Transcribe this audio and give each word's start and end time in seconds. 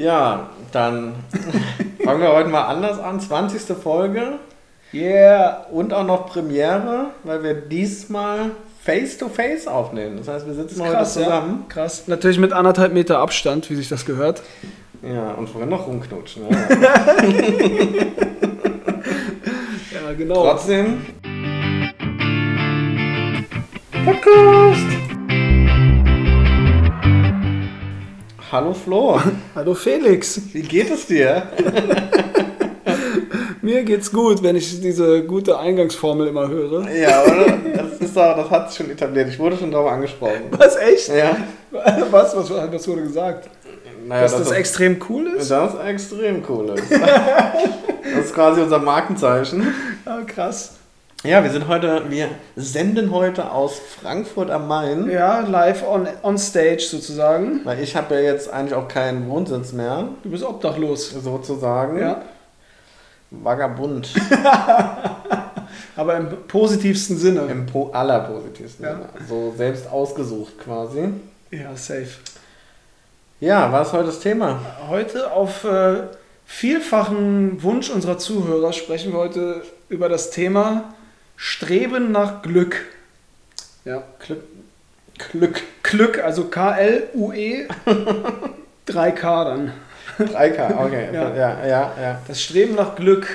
Ja, 0.00 0.48
dann 0.72 1.12
fangen 2.04 2.22
wir 2.22 2.32
heute 2.32 2.48
mal 2.48 2.62
anders 2.62 2.98
an. 2.98 3.20
20. 3.20 3.76
Folge. 3.76 4.38
Yeah. 4.94 5.66
Und 5.70 5.92
auch 5.92 6.04
noch 6.04 6.26
Premiere, 6.26 7.08
weil 7.22 7.42
wir 7.42 7.52
diesmal 7.54 8.52
face-to-face 8.82 9.66
aufnehmen. 9.68 10.16
Das 10.16 10.28
heißt, 10.28 10.46
wir 10.46 10.54
sitzen 10.54 10.80
heute 10.80 10.94
Krass, 10.94 11.16
ja. 11.16 11.24
zusammen. 11.24 11.64
Krass. 11.68 12.04
Natürlich 12.06 12.38
mit 12.38 12.54
anderthalb 12.54 12.94
Meter 12.94 13.18
Abstand, 13.18 13.68
wie 13.68 13.74
sich 13.74 13.90
das 13.90 14.06
gehört. 14.06 14.42
Ja, 15.02 15.32
und 15.32 15.50
vorhin 15.50 15.68
noch 15.68 15.86
rumknutschen. 15.86 16.44
Ja. 16.48 16.58
Ja, 19.92 20.16
genau. 20.16 20.42
Trotzdem. 20.42 21.04
Podcast! 24.04 25.09
Hallo 28.52 28.74
Flo, 28.74 29.20
Hallo 29.54 29.74
Felix. 29.74 30.40
wie 30.52 30.62
geht 30.62 30.90
es 30.90 31.06
dir? 31.06 31.44
Mir 33.62 33.84
geht's 33.84 34.10
gut, 34.10 34.42
wenn 34.42 34.56
ich 34.56 34.80
diese 34.80 35.22
gute 35.24 35.58
Eingangsformel 35.58 36.28
immer 36.28 36.48
höre. 36.48 36.90
Ja, 36.90 37.22
oder? 37.22 37.58
Das, 37.76 37.98
ist 38.00 38.16
doch, 38.16 38.36
das 38.36 38.50
hat 38.50 38.70
sich 38.70 38.78
schon 38.78 38.90
etabliert. 38.90 39.28
Ich 39.28 39.38
wurde 39.38 39.56
schon 39.56 39.70
darauf 39.70 39.92
angesprochen. 39.92 40.44
Was, 40.50 40.76
echt? 40.76 41.08
Ja. 41.08 41.36
Was, 42.10 42.34
was, 42.34 42.50
was 42.50 42.88
wurde 42.88 43.02
gesagt? 43.02 43.48
Naja, 44.04 44.22
Dass 44.22 44.36
das, 44.36 44.50
extrem 44.50 44.96
cool 45.08 45.28
ist? 45.28 45.50
das 45.50 45.74
ist 45.74 45.80
extrem 45.84 46.42
cool. 46.48 46.70
Ist. 46.70 46.90
Das 48.12 48.24
ist 48.24 48.34
quasi 48.34 48.60
unser 48.60 48.80
Markenzeichen. 48.80 49.72
Ja, 50.04 50.22
krass. 50.22 50.79
Ja, 51.22 51.44
wir 51.44 51.50
sind 51.50 51.68
heute, 51.68 52.04
wir 52.08 52.28
senden 52.56 53.10
heute 53.10 53.50
aus 53.52 53.78
Frankfurt 54.00 54.50
am 54.50 54.68
Main. 54.68 55.10
Ja, 55.10 55.40
live 55.40 55.86
on, 55.86 56.08
on 56.22 56.38
stage 56.38 56.80
sozusagen. 56.80 57.60
Weil 57.64 57.82
ich 57.82 57.94
habe 57.94 58.14
ja 58.14 58.20
jetzt 58.22 58.50
eigentlich 58.50 58.72
auch 58.74 58.88
keinen 58.88 59.28
Wohnsitz 59.28 59.72
mehr, 59.72 60.08
Du 60.22 60.30
bist 60.30 60.42
obdachlos. 60.42 61.10
sozusagen. 61.10 61.98
Ja. 61.98 62.22
Vagabund. 63.30 64.08
Aber 65.96 66.16
im 66.16 66.28
positivsten 66.48 67.18
Sinne. 67.18 67.42
Im 67.50 67.66
po 67.66 67.90
allerpositivsten 67.92 68.84
Ja. 68.84 68.92
Sinne. 68.92 69.08
So 69.28 69.52
selbst 69.54 69.90
ausgesucht 69.92 70.58
quasi. 70.64 71.10
Ja, 71.50 71.76
safe. 71.76 72.08
Ja, 73.40 73.70
was 73.70 73.88
ist 73.88 73.92
heute 73.92 74.06
das 74.06 74.20
Thema? 74.20 74.58
Heute 74.88 75.30
auf 75.32 75.64
äh, 75.64 76.04
vielfachen 76.46 77.62
Wunsch 77.62 77.90
unserer 77.90 78.16
Zuhörer 78.16 78.72
sprechen 78.72 79.12
wir 79.12 79.18
heute 79.18 79.62
über 79.90 80.08
das 80.08 80.30
Thema 80.30 80.94
Streben 81.42 82.12
nach 82.12 82.42
Glück. 82.42 82.84
Ja, 83.86 84.02
Glück. 84.18 84.42
Glück. 85.32 85.62
Glück, 85.82 86.22
also 86.22 86.44
K-L-U-E, 86.44 87.66
3K 88.86 89.44
dann. 89.44 89.72
3K, 90.18 90.84
okay. 90.84 91.08
Ja. 91.14 91.30
Ja, 91.30 91.34
ja, 91.34 91.66
ja. 91.66 91.92
ja. 91.98 92.22
Das 92.28 92.42
Streben 92.42 92.74
nach 92.74 92.94
Glück. 92.94 93.26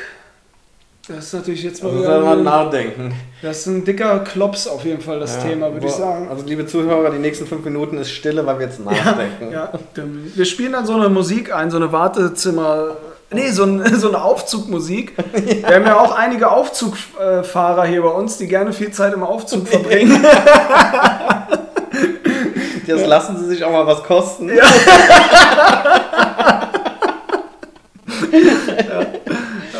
Das 1.07 1.25
ist 1.25 1.33
natürlich 1.33 1.63
jetzt 1.63 1.81
mal 1.83 1.93
Also 1.93 2.27
ein, 2.27 2.43
nachdenken. 2.43 3.15
Das 3.41 3.61
ist 3.61 3.65
ein 3.65 3.83
dicker 3.83 4.19
Klops 4.19 4.67
auf 4.67 4.85
jeden 4.85 5.01
Fall, 5.01 5.19
das 5.19 5.37
Ja, 5.37 5.49
Thema, 5.49 5.73
würde 5.73 5.87
ich 5.87 5.93
sagen. 5.93 6.27
Also 6.29 6.45
liebe 6.45 6.67
Zuhörer, 6.67 7.09
die 7.09 7.17
nächsten 7.17 7.47
fünf 7.47 7.65
Minuten 7.65 7.97
ist 7.97 8.11
Stille, 8.11 8.45
weil 8.45 8.59
wir 8.59 8.67
jetzt 8.67 8.79
nachdenken. 8.85 9.51
Ja, 9.51 9.73
ähm, 9.97 10.31
wir 10.35 10.45
spielen 10.45 10.73
dann 10.73 10.85
so 10.85 10.93
eine 10.93 11.09
Musik 11.09 11.51
ein, 11.51 11.71
so 11.71 11.77
eine 11.77 11.91
Wartezimmer. 11.91 12.97
Nee, 13.31 13.49
so, 13.51 13.63
ein, 13.63 13.83
so 13.99 14.07
eine 14.09 14.21
Aufzugmusik. 14.23 15.13
Wir 15.33 15.75
haben 15.75 15.85
ja 15.85 15.99
auch 15.99 16.15
einige 16.15 16.51
Aufzugfahrer 16.51 17.85
hier 17.85 18.01
bei 18.01 18.09
uns, 18.09 18.37
die 18.37 18.47
gerne 18.47 18.73
viel 18.73 18.91
Zeit 18.91 19.13
im 19.13 19.23
Aufzug 19.23 19.67
verbringen. 19.67 20.25
Jetzt 22.85 23.07
lassen 23.07 23.37
sie 23.39 23.45
sich 23.47 23.63
auch 23.63 23.71
mal 23.71 23.87
was 23.87 24.03
kosten. 24.03 24.51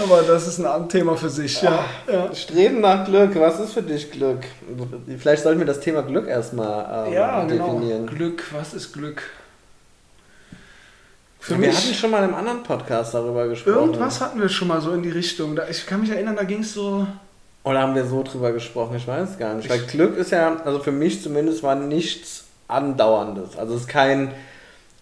Aber 0.03 0.21
das 0.21 0.47
ist 0.47 0.63
ein 0.63 0.89
Thema 0.89 1.15
für 1.15 1.30
sich. 1.30 1.61
Ja. 1.61 1.85
Ja. 2.11 2.33
Streben 2.33 2.81
nach 2.81 3.05
Glück, 3.05 3.39
was 3.39 3.59
ist 3.59 3.73
für 3.73 3.81
dich 3.81 4.11
Glück? 4.11 4.39
Vielleicht 5.20 5.43
sollten 5.43 5.59
wir 5.59 5.65
das 5.67 5.80
Thema 5.80 6.02
Glück 6.03 6.27
erstmal 6.27 7.08
ähm, 7.08 7.14
Ja, 7.14 7.43
genau. 7.45 7.73
definieren. 7.73 8.08
Glück, 8.08 8.43
was 8.53 8.73
ist 8.73 8.93
Glück? 8.93 9.23
Für 11.45 11.60
wir 11.61 11.67
mich, 11.67 11.78
hatten 11.78 11.94
schon 11.94 12.11
mal 12.11 12.17
in 12.20 12.23
einem 12.26 12.36
anderen 12.36 12.64
Podcast 12.64 13.14
darüber 13.14 13.48
gesprochen. 13.48 13.76
irgendwas 13.76 14.20
hatten 14.22 14.42
wir 14.42 14.50
schon 14.50 14.67
mal 14.67 14.82
so 14.82 14.92
in 14.94 15.04
die 15.04 15.10
Richtung. 15.11 15.60
Ich 15.70 15.86
kann 15.86 16.02
mich 16.02 16.10
erinnern, 16.10 16.36
da 16.36 16.44
ging 16.44 16.61
es 16.61 16.73
so. 16.73 17.06
Oder 17.64 17.82
haben 17.82 17.95
wir 17.95 18.06
so 18.06 18.23
drüber 18.23 18.52
gesprochen? 18.52 18.95
Ich 18.98 19.08
weiß 19.08 19.38
gar 19.38 19.54
nicht. 19.54 19.70
Weil 19.70 19.80
Glück 19.80 20.17
ist 20.17 20.32
ja, 20.32 20.58
also 20.66 20.80
für 20.80 20.92
mich 20.92 21.22
zumindest, 21.22 21.61
war 21.64 21.76
nichts 21.76 22.45
Andauerndes. 22.67 23.58
Also 23.58 23.76
es 23.76 23.82
ist 23.82 23.88
kein, 23.88 24.32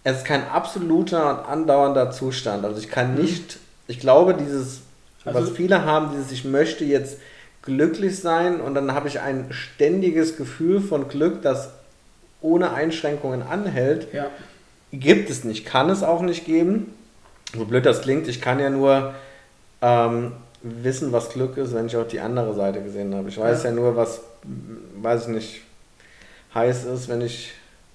es 0.02 0.18
ist 0.18 0.24
kein 0.26 0.46
absoluter 0.48 1.30
und 1.40 1.46
andauernder 1.48 2.10
Zustand. 2.10 2.64
Also 2.64 2.78
ich 2.78 2.90
kann 2.90 3.14
nicht, 3.14 3.58
ich 3.86 4.00
glaube, 4.00 4.34
dieses, 4.34 4.80
Also- 5.24 5.40
was 5.40 5.50
viele 5.50 5.84
haben, 5.84 6.10
dieses, 6.14 6.30
ich 6.32 6.44
möchte 6.44 6.84
jetzt 6.84 7.18
glücklich 7.62 8.18
sein 8.20 8.60
und 8.60 8.74
dann 8.74 8.92
habe 8.92 9.08
ich 9.08 9.20
ein 9.20 9.46
ständiges 9.50 10.36
Gefühl 10.36 10.80
von 10.82 11.08
Glück, 11.08 11.40
das 11.42 11.70
ohne 12.42 12.72
Einschränkungen 12.74 13.42
anhält, 13.42 14.12
Ja. 14.12 14.26
Gibt 15.00 15.30
es 15.30 15.44
nicht, 15.44 15.64
kann 15.66 15.90
es 15.90 16.02
auch 16.02 16.22
nicht 16.22 16.44
geben. 16.44 16.92
So 17.56 17.64
blöd 17.64 17.86
das 17.86 18.02
klingt, 18.02 18.26
ich 18.28 18.40
kann 18.40 18.58
ja 18.58 18.70
nur 18.70 19.14
ähm, 19.82 20.32
wissen, 20.62 21.12
was 21.12 21.28
Glück 21.30 21.56
ist, 21.56 21.74
wenn 21.74 21.86
ich 21.86 21.96
auch 21.96 22.06
die 22.08 22.20
andere 22.20 22.54
Seite 22.54 22.80
gesehen 22.82 23.14
habe. 23.14 23.28
Ich 23.28 23.38
weiß 23.38 23.62
ja, 23.64 23.70
Ja. 23.70 23.76
nur, 23.76 23.96
was, 23.96 24.20
weiß 25.00 25.22
ich 25.22 25.28
nicht, 25.28 25.60
heiß 26.54 26.84
ist, 26.84 27.08
wenn 27.08 27.20
ich 27.20 27.52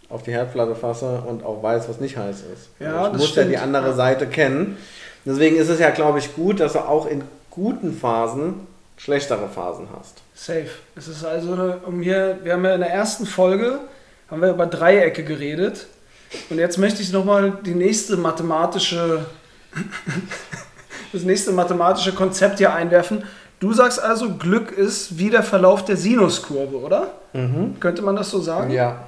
auf 0.10 0.24
die 0.24 0.32
Herdplatte 0.32 0.76
fasse 0.76 1.22
und 1.28 1.44
auch 1.44 1.62
weiß, 1.62 1.88
was 1.90 2.00
nicht 2.00 2.18
heiß 2.18 2.38
ist. 2.54 2.70
Ja, 2.80 3.08
ich 3.08 3.12
das 3.14 3.22
muss 3.22 3.36
ja 3.36 3.44
die 3.44 3.50
stimmt. 3.50 3.64
andere. 3.64 3.94
Seite 3.94 4.28
kennen. 4.28 4.78
Deswegen 5.26 5.56
ist 5.58 5.70
es 5.70 5.80
ja, 5.80 5.90
glaube 5.92 6.20
ich, 6.20 6.34
gut, 6.36 6.60
dass 6.60 6.74
du 6.74 6.80
auch 6.80 7.06
in 7.06 7.24
guten 7.52 7.94
Phasen 7.94 8.56
schlechtere 8.98 9.48
Phasen 9.50 9.88
hast. 9.98 10.22
Safe. 10.34 10.66
Es 10.96 11.08
ist 11.08 11.24
also 11.26 11.54
eine, 11.54 11.78
um 11.86 12.02
hier, 12.02 12.40
wir 12.44 12.54
haben 12.54 12.66
ja 12.66 12.74
in 12.76 12.82
der 12.82 12.90
ersten 12.92 13.26
Folge 13.26 13.80
haben 14.32 14.42
wir 14.42 14.50
über 14.50 14.66
Dreiecke 14.66 15.24
geredet. 15.24 15.88
Und 16.50 16.58
jetzt 16.60 16.78
möchte 16.78 17.02
ich 17.02 17.12
nochmal 17.12 17.58
die 17.66 17.74
nächste 17.76 18.18
mathematische, 18.18 19.26
das 21.14 21.24
nächste 21.24 21.52
mathematische 21.52 22.14
Konzept 22.14 22.58
hier 22.60 22.74
einwerfen. 22.74 23.24
Du 23.60 23.74
sagst 23.74 24.02
also, 24.02 24.36
Glück 24.36 24.72
ist 24.72 25.18
wie 25.18 25.30
der 25.30 25.44
Verlauf 25.44 25.84
der 25.84 25.98
Sinuskurve, 25.98 26.78
oder? 26.78 27.08
Könnte 27.80 28.02
man 28.02 28.16
das 28.16 28.30
so 28.32 28.40
sagen? 28.40 28.72
Ja. 28.72 29.06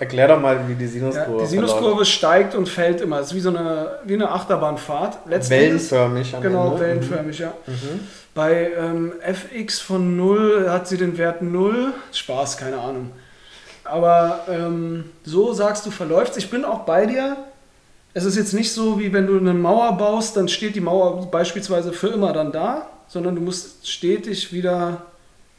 Erklär 0.00 0.28
doch 0.28 0.40
mal, 0.40 0.66
wie 0.66 0.74
die 0.74 0.84
Ja, 0.86 0.90
Sinuskurve 0.90 1.40
die 1.42 1.46
Sinuskurve 1.46 2.04
steigt 2.06 2.54
und 2.54 2.68
fällt 2.68 3.02
immer. 3.02 3.18
Es 3.20 3.28
ist 3.28 3.34
wie 3.34 3.40
so 3.40 3.50
eine, 3.50 3.98
wie 4.04 4.14
eine 4.14 4.30
Achterbahnfahrt. 4.30 5.18
Letzten 5.26 5.52
Endes- 5.54 5.90
Wellenförmig 5.90 6.34
am 6.34 6.42
Genau, 6.42 6.68
Ende. 6.70 6.80
wellenförmig, 6.80 7.38
ja. 7.38 7.52
Mhm. 7.66 8.00
Bei 8.34 8.70
ähm, 8.78 9.12
fx 9.20 9.80
von 9.80 10.16
0 10.16 10.68
hat 10.70 10.88
sie 10.88 10.96
den 10.96 11.18
Wert 11.18 11.42
0. 11.42 11.92
Spaß, 12.12 12.56
keine 12.56 12.78
Ahnung. 12.78 13.10
Aber 13.88 14.40
ähm, 14.48 15.04
so 15.24 15.52
sagst 15.52 15.86
du, 15.86 15.90
verläuft 15.90 16.36
Ich 16.36 16.50
bin 16.50 16.64
auch 16.64 16.80
bei 16.80 17.06
dir. 17.06 17.36
Es 18.14 18.24
ist 18.24 18.36
jetzt 18.36 18.54
nicht 18.54 18.72
so, 18.72 18.98
wie 18.98 19.12
wenn 19.12 19.26
du 19.26 19.38
eine 19.38 19.54
Mauer 19.54 19.96
baust, 19.96 20.36
dann 20.36 20.48
steht 20.48 20.74
die 20.74 20.80
Mauer 20.80 21.30
beispielsweise 21.30 21.92
für 21.92 22.08
immer 22.08 22.32
dann 22.32 22.52
da, 22.52 22.88
sondern 23.06 23.34
du 23.34 23.40
musst 23.40 23.88
stetig 23.88 24.52
wieder 24.52 25.02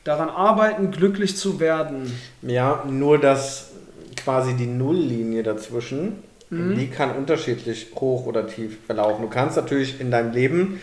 daran 0.03 0.29
arbeiten, 0.29 0.91
glücklich 0.91 1.37
zu 1.37 1.59
werden. 1.59 2.11
Ja, 2.41 2.83
nur 2.89 3.17
dass 3.17 3.71
quasi 4.17 4.55
die 4.55 4.65
Nulllinie 4.65 5.43
dazwischen, 5.43 6.23
Mhm. 6.49 6.75
die 6.75 6.87
kann 6.87 7.15
unterschiedlich 7.15 7.91
hoch 7.95 8.25
oder 8.25 8.47
tief 8.47 8.79
verlaufen. 8.87 9.21
Du 9.21 9.29
kannst 9.29 9.55
natürlich 9.55 10.01
in 10.01 10.09
deinem 10.09 10.31
Leben 10.31 10.79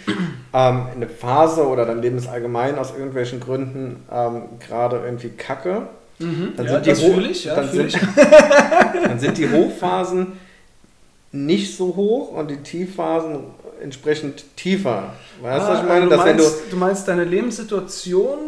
ähm, 0.54 0.86
eine 0.94 1.08
Phase 1.08 1.66
oder 1.66 1.84
dein 1.84 2.00
Leben 2.00 2.16
ist 2.18 2.28
allgemein 2.28 2.78
aus 2.78 2.92
irgendwelchen 2.92 3.40
Gründen 3.40 4.04
ähm, 4.10 4.42
gerade 4.60 5.02
irgendwie 5.04 5.30
kacke. 5.30 5.88
Dann 6.18 6.54
Ja, 6.58 6.72
sind 6.72 6.86
die 6.86 6.90
das 6.90 7.02
Hoch- 7.02 7.14
fühle 7.14 7.28
ich, 7.28 7.44
ja, 7.44 7.54
dann, 7.54 7.68
fühle 7.68 7.90
sind, 7.90 8.02
dann 9.04 9.18
sind 9.18 9.36
die 9.38 9.50
Hochphasen 9.50 10.32
nicht 11.32 11.76
so 11.76 11.94
hoch 11.94 12.32
und 12.32 12.50
die 12.50 12.56
Tiefphasen 12.58 13.40
entsprechend 13.82 14.44
tiefer. 14.56 15.12
Weißt 15.42 15.66
du, 15.66 15.70
was 15.72 15.78
ich 15.80 15.84
Ah, 15.84 15.88
meine? 15.88 16.04
du, 16.06 16.10
wenn 16.10 16.18
du 16.18 16.24
meinst, 16.42 16.54
du 16.70 16.76
meinst, 16.76 17.08
deine 17.08 17.24
Lebenssituation 17.24 18.38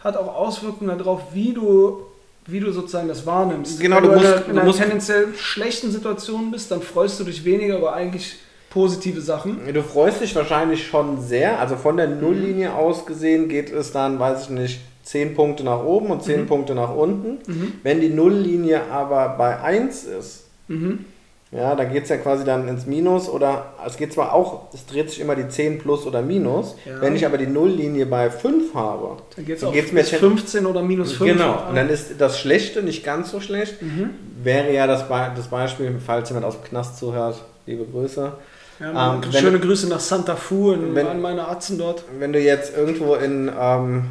hat 0.00 0.16
auch 0.16 0.34
Auswirkungen 0.34 0.96
darauf, 0.96 1.20
wie 1.34 1.52
du, 1.52 2.02
wie 2.46 2.60
du 2.60 2.72
sozusagen 2.72 3.08
das 3.08 3.26
wahrnimmst. 3.26 3.78
Genau, 3.80 3.96
Wenn 3.96 4.02
du 4.04 4.08
du, 4.10 4.14
in 4.14 4.18
musst- 4.20 4.32
einer, 4.32 4.40
du 4.44 4.50
in 4.50 4.58
einer 4.58 4.66
musst- 4.66 4.78
tendenziell 4.80 5.28
schlechten 5.36 5.90
Situation 5.92 6.50
bist, 6.50 6.70
dann 6.70 6.80
freust 6.80 7.20
du 7.20 7.24
dich 7.24 7.44
weniger 7.44 7.76
über 7.78 7.92
eigentlich 7.92 8.36
positive 8.70 9.20
Sachen. 9.20 9.60
Du 9.72 9.82
freust 9.82 10.22
dich 10.22 10.34
wahrscheinlich 10.34 10.86
schon 10.86 11.20
sehr. 11.20 11.60
Also 11.60 11.76
von 11.76 11.98
der 11.98 12.06
Nulllinie 12.08 12.72
aus 12.74 13.04
gesehen 13.04 13.48
geht 13.50 13.70
es 13.70 13.92
dann, 13.92 14.18
weiß 14.18 14.44
ich 14.44 14.48
nicht, 14.50 14.80
10 15.02 15.34
Punkte 15.34 15.64
nach 15.64 15.82
oben 15.84 16.10
und 16.10 16.22
10 16.22 16.46
Punkte 16.46 16.74
nach 16.74 16.94
unten. 16.94 17.38
Wenn 17.82 18.00
die 18.00 18.08
Nulllinie 18.08 18.82
aber 18.90 19.34
bei 19.38 19.60
1 19.60 20.04
ist, 20.04 20.44
Mhm. 20.68 21.04
ja, 21.50 21.74
da 21.74 21.84
geht 21.84 22.04
es 22.04 22.08
ja 22.08 22.16
quasi 22.16 22.44
dann 22.44 22.66
ins 22.68 22.86
Minus 22.86 23.28
oder 23.28 23.72
es 23.86 23.96
geht 23.96 24.12
zwar 24.12 24.32
auch, 24.32 24.72
es 24.72 24.86
dreht 24.86 25.10
sich 25.10 25.20
immer 25.20 25.34
die 25.36 25.48
10 25.48 25.78
plus 25.78 26.06
oder 26.06 26.22
minus. 26.22 26.76
Ja. 26.86 27.00
Wenn 27.00 27.14
ich 27.16 27.26
aber 27.26 27.36
die 27.36 27.46
Nulllinie 27.48 28.06
bei 28.06 28.30
5 28.30 28.74
habe, 28.74 29.16
Dann 29.36 29.44
geht 29.44 29.56
es 29.58 29.62
mir 29.92 30.00
bis 30.00 30.10
ten- 30.10 30.18
15 30.20 30.64
oder 30.66 30.82
minus 30.82 31.12
5. 31.12 31.32
Genau, 31.32 31.58
und 31.68 31.74
dann 31.76 31.90
ist 31.90 32.12
das 32.18 32.38
Schlechte 32.38 32.82
nicht 32.82 33.04
ganz 33.04 33.30
so 33.32 33.40
schlecht. 33.40 33.82
Mhm. 33.82 34.10
Wäre 34.42 34.72
ja 34.72 34.86
das, 34.86 35.08
Be 35.08 35.30
das 35.36 35.48
Beispiel, 35.48 35.94
falls 36.04 36.28
jemand 36.30 36.46
aus 36.46 36.54
dem 36.60 36.64
Knast 36.64 36.98
zuhört, 36.98 37.42
liebe 37.66 37.84
Grüße. 37.84 38.32
Ja, 38.80 39.14
ähm, 39.14 39.32
schöne 39.32 39.60
Grüße 39.60 39.88
nach 39.88 40.00
Santa 40.00 40.34
Fu 40.34 40.74
wenn, 40.94 41.06
an 41.06 41.20
meine 41.20 41.46
Atzen 41.48 41.76
dort. 41.78 42.02
Wenn 42.18 42.32
du 42.32 42.40
jetzt 42.40 42.74
irgendwo 42.76 43.14
in, 43.14 43.50
ähm, 43.60 44.06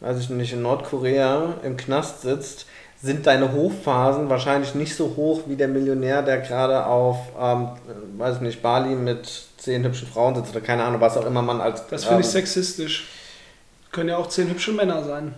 weiß 0.00 0.18
ich 0.18 0.30
nicht, 0.30 0.52
in 0.52 0.62
Nordkorea 0.62 1.54
im 1.62 1.76
Knast 1.76 2.22
sitzt, 2.22 2.66
sind 3.02 3.26
deine 3.26 3.52
Hochphasen 3.52 4.28
wahrscheinlich 4.30 4.74
nicht 4.74 4.96
so 4.96 5.14
hoch 5.16 5.42
wie 5.46 5.56
der 5.56 5.68
Millionär, 5.68 6.22
der 6.22 6.38
gerade 6.38 6.86
auf, 6.86 7.18
ähm, 7.40 7.68
weiß 8.16 8.36
ich 8.36 8.40
nicht, 8.42 8.62
Bali 8.62 8.94
mit 8.94 9.28
zehn 9.58 9.84
hübschen 9.84 10.08
Frauen 10.08 10.34
sitzt 10.34 10.50
oder 10.50 10.60
keine 10.60 10.84
Ahnung, 10.84 11.00
was 11.00 11.16
auch 11.16 11.26
immer 11.26 11.42
man 11.42 11.60
als. 11.60 11.86
Das 11.88 12.04
finde 12.04 12.20
ich 12.20 12.26
ähm, 12.26 12.32
sexistisch. 12.32 13.08
Können 13.92 14.08
ja 14.10 14.16
auch 14.16 14.28
zehn 14.28 14.48
hübsche 14.48 14.72
Männer 14.72 15.04
sein. 15.04 15.34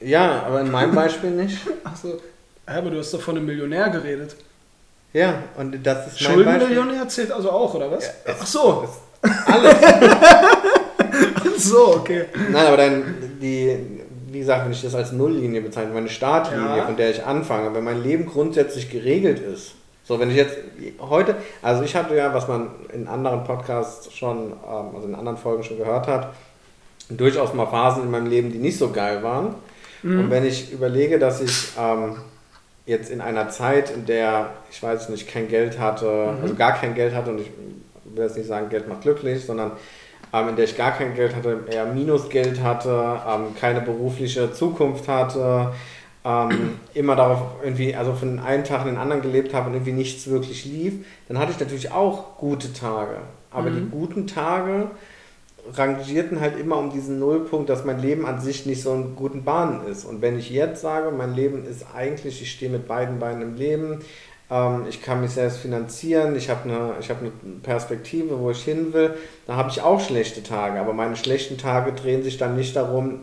Ja, 0.00 0.42
aber 0.46 0.60
in 0.60 0.70
meinem 0.70 0.94
Beispiel 0.94 1.30
nicht. 1.30 1.58
Achso, 1.84 2.20
aber 2.66 2.90
du 2.90 2.98
hast 2.98 3.12
doch 3.12 3.20
von 3.20 3.36
einem 3.36 3.46
Millionär 3.46 3.88
geredet. 3.88 4.36
Ja, 5.12 5.42
und 5.56 5.84
das 5.84 6.08
ist 6.08 6.20
mein 6.20 6.34
Schuldenmillionär 6.34 7.08
zählt 7.08 7.32
also 7.32 7.50
auch, 7.50 7.74
oder 7.74 7.90
was? 7.90 8.04
Ja, 8.04 8.34
Ach 8.40 8.46
so. 8.46 8.88
Alles. 9.46 9.74
so, 11.64 11.96
okay. 11.96 12.26
Nein, 12.50 12.66
aber 12.66 12.76
dann 12.76 13.14
die, 13.40 13.97
wie 14.30 14.40
gesagt, 14.40 14.64
wenn 14.64 14.72
ich 14.72 14.82
das 14.82 14.94
als 14.94 15.12
Nulllinie 15.12 15.60
bezeichne, 15.60 15.94
meine 15.94 16.08
Startlinie, 16.08 16.76
ja. 16.76 16.84
von 16.84 16.96
der 16.96 17.10
ich 17.10 17.24
anfange, 17.24 17.74
wenn 17.74 17.84
mein 17.84 18.02
Leben 18.02 18.26
grundsätzlich 18.26 18.90
geregelt 18.90 19.40
ist. 19.40 19.74
So, 20.04 20.18
wenn 20.18 20.30
ich 20.30 20.36
jetzt 20.36 20.56
heute, 21.00 21.36
also 21.60 21.82
ich 21.82 21.94
hatte 21.94 22.16
ja, 22.16 22.32
was 22.32 22.48
man 22.48 22.70
in 22.92 23.06
anderen 23.08 23.44
Podcasts 23.44 24.12
schon, 24.14 24.52
ähm, 24.52 24.94
also 24.94 25.06
in 25.06 25.14
anderen 25.14 25.36
Folgen 25.36 25.62
schon 25.62 25.78
gehört 25.78 26.06
hat, 26.06 26.32
durchaus 27.10 27.52
mal 27.54 27.66
Phasen 27.66 28.04
in 28.04 28.10
meinem 28.10 28.26
Leben, 28.26 28.50
die 28.50 28.58
nicht 28.58 28.78
so 28.78 28.90
geil 28.90 29.22
waren. 29.22 29.54
Mhm. 30.02 30.20
Und 30.20 30.30
wenn 30.30 30.46
ich 30.46 30.72
überlege, 30.72 31.18
dass 31.18 31.40
ich 31.40 31.72
ähm, 31.78 32.16
jetzt 32.86 33.10
in 33.10 33.20
einer 33.20 33.50
Zeit, 33.50 33.90
in 33.90 34.06
der 34.06 34.50
ich 34.70 34.82
weiß 34.82 35.10
nicht, 35.10 35.28
kein 35.28 35.48
Geld 35.48 35.78
hatte, 35.78 36.06
mhm. 36.06 36.42
also 36.42 36.54
gar 36.54 36.72
kein 36.72 36.94
Geld 36.94 37.14
hatte 37.14 37.30
und 37.30 37.40
ich 37.40 37.50
will 38.04 38.24
jetzt 38.24 38.36
nicht 38.36 38.48
sagen, 38.48 38.70
Geld 38.70 38.88
macht 38.88 39.02
glücklich, 39.02 39.44
sondern 39.44 39.72
ähm, 40.32 40.50
in 40.50 40.56
der 40.56 40.64
ich 40.64 40.76
gar 40.76 40.92
kein 40.92 41.14
Geld 41.14 41.34
hatte, 41.34 41.64
eher 41.70 41.86
Minusgeld 41.86 42.62
hatte, 42.62 43.20
ähm, 43.26 43.54
keine 43.58 43.80
berufliche 43.80 44.52
Zukunft 44.52 45.08
hatte, 45.08 45.72
ähm, 46.24 46.78
immer 46.94 47.16
darauf 47.16 47.42
irgendwie, 47.62 47.94
also 47.94 48.12
von 48.12 48.38
einem 48.38 48.64
Tag 48.64 48.82
in 48.82 48.88
den 48.88 48.98
anderen 48.98 49.22
gelebt 49.22 49.54
habe 49.54 49.68
und 49.68 49.74
irgendwie 49.74 49.92
nichts 49.92 50.28
wirklich 50.28 50.64
lief, 50.64 51.06
dann 51.28 51.38
hatte 51.38 51.52
ich 51.52 51.60
natürlich 51.60 51.92
auch 51.92 52.36
gute 52.38 52.72
Tage. 52.72 53.16
Aber 53.50 53.70
mhm. 53.70 53.76
die 53.76 53.90
guten 53.90 54.26
Tage 54.26 54.90
rangierten 55.74 56.40
halt 56.40 56.58
immer 56.58 56.78
um 56.78 56.90
diesen 56.90 57.18
Nullpunkt, 57.18 57.68
dass 57.68 57.84
mein 57.84 58.00
Leben 58.00 58.26
an 58.26 58.40
sich 58.40 58.66
nicht 58.66 58.82
so 58.82 58.94
in 58.94 59.16
guten 59.16 59.44
Bahnen 59.44 59.86
ist. 59.86 60.04
Und 60.04 60.22
wenn 60.22 60.38
ich 60.38 60.50
jetzt 60.50 60.80
sage, 60.80 61.10
mein 61.10 61.34
Leben 61.34 61.64
ist 61.66 61.86
eigentlich, 61.94 62.40
ich 62.42 62.50
stehe 62.50 62.70
mit 62.70 62.88
beiden 62.88 63.18
Beinen 63.18 63.42
im 63.42 63.54
Leben, 63.54 64.00
ähm, 64.50 64.86
ich 64.88 65.02
kann 65.02 65.20
mich 65.20 65.32
selbst 65.32 65.58
finanzieren, 65.58 66.36
ich 66.36 66.48
habe 66.48 66.64
eine, 66.64 66.94
hab 67.06 67.20
eine 67.20 67.30
Perspektive, 67.62 68.38
wo 68.38 68.50
ich 68.50 68.62
hin 68.62 68.92
will, 68.92 69.14
dann 69.46 69.56
habe 69.56 69.70
ich 69.70 69.82
auch 69.82 70.00
schlechte 70.00 70.42
Tage. 70.42 70.80
Aber 70.80 70.92
meine 70.92 71.16
schlechten 71.16 71.58
Tage 71.58 71.92
drehen 71.92 72.22
sich 72.22 72.38
dann 72.38 72.56
nicht 72.56 72.74
darum, 72.74 73.20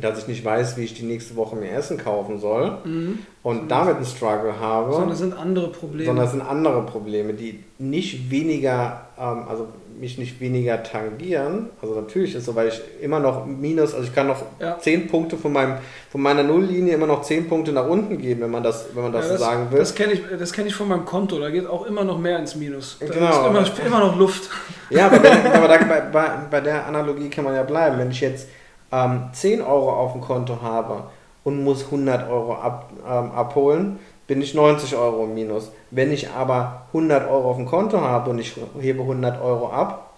dass 0.00 0.18
ich 0.20 0.28
nicht 0.28 0.44
weiß, 0.44 0.76
wie 0.76 0.84
ich 0.84 0.94
die 0.94 1.04
nächste 1.04 1.36
Woche 1.36 1.56
mir 1.56 1.70
Essen 1.70 1.98
kaufen 1.98 2.38
soll 2.38 2.78
mhm. 2.84 3.18
und 3.42 3.68
damit 3.68 3.96
einen 3.96 4.06
Struggle 4.06 4.60
habe. 4.60 4.92
Sondern 4.92 5.10
es 5.10 5.18
sind 5.18 5.36
andere 5.36 5.68
Probleme. 5.68 6.06
Sondern 6.06 6.24
es 6.24 6.32
sind 6.32 6.42
andere 6.42 6.82
Probleme, 6.82 7.34
die 7.34 7.64
nicht 7.78 8.30
weniger, 8.30 9.06
ähm, 9.18 9.44
also 9.48 9.68
mich 9.98 10.18
nicht 10.18 10.40
weniger 10.40 10.82
tangieren. 10.82 11.70
Also 11.82 11.94
natürlich 11.94 12.34
ist 12.34 12.44
so, 12.44 12.54
weil 12.54 12.68
ich 12.68 12.80
immer 13.00 13.20
noch 13.20 13.46
minus, 13.46 13.94
also 13.94 14.06
ich 14.06 14.14
kann 14.14 14.26
noch 14.26 14.42
ja. 14.60 14.78
10 14.78 15.08
Punkte 15.08 15.36
von, 15.36 15.52
meinem, 15.52 15.74
von 16.10 16.20
meiner 16.20 16.42
Nulllinie 16.42 16.94
immer 16.94 17.06
noch 17.06 17.22
10 17.22 17.48
Punkte 17.48 17.72
nach 17.72 17.86
unten 17.86 18.18
gehen, 18.18 18.40
wenn 18.40 18.50
man 18.50 18.62
das, 18.62 18.88
wenn 18.94 19.02
man 19.02 19.12
das, 19.12 19.26
ja, 19.26 19.32
das 19.32 19.40
so 19.40 19.46
sagen 19.46 19.70
will. 19.70 19.78
Das 19.78 19.94
kenne 19.94 20.12
ich, 20.12 20.52
kenn 20.52 20.66
ich 20.66 20.74
von 20.74 20.88
meinem 20.88 21.04
Konto, 21.04 21.38
da 21.38 21.50
geht 21.50 21.66
auch 21.66 21.86
immer 21.86 22.04
noch 22.04 22.18
mehr 22.18 22.38
ins 22.38 22.54
Minus. 22.54 22.98
Da 23.00 23.06
genau. 23.06 23.60
ist 23.60 23.78
immer, 23.78 23.86
immer 23.86 24.00
noch 24.00 24.16
Luft. 24.16 24.48
Ja, 24.90 25.06
aber, 25.06 25.18
der, 25.20 25.54
aber 25.54 25.68
da, 25.68 25.78
bei, 25.78 26.00
bei, 26.00 26.30
bei 26.50 26.60
der 26.60 26.86
Analogie 26.86 27.28
kann 27.28 27.44
man 27.44 27.54
ja 27.54 27.62
bleiben. 27.62 27.98
Wenn 27.98 28.10
ich 28.10 28.20
jetzt 28.20 28.48
ähm, 28.92 29.30
10 29.32 29.62
Euro 29.62 29.92
auf 29.92 30.12
dem 30.12 30.20
Konto 30.20 30.62
habe 30.62 31.04
und 31.44 31.62
muss 31.62 31.84
100 31.86 32.28
Euro 32.30 32.54
ab, 32.54 32.90
ähm, 33.06 33.30
abholen, 33.32 33.98
bin 34.26 34.42
ich 34.42 34.54
90 34.54 34.94
Euro 34.96 35.24
im 35.24 35.34
Minus. 35.34 35.72
Wenn 35.90 36.12
ich 36.12 36.30
aber 36.30 36.82
100 36.88 37.28
Euro 37.30 37.50
auf 37.50 37.56
dem 37.56 37.66
Konto 37.66 38.00
habe 38.00 38.30
und 38.30 38.38
ich 38.38 38.54
hebe 38.80 39.02
100 39.02 39.40
Euro 39.40 39.70
ab, 39.70 40.08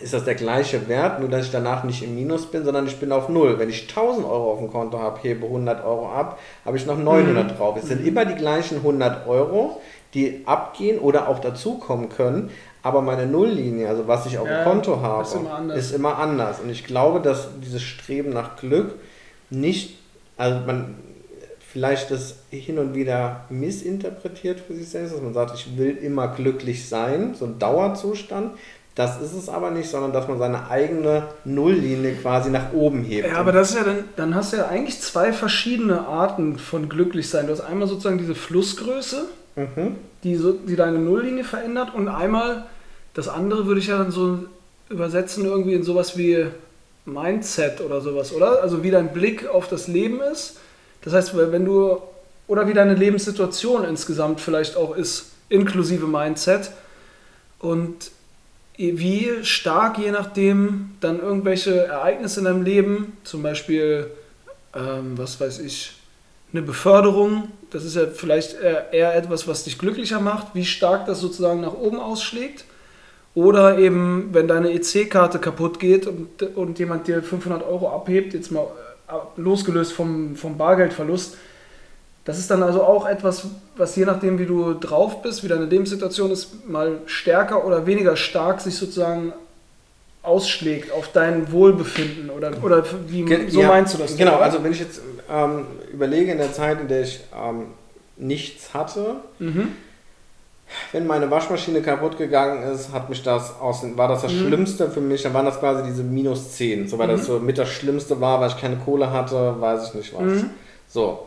ist 0.00 0.12
das 0.12 0.24
der 0.24 0.34
gleiche 0.34 0.88
Wert, 0.88 1.20
nur 1.20 1.28
dass 1.28 1.46
ich 1.46 1.50
danach 1.50 1.82
nicht 1.82 2.02
im 2.02 2.14
Minus 2.14 2.46
bin, 2.46 2.64
sondern 2.64 2.86
ich 2.86 2.98
bin 3.00 3.12
auf 3.12 3.28
Null. 3.28 3.58
Wenn 3.58 3.70
ich 3.70 3.88
1000 3.88 4.26
Euro 4.26 4.52
auf 4.52 4.58
dem 4.58 4.70
Konto 4.70 4.98
habe, 4.98 5.18
hebe 5.22 5.46
100 5.46 5.84
Euro 5.84 6.10
ab, 6.10 6.38
habe 6.66 6.76
ich 6.76 6.84
noch 6.84 6.98
900 6.98 7.44
mhm. 7.44 7.56
drauf. 7.56 7.76
Es 7.80 7.88
sind 7.88 8.06
immer 8.06 8.26
die 8.26 8.34
gleichen 8.34 8.76
100 8.78 9.26
Euro, 9.26 9.80
die 10.12 10.42
abgehen 10.44 10.98
oder 10.98 11.28
auch 11.28 11.38
dazukommen 11.38 12.10
können, 12.10 12.50
aber 12.82 13.00
meine 13.00 13.26
Nulllinie, 13.26 13.88
also 13.88 14.06
was 14.06 14.26
ich 14.26 14.38
auf 14.38 14.46
ja, 14.46 14.62
dem 14.62 14.70
Konto 14.70 15.00
habe, 15.00 15.22
ist 15.22 15.34
immer, 15.34 15.74
ist 15.74 15.92
immer, 15.92 16.18
anders. 16.18 16.60
Und 16.60 16.70
ich 16.70 16.84
glaube, 16.84 17.20
dass 17.20 17.48
dieses 17.60 17.82
Streben 17.82 18.30
nach 18.30 18.56
Glück 18.56 18.94
nicht, 19.50 19.98
also 20.36 20.60
man 20.66 20.94
vielleicht 21.76 22.10
das 22.10 22.36
hin 22.48 22.78
und 22.78 22.94
wieder 22.94 23.44
missinterpretiert 23.50 24.60
für 24.60 24.72
sich 24.72 24.88
selbst, 24.88 25.12
dass 25.14 25.20
man 25.20 25.34
sagt, 25.34 25.54
ich 25.54 25.76
will 25.76 25.94
immer 25.94 26.28
glücklich 26.28 26.88
sein, 26.88 27.34
so 27.38 27.44
ein 27.44 27.58
Dauerzustand. 27.58 28.52
Das 28.94 29.20
ist 29.20 29.34
es 29.34 29.50
aber 29.50 29.70
nicht, 29.70 29.90
sondern 29.90 30.14
dass 30.14 30.26
man 30.26 30.38
seine 30.38 30.70
eigene 30.70 31.24
Nulllinie 31.44 32.14
quasi 32.14 32.48
nach 32.48 32.72
oben 32.72 33.04
hebt. 33.04 33.28
Ja, 33.28 33.36
aber 33.36 33.52
das 33.52 33.72
ist 33.72 33.76
ja 33.76 33.84
dann, 33.84 34.04
dann 34.16 34.34
hast 34.34 34.54
du 34.54 34.56
ja 34.56 34.68
eigentlich 34.68 35.02
zwei 35.02 35.34
verschiedene 35.34 36.06
Arten 36.06 36.58
von 36.58 36.88
glücklich 36.88 37.28
sein. 37.28 37.46
Du 37.46 37.52
hast 37.52 37.60
einmal 37.60 37.88
sozusagen 37.88 38.16
diese 38.16 38.34
Flussgröße, 38.34 39.26
mhm. 39.56 39.96
die, 40.24 40.36
so, 40.36 40.52
die 40.52 40.76
deine 40.76 40.98
Nulllinie 40.98 41.44
verändert 41.44 41.94
und 41.94 42.08
einmal 42.08 42.64
das 43.12 43.28
andere 43.28 43.66
würde 43.66 43.80
ich 43.80 43.88
ja 43.88 43.98
dann 43.98 44.10
so 44.10 44.38
übersetzen 44.88 45.44
irgendwie 45.44 45.74
in 45.74 45.82
sowas 45.82 46.16
wie 46.16 46.46
Mindset 47.04 47.82
oder 47.82 48.00
sowas, 48.00 48.32
oder? 48.32 48.62
Also 48.62 48.82
wie 48.82 48.90
dein 48.90 49.12
Blick 49.12 49.46
auf 49.46 49.68
das 49.68 49.88
Leben 49.88 50.22
ist. 50.22 50.56
Das 51.06 51.14
heißt, 51.14 51.36
wenn 51.36 51.64
du, 51.64 52.02
oder 52.48 52.66
wie 52.66 52.74
deine 52.74 52.94
Lebenssituation 52.94 53.84
insgesamt 53.84 54.40
vielleicht 54.40 54.76
auch 54.76 54.96
ist, 54.96 55.26
inklusive 55.48 56.08
Mindset. 56.08 56.72
Und 57.60 58.10
wie 58.76 59.30
stark, 59.42 59.98
je 59.98 60.10
nachdem, 60.10 60.96
dann 61.00 61.20
irgendwelche 61.20 61.86
Ereignisse 61.86 62.40
in 62.40 62.46
deinem 62.46 62.64
Leben, 62.64 63.16
zum 63.22 63.44
Beispiel, 63.44 64.10
ähm, 64.74 65.16
was 65.16 65.40
weiß 65.40 65.60
ich, 65.60 65.92
eine 66.52 66.62
Beförderung, 66.62 67.52
das 67.70 67.84
ist 67.84 67.94
ja 67.94 68.08
vielleicht 68.08 68.56
eher, 68.60 69.14
etwas, 69.14 69.46
was 69.46 69.62
dich 69.62 69.78
glücklicher 69.78 70.18
macht, 70.18 70.56
wie 70.56 70.64
stark 70.64 71.06
das 71.06 71.20
sozusagen 71.20 71.60
nach 71.60 71.74
oben 71.74 72.00
ausschlägt 72.00 72.64
oder 73.36 73.78
eben, 73.78 74.30
wenn 74.32 74.48
deine 74.48 74.72
EC-Karte 74.72 75.38
kaputt 75.38 75.78
geht 75.78 76.08
und, 76.08 76.42
und 76.56 76.80
jemand 76.80 77.06
dir 77.06 77.22
500 77.22 77.62
Euro 77.62 77.94
abhebt, 77.94 78.34
jetzt 78.34 78.50
mal 78.50 78.66
losgelöst 79.36 79.92
vom, 79.92 80.36
vom 80.36 80.58
Bargeldverlust. 80.58 81.36
Das 82.24 82.38
ist 82.38 82.50
dann 82.50 82.62
also 82.62 82.82
auch 82.82 83.06
etwas, 83.06 83.46
was 83.76 83.94
je 83.94 84.04
nachdem, 84.04 84.38
wie 84.38 84.46
du 84.46 84.74
drauf 84.74 85.22
bist, 85.22 85.44
wie 85.44 85.48
deine 85.48 85.66
Lebenssituation 85.66 86.30
ist, 86.32 86.68
mal 86.68 86.98
stärker 87.06 87.64
oder 87.64 87.86
weniger 87.86 88.16
stark 88.16 88.60
sich 88.60 88.76
sozusagen 88.76 89.32
ausschlägt 90.22 90.90
auf 90.90 91.12
dein 91.12 91.52
Wohlbefinden 91.52 92.30
oder, 92.30 92.52
oder 92.64 92.84
wie 93.06 93.48
so 93.48 93.60
ja, 93.60 93.68
meinst 93.68 93.94
du 93.94 93.98
das? 93.98 94.16
Genau, 94.16 94.34
oder? 94.34 94.42
also 94.42 94.64
wenn 94.64 94.72
ich 94.72 94.80
jetzt 94.80 95.00
ähm, 95.30 95.66
überlege 95.92 96.32
in 96.32 96.38
der 96.38 96.52
Zeit, 96.52 96.80
in 96.80 96.88
der 96.88 97.02
ich 97.02 97.20
ähm, 97.32 97.66
nichts 98.16 98.74
hatte, 98.74 99.16
mhm 99.38 99.68
wenn 100.92 101.06
meine 101.06 101.30
Waschmaschine 101.30 101.80
kaputt 101.80 102.18
gegangen 102.18 102.62
ist, 102.72 102.92
hat 102.92 103.08
mich 103.08 103.22
das 103.22 103.60
aus, 103.60 103.84
war 103.96 104.08
das 104.08 104.22
das 104.22 104.32
mhm. 104.32 104.46
Schlimmste 104.46 104.90
für 104.90 105.00
mich. 105.00 105.22
Dann 105.22 105.34
waren 105.34 105.46
das 105.46 105.60
quasi 105.60 105.84
diese 105.84 106.02
minus 106.02 106.52
10. 106.52 106.88
So, 106.88 106.98
weil 106.98 107.08
mhm. 107.08 107.12
das 107.12 107.26
so 107.26 107.38
mit 107.38 107.58
das 107.58 107.68
Schlimmste 107.68 108.20
war, 108.20 108.40
weil 108.40 108.48
ich 108.48 108.60
keine 108.60 108.76
Kohle 108.76 109.12
hatte, 109.12 109.60
weiß 109.60 109.88
ich 109.88 109.94
nicht 109.94 110.14
was. 110.14 110.42
Mhm. 110.42 110.50
So. 110.88 111.26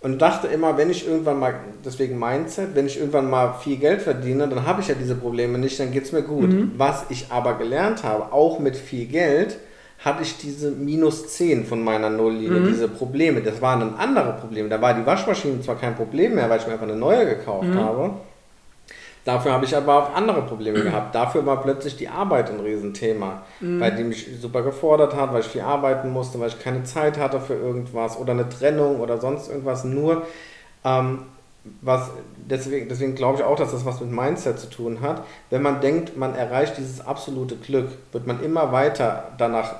Und 0.00 0.20
dachte 0.20 0.46
immer, 0.46 0.76
wenn 0.76 0.90
ich 0.90 1.06
irgendwann 1.06 1.38
mal, 1.38 1.54
deswegen 1.84 2.18
Mindset, 2.18 2.74
wenn 2.74 2.86
ich 2.86 2.98
irgendwann 2.98 3.28
mal 3.28 3.54
viel 3.54 3.76
Geld 3.76 4.02
verdiene, 4.02 4.46
dann 4.46 4.66
habe 4.66 4.80
ich 4.80 4.88
ja 4.88 4.94
diese 4.94 5.16
Probleme 5.16 5.58
nicht, 5.58 5.80
dann 5.80 5.90
geht 5.90 6.04
es 6.04 6.12
mir 6.12 6.22
gut. 6.22 6.50
Mhm. 6.50 6.72
Was 6.76 7.06
ich 7.08 7.26
aber 7.30 7.54
gelernt 7.54 8.04
habe, 8.04 8.32
auch 8.32 8.58
mit 8.58 8.76
viel 8.76 9.06
Geld, 9.06 9.58
hatte 10.04 10.22
ich 10.22 10.36
diese 10.36 10.70
minus 10.70 11.28
10 11.28 11.64
von 11.64 11.82
meiner 11.82 12.10
Nulllinie, 12.10 12.60
mhm. 12.60 12.68
diese 12.68 12.88
Probleme. 12.88 13.40
Das 13.40 13.60
waren 13.62 13.80
dann 13.80 13.94
andere 13.96 14.34
Probleme. 14.34 14.68
Da 14.68 14.80
war 14.80 14.94
die 14.94 15.04
Waschmaschine 15.06 15.60
zwar 15.62 15.76
kein 15.76 15.96
Problem 15.96 16.34
mehr, 16.34 16.48
weil 16.50 16.60
ich 16.60 16.66
mir 16.66 16.74
einfach 16.74 16.86
eine 16.86 16.96
neue 16.96 17.26
gekauft 17.26 17.68
mhm. 17.68 17.74
habe. 17.74 18.10
Dafür 19.26 19.52
habe 19.52 19.64
ich 19.64 19.76
aber 19.76 19.96
auch 19.96 20.14
andere 20.14 20.42
Probleme 20.42 20.80
gehabt. 20.82 21.14
Dafür 21.14 21.44
war 21.44 21.60
plötzlich 21.60 21.96
die 21.96 22.08
Arbeit 22.08 22.48
ein 22.48 22.60
Riesenthema, 22.60 23.42
mhm. 23.60 23.80
weil 23.80 23.96
die 23.96 24.04
mich 24.04 24.28
super 24.40 24.62
gefordert 24.62 25.14
hat, 25.14 25.32
weil 25.34 25.40
ich 25.40 25.48
viel 25.48 25.62
arbeiten 25.62 26.10
musste, 26.10 26.38
weil 26.40 26.48
ich 26.48 26.60
keine 26.60 26.84
Zeit 26.84 27.18
hatte 27.18 27.40
für 27.40 27.54
irgendwas 27.54 28.18
oder 28.18 28.32
eine 28.32 28.48
Trennung 28.48 29.00
oder 29.00 29.18
sonst 29.18 29.48
irgendwas. 29.48 29.84
Nur 29.84 30.22
ähm, 30.84 31.22
was 31.80 32.10
deswegen, 32.48 32.88
deswegen 32.88 33.14
glaube 33.14 33.38
ich 33.38 33.44
auch, 33.44 33.56
dass 33.56 33.72
das 33.72 33.84
was 33.84 34.00
mit 34.00 34.10
Mindset 34.10 34.58
zu 34.58 34.68
tun 34.68 35.00
hat. 35.00 35.22
Wenn 35.50 35.62
man 35.62 35.80
denkt, 35.80 36.16
man 36.16 36.34
erreicht 36.34 36.78
dieses 36.78 37.04
absolute 37.04 37.56
Glück, 37.56 37.88
wird 38.12 38.26
man 38.26 38.42
immer 38.42 38.72
weiter 38.72 39.32
danach 39.38 39.76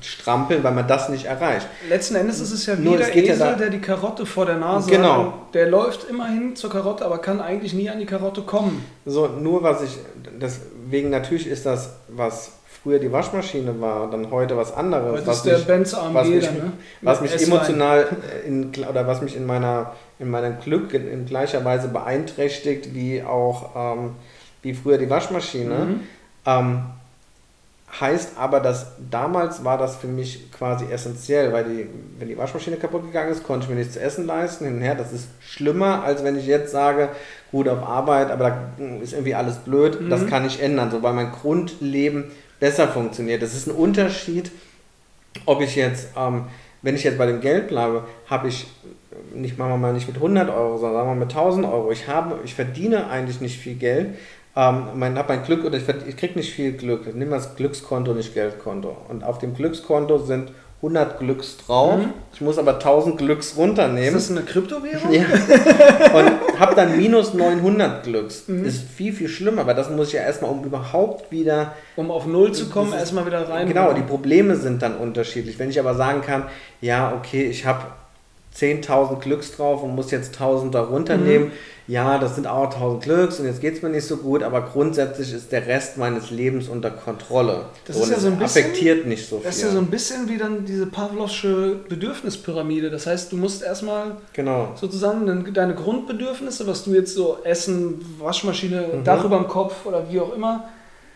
strampeln, 0.00 0.62
weil 0.64 0.72
man 0.72 0.86
das 0.86 1.08
nicht 1.08 1.26
erreicht. 1.26 1.66
Letzten 1.88 2.16
Endes 2.16 2.40
ist 2.40 2.52
es 2.52 2.66
ja 2.66 2.78
wie 2.78 2.82
Nur, 2.82 2.96
der 2.96 3.14
Esel, 3.14 3.38
ja 3.38 3.54
der 3.54 3.70
die 3.70 3.80
Karotte 3.80 4.26
vor 4.26 4.46
der 4.46 4.56
Nase 4.56 4.90
genau. 4.90 5.24
hat. 5.24 5.54
Der 5.54 5.68
läuft 5.68 6.08
immerhin 6.08 6.56
zur 6.56 6.70
Karotte, 6.70 7.04
aber 7.04 7.18
kann 7.18 7.40
eigentlich 7.40 7.74
nie 7.74 7.88
an 7.88 7.98
die 7.98 8.06
Karotte 8.06 8.42
kommen. 8.42 8.84
So, 9.04 9.26
nur 9.28 9.62
was 9.62 9.82
ich, 9.82 9.98
das 10.38 10.60
wegen 10.88 11.10
natürlich 11.10 11.46
ist 11.46 11.66
das, 11.66 11.96
was 12.08 12.52
früher 12.82 12.98
die 12.98 13.12
Waschmaschine 13.12 13.80
war, 13.80 14.10
dann 14.10 14.30
heute 14.30 14.56
was 14.56 14.74
anderes. 14.74 15.12
Heute 15.12 15.26
was 15.26 15.36
ist 15.38 15.46
der 15.46 15.58
mich, 15.58 15.66
Benz 15.66 15.94
AMG 15.94 16.14
was 16.14 16.28
mich, 16.28 16.50
ne? 16.50 16.72
was 17.00 17.20
mich 17.20 17.42
emotional 17.42 18.08
in, 18.46 18.72
oder 18.88 19.06
was 19.06 19.22
mich 19.22 19.36
in 19.36 19.46
meiner 19.46 19.92
in 20.22 20.30
meinem 20.30 20.58
Glück 20.60 20.94
in, 20.94 21.06
in 21.10 21.26
gleicher 21.26 21.64
Weise 21.64 21.88
beeinträchtigt 21.88 22.94
wie 22.94 23.22
auch 23.22 23.96
ähm, 23.96 24.10
wie 24.62 24.72
früher 24.72 24.96
die 24.96 25.10
Waschmaschine. 25.10 25.74
Mhm. 25.74 26.00
Ähm, 26.46 26.82
heißt 28.00 28.38
aber, 28.38 28.60
dass 28.60 28.86
damals 29.10 29.64
war 29.64 29.76
das 29.76 29.96
für 29.96 30.06
mich 30.06 30.50
quasi 30.50 30.86
essentiell, 30.90 31.52
weil 31.52 31.64
die, 31.64 31.86
wenn 32.18 32.28
die 32.28 32.38
Waschmaschine 32.38 32.76
kaputt 32.76 33.02
gegangen 33.04 33.30
ist, 33.30 33.44
konnte 33.44 33.64
ich 33.64 33.70
mir 33.70 33.76
nichts 33.76 33.92
zu 33.94 34.00
essen 34.00 34.26
leisten. 34.26 34.64
Hin 34.64 34.76
und 34.76 34.80
her, 34.80 34.94
das 34.94 35.12
ist 35.12 35.28
schlimmer, 35.40 36.02
als 36.02 36.24
wenn 36.24 36.38
ich 36.38 36.46
jetzt 36.46 36.72
sage, 36.72 37.10
gut 37.50 37.68
auf 37.68 37.82
Arbeit, 37.86 38.30
aber 38.30 38.50
da 38.78 38.84
ist 39.02 39.12
irgendwie 39.12 39.34
alles 39.34 39.56
blöd, 39.58 40.00
Mhm. 40.00 40.08
das 40.08 40.26
kann 40.26 40.46
ich 40.46 40.62
ändern, 40.62 40.90
so 40.90 41.02
weil 41.02 41.12
mein 41.12 41.32
Grundleben 41.32 42.30
besser 42.60 42.88
funktioniert. 42.88 43.42
Das 43.42 43.52
ist 43.52 43.66
ein 43.66 43.74
Unterschied, 43.74 44.50
ob 45.44 45.60
ich 45.60 45.76
jetzt, 45.76 46.08
ähm, 46.16 46.44
wenn 46.82 46.94
ich 46.94 47.04
jetzt 47.04 47.18
bei 47.18 47.26
dem 47.26 47.40
Geld 47.40 47.68
bleibe, 47.68 48.04
habe 48.26 48.48
ich 48.48 48.66
nicht, 49.34 49.58
machen 49.58 49.70
wir 49.70 49.78
mal 49.78 49.92
nicht 49.92 50.08
mit 50.08 50.16
100 50.16 50.50
Euro, 50.50 50.78
sondern 50.78 51.04
sagen 51.04 51.10
wir 51.10 51.24
mit 51.26 51.30
1000 51.30 51.66
Euro. 51.66 51.90
Ich 51.92 52.08
habe, 52.08 52.40
ich 52.44 52.54
verdiene 52.54 53.08
eigentlich 53.08 53.40
nicht 53.40 53.58
viel 53.58 53.74
Geld, 53.74 54.14
ähm, 54.54 54.88
mein, 54.96 55.16
habe 55.16 55.34
mein 55.34 55.44
Glück 55.44 55.64
oder 55.64 55.78
ich, 55.78 55.88
ich 56.06 56.16
kriege 56.16 56.34
nicht 56.34 56.52
viel 56.52 56.72
Glück. 56.72 57.14
Nimm 57.14 57.30
das 57.30 57.56
Glückskonto, 57.56 58.12
nicht 58.12 58.34
Geldkonto. 58.34 58.96
Und 59.08 59.24
auf 59.24 59.38
dem 59.38 59.54
Glückskonto 59.54 60.18
sind 60.18 60.52
100 60.82 61.20
Glücks 61.20 61.58
drauf. 61.58 61.98
Mhm. 61.98 62.12
Ich 62.34 62.40
muss 62.40 62.58
aber 62.58 62.74
1000 62.74 63.16
Glücks 63.16 63.56
runternehmen. 63.56 64.16
Ist 64.16 64.30
das 64.30 64.36
eine 64.36 64.44
Kryptowährung? 64.44 65.12
Ja. 65.12 65.22
Und 66.12 66.58
habe 66.58 66.74
dann 66.74 66.96
minus 66.96 67.34
900 67.34 68.02
Glücks. 68.02 68.48
Mhm. 68.48 68.64
Ist 68.64 68.82
viel, 68.82 69.12
viel 69.12 69.28
schlimmer, 69.28 69.64
weil 69.64 69.76
das 69.76 69.90
muss 69.90 70.08
ich 70.08 70.14
ja 70.14 70.22
erstmal, 70.22 70.50
um 70.50 70.64
überhaupt 70.64 71.30
wieder 71.30 71.76
Um 71.94 72.10
auf 72.10 72.26
Null 72.26 72.50
zu 72.50 72.68
kommen, 72.68 72.92
erstmal 72.92 73.26
wieder 73.26 73.48
rein. 73.48 73.68
Genau, 73.68 73.92
die 73.92 74.02
Probleme 74.02 74.56
sind 74.56 74.82
dann 74.82 74.96
unterschiedlich. 74.96 75.60
Wenn 75.60 75.70
ich 75.70 75.78
aber 75.78 75.94
sagen 75.94 76.20
kann, 76.20 76.48
ja, 76.80 77.14
okay, 77.16 77.44
ich 77.44 77.64
habe 77.64 77.84
10.000 78.56 79.20
Glücks 79.20 79.56
drauf 79.56 79.82
und 79.82 79.94
muss 79.94 80.10
jetzt 80.10 80.36
1.000 80.38 80.70
da 80.72 80.82
runternehmen, 80.82 81.48
Mhm. 81.48 81.52
ja, 81.88 82.18
das 82.18 82.34
sind 82.34 82.46
auch 82.46 82.70
1.000 82.70 83.00
Glücks 83.00 83.40
und 83.40 83.46
jetzt 83.46 83.60
geht 83.60 83.76
es 83.76 83.82
mir 83.82 83.88
nicht 83.88 84.06
so 84.06 84.18
gut, 84.18 84.42
aber 84.42 84.60
grundsätzlich 84.60 85.32
ist 85.32 85.52
der 85.52 85.66
Rest 85.66 85.96
meines 85.96 86.30
Lebens 86.30 86.68
unter 86.68 86.90
Kontrolle. 86.90 87.64
Das 87.86 87.96
und 87.96 88.02
ist 88.02 88.10
ja 88.10 88.18
so 88.18 88.26
ein 88.28 88.38
bisschen- 88.38 88.64
affektiert 88.64 89.06
nicht 89.06 89.26
so 89.26 89.36
viel. 89.36 89.44
Das 89.46 89.56
ist 89.56 89.62
ja 89.62 89.70
so 89.70 89.78
ein 89.78 89.86
bisschen 89.86 90.28
wie 90.28 90.36
dann 90.36 90.64
diese 90.66 90.86
Pavlovsche 90.86 91.76
Bedürfnispyramide. 91.88 92.90
Das 92.90 93.06
heißt, 93.06 93.32
du 93.32 93.36
musst 93.36 93.62
erstmal 93.62 94.16
genau. 94.34 94.72
sozusagen 94.74 95.52
deine 95.54 95.74
Grundbedürfnisse, 95.74 96.66
was 96.66 96.84
du 96.84 96.92
jetzt 96.92 97.14
so 97.14 97.38
Essen, 97.44 98.04
Waschmaschine, 98.18 98.84
Mhm. 98.98 99.04
Dach 99.04 99.24
über 99.24 99.38
dem 99.38 99.48
Kopf 99.48 99.86
oder 99.86 100.10
wie 100.10 100.20
auch 100.20 100.34
immer, 100.34 100.68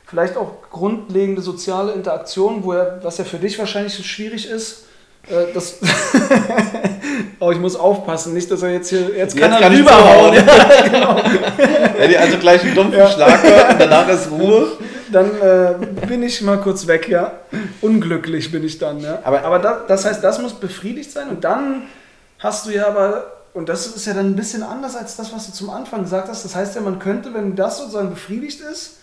vielleicht 0.06 0.36
auch 0.36 0.52
grundlegende 0.70 1.42
soziale 1.42 1.92
Interaktionen, 1.92 2.64
wo 2.64 2.72
ja, 2.74 2.98
was 3.02 3.18
ja 3.18 3.24
für 3.24 3.38
dich 3.38 3.58
wahrscheinlich 3.58 3.92
so 3.94 4.02
schwierig 4.02 4.48
ist. 4.48 4.84
Äh, 5.28 5.52
Das 5.54 5.78
oh, 7.40 7.50
ich 7.50 7.58
muss 7.58 7.76
aufpassen, 7.76 8.34
nicht, 8.34 8.50
dass 8.50 8.62
er 8.62 8.70
jetzt 8.72 8.88
hier 8.90 9.10
jetzt 9.16 9.36
kann 9.36 9.52
Jetzt 9.52 9.62
er 9.62 9.70
rüberhauen. 9.70 10.34
zuhauen. 10.36 11.18
Wenn 11.98 12.10
ihr 12.10 12.20
also 12.20 12.38
gleich 12.38 12.62
einen 12.62 12.74
dumpfen 12.74 12.98
Ja. 12.98 13.08
Schlag 13.10 13.42
hört 13.42 13.72
und 13.72 13.80
danach 13.80 14.08
ist 14.08 14.30
Ruhe. 14.30 14.68
Dann 15.12 15.30
äh, 15.40 15.74
bin 16.06 16.22
ich 16.24 16.42
mal 16.42 16.58
kurz 16.58 16.86
weg, 16.88 17.08
ja. 17.08 17.32
Unglücklich 17.80 18.50
bin 18.50 18.64
ich 18.64 18.78
dann, 18.78 19.00
ja. 19.00 19.20
Aber- 19.24 19.44
aber 19.44 19.58
da, 19.60 19.80
das 19.86 20.04
heißt, 20.04 20.22
das 20.22 20.40
muss 20.40 20.52
befriedigt 20.54 21.12
sein 21.12 21.28
und 21.28 21.44
dann 21.44 21.82
hast 22.40 22.66
du 22.66 22.70
ja 22.70 22.88
aber, 22.88 23.32
und 23.54 23.68
das 23.68 23.86
ist 23.86 24.04
ja 24.06 24.14
dann 24.14 24.26
ein 24.26 24.36
bisschen 24.36 24.62
anders 24.64 24.96
als 24.96 25.16
das, 25.16 25.32
was 25.32 25.46
du 25.46 25.52
zum 25.52 25.70
Anfang 25.70 26.02
gesagt 26.02 26.28
hast. 26.28 26.44
Das 26.44 26.56
heißt 26.56 26.74
ja, 26.74 26.80
man 26.80 26.98
könnte, 26.98 27.32
wenn 27.34 27.54
das 27.54 27.78
sozusagen 27.78 28.10
befriedigt 28.10 28.60
ist, 28.60 28.96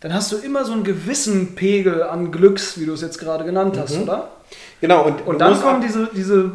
dann 0.00 0.14
hast 0.14 0.32
du 0.32 0.36
immer 0.36 0.64
so 0.64 0.72
einen 0.72 0.84
gewissen 0.84 1.54
Pegel 1.54 2.02
an 2.02 2.32
Glücks, 2.32 2.78
wie 2.80 2.86
du 2.86 2.94
es 2.94 3.02
jetzt 3.02 3.18
gerade 3.18 3.44
genannt 3.44 3.76
hast, 3.78 3.96
Mhm. 3.96 4.02
oder? 4.04 4.28
Genau, 4.80 5.06
und, 5.06 5.26
Und 5.26 5.40
dann 5.40 5.58
kommen 5.60 5.80
diese, 5.80 6.08
diese 6.14 6.50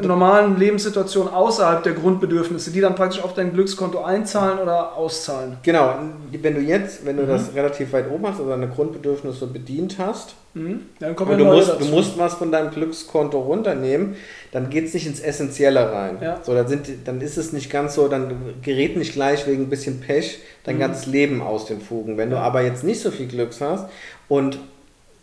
normalen 0.00 0.56
Lebenssituationen 0.58 1.32
außerhalb 1.34 1.82
der 1.82 1.94
Grundbedürfnisse, 1.94 2.70
die 2.70 2.80
dann 2.80 2.94
praktisch 2.94 3.22
auf 3.22 3.34
dein 3.34 3.52
Glückskonto 3.52 4.02
einzahlen 4.04 4.60
oder 4.60 4.94
auszahlen. 4.96 5.56
Genau, 5.64 5.94
wenn 6.30 6.54
du 6.54 6.60
jetzt, 6.60 7.04
wenn 7.04 7.16
du 7.16 7.24
Mhm. 7.24 7.28
das 7.28 7.54
relativ 7.54 7.92
weit 7.92 8.08
oben 8.10 8.26
hast, 8.28 8.38
also 8.38 8.48
deine 8.50 8.68
Grundbedürfnisse 8.68 9.46
bedient 9.48 9.96
hast, 9.98 10.34
Mhm. 10.56 10.82
Dann 11.00 11.16
kommen 11.16 11.32
und 11.32 11.38
du 11.38 11.44
musst, 11.46 11.68
dazu. 11.68 11.80
du 11.84 11.90
musst 11.90 12.16
was 12.16 12.34
von 12.34 12.52
deinem 12.52 12.70
Glückskonto 12.70 13.40
runternehmen, 13.40 14.14
dann 14.52 14.70
geht 14.70 14.84
es 14.84 14.94
nicht 14.94 15.04
ins 15.08 15.18
Essentielle 15.18 15.90
rein. 15.92 16.18
Ja. 16.20 16.38
So, 16.44 16.54
dann, 16.54 16.68
sind, 16.68 16.86
dann 17.06 17.20
ist 17.20 17.36
es 17.36 17.52
nicht 17.52 17.70
ganz 17.72 17.96
so, 17.96 18.06
dann 18.06 18.32
gerät 18.62 18.96
nicht 18.96 19.14
gleich 19.14 19.48
wegen 19.48 19.64
ein 19.64 19.68
bisschen 19.68 19.98
Pech 20.00 20.38
dein 20.62 20.76
Mhm. 20.76 20.80
ganzes 20.80 21.06
Leben 21.06 21.42
aus 21.42 21.66
den 21.66 21.80
Fugen. 21.80 22.18
Wenn 22.18 22.30
du 22.30 22.36
aber 22.38 22.60
jetzt 22.62 22.84
nicht 22.84 23.00
so 23.00 23.10
viel 23.10 23.26
Glücks 23.26 23.60
hast 23.60 23.88
und 24.28 24.60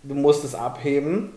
du 0.03 0.15
musst 0.15 0.43
es 0.43 0.53
abheben, 0.53 1.29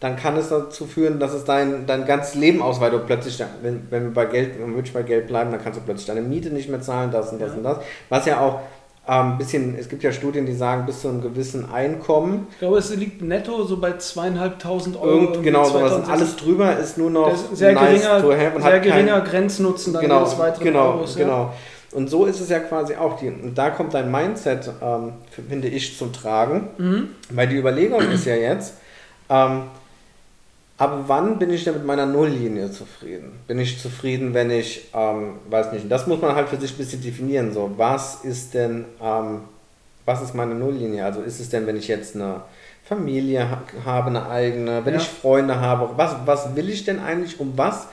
dann 0.00 0.16
kann 0.16 0.36
es 0.36 0.48
dazu 0.48 0.86
führen, 0.86 1.20
dass 1.20 1.34
es 1.34 1.44
dein, 1.44 1.86
dein 1.86 2.06
ganzes 2.06 2.34
Leben 2.34 2.62
aus, 2.62 2.80
weil 2.80 2.90
du 2.90 2.98
plötzlich, 3.00 3.42
wenn, 3.62 3.86
wenn 3.90 4.04
wir 4.04 4.14
bei 4.14 4.24
Geld, 4.24 4.58
wenn 4.58 4.74
wir 4.74 4.82
bei 4.92 5.02
Geld 5.02 5.26
bleiben, 5.28 5.50
dann 5.52 5.62
kannst 5.62 5.78
du 5.78 5.84
plötzlich 5.84 6.06
deine 6.06 6.22
Miete 6.22 6.48
nicht 6.50 6.68
mehr 6.70 6.80
zahlen, 6.80 7.10
das 7.10 7.32
und 7.32 7.40
das 7.40 7.50
Ja. 7.50 7.56
und 7.58 7.62
das. 7.64 7.78
Was 8.08 8.24
ja 8.26 8.40
auch 8.40 8.60
ein 9.06 9.38
bisschen, 9.38 9.76
es 9.78 9.88
gibt 9.88 10.02
ja 10.02 10.12
Studien, 10.12 10.46
die 10.46 10.54
sagen, 10.54 10.86
bis 10.86 11.00
zu 11.02 11.08
einem 11.08 11.20
gewissen 11.20 11.70
Einkommen, 11.72 12.46
Ich 12.52 12.58
glaube, 12.60 12.78
es 12.78 12.94
liegt 12.94 13.20
netto 13.22 13.64
so 13.64 13.78
bei 13.78 13.96
zweieinhalbtausend 13.96 14.96
Euro. 14.96 15.08
irgend, 15.32 15.42
genau 15.42 15.64
sowas. 15.64 15.92
Und 15.94 16.04
2006. 16.06 16.10
alles 16.10 16.36
drüber 16.36 16.76
ist 16.78 16.96
nur 16.98 17.10
noch 17.10 17.34
sehr 17.52 17.72
nice 17.72 18.02
geringer, 18.02 18.22
to 18.22 18.32
have 18.32 18.56
und 18.56 18.62
sehr 18.62 18.72
hat 18.72 18.82
kein- 18.82 18.82
geringer 18.82 19.20
Grenznutzen 19.22 19.92
dann 19.94 20.02
genau, 20.02 20.18
jedes 20.20 20.38
weiteren 20.38 20.64
genau, 20.64 20.86
Euros. 20.92 21.16
Ja. 21.18 21.24
genau. 21.24 21.52
Und 21.92 22.08
so 22.08 22.24
ist 22.26 22.40
es 22.40 22.48
ja 22.50 22.60
quasi 22.60 22.94
auch. 22.94 23.18
Die, 23.18 23.28
und 23.28 23.58
da 23.58 23.70
kommt 23.70 23.94
dein 23.94 24.10
Mindset, 24.12 24.70
ähm, 24.80 25.14
finde 25.48 25.66
ich, 25.68 25.98
zum 25.98 26.12
Tragen. 26.12 26.68
Mhm. 26.78 27.08
Weil 27.30 27.48
die 27.48 27.56
Überlegung 27.56 28.00
ist 28.12 28.26
ja 28.26 28.36
jetzt, 28.36 28.74
ähm, 29.28 29.62
ab 30.80 31.04
wann 31.06 31.38
bin 31.38 31.50
ich 31.50 31.64
denn 31.64 31.74
mit 31.74 31.84
meiner 31.84 32.06
Nulllinie 32.06 32.70
zufrieden? 32.72 33.32
Bin 33.46 33.58
ich 33.58 33.78
zufrieden, 33.80 34.32
wenn 34.34 34.50
ich, 34.50 34.88
ähm, 34.94 35.34
weiß 35.50 35.72
nicht, 35.72 35.90
das 35.90 36.06
muss 36.06 36.20
man 36.22 36.34
halt 36.34 36.48
für 36.48 36.56
sich 36.56 36.72
ein 36.72 36.78
bisschen 36.78 37.02
definieren. 37.02 37.52
So, 37.52 37.70
was 37.76 38.24
ist 38.24 38.54
denn, 38.54 38.86
ähm, 39.02 39.42
was 40.06 40.22
ist 40.22 40.34
meine 40.34 40.54
Nulllinie? 40.54 41.04
Also 41.04 41.20
ist 41.20 41.38
es 41.38 41.50
denn, 41.50 41.66
wenn 41.66 41.76
ich 41.76 41.86
jetzt 41.88 42.14
eine 42.16 42.40
Familie 42.84 43.48
ha 43.50 43.62
habe, 43.84 44.06
eine 44.08 44.28
eigene, 44.28 44.84
wenn 44.84 44.94
Ja. 44.94 45.00
ich 45.00 45.06
Freunde 45.08 45.60
habe, 45.60 45.90
was, 45.96 46.16
was 46.24 46.56
will 46.56 46.68
ich 46.70 46.84
denn 46.84 46.98
eigentlich 46.98 47.38
um 47.38 47.52
was? 47.56 47.86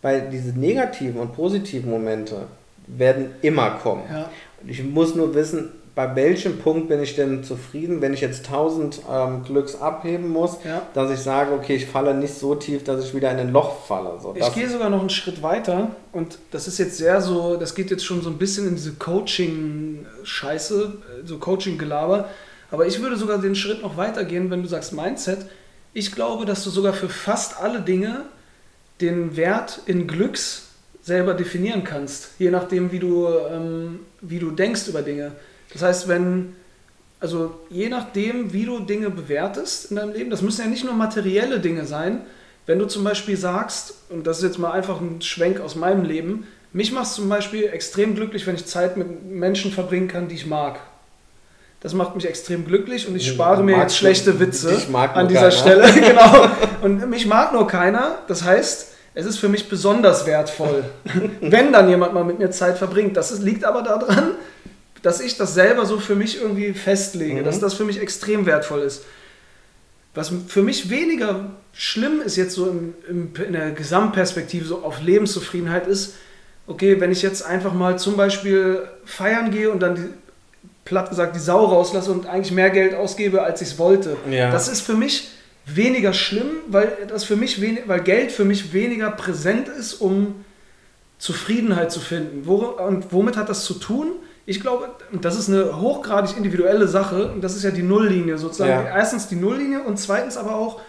Weil 0.00 0.30
diese 0.30 0.50
negativen 0.56 1.20
und 1.20 1.34
positiven 1.34 1.90
Momente 1.90 2.46
werden 2.86 3.32
immer 3.42 3.70
kommen. 3.82 4.02
Ja. 4.10 4.30
Und 4.62 4.70
Ich 4.70 4.82
muss 4.84 5.14
nur 5.16 5.34
wissen, 5.34 5.70
bei 5.98 6.14
welchem 6.14 6.58
Punkt 6.60 6.88
bin 6.88 7.02
ich 7.02 7.16
denn 7.16 7.42
zufrieden, 7.42 8.00
wenn 8.00 8.14
ich 8.14 8.20
jetzt 8.20 8.46
1000 8.46 9.00
ähm, 9.10 9.42
Glücks 9.42 9.74
abheben 9.74 10.28
muss, 10.28 10.58
Ja. 10.64 10.82
dass 10.94 11.10
ich 11.10 11.18
sage, 11.18 11.52
okay, 11.52 11.74
ich 11.74 11.86
falle 11.86 12.14
nicht 12.14 12.34
so 12.34 12.54
tief, 12.54 12.84
dass 12.84 13.04
ich 13.04 13.16
wieder 13.16 13.32
in 13.32 13.38
ein 13.38 13.52
Loch 13.52 13.84
falle. 13.84 14.12
So, 14.22 14.32
Ich 14.38 14.54
gehe 14.54 14.70
sogar 14.70 14.90
noch 14.90 15.00
einen 15.00 15.10
Schritt 15.10 15.42
weiter 15.42 15.90
und 16.12 16.38
das 16.52 16.68
ist 16.68 16.78
jetzt 16.78 16.98
sehr 16.98 17.20
so, 17.20 17.56
das 17.56 17.74
geht 17.74 17.90
jetzt 17.90 18.04
schon 18.04 18.22
so 18.22 18.30
ein 18.30 18.38
bisschen 18.38 18.68
in 18.68 18.76
diese 18.76 18.92
Coaching-Scheiße, 18.92 20.92
äh, 21.24 21.26
so 21.26 21.38
Coaching-Gelaber. 21.38 22.28
Aber 22.70 22.86
ich 22.86 23.02
würde 23.02 23.16
sogar 23.16 23.38
den 23.38 23.56
Schritt 23.56 23.82
noch 23.82 23.96
weiter 23.96 24.22
gehen, 24.22 24.52
wenn 24.52 24.62
du 24.62 24.68
sagst 24.68 24.92
Mindset. 24.92 25.46
Ich 25.94 26.12
glaube, 26.12 26.44
dass 26.44 26.62
du 26.62 26.70
sogar 26.70 26.92
für 26.92 27.08
fast 27.08 27.60
alle 27.60 27.80
Dinge 27.80 28.20
den 29.00 29.36
Wert 29.36 29.80
in 29.86 30.06
Glücks 30.06 30.68
selber 31.02 31.34
definieren 31.34 31.82
kannst, 31.82 32.28
je 32.38 32.52
nachdem, 32.52 32.92
wie 32.92 33.00
du, 33.00 33.26
ähm, 33.50 33.98
wie 34.20 34.38
du 34.38 34.52
denkst 34.52 34.86
über 34.86 35.02
Dinge. 35.02 35.32
Das 35.72 35.82
heißt, 35.82 36.08
wenn, 36.08 36.54
also 37.20 37.60
je 37.70 37.88
nachdem, 37.88 38.52
wie 38.52 38.64
du 38.64 38.80
Dinge 38.80 39.10
bewertest 39.10 39.90
in 39.90 39.96
deinem 39.96 40.12
Leben, 40.12 40.30
das 40.30 40.42
müssen 40.42 40.62
ja 40.62 40.66
nicht 40.66 40.84
nur 40.84 40.94
materielle 40.94 41.60
Dinge 41.60 41.84
sein. 41.84 42.22
Wenn 42.66 42.78
du 42.78 42.86
zum 42.86 43.04
Beispiel 43.04 43.36
sagst, 43.36 43.94
und 44.10 44.26
das 44.26 44.38
ist 44.38 44.44
jetzt 44.44 44.58
mal 44.58 44.72
einfach 44.72 45.00
ein 45.00 45.22
Schwenk 45.22 45.60
aus 45.60 45.74
meinem 45.74 46.04
Leben, 46.04 46.46
mich 46.72 46.92
macht 46.92 47.06
es 47.06 47.14
zum 47.14 47.28
Beispiel 47.28 47.64
extrem 47.64 48.14
glücklich, 48.14 48.46
wenn 48.46 48.54
ich 48.54 48.66
Zeit 48.66 48.96
mit 48.96 49.24
Menschen 49.24 49.72
verbringen 49.72 50.08
kann, 50.08 50.28
die 50.28 50.34
ich 50.34 50.46
mag. 50.46 50.78
Das 51.80 51.94
macht 51.94 52.16
mich 52.16 52.26
extrem 52.26 52.66
glücklich 52.66 53.06
und 53.06 53.14
ich 53.14 53.28
spare 53.28 53.62
mir 53.62 53.78
jetzt 53.78 53.96
schlechte 53.96 54.40
Witze 54.40 54.76
an 55.14 55.28
dieser 55.28 55.40
keiner. 55.40 55.50
Stelle. 55.52 55.92
genau. 55.94 56.48
Und 56.82 57.08
mich 57.08 57.24
mag 57.26 57.52
nur 57.52 57.68
keiner. 57.68 58.18
Das 58.26 58.42
heißt, 58.42 58.92
es 59.14 59.26
ist 59.26 59.38
für 59.38 59.48
mich 59.48 59.68
besonders 59.68 60.26
wertvoll, 60.26 60.84
wenn 61.40 61.72
dann 61.72 61.88
jemand 61.88 62.14
mal 62.14 62.24
mit 62.24 62.38
mir 62.38 62.50
Zeit 62.50 62.78
verbringt. 62.78 63.16
Das 63.16 63.36
liegt 63.40 63.64
aber 63.64 63.82
daran, 63.82 64.32
dass 65.02 65.20
ich 65.20 65.36
das 65.36 65.54
selber 65.54 65.86
so 65.86 65.98
für 65.98 66.14
mich 66.14 66.40
irgendwie 66.40 66.72
festlege, 66.72 67.40
Mhm. 67.40 67.44
dass 67.44 67.60
das 67.60 67.74
für 67.74 67.84
mich 67.84 68.00
extrem 68.00 68.46
wertvoll 68.46 68.80
ist. 68.80 69.04
Was 70.14 70.32
für 70.48 70.62
mich 70.62 70.90
weniger 70.90 71.50
schlimm 71.72 72.20
ist 72.24 72.36
jetzt 72.36 72.54
so 72.54 72.66
im, 72.68 72.94
im, 73.08 73.30
in 73.46 73.52
der 73.52 73.70
Gesamtperspektive 73.70 74.64
so 74.64 74.78
auf 74.82 75.00
Lebenszufriedenheit 75.00 75.86
ist, 75.86 76.14
okay, 76.66 77.00
wenn 77.00 77.12
ich 77.12 77.22
jetzt 77.22 77.44
einfach 77.44 77.72
mal 77.72 77.98
zum 77.98 78.16
Beispiel 78.16 78.82
feiern 79.04 79.50
gehe 79.50 79.70
und 79.70 79.80
dann 79.80 79.94
die, 79.94 80.08
platt 80.84 81.10
gesagt 81.10 81.36
die 81.36 81.40
Sau 81.40 81.64
rauslasse 81.66 82.10
und 82.10 82.26
eigentlich 82.26 82.52
mehr 82.52 82.70
Geld 82.70 82.94
ausgebe, 82.94 83.42
als 83.42 83.60
ich 83.62 83.68
es 83.68 83.78
wollte. 83.78 84.16
Ja. 84.30 84.50
Das 84.50 84.68
ist 84.68 84.80
für 84.80 84.94
mich 84.94 85.28
weniger 85.66 86.12
schlimm, 86.14 86.50
weil 86.68 86.90
das 87.08 87.24
für 87.24 87.36
mich 87.36 87.60
wenig, 87.60 87.82
weil 87.86 88.00
Geld 88.00 88.32
für 88.32 88.44
mich 88.46 88.72
weniger 88.72 89.10
präsent 89.10 89.68
ist, 89.68 89.94
um 89.94 90.44
Zufriedenheit 91.18 91.92
zu 91.92 92.00
finden. 92.00 92.42
Wo, 92.46 92.56
und 92.56 93.12
womit 93.12 93.36
hat 93.36 93.48
das 93.48 93.64
zu 93.64 93.74
tun? 93.74 94.12
Ich 94.48 94.62
glaube, 94.62 94.88
das 95.12 95.38
ist 95.38 95.50
eine 95.50 95.78
hochgradig 95.78 96.34
individuelle 96.38 96.88
Sache 96.88 97.30
und 97.32 97.44
das 97.44 97.54
ist 97.54 97.64
ja 97.64 97.70
die 97.70 97.82
Nulllinie 97.82 98.38
sozusagen. 98.38 98.86
Ja. 98.86 98.96
Erstens 98.96 99.28
die 99.28 99.36
Nulllinie 99.36 99.82
und 99.82 99.98
zweitens 99.98 100.38
aber 100.38 100.56
auch 100.56 100.80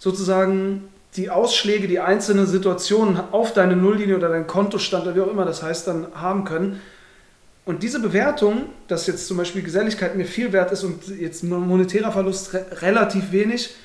sozusagen 0.00 0.88
die 1.14 1.30
Ausschläge, 1.30 1.86
die 1.86 2.00
einzelne 2.00 2.44
Situationen 2.44 3.20
auf 3.30 3.52
deine 3.52 3.76
Nulllinie 3.76 4.16
oder 4.16 4.30
deinen 4.30 4.48
Kontostand 4.48 5.04
oder 5.04 5.14
wie 5.14 5.20
auch 5.20 5.30
immer 5.30 5.44
das 5.44 5.62
heißt, 5.62 5.86
dann 5.86 6.08
haben 6.16 6.44
können. 6.44 6.80
Und 7.64 7.84
diese 7.84 8.00
Bewertung, 8.00 8.64
dass 8.88 9.06
jetzt 9.06 9.28
zum 9.28 9.36
Beispiel 9.36 9.62
Geselligkeit 9.62 10.16
mir 10.16 10.26
viel 10.26 10.52
wert 10.52 10.72
ist 10.72 10.82
und 10.82 11.06
jetzt 11.06 11.44
monetärer 11.44 12.10
Verlust 12.10 12.52
re 12.52 12.66
relativ 12.82 13.30
wenig, 13.30 13.76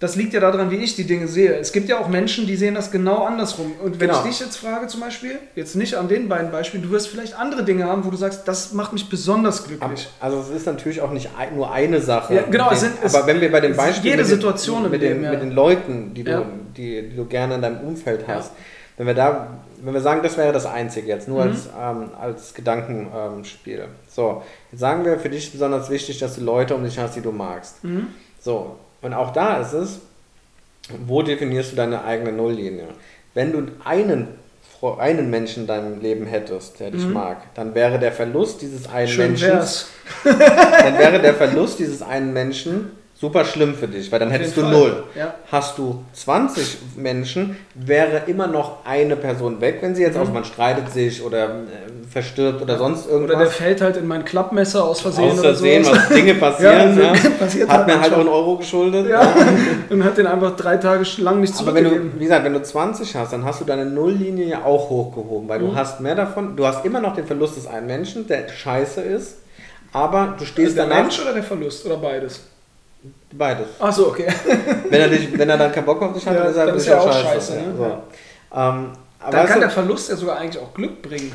das 0.00 0.16
liegt 0.16 0.32
ja 0.32 0.40
daran, 0.40 0.70
wie 0.70 0.76
ich 0.76 0.96
die 0.96 1.04
Dinge 1.04 1.28
sehe. 1.28 1.54
Es 1.56 1.72
gibt 1.72 1.88
ja 1.90 1.98
auch 2.00 2.08
Menschen, 2.08 2.46
die 2.46 2.56
sehen 2.56 2.74
das 2.74 2.90
genau 2.90 3.24
andersrum. 3.24 3.72
Und 3.84 4.00
wenn 4.00 4.08
Genau. 4.08 4.20
ich 4.24 4.30
dich 4.30 4.40
jetzt 4.40 4.56
frage 4.56 4.86
zum 4.86 5.00
Beispiel, 5.00 5.38
jetzt 5.54 5.76
nicht 5.76 5.94
an 5.94 6.08
den 6.08 6.28
beiden 6.28 6.50
Beispielen, 6.50 6.82
du 6.82 6.90
wirst 6.90 7.08
vielleicht 7.08 7.38
andere 7.38 7.64
Dinge 7.64 7.84
haben, 7.84 8.04
wo 8.06 8.10
du 8.10 8.16
sagst, 8.16 8.48
das 8.48 8.72
macht 8.72 8.92
mich 8.94 9.08
besonders 9.10 9.64
glücklich. 9.66 10.08
Also 10.18 10.40
es 10.40 10.48
ist 10.48 10.66
natürlich 10.66 11.02
auch 11.02 11.10
nicht 11.12 11.28
nur 11.54 11.70
eine 11.70 12.00
Sache. 12.00 12.34
Ja, 12.34 12.42
genau, 12.50 12.70
es 12.72 12.80
sind- 12.80 12.94
es- 13.02 13.14
aber 13.14 13.26
wenn 13.26 13.40
wir 13.42 13.52
bei 13.52 13.60
dem 13.60 13.72
es 13.72 13.76
Beispiel 13.76 14.10
jede 14.12 14.22
mit, 14.22 14.26
Situation 14.26 14.86
im 14.86 14.90
mit, 14.90 15.02
den, 15.02 15.08
Leben, 15.12 15.24
ja. 15.24 15.30
mit 15.32 15.42
den 15.42 15.50
Leuten, 15.52 16.14
die 16.14 16.24
du, 16.24 16.30
Ja. 16.30 16.42
die, 16.76 17.02
die 17.10 17.16
du 17.16 17.26
gerne 17.26 17.56
in 17.56 17.62
deinem 17.62 17.80
Umfeld 17.86 18.24
hast, 18.26 18.52
wenn 18.96 19.06
wir 19.06 19.14
da, 19.14 19.48
wenn 19.82 19.92
wir 19.94 20.00
sagen, 20.00 20.22
das 20.22 20.36
wäre 20.38 20.52
das 20.52 20.64
Einzige 20.66 21.08
jetzt, 21.08 21.28
nur 21.28 21.44
Mhm. 21.44 21.50
als, 21.50 21.66
ähm, 21.78 22.10
als 22.18 22.54
Gedankenspiel. 22.54 23.84
so, 24.08 24.42
jetzt 24.72 24.80
sagen 24.80 25.04
wir, 25.04 25.18
für 25.18 25.28
dich 25.28 25.44
ist 25.46 25.52
besonders 25.52 25.88
wichtig, 25.90 26.18
dass 26.18 26.36
du 26.36 26.40
Leute 26.42 26.74
um 26.74 26.84
dich 26.84 26.98
hast, 26.98 27.16
die 27.16 27.20
du 27.20 27.32
magst. 27.32 27.82
Mhm. 27.84 28.08
So, 28.40 28.76
und 29.02 29.14
auch 29.14 29.32
da 29.32 29.58
ist 29.60 29.72
es, 29.72 29.98
wo 31.06 31.22
definierst 31.22 31.72
du 31.72 31.76
deine 31.76 32.04
eigene 32.04 32.32
Nulllinie? 32.32 32.88
Wenn 33.34 33.52
du 33.52 33.62
einen, 33.84 34.28
einen 34.98 35.30
Menschen 35.30 35.62
in 35.62 35.66
deinem 35.66 36.00
Leben 36.00 36.26
hättest, 36.26 36.80
der 36.80 36.90
dich 36.90 37.04
Mhm. 37.06 37.12
mag, 37.12 37.54
dann 37.54 37.74
wäre 37.74 37.98
der 37.98 38.12
Verlust 38.12 38.62
dieses 38.62 38.88
einen 38.88 39.08
Schön 39.08 39.26
Menschen 39.28 39.48
dann 40.24 40.98
wäre 40.98 41.20
der 41.20 41.34
Verlust 41.34 41.78
dieses 41.78 42.02
einen 42.02 42.32
Menschen 42.32 42.90
super 43.20 43.44
schlimm 43.44 43.74
für 43.74 43.86
dich, 43.86 44.10
weil 44.10 44.18
dann 44.18 44.28
Auf 44.28 44.34
hättest 44.34 44.56
du 44.56 44.62
Fall. 44.62 44.70
null. 44.72 45.02
Ja. 45.14 45.34
Hast 45.52 45.76
du 45.76 46.02
20 46.14 46.78
Menschen, 46.96 47.56
wäre 47.74 48.22
immer 48.28 48.46
noch 48.46 48.84
eine 48.86 49.14
Person 49.14 49.60
weg, 49.60 49.78
wenn 49.82 49.94
sie 49.94 50.02
jetzt 50.02 50.14
Mhm. 50.16 50.22
aus, 50.22 50.28
man 50.32 50.44
streitet 50.44 50.90
sich 50.90 51.22
oder 51.22 51.44
äh, 51.44 51.50
verstirbt 52.10 52.62
oder 52.62 52.78
sonst 52.78 53.06
Oder 53.08 53.18
der 53.26 53.28
irgendwas. 53.36 53.54
fällt 53.54 53.80
halt 53.82 53.96
in 53.98 54.06
mein 54.08 54.24
Klappmesser 54.24 54.82
aus 54.84 55.02
Versehen 55.02 55.32
Aus 55.32 55.38
oder 55.40 55.48
Versehen, 55.50 55.84
so. 55.84 55.90
was 55.92 56.08
Dinge 56.08 56.34
passieren. 56.46 56.98
Ja, 56.98 57.12
ja, 57.12 57.30
passiert 57.38 57.68
Hat 57.68 57.78
halt 57.78 57.86
mir 57.88 58.00
halt 58.00 58.14
auch 58.14 58.18
einen 58.20 58.28
Euro 58.28 58.56
geschuldet. 58.56 59.06
Ja, 59.08 59.20
und 59.90 60.02
hat 60.02 60.16
den 60.16 60.26
einfach 60.26 60.56
drei 60.56 60.78
Tage 60.78 61.04
lang 61.18 61.40
nicht 61.40 61.54
Aber 61.60 61.74
wenn 61.74 61.84
du, 61.84 61.90
zurückgegeben. 61.90 62.18
wie 62.20 62.24
gesagt, 62.24 62.44
wenn 62.46 62.54
du 62.54 62.62
20 62.62 63.14
hast, 63.16 63.32
dann 63.34 63.44
hast 63.44 63.60
du 63.60 63.64
deine 63.66 63.84
Nulllinie 63.84 64.46
ja 64.46 64.64
auch 64.64 64.88
hochgehoben, 64.88 65.46
weil 65.48 65.58
du 65.58 65.66
Mhm. 65.66 65.74
hast 65.76 66.00
mehr 66.00 66.14
davon, 66.14 66.56
du 66.56 66.66
hast 66.66 66.84
immer 66.86 67.00
noch 67.00 67.14
den 67.14 67.26
Verlust 67.26 67.56
des 67.58 67.66
einen 67.66 67.86
Menschen, 67.86 68.26
der 68.26 68.48
scheiße 68.48 69.02
ist, 69.02 69.36
aber 69.92 70.36
du 70.38 70.44
stehst 70.46 70.68
Ist 70.70 70.76
der 70.78 70.86
danach 70.86 71.02
Mensch 71.02 71.20
oder 71.20 71.34
der 71.34 71.42
Verlust 71.42 71.84
oder 71.84 71.98
beides? 71.98 72.40
Beides. 73.32 73.66
Ach 73.78 73.92
so, 73.92 74.08
okay. 74.08 74.26
Wenn 74.90 75.00
er, 75.00 75.08
dich, 75.08 75.36
wenn 75.38 75.48
er 75.48 75.56
dann 75.58 75.72
keinen 75.72 75.84
Bock 75.86 76.02
auf 76.02 76.12
dich 76.12 76.26
hat, 76.26 76.34
Ja, 76.34 76.40
dann 76.42 76.50
ist 76.50 76.56
er, 76.56 76.66
dann 76.66 76.76
ist 76.76 76.90
auch 76.92 77.12
scheiße. 77.12 77.26
scheiße, 77.26 77.52
ne? 77.54 77.74
So. 77.76 77.84
Ähm, 77.84 78.92
Dann 79.30 79.46
kann 79.46 79.54
du, 79.54 79.60
der 79.60 79.70
Verlust 79.70 80.10
ja 80.10 80.16
sogar 80.16 80.38
eigentlich 80.38 80.62
auch 80.62 80.74
Glück 80.74 81.00
bringen. 81.02 81.32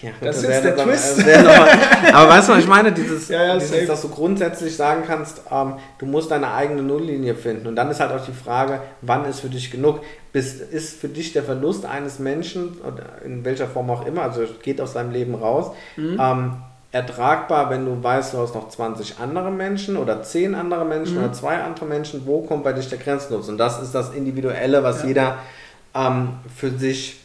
ja, 0.00 0.10
das 0.20 0.38
ist 0.38 0.44
jetzt 0.48 0.64
der 0.64 0.72
dann- 0.76 0.86
Twist. 0.88 1.26
wäre 1.26 1.42
nochmal- 1.42 1.68
aber 2.14 2.30
weißt 2.30 2.48
du, 2.48 2.52
was 2.54 2.58
ich 2.60 2.66
meine? 2.66 2.92
Dieses, 2.92 3.28
Ja, 3.28 3.44
ja, 3.44 3.54
dieses 3.58 3.86
dass 3.86 4.02
du 4.02 4.08
grundsätzlich 4.08 4.74
sagen 4.76 5.02
kannst, 5.06 5.42
ähm, 5.50 5.74
du 5.98 6.06
musst 6.06 6.30
deine 6.30 6.52
eigene 6.52 6.82
Nulllinie 6.82 7.34
finden. 7.34 7.66
Und 7.66 7.76
dann 7.76 7.90
ist 7.90 8.00
halt 8.00 8.12
auch 8.12 8.24
die 8.24 8.32
Frage, 8.32 8.80
wann 9.02 9.24
ist 9.26 9.40
für 9.40 9.48
dich 9.50 9.70
genug? 9.70 10.00
Bist, 10.32 10.60
ist 10.62 10.98
für 11.00 11.08
dich 11.08 11.32
der 11.32 11.42
Verlust 11.44 11.84
eines 11.86 12.18
Menschen, 12.18 12.78
in 13.24 13.44
welcher 13.44 13.66
Form 13.68 13.90
auch 13.90 14.04
immer, 14.06 14.22
also 14.22 14.42
geht 14.62 14.80
aus 14.80 14.94
deinem 14.94 15.10
Leben 15.12 15.34
raus, 15.34 15.72
Mhm. 15.96 16.18
ähm, 16.20 16.56
ertragbar, 16.94 17.70
wenn 17.70 17.84
du 17.84 18.02
weißt, 18.02 18.34
du 18.34 18.38
hast 18.38 18.54
noch 18.54 18.68
20 18.68 19.18
andere 19.18 19.50
Menschen 19.50 19.96
oder 19.96 20.22
10 20.22 20.54
andere 20.54 20.84
Menschen 20.84 21.16
Mhm. 21.18 21.24
oder 21.24 21.32
zwei 21.32 21.56
andere 21.62 21.86
Menschen, 21.86 22.22
wo 22.24 22.42
kommt 22.42 22.62
bei 22.64 22.72
dich 22.72 22.88
der 22.88 22.98
Grenznutzen? 22.98 23.52
Und 23.52 23.58
das 23.58 23.82
ist 23.82 23.94
das 23.94 24.14
Individuelle, 24.14 24.82
was 24.82 25.02
Ja. 25.02 25.08
jeder 25.08 25.38
ähm, 25.94 26.30
für 26.56 26.70
sich 26.70 27.20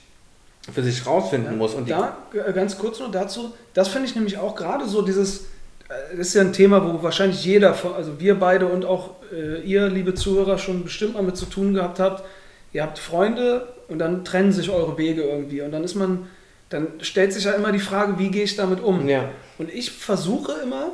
für 0.72 0.84
sich 0.84 1.08
rausfinden 1.08 1.58
muss. 1.58 1.74
Und 1.74 1.89
da, 1.89 2.17
äh, 2.34 2.54
ganz 2.54 2.78
kurz 2.78 3.00
nur 3.00 3.10
dazu, 3.10 3.54
das 3.74 3.88
finde 3.88 4.08
ich 4.08 4.15
nämlich 4.15 4.38
auch 4.38 4.56
gerade 4.56 4.86
so 4.88 5.02
dieses, 5.02 5.46
äh, 5.88 6.15
das 6.17 6.28
ist 6.28 6.34
ja 6.36 6.41
ein 6.41 6.54
Thema, 6.54 6.84
wo 6.86 7.02
wahrscheinlich 7.02 7.43
jeder, 7.43 7.74
also 7.98 8.20
wir 8.20 8.38
beide 8.38 8.67
und 8.67 8.86
auch 8.86 9.12
äh, 9.34 9.62
ihr, 9.62 9.88
liebe 9.88 10.13
Zuhörer, 10.13 10.60
schon 10.60 10.84
bestimmt 10.84 11.15
mal 11.15 11.24
mit 11.24 11.38
zu 11.38 11.46
tun 11.46 11.74
gehabt 11.74 12.00
habt. 12.00 12.24
Ihr 12.74 12.84
habt 12.84 13.00
Freunde 13.00 13.67
und 13.88 13.98
dann 13.98 14.24
trennen 14.26 14.52
sich 14.52 14.70
eure 14.70 14.96
Wege 14.98 15.24
irgendwie 15.24 15.62
und 15.63 15.72
dann 15.72 15.84
ist 15.84 15.96
man, 15.96 16.28
dann 16.69 16.88
stellt 17.01 17.34
sich 17.34 17.45
ja 17.45 17.51
immer 17.51 17.71
die 17.71 17.79
Frage, 17.79 18.19
wie 18.19 18.29
gehe 18.29 18.43
ich 18.43 18.55
damit 18.55 18.82
um? 18.82 19.08
ja. 19.08 19.29
Und 19.58 19.73
ich 19.73 19.91
versuche 19.91 20.53
immer, 20.63 20.91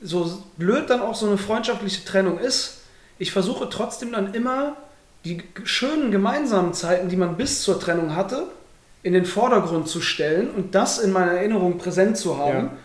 so 0.00 0.42
blöd 0.56 0.88
dann 0.88 1.00
auch 1.00 1.14
so 1.14 1.26
eine 1.26 1.38
freundschaftliche 1.38 2.04
Trennung 2.04 2.38
ist, 2.38 2.78
ich 3.18 3.32
versuche 3.32 3.68
trotzdem 3.68 4.12
dann 4.12 4.32
immer 4.32 4.76
die 5.24 5.42
schönen 5.64 6.10
gemeinsamen 6.10 6.72
Zeiten, 6.72 7.08
die 7.08 7.16
man 7.16 7.36
bis 7.36 7.62
zur 7.62 7.80
Trennung 7.80 8.14
hatte, 8.14 8.44
in 9.02 9.12
den 9.12 9.24
Vordergrund 9.24 9.88
zu 9.88 10.00
stellen 10.00 10.50
und 10.50 10.74
das 10.74 10.98
in 10.98 11.12
meiner 11.12 11.32
Erinnerung 11.32 11.78
präsent 11.78 12.16
zu 12.16 12.38
haben. 12.38 12.66
Ja. 12.66 12.76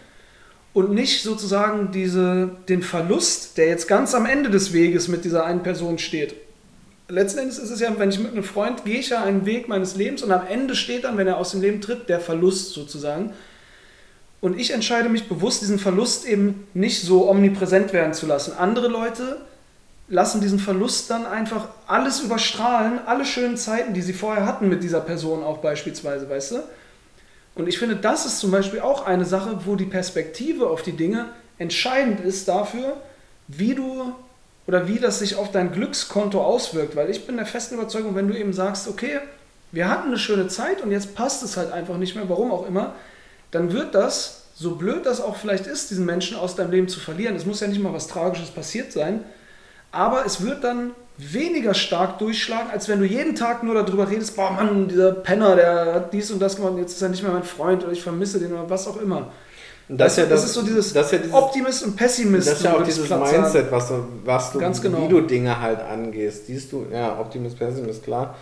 Und 0.74 0.92
nicht 0.92 1.22
sozusagen 1.22 1.92
diese, 1.92 2.50
den 2.68 2.82
Verlust, 2.82 3.58
der 3.58 3.68
jetzt 3.68 3.88
ganz 3.88 4.16
am 4.16 4.26
Ende 4.26 4.50
des 4.50 4.74
Weges 4.74 5.08
mit 5.08 5.24
dieser 5.24 5.46
einen 5.46 5.62
Person 5.62 6.00
steht. 6.00 6.34
Letzten 7.10 7.40
Endes 7.40 7.60
ist 7.60 7.70
es 7.70 7.80
ja, 7.80 7.94
wenn 7.98 8.10
ich 8.10 8.20
mit 8.20 8.32
einem 8.32 8.44
Freund 8.44 8.86
gehe 8.86 9.00
ich 9.00 9.10
ja 9.10 9.24
einen 9.24 9.46
Weg 9.46 9.68
meines 9.68 9.96
Lebens 9.96 10.24
und 10.24 10.32
am 10.32 10.48
Ende 10.48 10.76
steht 10.76 11.04
dann, 11.04 11.18
wenn 11.18 11.28
er 11.28 11.38
aus 11.38 11.52
dem 11.52 11.62
Leben 11.62 11.82
tritt, 11.82 12.08
der 12.08 12.20
Verlust 12.20 12.74
sozusagen. 12.74 13.34
Und 14.40 14.60
ich 14.60 14.72
entscheide 14.72 15.10
mich 15.10 15.28
bewusst, 15.28 15.62
diesen 15.62 15.80
Verlust 15.80 16.26
eben 16.26 16.68
nicht 16.74 17.02
so 17.02 17.30
omnipräsent 17.30 17.94
werden 17.94 18.14
zu 18.14 18.26
lassen. 18.26 18.54
Andere 18.58 18.88
Leute 18.88 19.38
lassen 20.08 20.42
diesen 20.42 20.60
Verlust 20.60 21.10
dann 21.10 21.26
einfach 21.26 21.70
alles 21.88 22.22
überstrahlen, 22.22 23.00
alle 23.06 23.26
schönen 23.26 23.58
Zeiten, 23.58 23.94
die 23.94 24.02
sie 24.02 24.14
vorher 24.14 24.46
hatten 24.46 24.70
mit 24.70 24.84
dieser 24.84 25.02
Person 25.02 25.44
auch 25.44 25.60
beispielsweise, 25.60 26.30
weißt 26.30 26.52
du? 26.52 26.64
Und 27.56 27.68
ich 27.68 27.78
finde, 27.78 27.96
das 27.96 28.26
ist 28.26 28.40
zum 28.40 28.52
Beispiel 28.52 28.80
auch 28.80 29.06
eine 29.06 29.26
Sache, 29.26 29.60
wo 29.66 29.76
die 29.76 29.86
Perspektive 29.86 30.70
auf 30.70 30.82
die 30.82 30.94
Dinge 30.94 31.28
entscheidend 31.58 32.20
ist 32.20 32.48
dafür, 32.48 32.98
wie 33.48 33.76
du 33.76 34.14
oder 34.68 34.88
wie 34.88 35.00
das 35.00 35.20
sich 35.20 35.36
auf 35.36 35.52
dein 35.52 35.72
Glückskonto 35.72 36.42
auswirkt. 36.42 36.96
Weil 36.96 37.10
ich 37.10 37.26
bin 37.26 37.38
der 37.38 37.46
festen 37.46 37.76
Überzeugung, 37.76 38.16
wenn 38.16 38.28
du 38.28 38.38
eben 38.38 38.54
sagst, 38.54 38.88
okay, 38.88 39.20
wir 39.72 39.90
hatten 39.90 40.08
eine 40.08 40.20
schöne 40.20 40.48
Zeit 40.48 40.82
und 40.82 40.92
jetzt 40.92 41.16
passt 41.16 41.44
es 41.44 41.58
halt 41.58 41.72
einfach 41.72 41.98
nicht 41.98 42.16
mehr, 42.16 42.30
warum 42.30 42.52
auch 42.52 42.68
immer, 42.68 42.94
dann 43.52 43.74
wird 43.74 43.96
das, 43.96 44.46
so 44.56 44.76
blöd 44.76 45.06
das 45.06 45.20
auch 45.20 45.36
vielleicht 45.36 45.68
ist, 45.68 45.90
diesen 45.90 46.06
Menschen 46.06 46.38
aus 46.38 46.56
deinem 46.56 46.72
Leben 46.72 46.88
zu 46.88 47.00
verlieren, 47.00 47.36
es 47.36 47.46
muss 47.46 47.60
ja 47.60 47.68
nicht 47.68 47.82
mal 47.82 47.94
was 47.94 48.08
Tragisches 48.08 48.52
passiert 48.52 48.92
sein, 48.92 49.24
aber 49.92 50.26
es 50.26 50.46
wird 50.46 50.64
dann 50.64 50.92
weniger 51.18 51.74
stark 51.74 52.20
durchschlagen, 52.20 52.70
als 52.72 52.88
wenn 52.88 53.00
du 53.00 53.06
jeden 53.06 53.36
Tag 53.36 53.64
nur 53.64 53.76
darüber 53.76 54.10
redest, 54.10 54.36
boah 54.36 54.52
Mann, 54.52 54.88
dieser 54.88 55.12
Penner, 55.12 55.56
der 55.56 55.94
hat 55.94 56.14
dies 56.14 56.32
und 56.32 56.40
das 56.40 56.56
gemacht, 56.56 56.74
und 56.74 56.80
jetzt 56.80 56.94
ist 56.94 57.02
er 57.02 57.10
nicht 57.10 57.24
mehr 57.24 57.32
mein 57.32 57.44
Freund 57.44 57.84
oder 57.84 57.92
ich 57.92 58.02
vermisse 58.02 58.40
den 58.40 58.54
oder 58.54 58.70
was 58.70 58.88
auch 58.88 59.00
immer. 59.02 59.32
Und 59.90 59.98
Das, 60.00 60.18
ja 60.18 60.26
das, 60.26 60.46
ist 60.46 60.54
so 60.54 60.62
dieses 60.62 60.94
das 60.94 61.08
ist 61.08 61.12
ja 61.12 61.18
dieses, 61.20 61.34
Optimist 61.34 61.84
und 61.84 61.96
Pessimist. 61.96 62.48
das 62.48 62.58
ist 62.58 62.64
ja 62.64 62.74
auch 62.76 62.84
dieses. 62.84 63.10
Mindset, 63.10 63.72
was 63.72 63.90
du, 63.90 63.96
was 64.24 64.52
du 64.52 64.60
Ganz 64.60 64.82
genau. 64.82 65.04
wie 65.04 65.10
du 65.10 65.22
Dinge 65.22 65.60
halt 65.60 65.80
angehst. 65.82 66.48
Siehst 66.48 66.72
du, 66.72 66.86
ja, 66.92 67.20
Optimist, 67.20 67.58
Pessimist, 67.60 68.04
klar. 68.04 68.36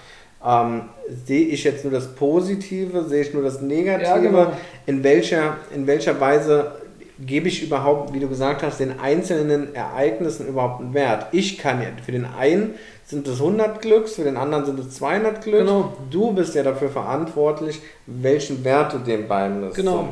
Ähm, 0.44 0.84
sehe 1.26 1.48
ich 1.48 1.64
jetzt 1.64 1.84
nur 1.84 1.94
das 1.94 2.08
Positive, 2.16 3.04
sehe 3.04 3.22
ich 3.22 3.34
nur 3.34 3.44
das 3.44 3.62
Negative? 3.62 4.10
Ja, 4.10 4.18
genau. 4.18 4.52
in, 4.88 5.04
welcher, 5.04 5.58
in 5.74 5.86
welcher 5.86 6.20
Weise 6.20 6.72
gebe 7.20 7.48
ich 7.48 7.62
überhaupt, 7.62 8.14
wie 8.14 8.20
du 8.20 8.28
gesagt 8.28 8.64
hast, 8.64 8.80
den 8.80 9.00
einzelnen 9.00 9.76
Ereignissen 9.76 10.48
überhaupt 10.48 10.82
einen 10.82 10.94
Wert? 10.96 11.28
Ich 11.32 11.60
kann 11.60 11.82
ja, 11.82 11.90
für 12.04 12.12
den 12.12 12.26
einen 12.26 12.74
sind 13.06 13.28
es 13.28 13.40
100 13.40 13.82
Glücks, 13.82 14.14
für 14.16 14.24
den 14.24 14.38
anderen 14.38 14.66
sind 14.66 14.80
es 14.80 14.92
200 14.92 15.44
Glücks. 15.44 15.60
Genau. 15.60 15.94
Du 16.10 16.32
bist 16.32 16.56
ja 16.56 16.64
dafür 16.64 16.90
verantwortlich, 16.90 17.80
welchen 18.08 18.64
Wert 18.64 18.94
du 18.94 19.00
dem 19.00 19.28
beimisst. 19.28 19.76
Genau. 19.76 19.98
So. 19.98 20.08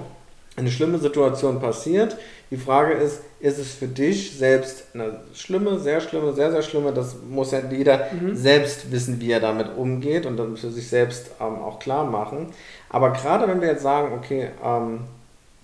Eine 0.60 0.72
schlimme 0.72 0.98
Situation 1.00 1.60
passiert. 1.60 2.18
Die 2.52 2.58
Frage 2.58 2.94
ist, 2.94 3.22
ist 3.40 3.58
es 3.60 3.74
für 3.74 3.88
dich 3.88 4.38
selbst 4.38 4.84
eine 4.94 5.22
schlimme, 5.34 5.80
sehr 5.80 6.02
schlimme, 6.02 6.34
sehr, 6.34 6.52
sehr 6.52 6.62
schlimme, 6.64 6.92
das 6.92 7.16
muss 7.30 7.52
ja 7.52 7.62
jeder 7.72 8.08
Mhm. 8.12 8.36
selbst 8.36 8.92
wissen, 8.92 9.22
wie 9.22 9.32
er 9.32 9.40
damit 9.40 9.68
umgeht 9.78 10.26
und 10.26 10.36
dann 10.38 10.58
für 10.58 10.70
sich 10.70 10.88
selbst 10.90 11.32
ähm, 11.40 11.60
auch 11.60 11.80
klar 11.80 12.04
machen. 12.06 12.48
Aber 12.90 13.12
gerade 13.14 13.48
wenn 13.48 13.62
wir 13.62 13.70
jetzt 13.70 13.84
sagen, 13.84 14.14
okay, 14.18 14.50
ähm, 14.66 15.02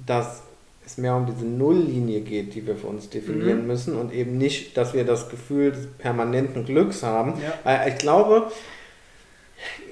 dass 0.06 0.42
es 0.86 0.98
mehr 0.98 1.16
um 1.16 1.26
diese 1.26 1.46
Nulllinie 1.46 2.22
geht, 2.22 2.54
die 2.54 2.66
wir 2.68 2.76
für 2.76 2.88
uns 2.88 3.10
definieren 3.10 3.62
Mhm. 3.62 3.68
müssen 3.68 3.96
und 4.00 4.14
eben 4.14 4.38
nicht, 4.38 4.78
dass 4.78 4.94
wir 4.94 5.04
das 5.04 5.30
Gefühl 5.30 5.72
des 5.72 5.88
permanenten 5.98 6.64
Glücks 6.66 7.02
haben. 7.04 7.34
Ja. 7.44 7.54
Weil 7.64 7.90
ich 7.90 7.98
glaube, 7.98 8.52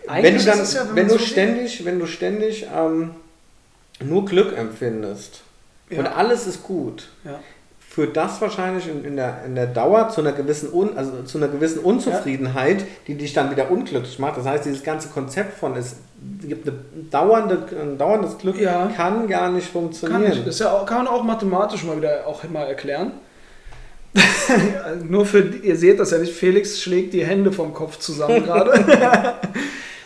wenn 0.06 0.10
Eigentlich 0.16 0.46
du, 0.46 0.52
dann, 0.52 0.60
ja, 0.60 0.86
wenn 0.90 0.96
wenn 0.96 1.08
du 1.08 1.14
so 1.14 1.20
ständig, 1.20 1.84
wenn 1.86 2.00
du 2.00 2.06
ständig 2.06 2.68
ähm, 2.76 3.12
nur 4.02 4.26
Glück 4.26 4.58
empfindest 4.58 5.42
Ja. 5.90 6.00
und 6.00 6.08
alles 6.08 6.48
ist 6.48 6.64
gut, 6.64 7.10
Ja. 7.24 7.40
führt 7.80 8.18
das 8.18 8.42
wahrscheinlich 8.42 8.88
in, 8.88 9.06
in, 9.06 9.16
der, 9.16 9.44
in 9.46 9.56
der 9.56 9.68
Dauer 9.68 10.10
zu 10.10 10.22
einer 10.22 10.32
gewissen, 10.32 10.74
Un, 10.74 10.98
also 10.98 11.24
zu 11.24 11.38
einer 11.38 11.48
gewissen 11.48 11.80
Unzufriedenheit, 11.80 12.82
ja. 12.82 12.88
die 13.08 13.16
dich 13.16 13.34
dann 13.34 13.52
wieder 13.52 13.70
unglücklich 13.70 14.18
macht. 14.18 14.38
Das 14.38 14.46
heißt, 14.46 14.66
dieses 14.66 14.84
ganze 14.84 15.10
Konzept 15.10 15.58
von 15.58 15.76
es 15.76 15.98
gibt 16.42 16.68
eine 16.68 16.78
dauernde, 17.12 17.68
ein 17.80 17.98
dauerndes 17.98 18.38
Glück 18.38 18.58
kann 18.96 19.28
gar 19.28 19.52
nicht 19.52 19.68
funktionieren. 19.68 20.24
Kann, 20.24 20.32
nicht. 20.32 20.48
Das 20.48 20.62
auch, 20.64 20.86
kann 20.86 21.06
man 21.06 21.08
auch 21.08 21.24
mathematisch 21.24 21.84
mal 21.84 21.98
wieder 21.98 22.26
auch 22.26 22.44
mal 22.46 22.66
erklären. 22.66 23.12
Nur 25.10 25.26
für, 25.26 25.40
ihr 25.40 25.76
seht 25.76 26.00
das 26.00 26.12
ja 26.12 26.20
nicht, 26.20 26.34
Felix 26.34 26.80
schlägt 26.82 27.14
die 27.14 27.26
Hände 27.26 27.52
vom 27.52 27.74
Kopf 27.74 27.98
zusammen 27.98 28.44
gerade. 28.44 28.74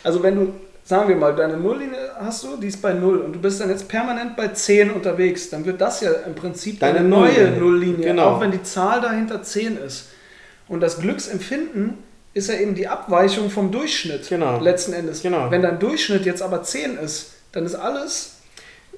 also 0.03 0.23
wenn 0.23 0.35
du 0.35 0.53
sagen 0.87 1.09
wir 1.09 1.17
mal, 1.17 1.35
deine 1.35 1.57
Nulllinie 1.57 2.11
hast 2.17 2.45
du, 2.45 2.55
die 2.55 2.67
ist 2.67 2.81
bei 2.81 2.93
0 2.93 3.17
und 3.17 3.33
du 3.33 3.39
bist 3.39 3.59
dann 3.59 3.69
jetzt 3.69 3.89
permanent 3.89 4.37
bei 4.37 4.47
10 4.47 4.91
unterwegs, 4.91 5.49
dann 5.49 5.65
wird 5.65 5.81
das 5.81 5.99
ja 5.99 6.11
im 6.25 6.33
Prinzip 6.33 6.79
deine, 6.79 6.99
deine 6.99 7.09
neue 7.09 7.51
Nulllinie, 7.51 8.05
genau. 8.05 8.29
auch 8.29 8.41
wenn 8.41 8.51
die 8.51 8.63
Zahl 8.63 9.01
dahinter 9.01 9.43
10 9.43 9.77
ist. 9.77 10.07
Und 10.69 10.79
das 10.79 10.99
Glücksempfinden 10.99 11.95
ist 12.33 12.47
ja 12.47 12.55
eben 12.55 12.73
die 12.73 12.87
Abweichung 12.87 13.49
vom 13.49 13.69
Durchschnitt 13.69 14.29
genau. 14.29 14.61
letzten 14.61 14.93
Endes. 14.93 15.21
Genau. 15.21 15.51
Wenn 15.51 15.61
dein 15.61 15.77
Durchschnitt 15.77 16.25
jetzt 16.25 16.41
aber 16.41 16.63
10 16.63 16.97
ist, 16.97 17.31
dann 17.51 17.65
ist 17.65 17.75
alles, 17.75 18.37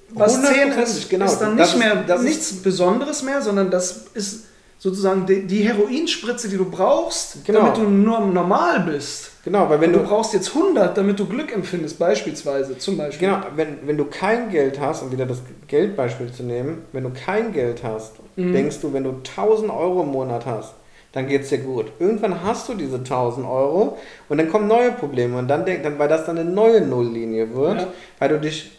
was 0.09 0.43
10 0.43 0.71
ist, 0.73 1.09
genau. 1.09 1.25
ist 1.25 1.39
dann 1.39 1.55
nicht 1.55 1.73
ist, 1.73 1.77
mehr 1.79 2.19
nichts 2.19 2.53
Besonderes 2.61 3.23
mehr, 3.23 3.41
sondern 3.41 3.71
das 3.71 4.05
ist 4.13 4.43
sozusagen 4.79 5.25
die, 5.25 5.45
die 5.45 5.67
Heroinspritze, 5.67 6.47
die 6.49 6.57
du 6.57 6.65
brauchst, 6.65 7.45
genau. 7.45 7.59
damit 7.59 7.77
du 7.77 7.81
nur 7.83 8.21
normal 8.21 8.79
bist. 8.79 9.31
Genau, 9.43 9.69
weil 9.69 9.81
wenn 9.81 9.93
du, 9.93 9.99
du, 9.99 10.05
brauchst 10.05 10.33
jetzt 10.33 10.55
100, 10.55 10.97
damit 10.97 11.19
du 11.19 11.25
Glück 11.25 11.53
empfindest, 11.53 11.99
beispielsweise, 11.99 12.77
zum 12.77 12.97
Beispiel. 12.97 13.27
Genau, 13.27 13.41
wenn, 13.55 13.77
wenn 13.85 13.97
du 13.97 14.05
kein 14.05 14.49
Geld 14.49 14.79
hast, 14.79 15.03
um 15.03 15.11
wieder 15.11 15.25
das 15.25 15.41
Geldbeispiel 15.67 16.31
zu 16.31 16.43
nehmen, 16.43 16.83
wenn 16.93 17.03
du 17.03 17.11
kein 17.11 17.51
Geld 17.51 17.83
hast, 17.83 18.13
mhm. 18.35 18.53
denkst 18.53 18.79
du, 18.81 18.93
wenn 18.93 19.03
du 19.03 19.11
1000 19.11 19.69
Euro 19.69 20.03
im 20.03 20.09
Monat 20.09 20.45
hast, 20.45 20.73
dann 21.11 21.27
geht 21.27 21.43
es 21.43 21.49
dir 21.49 21.57
gut. 21.57 21.87
Irgendwann 21.99 22.43
hast 22.43 22.69
du 22.69 22.73
diese 22.73 22.97
1000 22.97 23.45
Euro 23.45 23.97
und 24.29 24.37
dann 24.37 24.49
kommen 24.49 24.67
neue 24.67 24.91
Probleme 24.91 25.37
und 25.37 25.47
dann, 25.47 25.65
denk, 25.65 25.83
dann 25.83 25.99
weil 25.99 26.07
das 26.07 26.25
dann 26.25 26.37
eine 26.37 26.49
neue 26.49 26.81
Nulllinie 26.81 27.53
wird, 27.53 27.81
ja. 27.81 27.87
weil 28.19 28.29
du 28.29 28.39
dich 28.39 28.78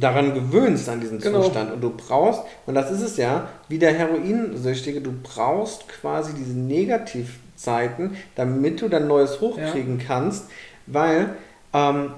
daran 0.00 0.34
gewöhnst 0.34 0.88
an 0.88 1.00
diesen 1.00 1.18
genau. 1.18 1.42
Zustand 1.42 1.72
und 1.72 1.80
du 1.80 1.90
brauchst, 1.90 2.42
und 2.66 2.74
das 2.74 2.90
ist 2.90 3.02
es 3.02 3.16
ja, 3.16 3.48
wie 3.68 3.78
der 3.78 3.92
Heroinsüchtige, 3.92 5.00
du 5.00 5.12
brauchst 5.22 5.88
quasi 5.88 6.32
diese 6.34 6.58
Negativzeiten, 6.58 8.16
damit 8.34 8.82
du 8.82 8.88
dann 8.88 9.06
Neues 9.06 9.40
hochkriegen 9.40 9.98
ja. 9.98 10.04
kannst, 10.06 10.46
weil 10.86 11.30
ähm, 11.72 12.10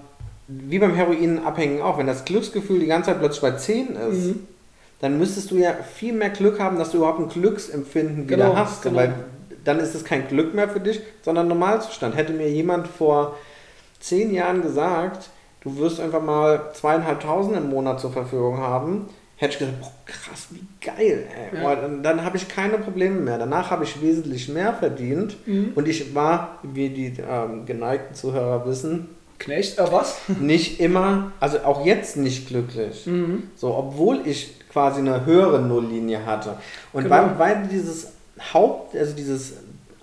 wie 0.49 0.79
beim 0.79 0.95
Heroinabhängigen 0.95 1.83
auch, 1.83 1.99
wenn 1.99 2.07
das 2.07 2.25
Glücksgefühl 2.25 2.81
die 2.81 2.87
ganze 2.87 3.11
Zeit 3.11 3.19
plötzlich 3.19 3.43
bei 3.43 3.53
10 3.53 3.97
ist, 3.97 4.27
mhm. 4.27 4.47
dann 5.01 5.19
müsstest 5.19 5.51
du 5.51 5.57
ja 5.57 5.75
viel 5.75 6.13
mehr 6.13 6.31
Glück 6.31 6.61
haben, 6.61 6.79
dass 6.79 6.93
du 6.93 6.99
überhaupt 6.99 7.21
ein 7.21 7.29
Glücksempfinden 7.29 8.27
genau, 8.27 8.51
wieder 8.51 8.57
hast, 8.57 8.83
genau. 8.83 8.97
weil 8.97 9.15
dann 9.65 9.81
ist 9.81 9.95
es 9.95 10.05
kein 10.05 10.29
Glück 10.29 10.55
mehr 10.55 10.69
für 10.69 10.79
dich, 10.79 11.01
sondern 11.23 11.49
Normalzustand. 11.49 12.17
Hätte 12.17 12.33
mir 12.33 12.49
jemand 12.49 12.87
vor 12.87 13.37
zehn 13.99 14.33
Jahren 14.33 14.63
gesagt, 14.63 15.31
du 15.67 15.77
wirst 15.79 16.01
einfach 16.01 16.23
mal 16.23 16.71
zweieinhalbtausend 16.75 17.57
im 17.57 17.69
Monat 17.69 18.01
zur 18.01 18.13
Verfügung 18.13 18.59
haben, 18.59 19.07
hätte 19.37 19.55
ich 19.55 19.59
gesagt, 19.59 19.81
boah, 19.81 19.93
krass, 20.07 20.47
wie 20.51 20.63
geil. 20.81 21.27
Ey. 21.53 21.61
Ja. 21.61 21.75
dann, 21.75 22.03
dann 22.03 22.25
habe 22.25 22.37
ich 22.37 22.49
keine 22.49 22.79
Probleme 22.79 23.21
mehr. 23.21 23.37
Danach 23.37 23.71
habe 23.71 23.83
ich 23.83 24.01
wesentlich 24.01 24.49
mehr 24.49 24.73
verdient 24.73 25.37
mhm. 25.47 25.73
und 25.75 25.89
ich 25.89 26.15
war, 26.15 26.61
wie 26.63 26.89
die 26.89 27.15
ähm, 27.29 27.67
geneigten 27.67 28.15
Zuhörer 28.15 28.65
wissen, 28.65 29.09
Knecht, 29.39 29.79
äh, 29.79 29.93
was? 29.93 30.21
nicht 30.41 30.81
immer, 30.81 31.33
also 31.41 31.59
auch 31.59 31.85
jetzt 31.85 32.17
nicht 32.17 32.47
glücklich. 32.49 33.05
Mhm. 33.07 33.51
So, 33.57 33.75
obwohl 33.75 34.21
ich 34.25 34.55
quasi 34.71 35.01
eine 35.01 35.27
höhere 35.27 35.61
Nulllinie 35.61 36.25
hatte. 36.25 36.55
Und 36.93 37.05
genau. 37.05 37.17
weil, 37.17 37.39
weil 37.39 37.69
dieses 37.69 38.13
Haupt, 38.55 38.97
also 38.97 39.15
dieses 39.15 39.55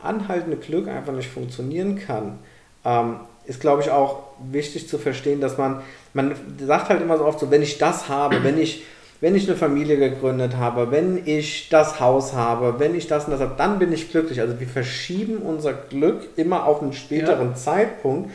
anhaltende 0.01 0.57
Glück 0.57 0.89
einfach 0.89 1.13
nicht 1.13 1.29
funktionieren 1.29 1.97
kann, 1.97 2.39
ähm, 2.83 3.15
ist, 3.45 3.59
glaube 3.59 3.81
ich, 3.81 3.89
auch 3.89 4.23
wichtig 4.51 4.87
zu 4.87 4.97
verstehen, 4.97 5.41
dass 5.41 5.57
man, 5.57 5.81
man 6.13 6.35
sagt 6.65 6.89
halt 6.89 7.01
immer 7.01 7.17
so 7.17 7.25
oft 7.25 7.39
so, 7.39 7.51
wenn 7.51 7.61
ich 7.61 7.77
das 7.77 8.09
habe, 8.09 8.43
wenn 8.43 8.57
ich, 8.57 8.83
wenn 9.21 9.35
ich 9.35 9.47
eine 9.47 9.57
Familie 9.57 9.97
gegründet 9.97 10.57
habe, 10.57 10.91
wenn 10.91 11.25
ich 11.25 11.69
das 11.69 11.99
Haus 11.99 12.33
habe, 12.33 12.79
wenn 12.79 12.95
ich 12.95 13.07
das 13.07 13.25
und 13.25 13.31
das 13.31 13.41
habe, 13.41 13.55
dann 13.57 13.79
bin 13.79 13.91
ich 13.91 14.11
glücklich. 14.11 14.41
Also 14.41 14.59
wir 14.59 14.67
verschieben 14.67 15.37
unser 15.37 15.73
Glück 15.73 16.27
immer 16.35 16.65
auf 16.65 16.81
einen 16.81 16.93
späteren 16.93 17.49
ja. 17.49 17.55
Zeitpunkt. 17.55 18.31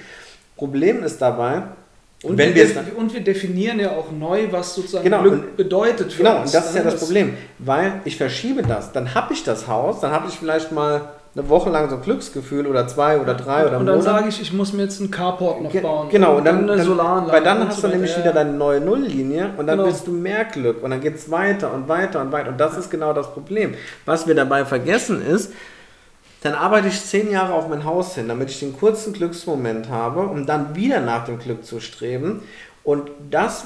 Problem 0.57 1.03
ist 1.05 1.23
dabei, 1.23 1.63
und, 2.25 2.37
wenn 2.37 2.53
wir, 2.53 2.67
und 2.97 3.15
wir 3.15 3.21
definieren 3.21 3.79
ja 3.79 3.93
auch 3.93 4.11
neu, 4.11 4.49
was 4.51 4.75
sozusagen 4.75 5.05
genau, 5.05 5.23
Glück 5.23 5.35
und, 5.35 5.57
bedeutet 5.57 6.13
für 6.13 6.25
genau, 6.25 6.41
uns. 6.41 6.51
Genau, 6.51 6.65
und 6.65 6.67
das 6.67 6.71
ist 6.71 6.77
ja 6.77 6.83
das 6.83 6.99
Problem, 6.99 7.35
weil 7.59 8.01
ich 8.05 8.17
verschiebe 8.17 8.63
das. 8.63 8.91
Dann 8.91 9.15
habe 9.15 9.33
ich 9.33 9.45
das 9.45 9.69
Haus, 9.69 10.01
dann 10.01 10.11
habe 10.11 10.27
ich 10.29 10.35
vielleicht 10.35 10.73
mal 10.73 11.13
eine 11.39 11.49
Woche 11.49 11.71
lang 11.71 11.89
so 11.89 11.97
ein 11.97 12.03
Glücksgefühl 12.03 12.67
oder 12.67 12.89
zwei 12.89 13.19
oder 13.19 13.35
drei 13.35 13.67
oder 13.67 13.79
Und 13.79 13.87
dann 13.87 14.03
sage 14.03 14.29
ich, 14.29 14.41
ich 14.43 14.53
muss 14.53 14.73
mir 14.73 14.83
jetzt 14.83 15.01
einen 15.01 15.11
Carport 15.11 15.63
noch 15.63 15.73
bauen. 15.73 16.09
Genau, 16.09 16.39
und 16.39 16.45
dann, 16.45 16.69
eine 16.69 16.83
Solaranlage. 16.83 17.33
Weil 17.33 17.45
dann 17.45 17.69
hast 17.69 17.83
du 17.83 17.89
nämlich 17.89 18.17
wieder 18.17 18.33
deine 18.33 18.53
neue 18.53 18.81
Nulllinie 18.81 19.51
und 19.57 19.67
dann 19.67 19.79
genau. 19.79 19.89
willst 19.89 20.07
du 20.07 20.11
mehr 20.11 20.45
Glück 20.45 20.83
und 20.83 20.91
dann 20.91 21.01
geht 21.01 21.15
es 21.15 21.31
weiter 21.31 21.73
und 21.73 21.89
weiter 21.89 22.21
und 22.21 22.33
weiter. 22.33 22.49
Und 22.49 22.59
das 22.59 22.77
ist 22.77 22.91
genau 22.91 23.13
das 23.13 23.33
Problem. 23.33 23.75
Was 24.05 24.27
wir 24.27 24.35
dabei 24.35 24.65
vergessen 24.65 25.25
ist, 25.25 25.53
dann 26.43 26.55
arbeite 26.55 26.89
ich 26.89 27.01
zehn 27.01 27.31
Jahre 27.31 27.53
auf 27.53 27.69
mein 27.69 27.85
Haus 27.85 28.15
hin, 28.15 28.29
damit 28.29 28.51
ich 28.51 28.61
den 28.61 28.77
kurzen 28.77 29.13
Glücksmoment 29.13 29.89
habe, 29.89 30.23
um 30.23 30.47
dann 30.47 30.75
wieder 30.75 31.01
nach 31.01 31.25
dem 31.25 31.39
Glück 31.39 31.65
zu 31.65 31.81
streben. 31.81 32.43
Und 32.83 33.11
das, 33.31 33.65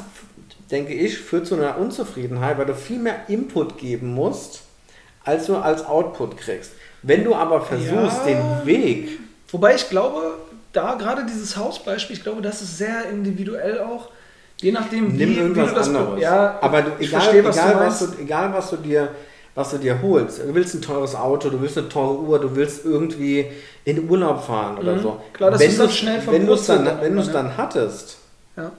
denke 0.71 0.93
ich, 0.93 1.19
führt 1.19 1.47
zu 1.47 1.55
einer 1.55 1.79
Unzufriedenheit, 1.79 2.59
weil 2.59 2.67
du 2.67 2.75
viel 2.75 2.99
mehr 2.99 3.29
Input 3.29 3.79
geben 3.79 4.15
musst, 4.15 4.63
als 5.25 5.47
du 5.47 5.57
als 5.57 5.87
Output 5.87 6.37
kriegst. 6.37 6.73
Wenn 7.03 7.25
du 7.25 7.35
aber 7.35 7.61
versuchst, 7.61 8.27
ja, 8.27 8.61
den 8.61 8.67
Weg. 8.67 9.19
Wobei 9.51 9.75
ich 9.75 9.89
glaube, 9.89 10.35
da 10.73 10.95
gerade 10.95 11.27
dieses 11.27 11.57
Hausbeispiel, 11.57 12.17
ich 12.17 12.23
glaube, 12.23 12.43
das 12.43 12.63
ist 12.63 12.79
sehr 12.79 13.09
individuell 13.11 13.81
auch. 13.81 14.09
Je 14.61 14.73
nachdem, 14.73 15.17
Nimm 15.17 15.31
wie, 15.31 15.39
irgendwas 15.39 15.67
wie 15.67 15.71
du 15.71 15.75
das 15.75 15.89
anderes. 15.89 16.21
Ja, 16.21 16.59
aber 16.61 16.83
du, 16.83 16.91
egal, 17.01 17.21
verstehe, 17.21 17.45
was 17.45 17.57
egal, 17.57 17.73
du 17.73 17.81
was 17.81 17.99
du, 17.99 18.23
egal, 18.23 18.53
was 18.53 18.71
du 18.71 18.77
dir 18.77 19.09
was 19.55 19.71
du 19.71 19.77
dir 19.77 20.01
holst. 20.01 20.39
Du 20.39 20.55
willst 20.55 20.75
ein 20.75 20.81
teures 20.81 21.15
Auto, 21.15 21.51
du 21.51 21.61
willst 21.61 21.77
eine 21.77 21.89
teure 21.91 22.21
Uhr, 22.21 22.39
du 22.39 22.57
willst 22.57 22.87
irgendwie 22.87 23.45
in 23.85 24.09
Urlaub 24.09 24.43
fahren 24.43 24.79
oder 24.79 24.97
mhm. 24.97 25.03
so. 25.03 25.21
Klar, 25.35 25.51
das 25.51 25.61
wenn 25.61 25.71
ist 25.71 25.79
das 25.79 25.95
schnell 25.95 26.23
Wenn 26.25 26.47
du 26.47 26.55
es 26.55 26.65
dann, 26.65 26.87
dann, 26.87 27.33
dann 27.33 27.57
hattest, 27.59 28.17
ja 28.57 28.73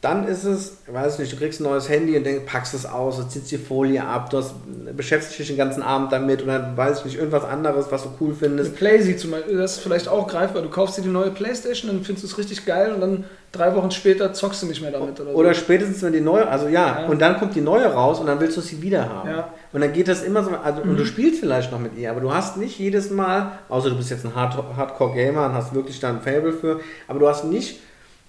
dann 0.00 0.26
ist 0.26 0.44
es, 0.44 0.78
weiß 0.86 1.18
nicht, 1.18 1.30
du 1.30 1.36
kriegst 1.36 1.60
ein 1.60 1.64
neues 1.64 1.90
Handy 1.90 2.16
und 2.16 2.24
denkst, 2.24 2.44
packst 2.46 2.72
es 2.72 2.86
aus, 2.86 3.18
du 3.18 3.28
ziehst 3.28 3.50
die 3.50 3.58
Folie 3.58 4.02
ab, 4.02 4.30
du 4.30 4.38
hast, 4.38 4.54
beschäftigst 4.96 5.38
dich 5.38 5.48
den 5.48 5.58
ganzen 5.58 5.82
Abend 5.82 6.10
damit 6.10 6.40
und 6.40 6.48
dann 6.48 6.74
weiß 6.74 7.00
ich 7.00 7.04
nicht, 7.04 7.18
irgendwas 7.18 7.44
anderes, 7.44 7.86
was 7.90 8.04
du 8.04 8.08
cool 8.18 8.34
findest. 8.34 8.70
Eine 8.70 8.78
Playsee 8.78 9.16
zum 9.16 9.32
Beispiel, 9.32 9.58
das 9.58 9.72
ist 9.72 9.80
vielleicht 9.80 10.08
auch 10.08 10.26
greifbar. 10.26 10.62
Du 10.62 10.70
kaufst 10.70 10.96
dir 10.96 11.02
die 11.02 11.08
neue 11.08 11.30
Playstation, 11.30 11.90
dann 11.90 12.02
findest 12.02 12.24
du 12.24 12.28
es 12.28 12.38
richtig 12.38 12.64
geil 12.64 12.94
und 12.94 13.02
dann 13.02 13.24
drei 13.52 13.74
Wochen 13.74 13.90
später 13.90 14.32
zockst 14.32 14.62
du 14.62 14.66
nicht 14.68 14.80
mehr 14.80 14.90
damit. 14.90 15.20
Oder, 15.20 15.34
oder 15.34 15.54
so. 15.54 15.60
spätestens, 15.60 16.02
wenn 16.02 16.14
die 16.14 16.22
neue, 16.22 16.48
also 16.48 16.68
ja, 16.68 17.02
ja, 17.02 17.06
und 17.06 17.20
dann 17.20 17.38
kommt 17.38 17.54
die 17.54 17.60
neue 17.60 17.86
raus 17.86 18.20
und 18.20 18.26
dann 18.26 18.40
willst 18.40 18.56
du 18.56 18.62
sie 18.62 18.80
wieder 18.80 19.06
haben. 19.06 19.28
Ja. 19.28 19.52
Und 19.74 19.82
dann 19.82 19.92
geht 19.92 20.08
das 20.08 20.22
immer 20.22 20.42
so, 20.42 20.50
also, 20.50 20.82
mhm. 20.82 20.92
und 20.92 20.96
du 20.96 21.02
mhm. 21.02 21.08
spielst 21.08 21.40
vielleicht 21.40 21.72
noch 21.72 21.78
mit 21.78 21.98
ihr, 21.98 22.10
aber 22.10 22.22
du 22.22 22.32
hast 22.32 22.56
nicht 22.56 22.78
jedes 22.78 23.10
Mal, 23.10 23.52
außer 23.68 23.90
du 23.90 23.96
bist 23.96 24.08
jetzt 24.08 24.24
ein 24.24 24.34
Hardcore-Gamer 24.34 25.44
und 25.44 25.52
hast 25.52 25.74
wirklich 25.74 26.00
da 26.00 26.08
ein 26.08 26.22
Fable 26.22 26.54
für, 26.54 26.80
aber 27.06 27.18
du 27.18 27.28
hast 27.28 27.44
nicht 27.44 27.80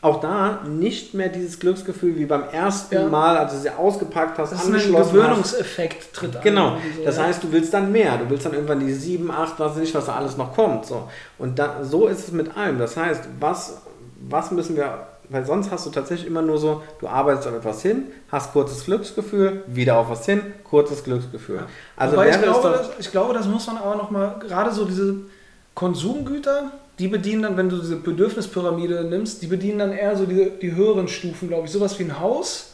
auch 0.02 0.20
da 0.20 0.62
nicht 0.68 1.14
mehr 1.14 1.30
dieses 1.30 1.60
Glücksgefühl 1.60 2.16
wie 2.18 2.26
beim 2.26 2.44
ersten 2.52 2.96
ja. 2.96 3.08
Mal, 3.08 3.38
als 3.38 3.54
du 3.54 3.60
sie 3.60 3.70
ausgepackt 3.70 4.40
hast, 4.40 4.52
das 4.52 4.66
angeschlossen 4.66 4.96
ist 4.96 5.10
ein 5.10 5.14
Gewöhnungseffekt 5.14 6.02
hast. 6.02 6.14
tritt 6.14 6.42
Genau. 6.42 6.78
So, 6.98 7.04
das 7.06 7.20
heißt, 7.20 7.44
du 7.44 7.52
willst 7.52 7.72
dann 7.74 7.92
mehr. 7.92 8.18
Du 8.18 8.28
willst 8.28 8.46
dann 8.46 8.54
irgendwann 8.54 8.80
die 8.80 8.94
sieben, 8.94 9.30
acht, 9.30 9.60
was 9.60 9.76
nicht, 9.76 9.94
was 9.94 10.08
da 10.08 10.16
alles 10.16 10.38
noch 10.38 10.56
kommt. 10.56 10.88
So. 10.88 11.08
Und 11.38 11.60
da, 11.60 11.84
so 11.84 12.08
ist 12.08 12.20
es 12.28 12.32
mit 12.32 12.58
allem. 12.58 12.80
Das 12.80 12.98
heißt, 12.98 13.26
was, 13.40 13.82
was 14.28 14.50
müssen 14.50 14.76
wir, 14.76 15.06
weil 15.30 15.46
sonst 15.46 15.70
hast 15.70 15.86
du 15.86 15.92
tatsächlich 15.92 16.26
immer 16.26 16.42
nur 16.42 16.58
so, 16.58 16.82
du 17.00 17.08
arbeitest 17.08 17.48
auf 17.48 17.54
etwas 17.54 17.84
hin, 17.84 18.08
hast 18.32 18.54
kurzes 18.54 18.86
Glücksgefühl, 18.86 19.64
wieder 19.68 19.98
auf 19.98 20.10
was 20.10 20.26
hin, 20.26 20.42
kurzes 20.64 21.04
Glücksgefühl. 21.04 21.58
Ja. 21.58 21.68
Also 21.96 22.20
ich 22.24 22.42
glaube, 22.42 22.70
das, 22.70 22.90
ich 22.98 23.12
glaube, 23.12 23.36
das 23.36 23.46
muss 23.46 23.68
man 23.68 23.78
aber 23.78 23.96
nochmal, 23.98 24.38
gerade 24.40 24.72
so 24.72 24.86
diese 24.86 25.16
Konsumgüter, 25.76 26.72
die 27.00 27.08
bedienen 27.08 27.44
dann, 27.44 27.58
wenn 27.58 27.70
du 27.70 27.78
diese 27.78 27.96
Bedürfnispyramide 27.96 29.04
nimmst, 29.06 29.42
die 29.42 29.48
bedienen 29.48 29.80
dann 29.80 29.92
eher 29.92 30.16
so 30.16 30.26
die, 30.26 30.52
die 30.62 30.76
höheren 30.76 31.08
Stufen, 31.08 31.48
glaube 31.48 31.66
ich. 31.66 31.72
Sowas 31.72 31.98
wie 32.00 32.04
ein 32.04 32.20
Haus. 32.20 32.68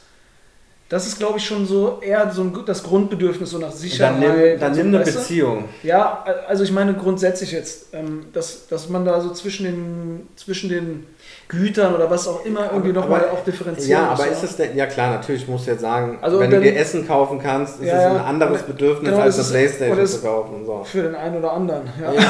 Das 0.90 1.06
ist, 1.06 1.20
glaube 1.20 1.38
ich, 1.38 1.46
schon 1.46 1.66
so 1.66 2.00
eher 2.02 2.32
so 2.32 2.44
ein, 2.44 2.58
das 2.66 2.82
Grundbedürfnis 2.84 3.50
so 3.50 3.58
nach 3.58 3.74
Sicherheit. 3.74 4.24
Dann 4.24 4.38
nimm, 4.38 4.60
dann 4.60 4.72
nimm 4.74 4.88
eine 4.88 5.04
Beziehung. 5.04 5.66
Ja, 5.84 6.24
also 6.48 6.64
ich 6.64 6.72
meine 6.72 6.94
grundsätzlich 6.94 7.52
jetzt, 7.52 7.88
ähm, 7.94 8.28
dass, 8.32 8.68
dass 8.68 8.88
man 8.88 9.04
da 9.04 9.20
so 9.20 9.32
zwischen 9.32 9.66
den, 9.66 10.28
zwischen 10.38 10.70
den 10.70 11.06
Gütern 11.50 11.96
oder 11.96 12.10
was 12.10 12.28
auch 12.28 12.46
immer 12.46 12.72
irgendwie 12.72 12.92
nochmal 12.92 13.30
auch 13.32 13.44
differenzieren 13.44 14.02
Ja, 14.02 14.10
aber 14.10 14.28
ist 14.28 14.44
es 14.44 14.58
denn, 14.58 14.76
ja 14.76 14.86
klar, 14.86 15.12
natürlich 15.12 15.48
musst 15.48 15.66
du 15.66 15.72
jetzt 15.72 15.82
sagen, 15.82 16.18
also 16.22 16.40
wenn 16.40 16.52
du 16.52 16.60
dir 16.60 16.76
Essen 16.76 17.08
kaufen 17.08 17.40
kannst, 17.40 17.80
ist 17.80 17.88
ja, 17.88 18.12
es 18.12 18.20
ein 18.20 18.26
anderes 18.26 18.64
Bedürfnis 18.64 19.12
genau, 19.12 19.24
als 19.24 19.40
eine 19.40 19.48
Playstation 19.48 20.08
zu 20.08 20.22
kaufen. 20.22 20.66
So. 20.66 20.84
Für 20.84 21.04
den 21.04 21.16
einen 21.16 21.38
oder 21.38 21.54
anderen, 21.54 21.84
ja. 22.02 22.14
ja. 22.14 22.22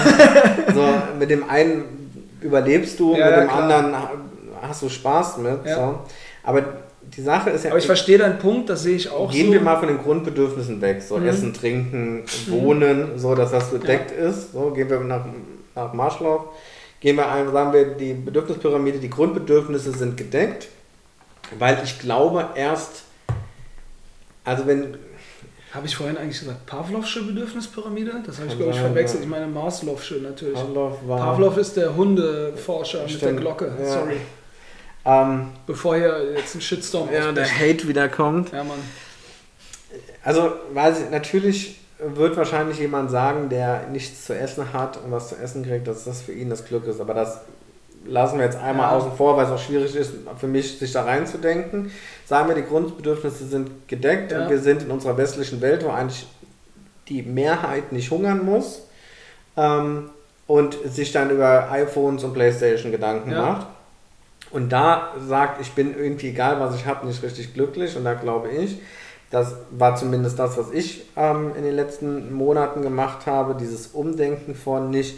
so, 0.73 1.17
mit 1.17 1.32
dem 1.32 1.49
einen 1.49 2.13
überlebst 2.41 2.99
du, 2.99 3.15
ja, 3.15 3.25
mit 3.25 3.38
dem 3.38 3.47
klar. 3.47 3.62
anderen 3.63 3.95
hast 4.62 4.82
du 4.84 4.89
Spaß 4.89 5.38
mit. 5.38 5.60
So. 5.65 5.99
Aber 6.43 6.63
die 7.15 7.21
Sache 7.21 7.49
ist 7.49 7.63
ja. 7.63 7.71
Aber 7.71 7.80
ich 7.80 7.86
verstehe 7.86 8.17
deinen 8.17 8.38
Punkt, 8.38 8.69
das 8.69 8.84
sehe 8.84 8.95
ich 8.95 9.12
auch 9.12 9.32
Gehen 9.32 9.47
so. 9.47 9.53
wir 9.53 9.62
mal 9.62 9.77
von 9.77 9.88
den 9.88 9.97
Grundbedürfnissen 9.97 10.82
weg. 10.82 11.01
So 11.01 11.17
Mhm. 11.17 11.27
Essen, 11.27 11.53
Trinken, 11.53 12.23
Wohnen, 12.47 13.17
so 13.17 13.36
dass 13.36 13.51
das 13.51 13.71
gedeckt 13.71 14.12
ist. 14.12 14.53
So 14.53 14.71
gehen 14.71 14.89
wir 14.89 14.99
nach, 14.99 15.25
nach 15.75 15.93
Marschlauf. 15.93 16.45
Gehen 16.99 17.15
wir 17.15 17.29
ein, 17.31 17.51
sagen 17.51 17.73
wir, 17.73 17.86
die 17.86 18.13
Bedürfnispyramide, 18.13 18.97
die 18.99 19.10
Grundbedürfnisse 19.10 19.91
sind 19.91 20.17
gedeckt. 20.17 20.67
Weil 21.60 21.79
ich 21.83 21.99
glaube, 21.99 22.49
erst, 22.55 23.03
also 24.43 24.65
wenn, 24.67 24.97
Habe 25.73 25.86
ich 25.86 25.95
vorhin 25.95 26.17
eigentlich 26.17 26.39
gesagt, 26.39 26.65
Pavlovsche 26.65 27.23
Bedürfnispyramide? 27.23 28.23
Das 28.25 28.39
habe 28.39 28.47
ich, 28.47 28.57
glaube 28.57 28.71
ich, 28.71 28.79
verwechselt. 28.79 29.21
Ich 29.23 29.29
meine 29.29 29.45
Maslow'sche 29.45 30.21
natürlich. 30.21 30.55
Pavlov 30.55 30.97
war. 31.07 31.19
Pavlov 31.19 31.57
ist 31.57 31.77
der 31.77 31.95
Hundeforscher 31.95 33.03
mit 33.03 33.12
der 33.12 33.17
Stimmt, 33.17 33.41
Glocke. 33.41 33.71
ja. 33.79 33.86
Sorry. 33.86 34.17
Ähm, 35.05 35.51
Bevor 35.65 35.95
hier 35.95 36.33
jetzt 36.36 36.55
ein 36.55 36.62
Shitstorm 36.62 37.10
ja, 37.13 37.31
der 37.31 37.43
ausbricht. 37.43 37.77
Hate 37.79 37.88
wieder 37.88 38.10
kommt. 38.10 38.51
Ja, 38.51 38.63
Mann. 38.63 38.79
Also, 40.23 40.51
weiß 40.73 41.01
ich, 41.01 41.10
natürlich 41.12 41.79
wird 41.99 42.38
wahrscheinlich 42.38 42.79
jemand 42.79 43.10
sagen, 43.10 43.49
der 43.49 43.88
nichts 43.91 44.25
zu 44.25 44.38
essen 44.38 44.71
hat 44.73 44.97
und 45.03 45.12
was 45.12 45.29
zu 45.29 45.36
essen 45.38 45.65
kriegt, 45.65 45.88
dass 45.88 46.03
das 46.03 46.21
für 46.21 46.31
ihn 46.31 46.49
das 46.49 46.65
Glück 46.65 46.86
ist. 46.86 47.01
Aber 47.01 47.13
das 47.13 47.41
lassen 48.05 48.38
wir 48.38 48.45
jetzt 48.45 48.57
einmal 48.57 48.91
Ja. 48.91 48.97
außen 48.97 49.13
vor, 49.13 49.36
weil 49.36 49.45
es 49.45 49.51
auch 49.51 49.60
schwierig 49.60 49.95
ist, 49.95 50.13
für 50.39 50.47
mich 50.47 50.77
sich 50.77 50.91
da 50.91 51.03
reinzudenken. 51.03 51.91
Sagen 52.25 52.47
wir, 52.49 52.55
die 52.55 52.63
Grundbedürfnisse 52.67 53.45
sind 53.47 53.88
gedeckt 53.88 54.31
Ja. 54.31 54.43
und 54.43 54.49
wir 54.49 54.60
sind 54.60 54.83
in 54.83 54.91
unserer 54.91 55.17
westlichen 55.17 55.60
Welt, 55.62 55.83
wo 55.83 55.89
eigentlich 55.89 56.27
die 57.10 57.23
Mehrheit 57.23 57.91
nicht 57.91 58.12
hungern 58.12 58.45
muss 58.45 58.83
ähm, 59.57 60.10
und 60.45 60.77
sich 60.86 61.12
dann 61.12 61.29
über 61.31 61.71
iPhones 61.71 62.23
und 62.23 62.33
Playstation 62.33 62.91
Gedanken 62.91 63.31
Ja. 63.31 63.41
macht. 63.41 63.67
Und 64.51 64.69
da 64.71 65.13
sagt, 65.27 65.60
ich 65.62 65.71
bin 65.73 65.97
irgendwie 65.97 66.29
egal, 66.29 66.60
was 66.60 66.75
ich 66.75 66.86
habe, 66.86 67.05
nicht 67.07 67.21
richtig 67.23 67.53
glücklich. 67.53 67.97
Und 67.97 68.05
da 68.05 68.13
glaube 68.13 68.49
ich, 68.49 68.77
das 69.30 69.56
war 69.72 69.96
zumindest 69.96 70.40
das, 70.40 70.58
was 70.58 70.72
ich 70.72 71.06
ähm, 71.16 71.52
in 71.58 71.63
den 71.63 71.76
letzten 71.76 72.34
Monaten 72.34 72.82
gemacht 72.82 73.26
habe, 73.26 73.56
dieses 73.56 73.88
Umdenken 73.88 74.56
von 74.56 74.90
nicht, 74.90 75.18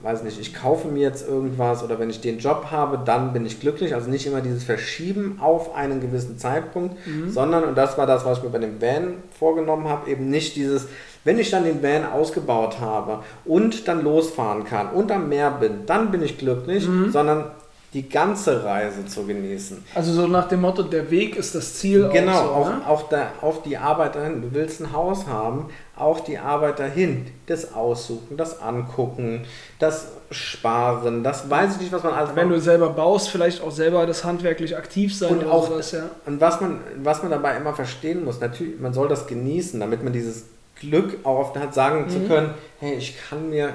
weiß 0.00 0.22
nicht, 0.22 0.40
ich 0.40 0.54
kaufe 0.54 0.88
mir 0.88 1.02
jetzt 1.02 1.28
irgendwas 1.28 1.82
oder 1.82 1.98
wenn 1.98 2.08
ich 2.08 2.22
den 2.22 2.38
Job 2.38 2.68
habe, 2.70 3.00
dann 3.04 3.34
bin 3.34 3.44
ich 3.44 3.60
glücklich. 3.60 3.94
Also 3.94 4.08
nicht 4.08 4.26
immer 4.26 4.40
dieses 4.40 4.64
Verschieben 4.64 5.38
auf 5.42 5.74
einen 5.74 6.00
gewissen 6.00 6.38
Zeitpunkt, 6.38 6.96
sondern, 7.28 7.64
und 7.64 7.76
das 7.76 7.98
war 7.98 8.06
das, 8.06 8.24
was 8.24 8.38
ich 8.38 8.44
mir 8.44 8.50
bei 8.50 8.58
dem 8.60 8.80
Van 8.80 9.14
vorgenommen 9.38 9.88
habe, 9.88 10.10
eben 10.10 10.30
nicht 10.30 10.56
dieses, 10.56 10.86
wenn 11.24 11.38
ich 11.38 11.50
dann 11.50 11.64
den 11.64 11.82
Van 11.82 12.06
ausgebaut 12.06 12.80
habe 12.80 13.18
und 13.44 13.88
dann 13.88 14.02
losfahren 14.02 14.64
kann 14.64 14.88
und 14.90 15.12
am 15.12 15.28
Meer 15.28 15.50
bin, 15.50 15.84
dann 15.84 16.10
bin 16.10 16.22
ich 16.22 16.38
glücklich, 16.38 16.88
sondern 17.12 17.50
die 17.92 18.08
ganze 18.08 18.64
Reise 18.64 19.04
zu 19.06 19.24
genießen. 19.26 19.84
Also 19.96 20.12
so 20.12 20.26
nach 20.28 20.46
dem 20.46 20.60
Motto, 20.60 20.84
der 20.84 21.10
Weg 21.10 21.34
ist 21.34 21.56
das 21.56 21.74
Ziel. 21.74 22.08
Genau, 22.12 22.38
auch, 22.38 22.66
so, 22.66 22.70
ne? 22.72 22.80
auch, 22.86 23.08
da, 23.08 23.32
auch 23.42 23.62
die 23.64 23.76
Arbeit 23.76 24.14
dahin. 24.14 24.42
Du 24.42 24.52
willst 24.52 24.80
ein 24.80 24.92
Haus 24.92 25.26
haben, 25.26 25.70
auch 25.96 26.20
die 26.20 26.38
Arbeit 26.38 26.78
dahin. 26.78 27.26
Das 27.46 27.74
Aussuchen, 27.74 28.36
das 28.36 28.62
Angucken, 28.62 29.44
das 29.80 30.06
Sparen, 30.30 31.24
das 31.24 31.50
weiß 31.50 31.74
ich 31.74 31.80
nicht, 31.80 31.92
was 31.92 32.04
man 32.04 32.12
alles 32.14 32.36
Wenn 32.36 32.46
macht. 32.48 32.58
du 32.58 32.60
selber 32.62 32.90
baust, 32.90 33.28
vielleicht 33.28 33.60
auch 33.62 33.72
selber 33.72 34.06
das 34.06 34.22
handwerklich 34.24 34.76
aktiv 34.76 35.12
sein 35.16 35.30
Und 35.38 35.46
auch- 35.48 35.66
sowas, 35.68 35.90
ja. 35.90 36.04
Und 36.26 36.40
was 36.40 36.60
man, 36.60 36.78
was 37.02 37.22
man 37.22 37.32
dabei 37.32 37.56
immer 37.56 37.74
verstehen 37.74 38.24
muss, 38.24 38.38
natürlich, 38.40 38.78
man 38.78 38.94
soll 38.94 39.08
das 39.08 39.26
genießen, 39.26 39.80
damit 39.80 40.04
man 40.04 40.12
dieses 40.12 40.44
Glück 40.78 41.18
auch 41.24 41.38
oft 41.40 41.56
hat, 41.58 41.74
sagen 41.74 42.08
zu 42.08 42.20
können, 42.20 42.54
hey, 42.78 42.94
ich 42.94 43.16
kann 43.28 43.50
mir, 43.50 43.74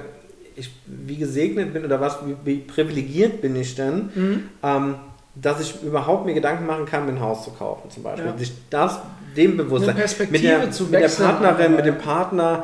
ich, 0.55 0.71
wie 0.85 1.17
gesegnet 1.17 1.73
bin 1.73 1.83
oder 1.85 1.99
was, 2.01 2.17
wie, 2.25 2.35
wie 2.45 2.57
privilegiert 2.59 3.41
bin 3.41 3.55
ich 3.55 3.75
denn, 3.75 4.49
ähm, 4.63 4.95
dass 5.35 5.59
ich 5.59 5.81
überhaupt 5.83 6.25
mir 6.25 6.33
Gedanken 6.33 6.65
machen 6.65 6.85
kann, 6.85 7.05
mir 7.05 7.11
ein 7.11 7.19
Haus 7.19 7.43
zu 7.43 7.51
kaufen 7.51 7.89
zum 7.91 8.03
Beispiel. 8.03 8.25
Ja. 8.27 8.37
Sich 8.37 8.53
das, 8.69 8.99
dem 9.35 9.57
Bewusstsein, 9.57 9.97
mit 10.29 10.43
der, 10.43 10.71
zu 10.71 10.83
mit 10.85 10.93
der 11.01 11.09
Partnerin, 11.09 11.75
mit 11.75 11.85
dem. 11.85 11.97
Partner 11.97 12.63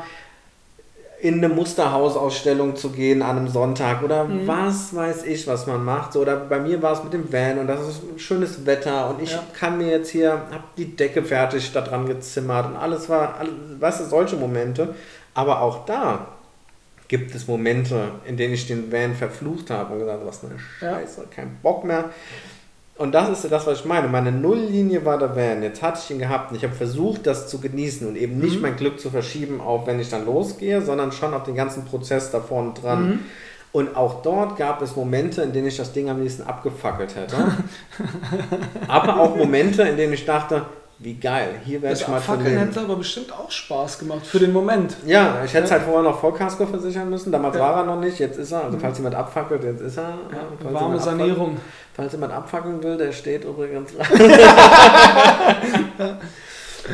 in 1.20 1.36
eine 1.36 1.50
Musterhausausstellung 1.50 2.76
zu 2.76 2.90
gehen 2.90 3.22
an 3.22 3.38
einem 3.38 3.48
Sonntag 3.48 4.02
oder 4.04 4.24
Mhm. 4.24 4.48
was 4.48 4.96
weiß 4.96 5.24
ich, 5.26 5.46
was 5.48 5.68
man 5.68 5.84
macht. 5.86 6.14
So, 6.14 6.22
oder 6.22 6.36
bei 6.38 6.60
mir 6.60 6.82
war 6.82 6.94
es 6.94 7.04
mit 7.04 7.14
dem 7.14 7.32
Van 7.32 7.60
und 7.60 7.68
das 7.68 7.80
ist 7.88 8.02
schönes 8.18 8.66
Wetter 8.66 9.10
und 9.12 9.22
ich 9.22 9.32
Ja. 9.34 9.44
kann 9.54 9.78
mir 9.78 9.88
jetzt 9.90 10.10
hier, 10.10 10.32
habe 10.32 10.64
die 10.78 10.96
Decke 10.96 11.22
fertig 11.24 11.72
da 11.74 11.82
dran 11.82 12.08
gezimmert 12.08 12.66
und 12.68 12.76
alles 12.76 13.08
war, 13.08 13.36
alles, 13.38 13.54
weißt 13.80 14.00
du, 14.02 14.06
solche 14.06 14.36
Momente. 14.36 14.96
Aber 15.36 15.62
auch 15.62 15.86
da 15.86 16.26
gibt 17.12 17.36
es 17.36 17.46
Momente, 17.46 18.12
in 18.26 18.38
denen 18.38 18.54
ich 18.54 18.68
den 18.68 18.90
Van 18.90 19.14
verflucht 19.14 19.70
habe 19.70 19.94
und 19.94 20.00
gesagt, 20.00 20.26
was 20.26 20.46
eine. 20.46 20.58
Scheiße, 20.80 21.26
kein 21.30 21.58
Bock 21.62 21.84
mehr. 21.84 22.06
Und 22.98 23.12
das 23.14 23.28
ist 23.30 23.52
das, 23.52 23.68
was 23.68 23.80
ich 23.82 23.86
meine. 23.86 24.08
Meine 24.08 24.32
Nulllinie 24.32 25.04
war 25.04 25.20
der 25.20 25.36
Van. 25.36 25.62
Jetzt 25.62 25.82
hatte 25.82 26.00
ich 26.02 26.10
ihn 26.10 26.20
gehabt 26.20 26.52
und 26.52 26.58
ich 26.58 26.64
habe 26.64 26.74
versucht, 26.74 27.28
das 27.28 27.50
zu 27.50 27.60
genießen 27.60 28.08
und 28.08 28.16
eben 28.16 28.38
nicht 28.40 28.56
Mhm. 28.56 28.62
mein 28.62 28.76
Glück 28.78 28.98
zu 28.98 29.10
verschieben, 29.10 29.60
auf 29.60 29.88
wenn 29.88 30.00
ich 30.00 30.10
dann 30.10 30.26
losgehe, 30.26 30.82
sondern 30.82 31.12
schon 31.12 31.34
auf 31.34 31.44
den 31.44 31.56
ganzen 31.56 31.84
Prozess 31.84 32.32
da 32.32 32.40
vorne 32.40 32.72
dran. 32.82 33.06
Mhm. 33.10 33.20
Und 33.74 33.98
auch 33.98 34.22
dort 34.22 34.56
gab 34.56 34.82
es 34.82 34.96
Momente, 34.96 35.42
in 35.42 35.52
denen 35.52 35.68
ich 35.68 35.76
das 35.76 35.92
Ding 35.92 36.10
am 36.10 36.22
liebsten 36.22 36.44
abgefackelt 36.44 37.18
hätte. 37.18 37.36
aber 38.88 39.20
auch 39.20 39.36
Momente, 39.36 39.82
in 39.84 39.98
denen 39.98 40.14
ich 40.14 40.26
dachte, 40.26 40.66
wie 41.04 41.16
geil, 41.16 41.56
hier 41.66 41.80
Das 41.82 42.02
ich 42.02 42.08
mal 42.08 42.22
verleben. 42.22 42.60
hätte 42.60 42.82
aber 42.82 42.96
bestimmt 42.96 43.32
auch 43.34 43.50
Spaß 43.50 43.98
gemacht 44.00 44.24
für 44.26 44.38
den 44.40 44.54
Moment. 44.54 44.96
Ja, 45.06 45.42
ich 45.44 45.52
hätte 45.54 45.64
es 45.64 45.70
Ja. 45.72 45.78
halt 45.78 45.86
vorher 45.88 46.04
noch 46.04 46.20
Vollkasko 46.20 46.66
versichern 46.68 47.10
müssen. 47.10 47.32
Damals 47.32 47.56
Ja. 47.56 47.62
war 47.64 47.78
er 47.78 47.84
noch 47.86 48.00
nicht, 48.00 48.20
jetzt 48.20 48.38
ist 48.38 48.52
er. 48.52 48.66
Also 48.66 48.78
falls 48.80 48.98
jemand 49.00 49.16
abfackelt, 49.16 49.64
jetzt 49.64 49.82
ist 49.82 49.98
er. 49.98 50.14
Ja, 50.64 50.74
Warme 50.74 51.00
Sanierung. 51.00 51.58
Falls 51.96 52.12
jemand 52.14 52.34
abfackeln 52.34 52.82
will, 52.84 52.98
der 52.98 53.12
steht 53.12 53.44
übrigens. 53.46 53.92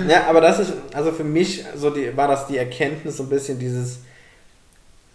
ja, 0.07 0.23
aber 0.29 0.41
das 0.41 0.59
ist, 0.59 0.73
also 0.93 1.11
für 1.11 1.23
mich 1.23 1.63
so 1.75 1.89
die, 1.89 2.15
war 2.15 2.27
das 2.27 2.47
die 2.47 2.57
Erkenntnis 2.57 3.17
so 3.17 3.23
ein 3.23 3.29
bisschen 3.29 3.59
dieses, 3.59 3.99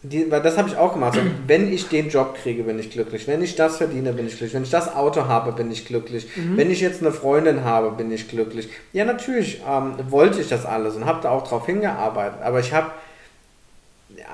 die, 0.03 0.31
weil 0.31 0.43
das 0.43 0.59
habe 0.59 0.69
ich 0.69 0.77
auch 0.77 0.93
gemacht. 0.95 1.15
So, 1.15 1.21
wenn 1.47 1.73
ich 1.73 1.89
den 1.89 2.09
Job 2.09 2.35
kriege, 2.43 2.65
bin 2.65 2.79
ich 2.79 2.91
glücklich. 2.91 3.27
Wenn 3.29 3.43
ich 3.43 3.55
das 3.55 3.77
verdiene, 3.77 4.13
bin 4.13 4.27
ich 4.27 4.33
glücklich. 4.33 4.55
Wenn 4.55 4.65
ich 4.65 4.71
das 4.71 4.95
Auto 4.95 5.27
habe, 5.27 5.53
bin 5.53 5.71
ich 5.71 5.87
glücklich. 5.87 6.27
Wenn 6.57 6.71
ich 6.71 6.81
jetzt 6.81 7.01
eine 7.03 7.13
Freundin 7.13 7.65
habe, 7.65 7.91
bin 7.93 8.11
ich 8.11 8.29
glücklich. 8.29 8.69
Ja, 8.93 9.05
natürlich 9.05 9.63
ähm, 9.69 9.95
wollte 10.09 10.41
ich 10.41 10.49
das 10.49 10.67
alles 10.67 10.97
und 10.97 11.07
habe 11.07 11.21
da 11.23 11.31
auch 11.31 11.47
drauf 11.47 11.67
hingearbeitet. 11.67 12.41
Aber 12.43 12.61
ich 12.61 12.73
habe 12.73 12.91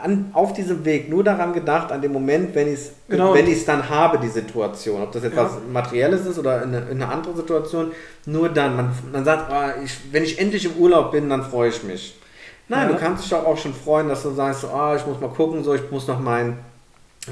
an, 0.03 0.31
auf 0.33 0.53
diesem 0.53 0.85
Weg 0.85 1.09
nur 1.09 1.25
daran 1.25 1.53
gedacht, 1.53 1.93
an 1.93 2.03
dem 2.03 2.13
Moment, 2.13 2.55
wenn 2.55 2.69
ich 2.69 2.75
es 2.75 2.93
Genau. 3.09 3.33
wenn 3.35 3.47
ich's 3.49 3.65
dann 3.65 3.89
habe, 3.89 4.19
die 4.19 4.29
Situation. 4.29 5.03
Ob 5.03 5.13
das 5.13 5.23
jetzt 5.23 5.37
Ja. 5.37 5.45
was 5.45 5.53
Materielles 5.73 6.27
ist 6.27 6.39
oder 6.39 6.63
in 6.63 6.75
eine, 6.75 6.87
in 6.91 7.03
eine 7.03 7.09
andere 7.13 7.37
Situation, 7.37 7.93
nur 8.27 8.49
dann. 8.49 8.77
Man, 8.77 8.91
man 9.13 9.25
sagt, 9.25 9.51
ah, 9.51 9.75
ich, 9.83 9.93
wenn 10.13 10.25
ich 10.25 10.39
endlich 10.39 10.65
im 10.67 10.73
Urlaub 10.77 11.13
bin, 11.13 11.29
dann 11.29 11.43
freue 11.43 11.71
ich 11.71 11.83
mich. 11.83 12.15
Nein, 12.69 12.89
Ja. 12.89 12.95
du 12.95 12.99
kannst 13.01 13.25
dich 13.25 13.31
doch 13.31 13.45
auch 13.47 13.57
schon 13.57 13.75
freuen, 13.75 14.09
dass 14.09 14.23
du 14.23 14.31
sagst, 14.33 14.63
so, 14.63 14.69
ah, 14.69 14.95
ich 14.97 15.07
muss 15.07 15.21
mal 15.21 15.31
gucken, 15.31 15.65
so, 15.65 15.75
ich 15.75 15.91
muss 15.91 16.07
noch 16.07 16.21
meinen 16.21 16.59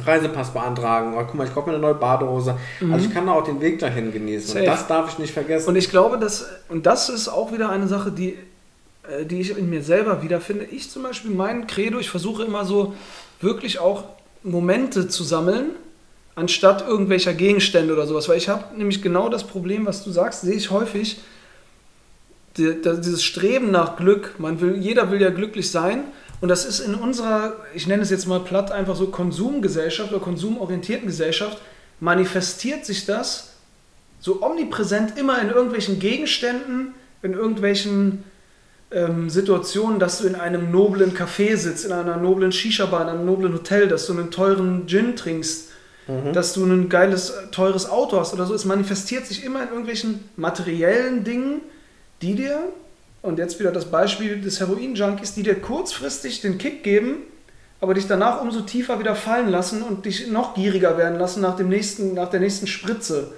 Reisepass 0.05 0.51
beantragen. 0.53 1.15
Oh, 1.17 1.23
guck 1.27 1.35
mal, 1.35 1.47
ich 1.47 1.55
kaufe 1.55 1.69
mir 1.69 1.75
eine 1.77 1.83
neue 1.83 1.95
Badehose. 1.95 2.57
Also 2.93 3.07
ich 3.07 3.13
kann 3.13 3.27
da 3.27 3.33
auch 3.33 3.45
den 3.45 3.61
Weg 3.61 3.79
dahin 3.79 4.13
genießen. 4.13 4.49
Safe. 4.49 4.61
Und 4.61 4.67
das 4.67 4.87
darf 4.87 5.11
ich 5.13 5.19
nicht 5.19 5.33
vergessen. 5.33 5.69
Und 5.69 5.77
ich 5.77 5.91
glaube, 5.91 6.19
dass, 6.19 6.47
und 6.69 6.85
das 6.87 7.09
ist 7.09 7.29
auch 7.29 7.53
wieder 7.53 7.71
eine 7.71 7.87
Sache, 7.89 8.11
die, 8.13 8.37
äh, 9.09 9.25
die 9.25 9.41
ich 9.41 9.57
in 9.57 9.71
mir 9.71 9.83
selber 9.83 10.23
wiederfinde. 10.23 10.65
Ich 10.67 10.91
zum 10.91 11.03
Beispiel, 11.03 11.31
mein 11.31 11.67
Credo, 11.67 11.99
ich 11.99 12.11
versuche 12.11 12.45
immer 12.45 12.65
so 12.65 12.95
wirklich 13.41 13.79
auch 13.79 14.05
Momente 14.43 15.09
zu 15.09 15.25
sammeln, 15.25 15.71
anstatt 16.35 16.87
irgendwelcher 16.87 17.33
Gegenstände 17.33 17.93
oder 17.95 18.07
sowas. 18.07 18.29
Weil 18.29 18.37
ich 18.37 18.49
habe 18.51 18.65
nämlich 18.77 19.01
genau 19.03 19.29
das 19.31 19.45
Problem, 19.45 19.87
was 19.87 20.05
du 20.05 20.11
sagst, 20.11 20.43
sehe 20.43 20.55
ich 20.57 20.71
häufig. 20.71 21.19
Die, 22.57 22.81
dieses 22.83 23.23
Streben 23.23 23.71
nach 23.71 23.97
Glück, 23.97 24.35
man 24.39 24.61
will, 24.61 24.77
jeder 24.77 25.11
will 25.11 25.21
ja 25.21 25.31
glücklich 25.31 25.71
sein. 25.71 26.05
Und 26.41 26.49
das 26.49 26.65
ist 26.65 26.81
in 26.81 26.95
unserer, 26.95 27.55
ich 27.75 27.87
nenne 27.87 28.03
es 28.03 28.11
jetzt 28.11 28.27
mal 28.27 28.41
platt, 28.41 28.71
einfach 28.71 28.97
so 28.97 29.09
Konsumgesellschaft 29.09 30.13
oder 30.13 30.21
konsumorientierten 30.21 31.07
Gesellschaft, 31.07 31.59
manifestiert 32.01 32.85
sich 32.85 33.07
das 33.07 33.55
so 34.21 34.43
omnipräsent 34.43 35.19
immer 35.19 35.41
in 35.41 35.49
irgendwelchen 35.49 35.99
Gegenständen, 35.99 36.95
in 37.23 37.33
irgendwelchen 37.33 38.25
ähm, 38.91 39.31
Situationen, 39.31 39.99
dass 39.99 40.19
du 40.19 40.27
in 40.27 40.35
einem 40.35 40.71
noblen 40.71 41.15
Café 41.15 41.57
sitzt, 41.57 41.85
in 41.85 41.93
einer 41.93 42.17
noblen 42.17 42.53
Shisha-Bar, 42.53 43.03
in 43.03 43.09
einem 43.09 43.27
noblen 43.27 43.53
Hotel, 43.53 43.89
dass 43.89 44.07
du 44.07 44.13
einen 44.13 44.31
teuren 44.31 44.87
Gin 44.87 45.17
trinkst, 45.17 45.71
dass 46.33 46.53
du 46.53 46.65
ein 46.65 46.89
geiles, 46.89 47.31
äh, 47.31 47.49
teures 47.51 47.89
Auto 47.89 48.21
hast 48.21 48.33
oder 48.33 48.47
so. 48.47 48.55
Es 48.55 48.65
manifestiert 48.65 49.27
sich 49.27 49.45
immer 49.45 49.63
in 49.63 49.69
irgendwelchen 49.71 50.29
materiellen 50.37 51.25
Dingen, 51.25 51.63
die 52.23 52.35
dir, 52.35 52.73
und 53.23 53.39
jetzt 53.39 53.59
wieder 53.59 53.73
das 53.73 53.87
Beispiel 53.87 54.41
des 54.41 54.61
Heroin-Junkies, 54.61 55.35
die 55.35 55.43
dir 55.43 55.61
kurzfristig 55.61 56.41
den 56.41 56.59
Kick 56.59 56.83
geben, 56.83 57.17
aber 57.81 57.95
dich 57.95 58.07
danach 58.07 58.41
umso 58.41 58.63
tiefer 58.63 58.99
wieder 58.99 59.15
fallen 59.15 59.49
lassen 59.49 59.83
und 59.83 60.07
dich 60.07 60.29
noch 60.29 60.55
gieriger 60.55 60.97
werden 60.97 61.19
lassen 61.19 61.41
nach, 61.41 61.57
dem 61.57 61.69
nächsten, 61.69 62.15
nach 62.15 62.31
der 62.31 62.41
nächsten 62.41 62.67
Spritze. 62.67 63.33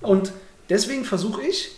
Und 0.00 0.32
deswegen 0.70 1.04
versuche 1.04 1.42
ich, 1.42 1.72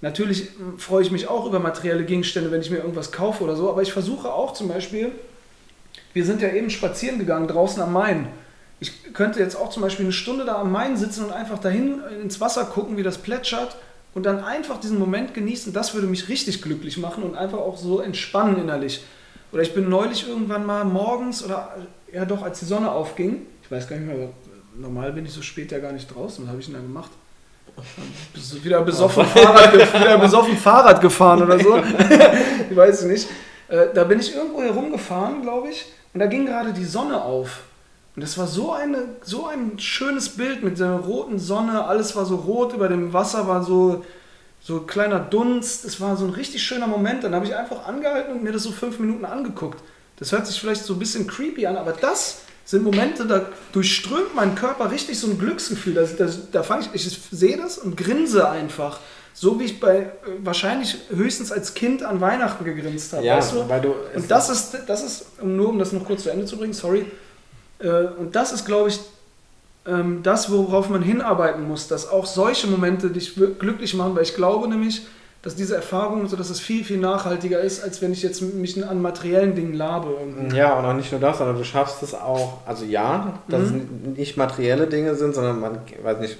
natürlich 0.00 0.48
freue 0.76 1.02
ich 1.02 1.10
mich 1.10 1.28
auch 1.28 1.46
über 1.46 1.60
materielle 1.60 2.04
Gegenstände, 2.04 2.50
wenn 2.50 2.60
ich 2.60 2.70
mir 2.70 2.78
irgendwas 2.78 3.12
kaufe 3.12 3.44
oder 3.44 3.56
so, 3.56 3.70
aber 3.70 3.82
ich 3.82 3.92
versuche 3.92 4.32
auch 4.32 4.52
zum 4.52 4.68
Beispiel, 4.68 5.12
wir 6.12 6.24
sind 6.24 6.42
ja 6.42 6.48
eben 6.50 6.68
spazieren 6.68 7.18
gegangen 7.18 7.48
draußen 7.48 7.82
am 7.82 7.92
Main. 7.92 8.28
Ich 8.80 9.14
könnte 9.14 9.38
jetzt 9.38 9.54
auch 9.54 9.70
zum 9.70 9.82
Beispiel 9.82 10.06
eine 10.06 10.12
Stunde 10.12 10.44
da 10.44 10.56
am 10.56 10.72
Main 10.72 10.96
sitzen 10.96 11.24
und 11.24 11.32
einfach 11.32 11.58
dahin 11.58 12.02
ins 12.20 12.40
Wasser 12.40 12.64
gucken, 12.64 12.96
wie 12.96 13.02
das 13.02 13.18
plätschert 13.18 13.76
und 14.14 14.26
dann 14.26 14.44
einfach 14.44 14.78
diesen 14.78 14.98
Moment 14.98 15.34
genießen, 15.34 15.72
das 15.72 15.94
würde 15.94 16.06
mich 16.06 16.28
richtig 16.28 16.62
glücklich 16.62 16.98
machen 16.98 17.22
und 17.22 17.36
einfach 17.36 17.58
auch 17.58 17.76
so 17.76 18.00
entspannen 18.00 18.58
innerlich. 18.58 19.04
Oder 19.52 19.62
ich 19.62 19.74
bin 19.74 19.88
neulich 19.88 20.28
irgendwann 20.28 20.66
mal 20.66 20.84
morgens 20.84 21.44
oder 21.44 21.76
ja 22.12 22.24
doch, 22.24 22.42
als 22.42 22.60
die 22.60 22.66
Sonne 22.66 22.90
aufging, 22.90 23.46
ich 23.62 23.70
weiß 23.70 23.88
gar 23.88 23.96
nicht 23.96 24.06
mehr, 24.06 24.28
normal 24.76 25.12
bin 25.12 25.24
ich 25.24 25.32
so 25.32 25.42
spät 25.42 25.72
ja 25.72 25.78
gar 25.78 25.92
nicht 25.92 26.12
draußen, 26.14 26.44
was 26.44 26.50
habe 26.50 26.60
ich 26.60 26.66
denn 26.66 26.74
da 26.74 26.80
gemacht? 26.80 27.10
Wieder 28.62 28.82
besoffen, 28.82 29.24
Fahrrad, 29.34 29.72
wieder 29.74 30.18
besoffen 30.18 30.56
Fahrrad 30.56 31.00
gefahren 31.00 31.42
oder 31.42 31.58
so. 31.58 31.78
ich 32.70 32.76
weiß 32.76 33.04
nicht. 33.04 33.28
Äh, 33.68 33.86
da 33.94 34.04
bin 34.04 34.20
ich 34.20 34.34
irgendwo 34.34 34.60
herumgefahren, 34.60 35.40
glaube 35.40 35.70
ich, 35.70 35.86
und 36.12 36.20
da 36.20 36.26
ging 36.26 36.44
gerade 36.44 36.72
die 36.72 36.84
Sonne 36.84 37.22
auf. 37.22 37.62
Und 38.14 38.22
das 38.22 38.36
war 38.36 38.46
so, 38.46 38.72
eine, 38.72 39.08
so 39.22 39.46
ein 39.46 39.78
schönes 39.78 40.30
Bild 40.30 40.62
mit 40.62 40.78
der 40.78 40.92
roten 40.92 41.38
Sonne, 41.38 41.84
alles 41.84 42.14
war 42.14 42.26
so 42.26 42.36
rot, 42.36 42.74
über 42.74 42.88
dem 42.88 43.12
Wasser 43.12 43.48
war 43.48 43.64
so, 43.64 44.04
so 44.60 44.80
kleiner 44.80 45.18
Dunst. 45.18 45.84
Es 45.84 46.00
war 46.00 46.16
so 46.16 46.26
ein 46.26 46.30
richtig 46.30 46.62
schöner 46.62 46.86
Moment. 46.86 47.24
Dann 47.24 47.34
habe 47.34 47.46
ich 47.46 47.54
einfach 47.54 47.86
angehalten 47.86 48.34
und 48.34 48.42
mir 48.42 48.52
das 48.52 48.64
so 48.64 48.70
fünf 48.70 48.98
Minuten 48.98 49.24
angeguckt. 49.24 49.82
Das 50.18 50.30
hört 50.30 50.46
sich 50.46 50.60
vielleicht 50.60 50.84
so 50.84 50.92
ein 50.92 50.98
bisschen 50.98 51.26
creepy 51.26 51.66
an, 51.66 51.76
aber 51.76 51.92
das 51.92 52.42
sind 52.64 52.84
Momente, 52.84 53.26
da 53.26 53.46
durchströmt 53.72 54.34
mein 54.34 54.54
Körper 54.54 54.90
richtig 54.90 55.18
so 55.18 55.28
ein 55.28 55.38
Glücksgefühl. 55.38 55.94
Da, 55.94 56.02
da, 56.04 56.30
da 56.52 56.62
fange 56.62 56.84
ich, 56.92 57.06
ich 57.06 57.20
sehe 57.30 57.56
das 57.56 57.78
und 57.78 57.96
grinse 57.96 58.48
einfach. 58.48 59.00
So 59.34 59.58
wie 59.58 59.64
ich 59.64 59.80
bei 59.80 59.96
äh, 59.96 60.10
wahrscheinlich 60.44 60.98
höchstens 61.08 61.50
als 61.50 61.74
Kind 61.74 62.02
an 62.02 62.20
Weihnachten 62.20 62.64
gegrinst 62.64 63.14
habe. 63.14 63.24
Ja, 63.24 63.38
weißt 63.38 63.54
du? 63.54 63.68
weil 63.68 63.80
du. 63.80 63.94
Und 64.14 64.30
das 64.30 64.50
ist, 64.50 64.76
das 64.86 65.02
ist, 65.02 65.42
nur 65.42 65.70
um 65.70 65.78
das 65.78 65.92
noch 65.92 66.04
kurz 66.04 66.24
zu 66.24 66.30
Ende 66.30 66.44
zu 66.44 66.56
bringen, 66.58 66.74
sorry. 66.74 67.06
Äh, 67.82 68.06
und 68.18 68.34
das 68.36 68.52
ist, 68.52 68.66
glaube 68.66 68.88
ich, 68.88 69.00
ähm, 69.86 70.22
das, 70.22 70.50
worauf 70.50 70.88
man 70.88 71.02
hinarbeiten 71.02 71.66
muss, 71.66 71.88
dass 71.88 72.08
auch 72.08 72.26
solche 72.26 72.66
Momente 72.66 73.10
dich 73.10 73.34
glücklich 73.34 73.94
machen, 73.94 74.14
weil 74.14 74.22
ich 74.22 74.34
glaube 74.34 74.68
nämlich, 74.68 75.02
dass 75.42 75.56
diese 75.56 75.74
Erfahrung, 75.74 76.28
so 76.28 76.36
dass 76.36 76.50
es 76.50 76.60
viel, 76.60 76.84
viel 76.84 76.98
nachhaltiger 76.98 77.60
ist, 77.60 77.82
als 77.82 78.00
wenn 78.00 78.12
ich 78.12 78.22
jetzt 78.22 78.42
mich 78.42 78.86
an 78.86 79.02
materiellen 79.02 79.56
Dingen 79.56 79.74
labe. 79.74 80.14
Irgendwie. 80.20 80.56
Ja, 80.56 80.78
und 80.78 80.84
auch 80.84 80.94
nicht 80.94 81.10
nur 81.10 81.20
das, 81.20 81.38
sondern 81.38 81.56
du 81.56 81.64
schaffst 81.64 82.00
es 82.04 82.14
auch, 82.14 82.58
also 82.64 82.84
ja, 82.84 83.40
dass 83.48 83.70
mhm. 83.70 83.88
es 84.12 84.18
nicht 84.18 84.36
materielle 84.36 84.86
Dinge 84.86 85.16
sind, 85.16 85.34
sondern 85.34 85.58
man, 85.58 85.78
weiß 86.02 86.20
nicht, 86.20 86.38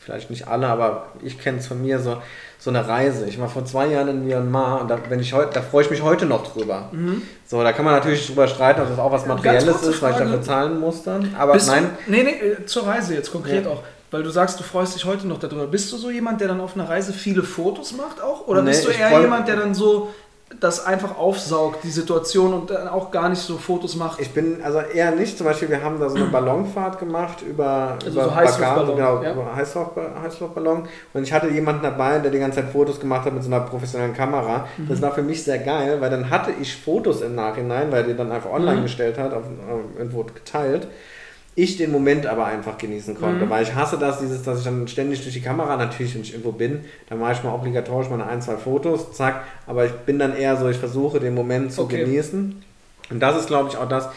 vielleicht 0.00 0.30
nicht 0.30 0.48
alle, 0.48 0.66
aber 0.66 1.06
ich 1.22 1.38
kenne 1.38 1.58
es 1.58 1.68
von 1.68 1.80
mir 1.80 2.00
so, 2.00 2.16
so 2.58 2.70
eine 2.70 2.86
Reise. 2.86 3.26
Ich 3.26 3.40
war 3.40 3.48
vor 3.48 3.64
zwei 3.64 3.86
Jahren 3.86 4.08
in 4.08 4.26
Myanmar 4.26 4.80
und 4.80 4.88
da, 4.88 4.98
wenn 5.08 5.20
ich 5.20 5.32
heute, 5.32 5.52
da 5.54 5.62
freue 5.62 5.84
ich 5.84 5.90
mich 5.90 6.02
heute 6.02 6.26
noch 6.26 6.52
drüber. 6.52 6.88
Mhm. 6.92 7.22
So, 7.54 7.62
da 7.62 7.72
kann 7.72 7.84
man 7.84 7.94
natürlich 7.94 8.26
drüber 8.26 8.48
streiten, 8.48 8.80
ob 8.80 8.88
das 8.88 8.98
auch 8.98 9.12
was 9.12 9.26
Materielles 9.26 9.80
ist, 9.82 10.02
weil 10.02 10.10
ich 10.10 10.18
dafür 10.18 10.42
zahlen 10.42 10.80
muss 10.80 11.04
dann. 11.04 11.36
Aber 11.38 11.52
Bist 11.52 11.68
nein. 11.68 11.88
Du, 12.04 12.10
nee, 12.10 12.24
nee, 12.24 12.30
äh, 12.32 12.66
zur 12.66 12.84
Reise 12.84 13.14
jetzt 13.14 13.30
konkret 13.30 13.64
ja. 13.64 13.70
auch. 13.70 13.84
Weil 14.10 14.24
du 14.24 14.30
sagst, 14.30 14.58
du 14.58 14.64
freust 14.64 14.96
dich 14.96 15.04
heute 15.04 15.28
noch 15.28 15.38
darüber. 15.38 15.68
Bist 15.68 15.92
du 15.92 15.96
so 15.96 16.10
jemand, 16.10 16.40
der 16.40 16.48
dann 16.48 16.60
auf 16.60 16.74
einer 16.74 16.88
Reise 16.88 17.12
viele 17.12 17.44
Fotos 17.44 17.92
macht 17.92 18.20
auch? 18.20 18.48
Oder 18.48 18.62
nee, 18.62 18.70
bist 18.70 18.84
du 18.84 18.90
eher 18.90 19.20
jemand, 19.20 19.46
der 19.46 19.54
dann 19.54 19.72
so 19.72 20.12
das 20.60 20.84
einfach 20.84 21.18
aufsaugt, 21.18 21.84
die 21.84 21.90
Situation 21.90 22.54
und 22.54 22.70
dann 22.70 22.88
auch 22.88 23.10
gar 23.10 23.28
nicht 23.28 23.40
so 23.40 23.56
Fotos 23.56 23.96
macht? 23.96 24.20
Ich 24.20 24.30
bin 24.32 24.62
also 24.62 24.78
eher 24.78 25.12
nicht. 25.12 25.36
Zum 25.36 25.46
Beispiel, 25.46 25.68
wir 25.70 25.82
haben 25.82 26.00
da 26.00 26.08
so 26.08 26.16
eine 26.16 26.26
Ballonfahrt 26.32 26.98
gemacht 26.98 27.42
über, 27.42 27.96
also 28.04 28.10
über 28.10 28.24
so 28.24 28.34
Heißluftballon. 28.34 28.96
Genau, 28.96 29.22
ja. 29.22 29.32
über 29.32 29.54
Heißluft, 29.54 29.92
Heißluftballon. 30.22 30.88
Und 31.12 31.22
ich 31.22 31.32
hatte 31.32 31.48
jemanden 31.48 31.82
dabei, 31.82 32.18
der 32.18 32.30
die 32.30 32.38
ganze 32.38 32.60
Zeit 32.60 32.70
Fotos 32.70 33.00
gemacht 33.00 33.26
hat 33.26 33.34
mit 33.34 33.42
so 33.42 33.48
einer 33.48 33.60
professionellen 33.60 34.14
Kamera. 34.14 34.66
Mhm. 34.76 34.88
Das 34.88 35.02
war 35.02 35.12
für 35.12 35.22
mich 35.22 35.42
sehr 35.44 35.58
geil, 35.58 36.00
weil 36.00 36.10
dann 36.10 36.30
hatte 36.30 36.52
ich 36.60 36.76
Fotos 36.76 37.22
im 37.22 37.34
Nachhinein, 37.34 37.90
weil 37.90 38.04
die 38.04 38.16
dann 38.16 38.32
einfach 38.32 38.50
online 38.50 38.78
mhm. 38.78 38.82
gestellt 38.82 39.18
hat, 39.18 39.32
auf, 39.32 39.44
irgendwo 39.98 40.24
geteilt 40.24 40.88
ich 41.56 41.76
den 41.76 41.92
Moment 41.92 42.26
aber 42.26 42.46
einfach 42.46 42.78
genießen 42.78 43.14
konnte, 43.14 43.46
mhm. 43.46 43.50
weil 43.50 43.62
ich 43.62 43.74
hasse 43.74 43.96
das, 43.98 44.18
dieses, 44.18 44.42
dass 44.42 44.58
ich 44.58 44.64
dann 44.64 44.88
ständig 44.88 45.22
durch 45.22 45.34
die 45.34 45.40
Kamera, 45.40 45.76
natürlich, 45.76 46.14
wenn 46.14 46.22
ich 46.22 46.32
irgendwo 46.32 46.52
bin, 46.52 46.80
dann 47.08 47.18
mache 47.18 47.34
ich 47.34 47.42
mal 47.44 47.54
obligatorisch 47.54 48.10
meine 48.10 48.26
ein, 48.26 48.42
zwei 48.42 48.56
Fotos, 48.56 49.12
zack, 49.12 49.44
aber 49.66 49.84
ich 49.84 49.92
bin 49.92 50.18
dann 50.18 50.36
eher 50.36 50.56
so, 50.56 50.68
ich 50.68 50.78
versuche 50.78 51.20
den 51.20 51.34
Moment 51.34 51.72
zu 51.72 51.82
okay. 51.82 52.04
genießen. 52.04 52.62
Und 53.10 53.20
das 53.20 53.38
ist, 53.38 53.46
glaube 53.46 53.68
ich, 53.68 53.76
auch 53.76 53.88
das, 53.88 54.08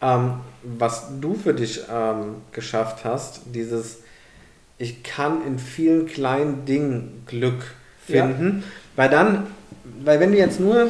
ähm, 0.00 0.34
was 0.62 1.08
du 1.20 1.34
für 1.34 1.54
dich 1.54 1.82
ähm, 1.92 2.36
geschafft 2.52 3.04
hast, 3.04 3.42
dieses, 3.54 3.98
ich 4.78 5.02
kann 5.02 5.46
in 5.46 5.58
vielen 5.58 6.06
kleinen 6.06 6.64
Dingen 6.64 7.24
Glück 7.26 7.74
finden, 8.04 8.62
ja. 8.62 8.64
weil 8.96 9.10
dann, 9.10 9.46
weil 10.02 10.20
wenn 10.20 10.32
du 10.32 10.38
jetzt 10.38 10.60
nur 10.60 10.88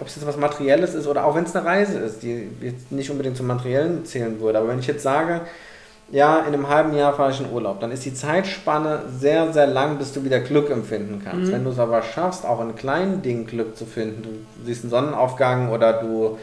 ob 0.00 0.06
es 0.06 0.16
jetzt 0.16 0.26
was 0.26 0.36
Materielles 0.36 0.94
ist 0.94 1.06
oder 1.06 1.24
auch 1.24 1.34
wenn 1.34 1.44
es 1.44 1.54
eine 1.54 1.64
Reise 1.64 1.98
ist, 1.98 2.22
die 2.22 2.48
jetzt 2.60 2.92
nicht 2.92 3.10
unbedingt 3.10 3.36
zum 3.36 3.46
Materiellen 3.46 4.04
zählen 4.04 4.40
würde. 4.40 4.58
Aber 4.58 4.68
wenn 4.68 4.78
ich 4.78 4.86
jetzt 4.86 5.02
sage, 5.02 5.42
ja, 6.10 6.40
in 6.40 6.54
einem 6.54 6.68
halben 6.68 6.94
Jahr 6.94 7.14
fahre 7.14 7.30
ich 7.30 7.40
in 7.40 7.50
Urlaub, 7.50 7.80
dann 7.80 7.90
ist 7.90 8.04
die 8.04 8.14
Zeitspanne 8.14 9.04
sehr, 9.18 9.52
sehr 9.52 9.66
lang, 9.66 9.98
bis 9.98 10.12
du 10.12 10.24
wieder 10.24 10.40
Glück 10.40 10.70
empfinden 10.70 11.22
kannst. 11.24 11.48
Mhm. 11.48 11.52
Wenn 11.52 11.64
du 11.64 11.70
es 11.70 11.78
aber 11.78 12.02
schaffst, 12.02 12.44
auch 12.44 12.60
in 12.60 12.76
kleinen 12.76 13.22
Dingen 13.22 13.46
Glück 13.46 13.76
zu 13.76 13.86
finden, 13.86 14.22
du 14.22 14.66
siehst 14.66 14.84
einen 14.84 14.90
Sonnenaufgang 14.90 15.70
oder 15.70 15.94
du 15.94 16.38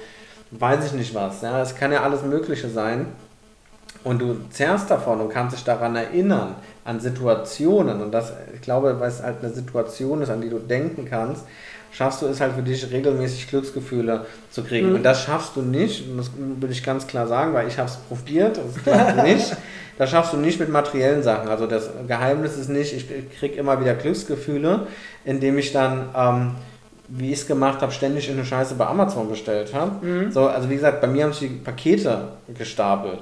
weiß 0.52 0.86
ich 0.86 0.94
nicht 0.94 1.16
was, 1.16 1.42
ja, 1.42 1.62
es 1.62 1.76
kann 1.76 1.92
ja 1.92 2.04
alles 2.04 2.24
Mögliche 2.24 2.70
sein. 2.70 3.08
Und 4.04 4.20
du 4.20 4.36
zerrst 4.50 4.90
davon 4.90 5.22
und 5.22 5.30
kannst 5.30 5.56
dich 5.56 5.64
daran 5.64 5.96
erinnern, 5.96 6.56
an 6.84 7.00
Situationen. 7.00 8.02
Und 8.02 8.12
das, 8.12 8.34
ich 8.54 8.62
glaube, 8.62 9.00
weil 9.00 9.10
es 9.10 9.22
halt 9.22 9.44
eine 9.44 9.54
Situation 9.54 10.24
ist, 10.24 10.30
an 10.30 10.42
die 10.42 10.50
du 10.50 10.58
denken 10.58 11.06
kannst, 11.08 11.46
schaffst 11.92 12.22
du 12.22 12.28
es 12.28 12.40
halt 12.40 12.54
für 12.54 12.62
dich 12.62 12.90
regelmäßig 12.90 13.50
Glücksgefühle 13.50 14.26
zu 14.50 14.64
kriegen. 14.64 14.90
Mhm. 14.90 14.96
Und 14.96 15.04
das 15.04 15.24
schaffst 15.24 15.56
du 15.56 15.62
nicht, 15.62 16.10
und 16.10 16.18
das 16.18 16.32
will 16.38 16.72
ich 16.72 16.84
ganz 16.84 17.08
klar 17.08 17.28
sagen, 17.28 17.54
weil 17.54 17.68
ich 17.68 17.78
habe 17.78 17.90
es 17.90 17.98
probiert, 17.98 18.58
das 18.58 18.84
klappt 18.84 19.24
nicht. 19.24 19.56
Das 19.98 20.10
schaffst 20.10 20.34
du 20.34 20.38
nicht 20.38 20.60
mit 20.60 20.70
materiellen 20.70 21.22
Sachen. 21.22 21.48
Also 21.48 21.68
das 21.68 21.92
Geheimnis 22.08 22.58
ist 22.58 22.70
nicht, 22.70 22.92
ich 22.92 23.06
kriege 23.38 23.54
immer 23.56 23.80
wieder 23.80 23.94
Glücksgefühle, 23.94 24.88
indem 25.26 25.60
ich 25.60 25.74
dann, 25.74 26.10
ähm, 26.16 26.56
wie 27.08 27.32
ich 27.32 27.42
es 27.42 27.46
gemacht 27.46 27.84
habe, 27.84 27.92
ständig 27.92 28.28
in 28.28 28.34
eine 28.34 28.46
Scheiße 28.46 28.74
bei 28.74 28.88
Amazon 28.88 29.30
bestellt 29.30 29.76
habe. 29.76 30.04
Mhm. 30.04 30.32
So, 30.32 30.48
also 30.48 30.72
wie 30.72 30.76
gesagt, 30.76 31.02
bei 31.02 31.08
mir 31.08 31.26
haben 31.26 31.34
sich 31.34 31.50
die 31.50 31.56
Pakete 31.56 32.30
gestapelt. 32.58 33.20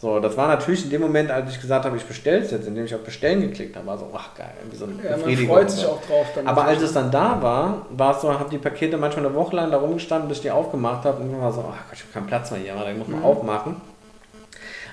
So, 0.00 0.20
das 0.20 0.36
war 0.36 0.46
natürlich 0.46 0.84
in 0.84 0.90
dem 0.90 1.00
Moment, 1.00 1.28
als 1.28 1.50
ich 1.50 1.60
gesagt 1.60 1.84
habe, 1.84 1.96
ich 1.96 2.04
bestelle 2.04 2.38
es 2.38 2.52
jetzt, 2.52 2.68
indem 2.68 2.84
ich 2.84 2.94
auf 2.94 3.02
Bestellen 3.02 3.40
geklickt 3.40 3.74
habe, 3.74 3.84
war 3.84 3.98
so, 3.98 4.08
ach 4.14 4.32
geil, 4.36 4.52
irgendwie 4.60 4.76
so 4.76 4.84
eine 4.84 4.94
ja. 5.02 5.16
Man 5.16 5.48
freut 5.48 5.70
sich 5.72 5.84
auch 5.84 6.00
drauf. 6.02 6.26
Dann 6.36 6.46
Aber 6.46 6.66
als 6.66 6.80
es 6.82 6.92
dann 6.92 7.10
da 7.10 7.42
war, 7.42 7.86
war 7.90 8.14
es 8.14 8.22
so, 8.22 8.32
habe 8.32 8.48
die 8.48 8.58
Pakete 8.58 8.96
manchmal 8.96 9.26
eine 9.26 9.34
Woche 9.34 9.56
lang 9.56 9.72
da 9.72 9.78
rumgestanden, 9.78 10.28
bis 10.28 10.38
ich 10.38 10.42
die 10.42 10.50
aufgemacht 10.52 11.04
habe 11.04 11.20
und 11.20 11.32
dann 11.32 11.40
war 11.40 11.52
so, 11.52 11.64
ach 11.68 11.88
Gott, 11.88 11.94
ich 11.94 12.02
habe 12.02 12.12
keinen 12.14 12.26
Platz 12.28 12.52
mehr 12.52 12.60
hier, 12.60 12.74
aber 12.74 12.84
dann 12.84 12.96
muss 12.96 13.08
man 13.08 13.18
mhm. 13.18 13.26
aufmachen. 13.26 13.76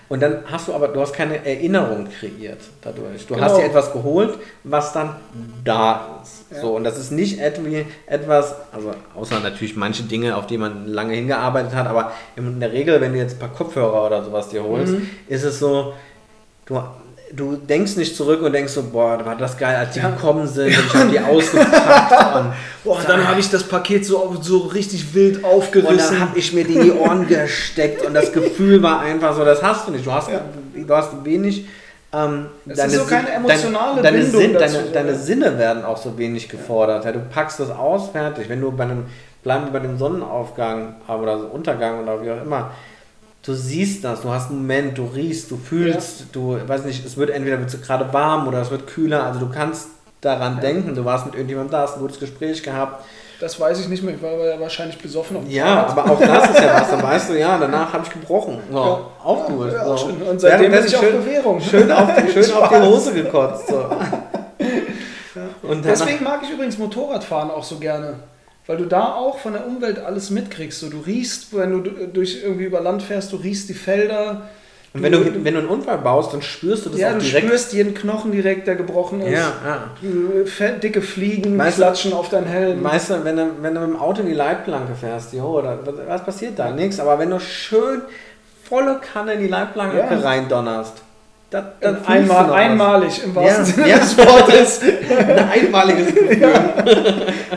Und 0.07 0.21
dann 0.21 0.43
hast 0.45 0.67
du 0.67 0.73
aber, 0.73 0.89
du 0.89 1.01
hast 1.01 1.13
keine 1.13 1.43
Erinnerung 1.45 2.07
kreiert 2.07 2.59
dadurch. 2.81 3.25
Du 3.25 3.33
genau. 3.33 3.45
hast 3.45 3.57
dir 3.57 3.65
etwas 3.65 3.91
geholt, 3.91 4.37
was 4.63 4.93
dann 4.93 5.15
da 5.63 6.19
ist. 6.21 6.45
Ja. 6.51 6.61
So, 6.61 6.75
und 6.75 6.83
das 6.83 6.99
ist 6.99 7.11
nicht 7.11 7.39
etwas, 7.39 8.55
also 8.71 8.93
außer 9.15 9.39
natürlich 9.39 9.75
manche 9.75 10.03
Dinge, 10.03 10.35
auf 10.37 10.45
die 10.45 10.57
man 10.57 10.87
lange 10.87 11.15
hingearbeitet 11.15 11.73
hat, 11.73 11.87
aber 11.87 12.11
in 12.35 12.59
der 12.59 12.71
Regel, 12.71 13.01
wenn 13.01 13.13
du 13.13 13.17
jetzt 13.17 13.35
ein 13.35 13.39
paar 13.39 13.53
Kopfhörer 13.53 14.05
oder 14.05 14.23
sowas 14.23 14.49
dir 14.49 14.63
holst, 14.63 14.93
mhm. 14.93 15.09
ist 15.27 15.43
es 15.43 15.57
so, 15.57 15.93
du 16.67 16.81
du 17.33 17.55
denkst 17.55 17.95
nicht 17.95 18.15
zurück 18.15 18.41
und 18.41 18.53
denkst 18.53 18.73
so, 18.73 18.83
boah, 18.83 19.23
war 19.25 19.35
das 19.35 19.57
geil, 19.57 19.75
als 19.75 19.93
die 19.93 19.99
ja. 19.99 20.09
gekommen 20.09 20.47
sind 20.47 20.67
und 20.77 20.85
ich 20.85 20.93
habe 20.93 21.09
die 21.09 21.19
ausgepackt. 21.19 22.35
und 22.35 22.53
boah, 22.83 23.01
dann 23.05 23.27
habe 23.27 23.39
ich 23.39 23.49
das 23.49 23.63
Paket 23.63 24.05
so, 24.05 24.37
so 24.41 24.59
richtig 24.59 25.13
wild 25.13 25.43
aufgerissen. 25.43 25.91
Und 25.91 25.99
dann 25.99 26.19
habe 26.19 26.37
ich 26.39 26.53
mir 26.53 26.63
die 26.65 26.75
in 26.75 26.83
die 26.83 26.91
Ohren 26.91 27.27
gesteckt 27.27 28.05
und 28.05 28.13
das 28.13 28.31
Gefühl 28.31 28.81
war 28.81 29.01
einfach 29.01 29.35
so, 29.35 29.43
das 29.43 29.61
hast 29.61 29.87
du 29.87 29.91
nicht. 29.91 30.05
Du 30.05 30.11
hast, 30.11 30.29
ja. 30.29 30.41
du 30.75 30.95
hast 30.95 31.11
wenig... 31.23 31.65
Ähm, 32.13 32.47
das 32.65 32.77
deine, 32.77 32.93
ist 32.93 32.99
so 32.99 33.05
keine 33.05 33.29
emotionale 33.31 34.01
deine, 34.01 34.17
Bindung 34.19 34.41
Sinn, 34.41 34.53
dazu, 34.53 34.75
deine, 34.75 34.91
deine, 34.91 35.15
Sinne 35.15 35.57
werden 35.57 35.83
auch 35.83 35.97
so 35.97 36.17
wenig 36.17 36.47
gefordert. 36.47 37.03
Ja. 37.03 37.11
du 37.11 37.19
packst 37.19 37.59
das 37.59 37.71
aus, 37.71 38.09
fertig. 38.09 38.47
Wenn 38.47 38.61
du 38.61 38.71
bei 38.71 38.83
einem, 38.83 39.05
bleiben 39.43 39.65
wir 39.65 39.71
bei 39.73 39.79
dem 39.79 39.97
Sonnenaufgang 39.97 40.95
oder 41.07 41.39
so 41.39 41.47
Untergang 41.47 42.03
oder 42.03 42.21
wie 42.21 42.31
auch 42.31 42.41
immer, 42.41 42.71
du 43.45 43.53
siehst 43.53 44.03
das, 44.03 44.21
du 44.21 44.29
hast 44.29 44.49
einen 44.49 44.59
Moment, 44.59 44.97
du 44.97 45.05
riechst, 45.05 45.51
du 45.51 45.57
fühlst, 45.57 46.19
ja. 46.21 46.25
du, 46.31 46.57
weiß 46.67 46.85
nicht, 46.85 47.05
es 47.05 47.17
wird 47.17 47.29
entweder 47.29 47.59
wird 47.59 47.81
gerade 47.81 48.11
warm 48.11 48.47
oder 48.47 48.61
es 48.61 48.71
wird 48.71 48.87
kühler, 48.87 49.23
also 49.23 49.39
du 49.39 49.49
kannst 49.49 49.89
daran 50.21 50.55
ja. 50.55 50.61
denken, 50.61 50.95
du 50.95 51.05
warst 51.05 51.25
mit 51.25 51.35
irgendjemandem 51.35 51.71
da, 51.71 51.81
hast 51.81 51.95
ein 51.95 52.01
gutes 52.01 52.19
Gespräch 52.19 52.63
gehabt. 52.63 53.05
Das 53.39 53.59
weiß 53.59 53.79
ich 53.81 53.89
nicht 53.89 54.01
mehr, 54.01 54.15
ich 54.15 54.21
war 54.21 54.31
ja 54.31 54.59
wahrscheinlich 54.59 54.97
besoffen. 54.97 55.49
ja, 55.49 55.87
aber 55.87 56.09
auch 56.09 56.19
das 56.19 56.51
ist 56.51 56.59
ja 56.59 56.81
was, 56.81 56.89
dann 56.89 57.03
weißt 57.03 57.29
du, 57.29 57.39
ja, 57.39 57.57
danach 57.57 57.93
habe 57.93 58.03
ich 58.05 58.11
gebrochen. 58.11 58.59
So, 58.71 58.77
ja. 58.77 58.99
Auch 59.23 59.45
gut. 59.45 59.71
Ja, 59.71 59.85
so. 59.97 60.05
Und 60.07 60.39
seitdem 60.39 60.71
bin 60.71 60.85
ich 60.85 60.95
auf 60.95 61.11
Bewährung. 61.11 61.59
Schön 61.59 61.91
auf 61.91 62.09
die, 62.15 62.31
schön 62.43 62.53
auf 62.53 62.69
die 62.69 62.75
Hose 62.75 63.13
gekotzt. 63.13 63.67
So. 63.67 63.85
Und 65.67 65.83
Deswegen 65.83 66.23
mag 66.23 66.41
ich 66.43 66.51
übrigens 66.51 66.77
Motorradfahren 66.77 67.51
auch 67.51 67.63
so 67.63 67.77
gerne. 67.77 68.19
Weil 68.67 68.77
du 68.77 68.85
da 68.85 69.13
auch 69.13 69.37
von 69.37 69.53
der 69.53 69.67
Umwelt 69.67 69.99
alles 69.99 70.31
mitkriegst. 70.31 70.79
So, 70.79 70.89
du 70.89 70.99
riechst, 70.99 71.55
wenn 71.55 71.71
du 71.71 71.91
durch 72.07 72.41
irgendwie 72.43 72.65
über 72.65 72.81
Land 72.81 73.03
fährst, 73.03 73.31
du 73.31 73.35
riechst 73.35 73.69
die 73.69 73.75
Felder. 73.75 74.49
Und 74.93 75.03
wenn 75.03 75.11
du, 75.11 75.19
du, 75.19 75.43
wenn 75.43 75.53
du 75.53 75.59
einen 75.59 75.67
Unfall 75.67 75.97
baust, 75.99 76.33
dann 76.33 76.41
spürst 76.41 76.85
du 76.85 76.89
das 76.89 76.99
ja, 76.99 77.09
auch 77.09 77.17
direkt. 77.17 77.33
Ja, 77.33 77.39
du 77.41 77.47
spürst 77.47 77.73
jeden 77.73 77.93
Knochen 77.93 78.31
direkt, 78.31 78.65
der 78.65 78.75
gebrochen 78.75 79.21
ist. 79.21 79.33
Ja, 79.33 79.89
ja. 80.01 80.71
Dicke 80.81 81.01
Fliegen 81.01 81.57
weißt 81.57 81.77
klatschen 81.77 82.13
auf 82.13 82.29
deinen 82.29 82.47
Helm. 82.47 82.83
Weißt 82.83 83.09
du, 83.11 83.23
wenn 83.23 83.35
du, 83.35 83.51
wenn 83.61 83.75
du 83.75 83.81
mit 83.81 83.89
dem 83.89 83.99
Auto 83.99 84.21
in 84.21 84.27
die 84.27 84.33
Leitplanke 84.33 84.95
fährst, 84.95 85.33
jo, 85.33 85.43
oder, 85.43 85.79
was 86.07 86.23
passiert 86.23 86.57
da? 86.57 86.71
Nichts. 86.71 86.99
Aber 86.99 87.19
wenn 87.19 87.29
du 87.29 87.39
schön 87.39 88.01
volle 88.63 88.99
Kanne 88.99 89.33
in 89.33 89.41
die 89.41 89.47
Leitplanke 89.47 89.97
ja. 89.97 90.07
reindonnerst, 90.07 91.04
das, 91.79 91.95
das 91.97 92.07
Einmal, 92.07 92.51
einmalig 92.53 93.23
im 93.23 93.33
wahrsten 93.35 93.65
Ja, 93.65 93.65
Sinne 93.65 93.89
ja. 93.89 93.97
des 93.99 94.17
Wortes. 94.17 94.81
Ein 95.09 95.49
einmaliges 95.49 96.07
Gefühl. 96.15 96.51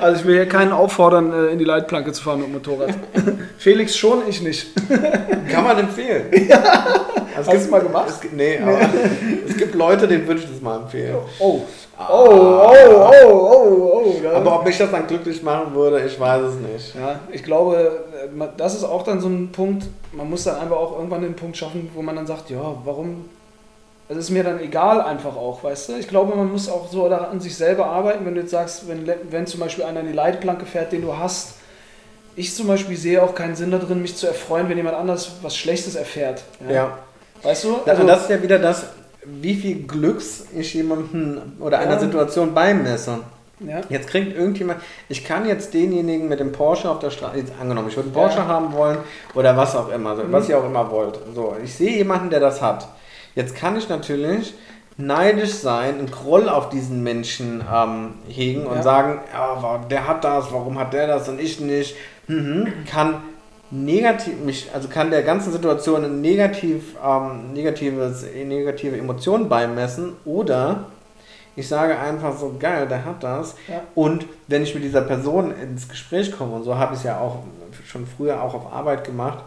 Also 0.00 0.20
ich 0.20 0.26
will 0.26 0.34
hier 0.36 0.48
keinen 0.48 0.72
auffordern, 0.72 1.32
äh, 1.32 1.46
in 1.52 1.58
die 1.58 1.64
Leitplanke 1.64 2.12
zu 2.12 2.22
fahren 2.22 2.38
mit 2.38 2.46
dem 2.48 2.52
Motorrad. 2.54 2.90
Felix 3.58 3.96
schon, 3.96 4.20
ich 4.28 4.40
nicht. 4.42 4.68
Kann 5.50 5.64
man 5.64 5.78
empfehlen. 5.78 6.26
Also 7.36 7.50
Hast 7.50 7.52
du 7.52 7.56
es 7.64 7.70
mal 7.70 7.80
gemacht? 7.80 8.08
Es 8.08 8.20
nee, 8.32 8.58
aber 8.60 8.78
es 9.48 9.56
gibt 9.56 9.74
Leute, 9.74 10.06
denen 10.08 10.26
würde 10.26 10.40
ich 10.40 10.48
das 10.50 10.60
mal 10.60 10.76
empfehlen. 10.76 11.16
Oh. 11.38 11.62
Oh, 12.00 12.28
oh, 12.28 12.70
oh, 12.70 13.10
oh, 13.28 13.92
oh. 14.04 14.14
Da- 14.22 14.32
Aber 14.34 14.56
ob 14.60 14.64
mich 14.64 14.78
das 14.78 14.90
dann 14.92 15.06
glücklich 15.08 15.42
machen 15.42 15.74
würde, 15.74 16.00
ich 16.06 16.18
weiß 16.18 16.42
es 16.42 16.54
nicht. 16.54 16.94
Ja, 16.94 17.18
ich 17.32 17.42
glaube, 17.42 18.04
äh, 18.24 18.44
das 18.56 18.74
ist 18.76 18.84
auch 18.84 19.02
dann 19.02 19.20
so 19.20 19.28
ein 19.28 19.50
Punkt, 19.50 19.86
man 20.12 20.30
muss 20.30 20.44
dann 20.44 20.60
einfach 20.60 20.76
auch 20.76 20.96
irgendwann 20.96 21.22
den 21.22 21.34
Punkt 21.34 21.56
schaffen, 21.56 21.90
wo 21.94 22.02
man 22.02 22.14
dann 22.14 22.26
sagt, 22.26 22.50
ja, 22.50 22.60
warum, 22.84 23.24
es 24.08 24.16
ist 24.16 24.30
mir 24.30 24.42
dann 24.44 24.60
egal 24.60 25.00
einfach 25.00 25.36
auch, 25.36 25.62
weißt 25.62 25.90
du? 25.90 25.96
Ich 25.96 26.08
glaube, 26.08 26.34
man 26.34 26.50
muss 26.50 26.68
auch 26.68 26.88
so 26.90 27.06
an 27.06 27.40
sich 27.40 27.56
selber 27.56 27.86
arbeiten, 27.86 28.24
wenn 28.24 28.34
du 28.34 28.40
jetzt 28.40 28.50
sagst, 28.52 28.88
wenn, 28.88 29.08
wenn 29.30 29.46
zum 29.46 29.60
Beispiel 29.60 29.84
einer 29.84 30.00
in 30.00 30.06
die 30.06 30.12
Leitplanke 30.12 30.64
fährt, 30.66 30.92
den 30.92 31.02
du 31.02 31.16
hast, 31.16 31.54
ich 32.36 32.54
zum 32.54 32.68
Beispiel 32.68 32.96
sehe 32.96 33.22
auch 33.22 33.34
keinen 33.34 33.56
Sinn 33.56 33.70
darin, 33.70 34.00
mich 34.00 34.16
zu 34.16 34.26
erfreuen, 34.26 34.68
wenn 34.68 34.76
jemand 34.76 34.96
anders 34.96 35.32
was 35.42 35.56
Schlechtes 35.56 35.94
erfährt. 35.96 36.42
Ja. 36.70 36.96
Weißt 37.42 37.64
du? 37.64 37.76
Also, 37.84 38.04
das 38.04 38.22
ist 38.22 38.30
ja 38.30 38.42
wieder 38.42 38.58
das, 38.58 38.86
wie 39.24 39.54
viel 39.54 39.82
Glücks 39.86 40.46
ich 40.56 40.72
jemandem 40.74 41.40
oder 41.60 41.78
einer 41.80 41.94
Ja. 41.94 41.98
Situation 42.00 42.54
beimesse. 42.54 43.18
ja. 43.60 43.80
Jetzt 43.88 44.08
kriegt 44.08 44.36
irgendjemand, 44.36 44.80
ich 45.08 45.24
kann 45.24 45.46
jetzt 45.46 45.74
denjenigen 45.74 46.28
mit 46.28 46.38
dem 46.40 46.52
Porsche 46.52 46.88
auf 46.88 47.00
der 47.00 47.10
Straße, 47.10 47.38
jetzt 47.38 47.52
angenommen, 47.60 47.88
ich 47.88 47.96
würde 47.96 48.06
einen 48.06 48.14
Porsche 48.14 48.38
Ja. 48.38 48.46
haben 48.46 48.72
wollen 48.72 48.98
oder 49.34 49.56
was 49.56 49.74
auch 49.76 49.90
immer, 49.90 50.16
so, 50.16 50.22
Mhm. 50.22 50.32
was 50.32 50.48
ihr 50.48 50.58
auch 50.58 50.64
immer 50.64 50.88
wollt. 50.90 51.18
So, 51.34 51.56
ich 51.62 51.74
sehe 51.74 51.90
jemanden, 51.96 52.30
der 52.30 52.40
das 52.40 52.62
hat. 52.62 52.86
Jetzt 53.34 53.54
kann 53.54 53.76
ich 53.76 53.88
natürlich 53.88 54.54
neidisch 54.96 55.52
sein, 55.54 55.98
einen 55.98 56.10
Groll 56.10 56.48
auf 56.48 56.70
diesen 56.70 57.02
Menschen 57.02 57.62
ähm, 57.72 58.14
hegen 58.28 58.66
und 58.66 58.76
Ja. 58.76 58.82
sagen, 58.82 59.20
ja, 59.32 59.62
wa- 59.62 59.78
der 59.88 60.08
hat 60.08 60.24
das, 60.24 60.52
warum 60.52 60.78
hat 60.78 60.92
der 60.92 61.06
das 61.06 61.28
und 61.28 61.40
ich 61.40 61.60
nicht. 61.60 61.94
Mhm. 62.26 62.66
Kann 62.90 63.22
negativ 63.70 64.34
mich, 64.44 64.68
also 64.74 64.88
kann 64.88 65.10
der 65.10 65.22
ganzen 65.22 65.52
Situation 65.52 66.04
ein 66.04 66.20
negativ, 66.20 66.96
ähm, 67.04 67.52
negatives, 67.52 68.24
negative 68.44 68.96
Emotionen 68.96 69.48
beimessen 69.48 70.14
oder 70.24 70.86
ich 71.54 71.68
sage 71.68 71.98
einfach 71.98 72.36
so, 72.36 72.54
geil, 72.58 72.86
der 72.88 73.04
hat 73.04 73.22
das. 73.22 73.54
Ja. 73.68 73.80
Und 73.94 74.26
wenn 74.46 74.62
ich 74.62 74.74
mit 74.74 74.84
dieser 74.84 75.02
Person 75.02 75.52
ins 75.60 75.88
Gespräch 75.88 76.30
komme, 76.36 76.54
und 76.54 76.62
so 76.64 76.76
habe 76.78 76.94
ich 76.94 77.00
es 77.00 77.04
ja 77.04 77.18
auch 77.20 77.38
schon 77.84 78.06
früher 78.06 78.40
auch 78.42 78.54
auf 78.54 78.72
Arbeit 78.72 79.04
gemacht, 79.04 79.38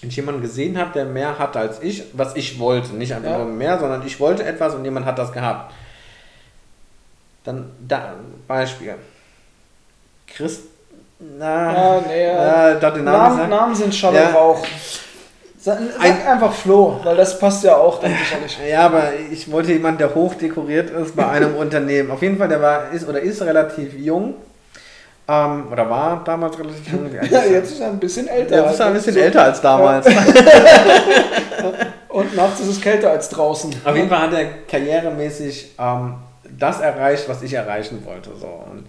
wenn 0.00 0.10
ich 0.10 0.16
jemanden 0.16 0.42
gesehen 0.42 0.78
habe, 0.78 0.92
der 0.92 1.04
mehr 1.06 1.38
hatte 1.38 1.58
als 1.58 1.80
ich, 1.82 2.04
was 2.12 2.36
ich 2.36 2.58
wollte, 2.58 2.94
nicht 2.94 3.14
einfach 3.14 3.30
Ja. 3.30 3.38
nur 3.38 3.46
mehr, 3.46 3.78
sondern 3.78 4.06
ich 4.06 4.20
wollte 4.20 4.44
etwas 4.44 4.74
und 4.74 4.84
jemand 4.84 5.06
hat 5.06 5.18
das 5.18 5.32
gehabt. 5.32 5.72
Dann, 7.44 7.70
da, 7.86 8.14
Beispiel. 8.48 8.94
Christ, 10.26 10.62
na, 11.20 11.72
Ja, 11.72 12.00
nee, 12.06 12.24
äh, 12.26 12.80
darf 12.80 12.94
den 12.94 13.04
Namen 13.04 13.36
Namen? 13.38 13.50
Namen 13.50 13.74
sind 13.74 13.94
Schall 13.94 14.14
Ja. 14.14 14.30
Rauch. 14.30 14.64
Sag, 15.58 15.78
sag 15.96 16.00
Ein- 16.04 16.26
einfach 16.26 16.52
Flo, 16.52 17.00
weil 17.02 17.16
das 17.16 17.38
passt 17.38 17.64
ja 17.64 17.76
auch 17.76 18.00
dann 18.00 18.10
sicherlich. 18.12 18.58
Ja, 18.68 18.86
aber 18.86 19.04
ich 19.32 19.50
wollte 19.50 19.72
jemanden, 19.72 19.98
der 19.98 20.14
hoch 20.14 20.34
dekoriert 20.34 20.90
ist 20.90 21.16
bei 21.16 21.26
einem 21.28 21.54
Unternehmen. 21.56 22.10
Auf 22.10 22.22
jeden 22.22 22.36
Fall, 22.36 22.48
der 22.48 22.60
war, 22.60 22.90
ist 22.90 23.08
oder 23.08 23.20
ist 23.20 23.40
relativ 23.42 23.94
jung. 23.94 24.34
Ähm, 25.28 25.64
oder 25.72 25.90
war 25.90 26.22
damals 26.24 26.58
relativ 26.58 26.92
jung. 26.92 27.10
Ja, 27.30 27.42
jetzt 27.44 27.72
ist 27.72 27.80
er 27.80 27.88
ein 27.88 27.98
bisschen 27.98 28.28
älter. 28.28 28.62
Jetzt 28.62 28.74
ist 28.74 28.80
er 28.80 28.86
ein 28.86 28.92
bisschen 28.94 29.14
So- 29.14 29.20
älter 29.20 29.42
als 29.42 29.60
damals. 29.60 30.06
Und 32.08 32.34
nachts 32.34 32.60
ist 32.60 32.68
es 32.68 32.80
kälter 32.80 33.10
als 33.10 33.28
draußen. 33.28 33.74
Auf 33.84 33.94
jeden 33.96 34.08
Fall 34.08 34.20
hat 34.20 34.32
er 34.32 34.46
karrieremäßig 34.68 35.74
ähm, 35.78 36.14
das 36.58 36.80
erreicht, 36.80 37.28
was 37.28 37.42
ich 37.42 37.52
erreichen 37.52 38.02
wollte. 38.06 38.30
So. 38.38 38.46
Und 38.46 38.86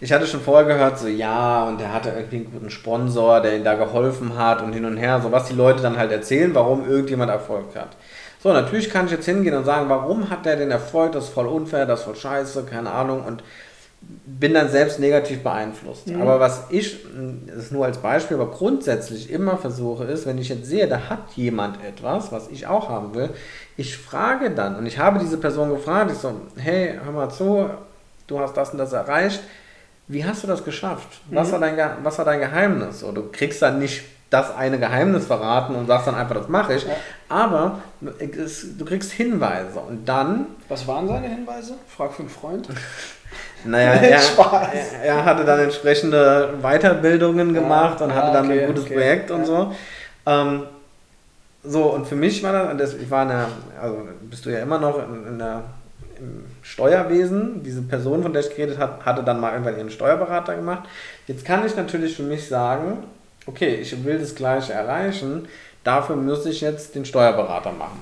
ich 0.00 0.12
hatte 0.12 0.26
schon 0.26 0.40
vorher 0.42 0.66
gehört, 0.66 0.98
so 0.98 1.06
ja, 1.08 1.64
und 1.64 1.80
er 1.80 1.92
hatte 1.94 2.10
irgendwie 2.10 2.36
einen 2.36 2.52
guten 2.52 2.68
Sponsor, 2.70 3.40
der 3.40 3.56
ihm 3.56 3.64
da 3.64 3.74
geholfen 3.74 4.36
hat 4.36 4.60
und 4.62 4.74
hin 4.74 4.84
und 4.84 4.98
her, 4.98 5.20
so 5.22 5.32
was 5.32 5.46
die 5.48 5.54
Leute 5.54 5.80
dann 5.82 5.96
halt 5.96 6.12
erzählen, 6.12 6.54
warum 6.54 6.86
irgendjemand 6.86 7.30
Erfolg 7.30 7.74
hat. 7.74 7.96
So, 8.42 8.52
natürlich 8.52 8.90
kann 8.90 9.06
ich 9.06 9.12
jetzt 9.12 9.24
hingehen 9.24 9.54
und 9.54 9.64
sagen, 9.64 9.88
warum 9.88 10.28
hat 10.28 10.44
der 10.44 10.56
den 10.56 10.70
Erfolg, 10.70 11.12
das 11.12 11.24
ist 11.24 11.32
voll 11.32 11.46
unfair, 11.46 11.86
das 11.86 12.00
ist 12.00 12.04
voll 12.04 12.16
scheiße, 12.16 12.64
keine 12.64 12.90
Ahnung, 12.90 13.24
und 13.24 13.42
bin 14.00 14.54
dann 14.54 14.68
selbst 14.68 15.00
negativ 15.00 15.42
beeinflusst. 15.42 16.06
Mhm. 16.08 16.20
Aber 16.22 16.38
was 16.38 16.64
ich, 16.70 17.04
das 17.46 17.56
ist 17.56 17.72
nur 17.72 17.84
als 17.86 17.98
Beispiel, 17.98 18.36
aber 18.36 18.50
grundsätzlich 18.50 19.30
immer 19.30 19.56
versuche, 19.56 20.04
ist, 20.04 20.26
wenn 20.26 20.38
ich 20.38 20.48
jetzt 20.48 20.66
sehe, 20.66 20.86
da 20.86 21.08
hat 21.08 21.20
jemand 21.34 21.82
etwas, 21.84 22.30
was 22.30 22.48
ich 22.48 22.66
auch 22.66 22.88
haben 22.88 23.14
will, 23.14 23.30
ich 23.76 23.96
frage 23.96 24.50
dann, 24.50 24.76
und 24.76 24.86
ich 24.86 24.98
habe 24.98 25.18
diese 25.18 25.38
Person 25.38 25.70
gefragt, 25.70 26.10
ich 26.12 26.18
so, 26.18 26.32
hey, 26.56 26.98
hör 27.02 27.12
mal 27.12 27.30
zu, 27.30 27.68
du 28.26 28.38
hast 28.38 28.56
das 28.56 28.70
und 28.70 28.78
das 28.78 28.92
erreicht, 28.92 29.40
wie 30.08 30.24
hast 30.24 30.44
du 30.44 30.46
das 30.46 30.62
geschafft? 30.64 31.20
Was, 31.30 31.48
Mhm. 31.48 31.52
war, 31.52 31.58
dein, 31.60 31.78
was 32.04 32.18
war 32.18 32.24
dein 32.24 32.38
Geheimnis? 32.40 33.00
So, 33.00 33.10
du 33.10 33.28
kriegst 33.32 33.60
dann 33.60 33.80
nicht 33.80 34.04
das 34.30 34.54
eine 34.54 34.78
Geheimnis 34.78 35.26
verraten 35.26 35.74
und 35.74 35.86
sagst 35.86 36.06
dann 36.08 36.14
einfach, 36.14 36.34
das 36.36 36.48
mache 36.48 36.74
ich, 36.74 36.84
Ja. 36.84 36.94
aber 37.28 37.80
es, 38.18 38.76
du 38.76 38.84
kriegst 38.84 39.10
Hinweise 39.12 39.80
und 39.80 40.04
dann 40.04 40.46
Was 40.68 40.86
waren 40.86 41.08
seine 41.08 41.28
Hinweise? 41.28 41.74
Frag 41.88 42.12
für 42.12 42.20
einen 42.22 42.28
Freund. 42.28 42.68
Naja, 43.66 43.92
er, 43.94 44.18
er, 44.20 45.04
er 45.04 45.24
hatte 45.24 45.44
dann 45.44 45.60
entsprechende 45.60 46.54
Weiterbildungen 46.62 47.52
gemacht 47.54 48.00
und 48.00 48.10
Ah, 48.10 48.14
hatte 48.14 48.32
dann 48.32 48.46
okay, 48.46 48.60
ein 48.62 48.66
gutes 48.68 48.84
okay. 48.84 48.94
Projekt 48.94 49.30
und 49.30 49.40
Ja. 49.40 49.44
so. 49.46 49.74
Ähm, 50.26 50.62
so, 51.68 51.82
und 51.94 52.06
für 52.06 52.14
mich 52.14 52.42
war 52.42 52.52
das, 52.52 52.70
und 52.70 52.78
das, 52.78 52.94
ich 52.94 53.10
war 53.10 53.22
in 53.22 53.28
der, 53.30 53.48
also 53.82 53.98
bist 54.22 54.46
du 54.46 54.50
ja 54.50 54.60
immer 54.60 54.78
noch 54.78 54.98
in, 54.98 55.26
in 55.26 55.38
der, 55.38 55.62
im 56.18 56.44
Steuerwesen. 56.62 57.62
Diese 57.64 57.82
Person, 57.82 58.22
von 58.22 58.32
der 58.32 58.42
ich 58.42 58.50
geredet 58.50 58.78
habe, 58.78 59.04
hatte 59.04 59.22
dann 59.24 59.40
mal 59.40 59.52
irgendwann 59.52 59.76
ihren 59.76 59.90
Steuerberater 59.90 60.54
gemacht. 60.54 60.84
Jetzt 61.26 61.44
kann 61.44 61.66
ich 61.66 61.74
natürlich 61.76 62.16
für 62.16 62.22
mich 62.22 62.46
sagen, 62.48 62.98
okay, 63.46 63.74
ich 63.76 64.04
will 64.04 64.18
das 64.18 64.34
Gleiche 64.34 64.72
erreichen, 64.74 65.48
dafür 65.84 66.16
muss 66.16 66.46
ich 66.46 66.60
jetzt 66.60 66.94
den 66.94 67.04
Steuerberater 67.04 67.72
machen. 67.72 68.00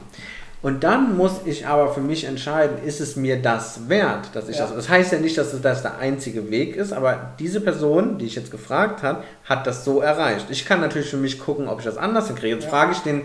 Und 0.65 0.83
dann 0.83 1.17
muss 1.17 1.43
ich 1.45 1.67
aber 1.67 1.93
für 1.93 2.01
mich 2.01 2.25
entscheiden, 2.25 2.79
ist 2.87 2.99
es 3.01 3.17
mir 3.17 3.41
das 3.41 3.89
wert, 3.91 4.31
dass 4.33 4.49
ich 4.49 4.57
Ja. 4.57 4.62
das. 4.65 4.75
Das 4.75 4.89
heißt 4.89 5.12
ja 5.12 5.19
nicht, 5.19 5.37
dass 5.37 5.61
das 5.61 5.83
der 5.83 5.99
einzige 5.99 6.51
Weg 6.51 6.75
ist, 6.75 6.93
aber 6.95 7.33
diese 7.39 7.61
Person, 7.61 8.17
die 8.19 8.25
ich 8.25 8.35
jetzt 8.35 8.51
gefragt 8.51 9.03
habe, 9.03 9.23
hat 9.45 9.67
das 9.67 9.85
so 9.85 10.01
erreicht. 10.01 10.47
Ich 10.49 10.65
kann 10.65 10.81
natürlich 10.81 11.11
für 11.11 11.19
mich 11.19 11.39
gucken, 11.39 11.69
ob 11.69 11.81
ich 11.81 11.85
das 11.85 11.99
anders 11.99 12.29
hinkriege. 12.29 12.55
Jetzt 12.55 12.65
Ja. 12.65 12.71
frage 12.71 12.93
ich 12.93 12.99
den, 13.01 13.23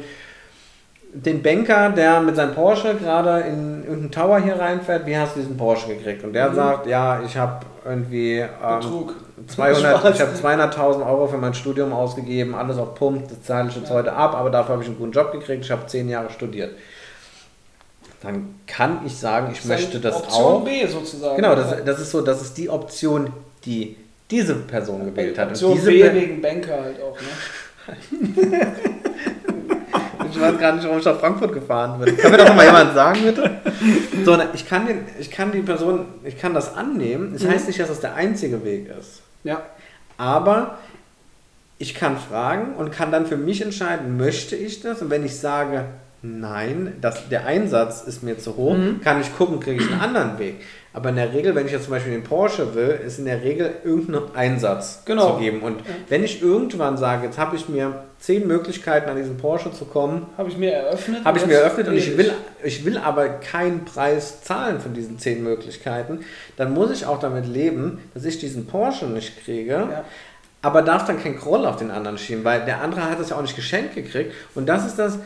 den 1.13 1.41
Banker, 1.41 1.91
der 1.91 2.19
mit 2.19 2.35
seinem 2.35 2.53
Porsche 2.53 2.95
gerade 2.95 3.39
in 3.47 3.83
irgendeinen 3.83 4.11
Tower 4.11 4.39
hier 4.41 4.59
reinfährt, 4.59 5.05
wie 5.05 5.17
hast 5.17 5.35
du 5.35 5.39
diesen 5.39 5.55
Porsche 5.57 5.87
gekriegt? 5.95 6.23
Und 6.25 6.33
der 6.33 6.49
Mhm. 6.49 6.55
sagt, 6.55 6.87
ja, 6.87 7.21
ich 7.25 7.37
habe 7.37 7.65
irgendwie 7.85 8.39
ähm, 8.39 8.79
Betrug. 8.81 9.15
200, 9.47 9.97
Spaß. 10.01 10.15
ich 10.15 10.21
habe 10.21 10.31
200.000 10.35 11.07
Euro 11.09 11.25
für 11.27 11.37
mein 11.37 11.53
Studium 11.53 11.93
ausgegeben, 11.93 12.53
alles 12.53 12.77
auf 12.77 12.95
Pump, 12.95 13.29
das 13.29 13.41
zahle 13.43 13.69
ich 13.69 13.77
jetzt 13.77 13.87
Ja. 13.89 13.95
heute 13.95 14.11
ab, 14.11 14.35
aber 14.35 14.49
dafür 14.49 14.73
habe 14.73 14.83
ich 14.83 14.89
einen 14.89 14.97
guten 14.99 15.13
Job 15.13 15.31
gekriegt, 15.31 15.63
ich 15.63 15.71
habe 15.71 15.87
zehn 15.87 16.09
Jahre 16.09 16.29
studiert. 16.29 16.71
Dann 18.21 18.55
kann 18.67 18.99
ich 19.05 19.15
sagen, 19.17 19.49
ich 19.53 19.63
möchte 19.65 19.99
das 19.99 20.15
Option 20.17 20.43
auch. 20.43 20.63
B 20.65 20.85
sozusagen. 20.87 21.35
Genau, 21.37 21.55
das, 21.55 21.83
das 21.85 21.99
ist 22.01 22.11
so, 22.11 22.21
das 22.21 22.41
ist 22.41 22.57
die 22.57 22.69
Option, 22.69 23.31
die 23.65 23.95
diese 24.29 24.55
Person 24.55 25.05
gewählt 25.05 25.37
hat. 25.37 25.49
Option 25.49 25.73
diese 25.75 25.89
B 25.91 26.13
wegen 26.13 26.41
Banker 26.41 26.81
halt 26.83 26.97
auch, 27.01 27.15
ne? 27.19 28.67
Ich 30.31 30.39
weiß 30.39 30.59
gar 30.59 30.73
nicht, 30.73 30.83
warum 30.85 30.99
ich 30.99 31.05
nach 31.05 31.19
Frankfurt 31.19 31.53
gefahren 31.53 31.99
bin. 31.99 32.15
Kann 32.17 32.31
mir 32.31 32.37
doch 32.37 32.53
mal 32.53 32.63
jemand 32.65 32.93
sagen, 32.93 33.19
bitte? 33.23 33.49
So, 34.23 34.35
ne, 34.35 34.49
ich 34.53 34.67
kann, 34.67 34.85
den, 34.85 34.99
ich 35.19 35.31
kann 35.31 35.51
die 35.51 35.61
Person, 35.61 36.05
ich 36.23 36.37
kann 36.37 36.53
das 36.53 36.75
annehmen. 36.75 37.33
Das 37.33 37.43
Mhm. 37.43 37.49
heißt 37.49 37.67
nicht, 37.67 37.79
dass 37.79 37.87
das 37.87 37.99
der 38.01 38.13
einzige 38.15 38.63
Weg 38.63 38.89
ist. 38.99 39.21
Ja. 39.43 39.63
Aber 40.17 40.77
ich 41.79 41.95
kann 41.95 42.17
fragen 42.17 42.75
und 42.75 42.91
kann 42.91 43.11
dann 43.11 43.25
für 43.25 43.37
mich 43.37 43.61
entscheiden, 43.61 44.17
möchte 44.17 44.55
ich 44.55 44.81
das? 44.81 45.01
Und 45.01 45.09
wenn 45.09 45.25
ich 45.25 45.35
sage, 45.39 45.85
nein, 46.21 46.93
das, 47.01 47.29
der 47.29 47.45
Einsatz 47.45 48.01
ist 48.03 48.23
mir 48.23 48.37
zu 48.37 48.55
hoch, 48.57 48.75
Mhm. 48.75 49.01
kann 49.01 49.21
ich 49.21 49.35
gucken, 49.37 49.59
kriege 49.59 49.81
ich 49.83 49.91
einen 49.91 50.01
anderen 50.01 50.37
Weg. 50.39 50.55
Aber 50.91 51.09
in 51.09 51.17
der 51.17 51.31
Regel, 51.33 51.53
wenn 51.53 51.67
ich 51.67 51.71
jetzt 51.71 51.83
zum 51.83 51.91
Beispiel 51.91 52.11
den 52.11 52.23
Porsche 52.23 52.73
will, 52.73 52.99
ist 53.05 53.19
in 53.19 53.25
der 53.25 53.43
Regel 53.43 53.71
irgendein 53.83 54.23
Einsatz 54.35 55.03
Genau. 55.05 55.33
zu 55.35 55.39
geben. 55.39 55.61
Und 55.61 55.77
Ja. 55.81 55.85
wenn 56.09 56.23
ich 56.23 56.41
irgendwann 56.41 56.97
sage, 56.97 57.27
jetzt 57.27 57.37
habe 57.37 57.55
ich 57.55 57.69
mir 57.69 58.05
zehn 58.19 58.47
Möglichkeiten 58.47 59.07
an 59.07 59.15
diesen 59.15 59.37
Porsche 59.37 59.71
zu 59.71 59.85
kommen, 59.85 60.25
Habe 60.37 60.49
ich 60.49 60.57
mir 60.57 60.71
eröffnet. 60.73 61.23
habe 61.23 61.37
ich 61.37 61.45
mir 61.45 61.53
eröffnet 61.59 61.87
und 61.89 61.95
ich 61.95 62.17
will, 62.17 62.33
ich 62.63 62.83
will 62.85 62.97
aber 62.97 63.29
keinen 63.29 63.85
Preis 63.85 64.41
zahlen 64.41 64.79
von 64.81 64.93
diesen 64.93 65.19
zehn 65.19 65.43
Möglichkeiten, 65.43 66.21
dann 66.57 66.73
muss 66.73 66.89
ich 66.91 67.05
auch 67.05 67.19
damit 67.19 67.45
leben, 67.47 67.99
dass 68.15 68.25
ich 68.25 68.39
diesen 68.39 68.65
Porsche 68.65 69.05
nicht 69.05 69.43
kriege, 69.45 69.71
Ja. 69.73 70.03
aber 70.63 70.81
darf 70.81 71.05
dann 71.05 71.21
kein 71.21 71.37
Groll 71.37 71.65
auf 71.67 71.77
den 71.77 71.91
anderen 71.91 72.17
schieben, 72.17 72.43
weil 72.43 72.65
der 72.65 72.81
andere 72.81 73.03
hat 73.09 73.19
es 73.19 73.29
ja 73.29 73.37
auch 73.37 73.41
nicht 73.43 73.55
geschenkt 73.55 73.93
gekriegt. 73.95 74.33
Und 74.55 74.67
das 74.67 74.87
ist 74.87 74.97
das, 74.97 75.19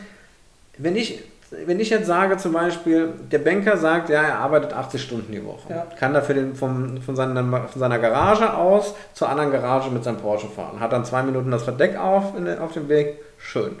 wenn 0.78 0.96
ich, 0.96 1.20
wenn 1.66 1.78
ich 1.78 1.90
jetzt 1.90 2.06
sage 2.06 2.36
zum 2.36 2.52
Beispiel, 2.52 3.10
der 3.30 3.38
Banker 3.38 3.76
sagt, 3.76 4.08
ja, 4.08 4.22
er 4.22 4.38
arbeitet 4.38 4.72
80 4.72 5.02
Stunden 5.02 5.32
die 5.32 5.44
Woche, 5.44 5.70
Ja. 5.70 5.86
kann 5.98 6.14
dafür 6.14 6.34
den, 6.34 6.54
vom, 6.54 7.00
von, 7.00 7.14
seiner, 7.16 7.42
von 7.68 7.78
seiner 7.80 7.98
Garage 7.98 8.54
aus 8.54 8.94
zur 9.12 9.28
anderen 9.28 9.52
Garage 9.52 9.90
mit 9.90 10.04
seinem 10.04 10.16
Porsche 10.18 10.48
fahren, 10.48 10.80
hat 10.80 10.92
dann 10.92 11.04
zwei 11.04 11.22
Minuten 11.22 11.50
das 11.50 11.62
Verdeck 11.62 11.96
auf, 11.96 12.36
in, 12.36 12.48
auf 12.58 12.72
dem 12.72 12.88
Weg, 12.88 13.18
schön. 13.38 13.76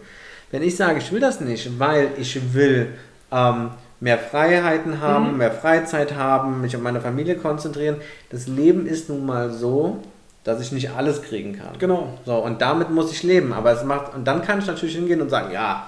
Wenn 0.50 0.62
ich 0.62 0.76
sage, 0.76 0.98
ich 0.98 1.10
will 1.10 1.20
das 1.20 1.40
nicht, 1.40 1.80
weil 1.80 2.10
ich 2.16 2.54
will 2.54 2.94
ähm, 3.32 3.70
mehr 4.00 4.18
Freiheiten 4.18 5.00
haben, 5.00 5.32
mhm. 5.32 5.38
mehr 5.38 5.50
Freizeit 5.50 6.14
haben, 6.14 6.60
mich 6.60 6.76
auf 6.76 6.82
meine 6.82 7.00
Familie 7.00 7.36
konzentrieren. 7.36 7.96
Das 8.30 8.46
Leben 8.46 8.86
ist 8.86 9.08
nun 9.08 9.26
mal 9.26 9.50
so, 9.50 9.98
dass 10.44 10.60
ich 10.60 10.72
nicht 10.72 10.90
alles 10.90 11.22
kriegen 11.22 11.58
kann. 11.58 11.78
Genau. 11.78 12.18
So, 12.26 12.36
und 12.36 12.60
damit 12.60 12.90
muss 12.90 13.10
ich 13.10 13.22
leben. 13.22 13.52
Aber 13.52 13.72
es 13.72 13.82
macht, 13.82 14.14
und 14.14 14.26
dann 14.26 14.42
kann 14.42 14.58
ich 14.58 14.66
natürlich 14.66 14.94
hingehen 14.94 15.22
und 15.22 15.30
sagen, 15.30 15.52
ja, 15.52 15.86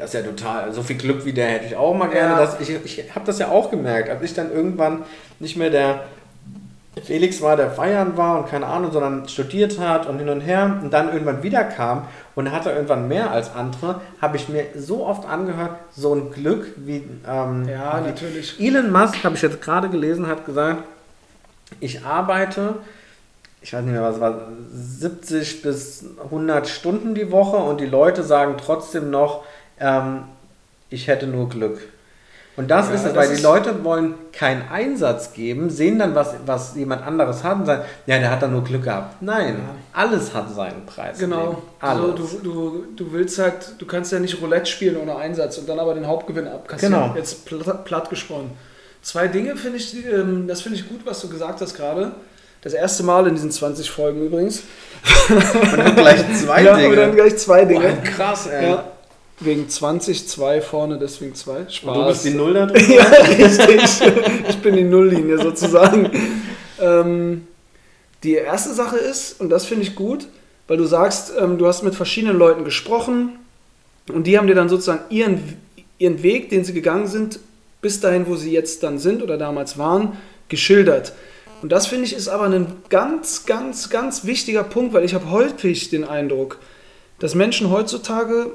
das 0.00 0.14
ist 0.14 0.20
ja 0.24 0.26
total, 0.26 0.72
so 0.72 0.82
viel 0.82 0.96
Glück 0.96 1.24
wie 1.24 1.32
der 1.32 1.48
hätte 1.48 1.66
ich 1.66 1.76
auch 1.76 1.94
mal 1.94 2.08
gerne. 2.08 2.34
Ja. 2.34 2.40
Das, 2.40 2.60
ich 2.60 2.70
ich 2.70 3.14
habe 3.14 3.24
das 3.26 3.38
ja 3.38 3.48
auch 3.48 3.70
gemerkt, 3.70 4.08
als 4.08 4.22
ich 4.22 4.34
dann 4.34 4.52
irgendwann 4.52 5.04
nicht 5.38 5.56
mehr 5.56 5.70
der 5.70 6.04
Felix 7.04 7.40
war, 7.40 7.56
der 7.56 7.70
feiern 7.70 8.16
war 8.16 8.38
und 8.38 8.48
keine 8.48 8.66
Ahnung, 8.66 8.90
sondern 8.92 9.28
studiert 9.28 9.78
hat 9.78 10.06
und 10.06 10.18
hin 10.18 10.28
und 10.28 10.40
her 10.40 10.78
und 10.82 10.92
dann 10.92 11.12
irgendwann 11.12 11.42
wiederkam 11.42 12.08
und 12.34 12.50
hatte 12.50 12.70
irgendwann 12.70 13.08
mehr 13.08 13.30
als 13.30 13.54
andere, 13.54 14.00
habe 14.20 14.36
ich 14.36 14.48
mir 14.48 14.66
so 14.76 15.06
oft 15.06 15.26
angehört, 15.28 15.76
so 15.92 16.14
ein 16.14 16.32
Glück 16.32 16.66
wie, 16.76 17.04
ähm, 17.28 17.68
ja, 17.68 18.00
natürlich. 18.00 18.58
Elon 18.60 18.90
Musk, 18.90 19.22
habe 19.22 19.36
ich 19.36 19.42
jetzt 19.42 19.62
gerade 19.62 19.88
gelesen, 19.88 20.26
hat 20.26 20.44
gesagt, 20.44 20.82
ich 21.78 22.04
arbeite 22.04 22.74
ich 23.62 23.72
weiß 23.72 23.82
nicht 23.82 23.92
mehr, 23.92 24.02
was 24.02 24.20
war, 24.20 24.48
70 24.72 25.62
bis 25.62 26.04
100 26.24 26.66
Stunden 26.66 27.14
die 27.14 27.30
Woche 27.30 27.56
und 27.56 27.80
die 27.80 27.86
Leute 27.86 28.22
sagen 28.22 28.54
trotzdem 28.58 29.10
noch, 29.10 29.44
ähm, 29.80 30.24
ich 30.90 31.08
hätte 31.08 31.26
nur 31.26 31.48
Glück. 31.48 31.80
Und 32.56 32.70
das 32.70 32.88
ja, 32.88 32.94
ist 32.94 33.04
es, 33.06 33.14
weil 33.14 33.34
die 33.34 33.40
Leute 33.40 33.84
wollen 33.84 34.14
keinen 34.32 34.68
Einsatz 34.70 35.32
geben, 35.32 35.70
sehen 35.70 35.98
dann, 35.98 36.14
was, 36.14 36.34
was 36.44 36.74
jemand 36.76 37.06
anderes 37.06 37.42
hat 37.42 37.58
und 37.58 37.66
sagen, 37.66 37.84
ja, 38.06 38.18
der 38.18 38.30
hat 38.30 38.42
dann 38.42 38.52
nur 38.52 38.64
Glück 38.64 38.84
gehabt. 38.84 39.22
Nein, 39.22 39.54
ja. 39.54 39.74
alles 39.98 40.34
hat 40.34 40.54
seinen 40.54 40.84
Preis. 40.84 41.18
Genau. 41.18 41.62
Also 41.78 42.12
du, 42.12 42.28
du, 42.42 42.84
du 42.96 43.12
willst 43.12 43.38
halt, 43.38 43.76
du 43.78 43.86
kannst 43.86 44.12
ja 44.12 44.18
nicht 44.18 44.42
Roulette 44.42 44.66
spielen 44.66 44.96
ohne 44.98 45.16
Einsatz 45.16 45.56
und 45.58 45.68
dann 45.68 45.78
aber 45.78 45.94
den 45.94 46.06
Hauptgewinn 46.06 46.48
abkassieren. 46.48 46.92
Genau. 46.92 47.14
Jetzt 47.16 47.46
platt, 47.46 47.84
platt 47.84 48.10
gesprochen. 48.10 48.50
Zwei 49.00 49.28
Dinge 49.28 49.56
finde 49.56 49.78
ich, 49.78 49.94
ähm, 50.06 50.46
das 50.46 50.60
finde 50.60 50.76
ich 50.76 50.86
gut, 50.86 51.00
was 51.04 51.20
du 51.20 51.28
gesagt 51.28 51.60
hast 51.62 51.74
gerade. 51.74 52.12
Das 52.62 52.74
erste 52.74 53.04
Mal 53.04 53.26
in 53.26 53.34
diesen 53.34 53.50
20 53.50 53.90
Folgen 53.90 54.26
übrigens. 54.26 54.64
Und 55.30 55.78
dann 55.78 55.96
gleich 55.96 56.20
zwei 56.34 56.62
ja, 56.64 56.76
Dinge. 56.76 56.90
Und 56.90 56.96
dann 56.96 57.14
gleich 57.14 57.38
zwei 57.38 57.64
Dinge. 57.64 57.88
Boah, 57.88 58.02
krass, 58.02 58.48
ey. 58.48 58.68
Ja, 58.68 58.84
wegen 59.40 59.68
20, 59.68 60.28
2 60.28 60.60
vorne, 60.60 60.98
deswegen 60.98 61.34
2. 61.34 61.68
Spaß. 61.68 61.96
Und 61.96 62.02
du 62.02 62.08
bist 62.08 62.24
die 62.24 62.30
Null 62.30 62.54
da 62.54 62.66
drin? 62.66 62.84
ja, 62.90 63.04
richtig. 63.04 64.08
Ich 64.48 64.58
bin 64.58 64.76
die 64.76 64.84
Nulllinie 64.84 65.38
sozusagen. 65.38 66.10
ähm, 66.80 67.46
die 68.22 68.34
erste 68.34 68.74
Sache 68.74 68.98
ist, 68.98 69.40
und 69.40 69.48
das 69.48 69.64
finde 69.64 69.84
ich 69.84 69.94
gut, 69.94 70.26
weil 70.68 70.76
du 70.76 70.84
sagst, 70.84 71.32
ähm, 71.38 71.58
du 71.58 71.66
hast 71.66 71.82
mit 71.82 71.94
verschiedenen 71.94 72.36
Leuten 72.36 72.64
gesprochen 72.64 73.38
und 74.12 74.26
die 74.26 74.36
haben 74.36 74.46
dir 74.46 74.54
dann 74.54 74.68
sozusagen 74.68 75.02
ihren, 75.08 75.56
ihren 75.98 76.22
Weg, 76.22 76.50
den 76.50 76.64
sie 76.64 76.74
gegangen 76.74 77.06
sind, 77.06 77.40
bis 77.80 78.00
dahin, 78.00 78.26
wo 78.26 78.36
sie 78.36 78.52
jetzt 78.52 78.82
dann 78.82 78.98
sind 78.98 79.22
oder 79.22 79.38
damals 79.38 79.78
waren, 79.78 80.18
geschildert. 80.48 81.14
Und 81.62 81.72
das 81.72 81.86
finde 81.86 82.04
ich 82.04 82.14
ist 82.14 82.28
aber 82.28 82.44
ein 82.44 82.66
ganz, 82.88 83.46
ganz, 83.46 83.90
ganz 83.90 84.24
wichtiger 84.24 84.64
Punkt, 84.64 84.92
weil 84.92 85.04
ich 85.04 85.14
habe 85.14 85.30
häufig 85.30 85.90
den 85.90 86.04
Eindruck, 86.04 86.58
dass 87.18 87.34
Menschen 87.34 87.70
heutzutage 87.70 88.52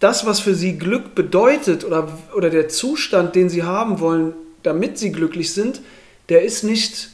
das, 0.00 0.26
was 0.26 0.40
für 0.40 0.54
sie 0.54 0.78
Glück 0.78 1.14
bedeutet 1.14 1.84
oder, 1.84 2.08
oder 2.34 2.50
der 2.50 2.68
Zustand, 2.68 3.34
den 3.34 3.48
sie 3.48 3.62
haben 3.62 4.00
wollen, 4.00 4.34
damit 4.62 4.98
sie 4.98 5.12
glücklich 5.12 5.52
sind, 5.52 5.80
der 6.28 6.42
ist 6.42 6.64
nicht 6.64 7.08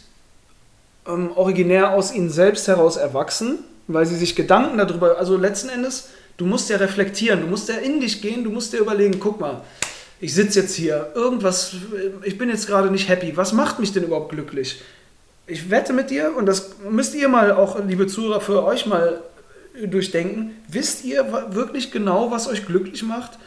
ähm, 1.07 1.31
originär 1.37 1.91
aus 1.91 2.13
ihnen 2.13 2.31
selbst 2.31 2.67
heraus 2.69 2.97
erwachsen, 2.97 3.59
weil 3.87 4.07
sie 4.07 4.17
sich 4.17 4.35
Gedanken 4.35 4.79
darüber, 4.79 5.19
also 5.19 5.37
letzten 5.37 5.69
Endes, 5.69 6.09
du 6.37 6.47
musst 6.47 6.71
ja 6.71 6.77
reflektieren, 6.79 7.41
du 7.41 7.47
musst 7.47 7.69
ja 7.69 7.77
in 7.77 8.01
dich 8.01 8.23
gehen, 8.23 8.45
du 8.45 8.51
musst 8.51 8.73
dir 8.73 8.79
überlegen, 8.79 9.21
guck 9.21 9.41
mal, 9.41 9.63
ich 10.21 10.35
sitze 10.35 10.61
jetzt 10.61 10.75
hier, 10.75 11.11
irgendwas, 11.15 11.75
ich 12.23 12.39
bin 12.39 12.49
jetzt 12.49 12.67
gerade 12.67 12.91
nicht 12.91 13.09
happy, 13.09 13.37
was 13.37 13.53
macht 13.53 13.81
mich 13.81 13.93
denn 13.93 14.05
überhaupt 14.05 14.31
glücklich? 14.31 14.81
Ich 15.47 15.71
wette 15.71 15.93
mit 15.93 16.11
dir, 16.11 16.37
und 16.37 16.47
das 16.47 16.77
müsst 16.89 17.15
ihr 17.15 17.29
mal 17.29 17.53
auch, 17.53 17.85
liebe 17.85 18.07
Zuhörer, 18.07 18.41
für 18.41 18.65
euch 18.65 18.87
mal 18.87 19.21
durchdenken, 19.87 20.57
wisst 20.69 21.05
ihr 21.05 21.27
wirklich 21.51 21.93
genau, 21.93 22.31
was 22.31 22.49
euch 22.49 22.67
glücklich 22.67 23.03
macht? 23.03 23.39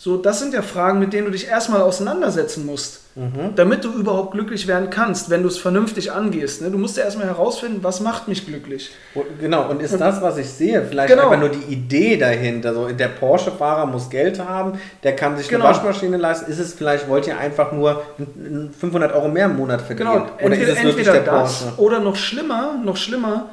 So, 0.00 0.16
das 0.16 0.38
sind 0.38 0.54
ja 0.54 0.62
Fragen, 0.62 1.00
mit 1.00 1.12
denen 1.12 1.24
du 1.24 1.32
dich 1.32 1.48
erstmal 1.48 1.82
auseinandersetzen 1.82 2.64
musst, 2.64 3.00
mhm. 3.16 3.56
damit 3.56 3.82
du 3.84 3.92
überhaupt 3.92 4.30
glücklich 4.30 4.68
werden 4.68 4.90
kannst, 4.90 5.28
wenn 5.28 5.42
du 5.42 5.48
es 5.48 5.58
vernünftig 5.58 6.12
angehst. 6.12 6.62
Ne? 6.62 6.70
Du 6.70 6.78
musst 6.78 6.96
ja 6.96 7.02
erstmal 7.02 7.26
herausfinden, 7.26 7.80
was 7.82 7.98
macht 7.98 8.28
mich 8.28 8.46
glücklich. 8.46 8.92
Und, 9.16 9.24
genau, 9.40 9.68
und 9.68 9.82
ist 9.82 10.00
das, 10.00 10.22
was 10.22 10.38
ich 10.38 10.48
sehe, 10.48 10.84
vielleicht 10.84 11.08
genau. 11.08 11.24
einfach 11.24 11.40
nur 11.40 11.48
die 11.48 11.72
Idee 11.72 12.16
dahinter. 12.16 12.74
So, 12.74 12.86
der 12.86 13.08
Porsche-Fahrer 13.08 13.86
muss 13.86 14.08
Geld 14.08 14.38
haben, 14.38 14.78
der 15.02 15.16
kann 15.16 15.36
sich 15.36 15.48
genau. 15.48 15.64
eine 15.64 15.74
Waschmaschine 15.74 16.16
leisten. 16.16 16.48
Ist 16.48 16.60
es 16.60 16.74
vielleicht, 16.74 17.08
wollt 17.08 17.26
ihr 17.26 17.36
einfach 17.36 17.72
nur 17.72 18.04
500 18.78 19.12
Euro 19.12 19.26
mehr 19.26 19.46
im 19.46 19.56
Monat 19.56 19.82
verdienen? 19.82 20.10
Genau, 20.10 20.24
oder 20.26 20.44
entweder, 20.44 20.72
ist 20.74 20.78
es 20.78 20.84
wirklich 20.84 21.08
der 21.08 21.22
das, 21.22 21.64
Porsche? 21.64 21.82
Oder 21.82 21.98
noch 21.98 22.14
schlimmer, 22.14 22.80
noch 22.84 22.96
schlimmer, 22.96 23.48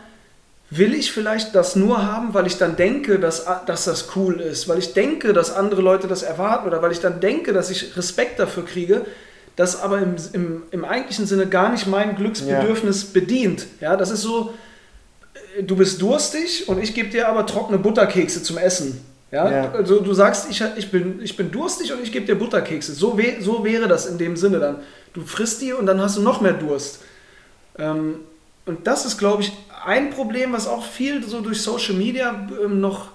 will 0.69 0.93
ich 0.93 1.11
vielleicht 1.11 1.53
das 1.53 1.75
nur 1.75 2.05
haben, 2.05 2.33
weil 2.33 2.47
ich 2.47 2.57
dann 2.57 2.75
denke, 2.75 3.19
dass, 3.19 3.45
dass 3.65 3.85
das 3.85 4.09
cool 4.15 4.39
ist, 4.39 4.67
weil 4.67 4.79
ich 4.79 4.93
denke, 4.93 5.31
dass 5.33 5.53
andere 5.53 5.81
Leute 5.81 6.07
das 6.07 6.23
erwarten 6.23 6.67
oder 6.67 6.81
weil 6.81 6.91
ich 6.91 6.99
dann 6.99 7.19
denke, 7.19 7.53
dass 7.53 7.69
ich 7.69 7.95
Respekt 7.95 8.39
dafür 8.39 8.65
kriege, 8.65 9.05
das 9.55 9.81
aber 9.81 9.99
im, 9.99 10.15
im, 10.33 10.63
im 10.71 10.85
eigentlichen 10.85 11.27
Sinne 11.27 11.47
gar 11.47 11.71
nicht 11.71 11.87
mein 11.87 12.15
Glücksbedürfnis 12.15 13.03
ja. 13.03 13.09
bedient. 13.13 13.67
Ja, 13.79 13.95
das 13.95 14.09
ist 14.11 14.21
so, 14.21 14.53
äh, 15.57 15.63
du 15.63 15.75
bist 15.75 16.01
durstig 16.01 16.67
und 16.67 16.81
ich 16.81 16.93
gebe 16.93 17.09
dir 17.09 17.29
aber 17.29 17.45
trockene 17.45 17.77
Butterkekse 17.77 18.43
zum 18.43 18.57
Essen. 18.57 19.05
Ja? 19.31 19.49
ja? 19.49 19.71
Also 19.71 20.01
du 20.01 20.13
sagst, 20.13 20.47
ich, 20.49 20.63
ich, 20.77 20.91
bin, 20.91 21.21
ich 21.21 21.37
bin 21.37 21.51
durstig 21.51 21.93
und 21.93 22.01
ich 22.01 22.11
gebe 22.11 22.25
dir 22.25 22.35
Butterkekse. 22.35 22.93
So, 22.93 23.17
we, 23.17 23.35
so 23.39 23.63
wäre 23.63 23.87
das 23.87 24.07
in 24.07 24.17
dem 24.17 24.35
Sinne 24.35 24.59
dann. 24.59 24.77
Du 25.13 25.21
frisst 25.21 25.61
die 25.61 25.73
und 25.73 25.85
dann 25.85 26.01
hast 26.01 26.17
du 26.17 26.21
noch 26.21 26.41
mehr 26.41 26.53
Durst. 26.53 26.99
Ähm, 27.77 28.19
und 28.65 28.87
das 28.87 29.05
ist, 29.05 29.17
glaube 29.17 29.43
ich, 29.43 29.53
ein 29.85 30.09
Problem, 30.09 30.53
was 30.53 30.67
auch 30.67 30.85
viel 30.85 31.23
so 31.23 31.41
durch 31.41 31.61
Social 31.61 31.95
Media 31.95 32.47
ähm, 32.63 32.81
noch 32.81 33.09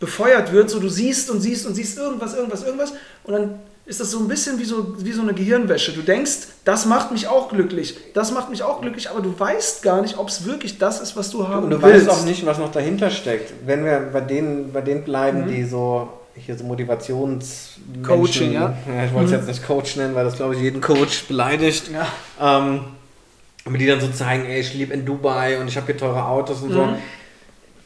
befeuert 0.00 0.52
wird. 0.52 0.70
So 0.70 0.80
du 0.80 0.88
siehst 0.88 1.30
und 1.30 1.40
siehst 1.40 1.66
und 1.66 1.74
siehst 1.74 1.98
irgendwas, 1.98 2.34
irgendwas, 2.34 2.64
irgendwas 2.64 2.92
und 3.24 3.32
dann 3.32 3.58
ist 3.86 4.00
das 4.00 4.10
so 4.10 4.18
ein 4.18 4.28
bisschen 4.28 4.58
wie 4.58 4.64
so, 4.64 5.04
wie 5.04 5.12
so 5.12 5.20
eine 5.20 5.34
Gehirnwäsche. 5.34 5.92
Du 5.92 6.00
denkst, 6.00 6.32
das 6.64 6.86
macht 6.86 7.12
mich 7.12 7.28
auch 7.28 7.50
glücklich, 7.50 7.98
das 8.14 8.32
macht 8.32 8.48
mich 8.48 8.62
auch 8.62 8.80
glücklich, 8.80 9.10
aber 9.10 9.20
du 9.20 9.38
weißt 9.38 9.82
gar 9.82 10.00
nicht, 10.00 10.16
ob 10.16 10.28
es 10.28 10.46
wirklich 10.46 10.78
das 10.78 11.00
ist, 11.00 11.16
was 11.16 11.30
du 11.30 11.46
haben 11.48 11.64
und 11.64 11.70
du 11.70 11.82
willst. 11.82 12.06
weißt 12.06 12.20
auch 12.20 12.24
nicht, 12.24 12.46
was 12.46 12.58
noch 12.58 12.72
dahinter 12.72 13.10
steckt. 13.10 13.52
Wenn 13.66 13.84
wir 13.84 14.08
bei 14.12 14.22
denen, 14.22 14.72
bei 14.72 14.80
denen 14.80 15.04
bleiben, 15.04 15.42
mhm. 15.42 15.48
die 15.48 15.64
so 15.64 16.08
hier 16.34 16.56
so 16.56 16.64
Motivations 16.64 17.78
Coaching, 18.04 18.52
ja. 18.52 18.74
ja. 18.88 19.04
Ich 19.04 19.12
wollte 19.12 19.26
es 19.26 19.30
mhm. 19.30 19.36
jetzt 19.36 19.46
nicht 19.46 19.66
Coach 19.66 19.96
nennen, 19.96 20.14
weil 20.14 20.24
das 20.24 20.36
glaube 20.36 20.54
ich 20.54 20.62
jeden 20.62 20.80
Coach 20.80 21.24
beleidigt. 21.24 21.90
Ja. 21.92 22.08
Ähm, 22.40 22.80
aber 23.64 23.78
die 23.78 23.86
dann 23.86 24.00
so 24.00 24.08
zeigen, 24.08 24.44
ey, 24.46 24.60
ich 24.60 24.74
lebe 24.74 24.92
in 24.92 25.04
Dubai 25.04 25.58
und 25.58 25.68
ich 25.68 25.76
habe 25.76 25.86
hier 25.86 25.96
teure 25.96 26.26
Autos 26.26 26.62
und 26.62 26.70
mhm. 26.70 26.74
so. 26.74 26.88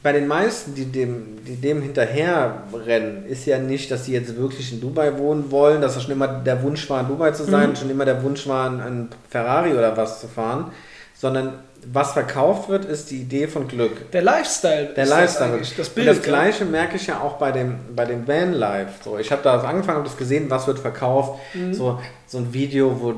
Bei 0.03 0.13
den 0.13 0.29
meisten, 0.29 0.75
die 0.75 0.85
dem, 0.85 1.45
die 1.45 1.57
dem 1.57 1.83
hinterher 1.83 2.63
rennen, 2.73 3.27
ist 3.27 3.47
ja 3.47 3.59
nicht, 3.59 3.91
dass 3.91 4.05
sie 4.05 4.13
jetzt 4.13 4.37
wirklich 4.37 4.73
in 4.73 4.81
Dubai 4.81 5.19
wohnen 5.19 5.51
wollen, 5.51 5.81
dass 5.81 5.95
das 5.95 6.05
schon 6.05 6.13
immer 6.13 6.29
der 6.29 6.63
Wunsch 6.63 6.89
war, 6.89 7.01
in 7.01 7.09
Dubai 7.09 7.33
zu 7.33 7.45
sein, 7.45 7.71
mhm. 7.71 7.77
schon 7.77 7.91
immer 7.91 8.05
der 8.05 8.23
Wunsch 8.23 8.47
war, 8.47 8.71
ein 8.71 9.09
Ferrari 9.29 9.73
oder 9.73 9.97
was 9.97 10.21
zu 10.21 10.29
fahren, 10.29 10.71
sondern 11.15 11.55
was 11.93 12.13
verkauft 12.13 12.69
wird, 12.69 12.85
ist 12.85 13.11
die 13.11 13.23
Idee 13.23 13.49
von 13.49 13.69
Glück. 13.69 14.11
Der 14.11 14.23
Lifestyle. 14.23 14.93
Der 14.97 15.07
Lifestyle. 15.07 15.59
Das, 15.59 15.75
das, 15.77 15.89
Bild, 15.89 16.09
Und 16.09 16.17
das 16.17 16.25
Gleiche 16.25 16.65
ja. 16.65 16.71
merke 16.71 16.97
ich 16.97 17.07
ja 17.07 17.21
auch 17.21 17.35
bei 17.35 17.53
dem, 17.53 17.77
bei 17.95 18.05
dem 18.05 18.27
Vanlife. 18.27 18.93
So, 19.03 19.19
ich 19.19 19.31
habe 19.33 19.43
da 19.43 19.55
angefangen, 19.61 19.99
habe 19.99 20.05
das 20.05 20.17
gesehen, 20.17 20.51
was 20.51 20.67
wird 20.67 20.79
verkauft. 20.79 21.41
Mhm. 21.55 21.73
So, 21.73 21.99
so 22.27 22.39
ein 22.39 22.53
Video, 22.53 23.01
wo 23.01 23.15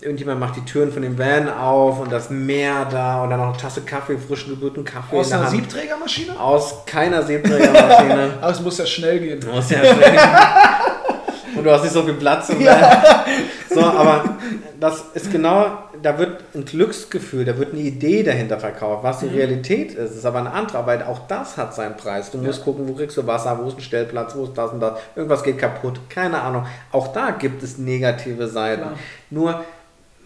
irgendjemand 0.00 0.40
macht 0.40 0.56
die 0.56 0.64
Türen 0.64 0.90
von 0.92 1.02
dem 1.02 1.18
Van 1.18 1.48
auf 1.50 2.00
und 2.00 2.10
das 2.10 2.30
Meer 2.30 2.86
da 2.90 3.22
und 3.22 3.30
dann 3.30 3.40
noch 3.40 3.48
eine 3.48 3.56
Tasse 3.56 3.82
Kaffee, 3.82 4.16
frisch 4.16 4.46
gebrühten 4.46 4.84
Kaffee. 4.84 5.16
Aus 5.16 5.32
einer 5.32 5.48
Siebträgermaschine? 5.48 6.38
Aus 6.40 6.86
keiner 6.86 7.22
Siebträgermaschine. 7.22 8.34
Aber 8.40 8.52
es 8.52 8.60
muss 8.60 8.78
ja 8.78 8.86
schnell 8.86 9.18
gehen. 9.18 9.40
Muss 9.52 9.70
ja 9.70 9.78
schnell 9.78 10.12
gehen. 10.12 10.20
und 11.56 11.64
du 11.64 11.70
hast 11.70 11.82
nicht 11.82 11.92
so 11.92 12.02
viel 12.02 12.14
Platz 12.14 12.48
im 12.48 12.60
ja. 12.62 12.80
Van. 12.80 13.42
So, 13.74 13.80
aber 13.80 14.36
das 14.78 15.04
ist 15.14 15.30
genau, 15.30 15.84
da 16.02 16.18
wird 16.18 16.42
ein 16.54 16.64
Glücksgefühl, 16.64 17.44
da 17.44 17.56
wird 17.58 17.72
eine 17.72 17.82
Idee 17.82 18.22
dahinter 18.22 18.58
verkauft, 18.58 19.04
was 19.04 19.20
die 19.20 19.26
mhm. 19.26 19.34
Realität 19.34 19.94
ist. 19.94 20.16
Ist 20.16 20.26
aber 20.26 20.40
eine 20.40 20.52
andere, 20.52 20.84
weil 20.86 21.02
auch 21.02 21.26
das 21.28 21.56
hat 21.56 21.74
seinen 21.74 21.96
Preis. 21.96 22.30
Du 22.30 22.38
musst 22.38 22.64
gucken, 22.64 22.88
wo 22.88 22.94
kriegst 22.94 23.16
du 23.16 23.26
Wasser, 23.26 23.58
wo 23.62 23.68
ist 23.68 23.78
ein 23.78 23.82
Stellplatz, 23.82 24.34
wo 24.34 24.44
ist 24.44 24.56
das 24.56 24.72
und 24.72 24.80
das, 24.80 24.98
irgendwas 25.14 25.42
geht 25.42 25.58
kaputt, 25.58 26.00
keine 26.08 26.40
Ahnung. 26.40 26.66
Auch 26.90 27.08
da 27.08 27.30
gibt 27.30 27.62
es 27.62 27.78
negative 27.78 28.48
Seiten. 28.48 28.82
Klar. 28.82 28.98
Nur, 29.30 29.64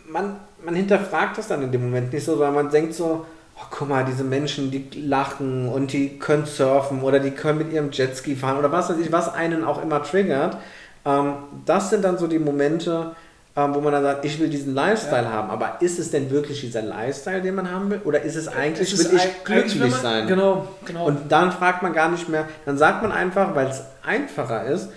man, 0.08 0.36
man 0.64 0.74
hinterfragt 0.74 1.38
das 1.38 1.48
dann 1.48 1.62
in 1.62 1.72
dem 1.72 1.84
Moment 1.84 2.12
nicht 2.12 2.24
so, 2.24 2.38
weil 2.38 2.52
man 2.52 2.70
denkt 2.70 2.94
so, 2.94 3.26
oh, 3.56 3.66
guck 3.70 3.88
mal, 3.88 4.04
diese 4.04 4.24
Menschen, 4.24 4.70
die 4.70 4.88
lachen 4.94 5.68
und 5.68 5.92
die 5.92 6.18
können 6.18 6.46
surfen 6.46 7.02
oder 7.02 7.18
die 7.18 7.32
können 7.32 7.58
mit 7.58 7.72
ihrem 7.72 7.90
Jetski 7.90 8.36
fahren 8.36 8.58
oder 8.58 8.72
was 8.72 8.90
weiß 8.90 8.98
ich, 8.98 9.12
was 9.12 9.32
einen 9.32 9.64
auch 9.64 9.82
immer 9.82 10.02
triggert. 10.02 10.56
Ähm, 11.04 11.34
das 11.64 11.90
sind 11.90 12.04
dann 12.04 12.18
so 12.18 12.26
die 12.26 12.38
Momente, 12.38 13.14
ähm, 13.56 13.74
wo 13.74 13.80
man 13.80 13.92
dann 13.92 14.02
sagt, 14.02 14.24
ich 14.24 14.38
will 14.38 14.50
diesen 14.50 14.74
Lifestyle 14.74 15.24
ja. 15.24 15.32
haben. 15.32 15.50
Aber 15.50 15.78
ist 15.80 15.98
es 15.98 16.10
denn 16.10 16.30
wirklich 16.30 16.60
dieser 16.60 16.82
Lifestyle, 16.82 17.40
den 17.40 17.54
man 17.54 17.70
haben 17.70 17.90
will? 17.90 18.00
Oder 18.04 18.20
ist 18.20 18.36
es 18.36 18.48
eigentlich, 18.48 18.92
ist 18.92 19.10
will 19.10 19.18
ich 19.18 19.44
glücklich 19.44 19.78
man, 19.78 19.90
sein? 19.90 20.26
Genau, 20.26 20.68
genau. 20.84 21.06
Und 21.06 21.32
dann 21.32 21.50
fragt 21.50 21.82
man 21.82 21.94
gar 21.94 22.10
nicht 22.10 22.28
mehr, 22.28 22.46
dann 22.66 22.76
sagt 22.76 23.02
man 23.02 23.12
einfach, 23.12 23.54
weil 23.54 23.68
es 23.68 23.82
einfacher 24.04 24.66
ist, 24.66 24.90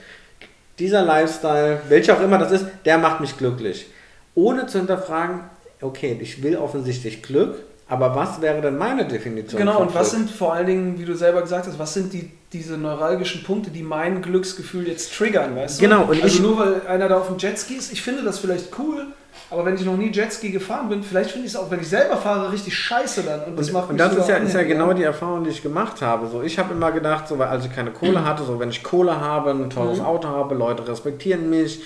dieser 0.77 1.03
Lifestyle, 1.03 1.79
welcher 1.87 2.17
auch 2.17 2.21
immer 2.21 2.37
das 2.37 2.51
ist, 2.51 2.65
der 2.85 2.97
macht 2.97 3.21
mich 3.21 3.37
glücklich. 3.37 3.87
Ohne 4.35 4.67
zu 4.67 4.77
hinterfragen, 4.77 5.41
okay, 5.81 6.17
ich 6.21 6.43
will 6.43 6.57
offensichtlich 6.57 7.23
Glück, 7.23 7.55
aber 7.89 8.15
was 8.15 8.39
wäre 8.39 8.61
denn 8.61 8.77
meine 8.77 9.07
Definition? 9.07 9.59
Genau, 9.59 9.81
und 9.81 9.93
was 9.95 10.11
sind 10.11 10.29
vor 10.29 10.53
allen 10.53 10.67
Dingen, 10.67 10.99
wie 10.99 11.05
du 11.05 11.15
selber 11.15 11.41
gesagt 11.41 11.67
hast, 11.67 11.79
was 11.79 11.93
sind 11.95 12.13
die, 12.13 12.29
diese 12.53 12.77
neuralgischen 12.77 13.43
Punkte, 13.43 13.71
die 13.71 13.81
mein 13.81 14.21
Glücksgefühl 14.21 14.87
jetzt 14.87 15.17
triggern, 15.17 15.55
weißt 15.55 15.79
du? 15.79 15.83
Genau, 15.85 16.03
und 16.03 16.21
also 16.21 16.41
nur 16.43 16.59
weil 16.59 16.87
einer 16.87 17.09
da 17.09 17.17
auf 17.17 17.27
dem 17.27 17.39
Jetski 17.39 17.73
ist, 17.73 17.91
ich 17.91 18.03
finde 18.03 18.23
das 18.23 18.37
vielleicht 18.37 18.77
cool, 18.77 19.07
aber 19.49 19.65
wenn 19.65 19.73
ich 19.73 19.83
noch 19.83 19.97
nie 19.97 20.11
Jetski 20.11 20.51
gefahren 20.51 20.89
bin, 20.89 21.01
vielleicht 21.01 21.31
finde 21.31 21.47
ich 21.47 21.53
es 21.53 21.59
auch, 21.59 21.71
wenn 21.71 21.79
ich 21.79 21.89
selber 21.89 22.17
fahre, 22.17 22.51
richtig 22.51 22.77
scheiße 22.77 23.23
dann. 23.23 23.43
Und 23.45 23.57
das, 23.57 23.71
macht 23.71 23.89
und 23.89 23.97
das 23.97 24.15
ist, 24.15 24.29
ja, 24.29 24.35
ist 24.35 24.53
ja 24.53 24.61
genau 24.61 24.93
die 24.93 25.03
Erfahrung, 25.03 25.43
die 25.43 25.49
ich 25.49 25.63
gemacht 25.63 26.03
habe. 26.03 26.27
So, 26.27 26.43
ich 26.43 26.59
habe 26.59 26.73
immer 26.73 26.91
gedacht, 26.91 27.27
so, 27.27 27.39
weil 27.39 27.47
als 27.47 27.65
ich 27.65 27.73
keine 27.73 27.89
Kohle 27.89 28.23
hatte, 28.25 28.43
so 28.43 28.59
wenn 28.59 28.69
ich 28.69 28.83
Kohle 28.83 29.19
habe, 29.19 29.49
ein 29.49 29.71
teures 29.71 29.97
mhm. 29.97 30.05
Auto 30.05 30.27
habe, 30.27 30.53
Leute 30.53 30.87
respektieren 30.87 31.49
mich, 31.49 31.81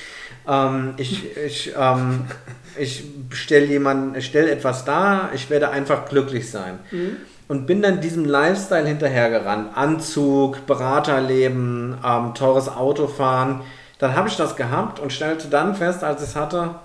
ähm, 0.46 0.96
ich, 0.98 1.38
ich, 1.38 1.74
ähm, 1.80 2.26
ich 2.78 3.04
stelle 3.32 3.66
jemanden, 3.66 4.16
ich 4.16 4.26
stelle 4.26 4.52
etwas 4.52 4.86
dar, 4.86 5.30
ich 5.34 5.50
werde 5.50 5.70
einfach 5.70 6.06
glücklich 6.06 6.50
sein. 6.50 6.80
Mhm. 6.92 7.18
Und 7.48 7.68
bin 7.68 7.82
dann 7.82 8.02
diesem 8.02 8.26
Lifestyle 8.26 8.88
hinterhergerannt. 8.88 9.76
Anzug, 9.76 10.66
Beraterleben, 10.66 11.98
ähm, 12.04 12.34
teures 12.34 12.70
Auto 12.70 13.08
fahren. 13.08 13.62
Dann 14.00 14.16
habe 14.16 14.30
ich 14.30 14.38
das 14.38 14.56
gehabt 14.56 15.00
und 15.00 15.12
stellte 15.12 15.50
dann 15.50 15.76
fest, 15.76 16.04
als 16.04 16.22
ich 16.22 16.30
es 16.30 16.36
hatte, 16.36 16.76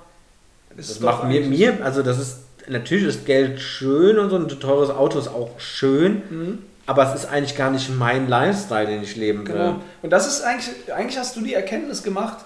das 0.77 1.01
macht 1.01 1.25
mir, 1.25 1.41
mir, 1.41 1.79
also 1.83 2.03
das 2.03 2.19
ist, 2.19 2.39
natürlich 2.69 3.07
ist 3.07 3.27
Geld 3.27 3.61
schön 3.61 4.19
und 4.19 4.31
so 4.31 4.37
ein 4.37 4.49
teures 4.49 4.91
Auto 4.91 5.19
ist 5.19 5.29
auch 5.29 5.59
schön, 5.59 6.23
mhm. 6.31 6.59
aber 6.87 7.03
es 7.05 7.15
ist 7.15 7.31
eigentlich 7.31 7.57
gar 7.57 7.71
nicht 7.71 7.91
mein 7.91 8.29
Lifestyle, 8.29 8.87
den 8.87 9.03
ich 9.03 9.17
leben 9.17 9.47
will. 9.47 9.55
Genau. 9.55 9.81
Und 10.03 10.11
das 10.11 10.29
ist 10.29 10.43
eigentlich, 10.43 10.71
eigentlich 10.95 11.19
hast 11.19 11.35
du 11.37 11.41
die 11.41 11.55
Erkenntnis 11.55 12.03
gemacht, 12.03 12.45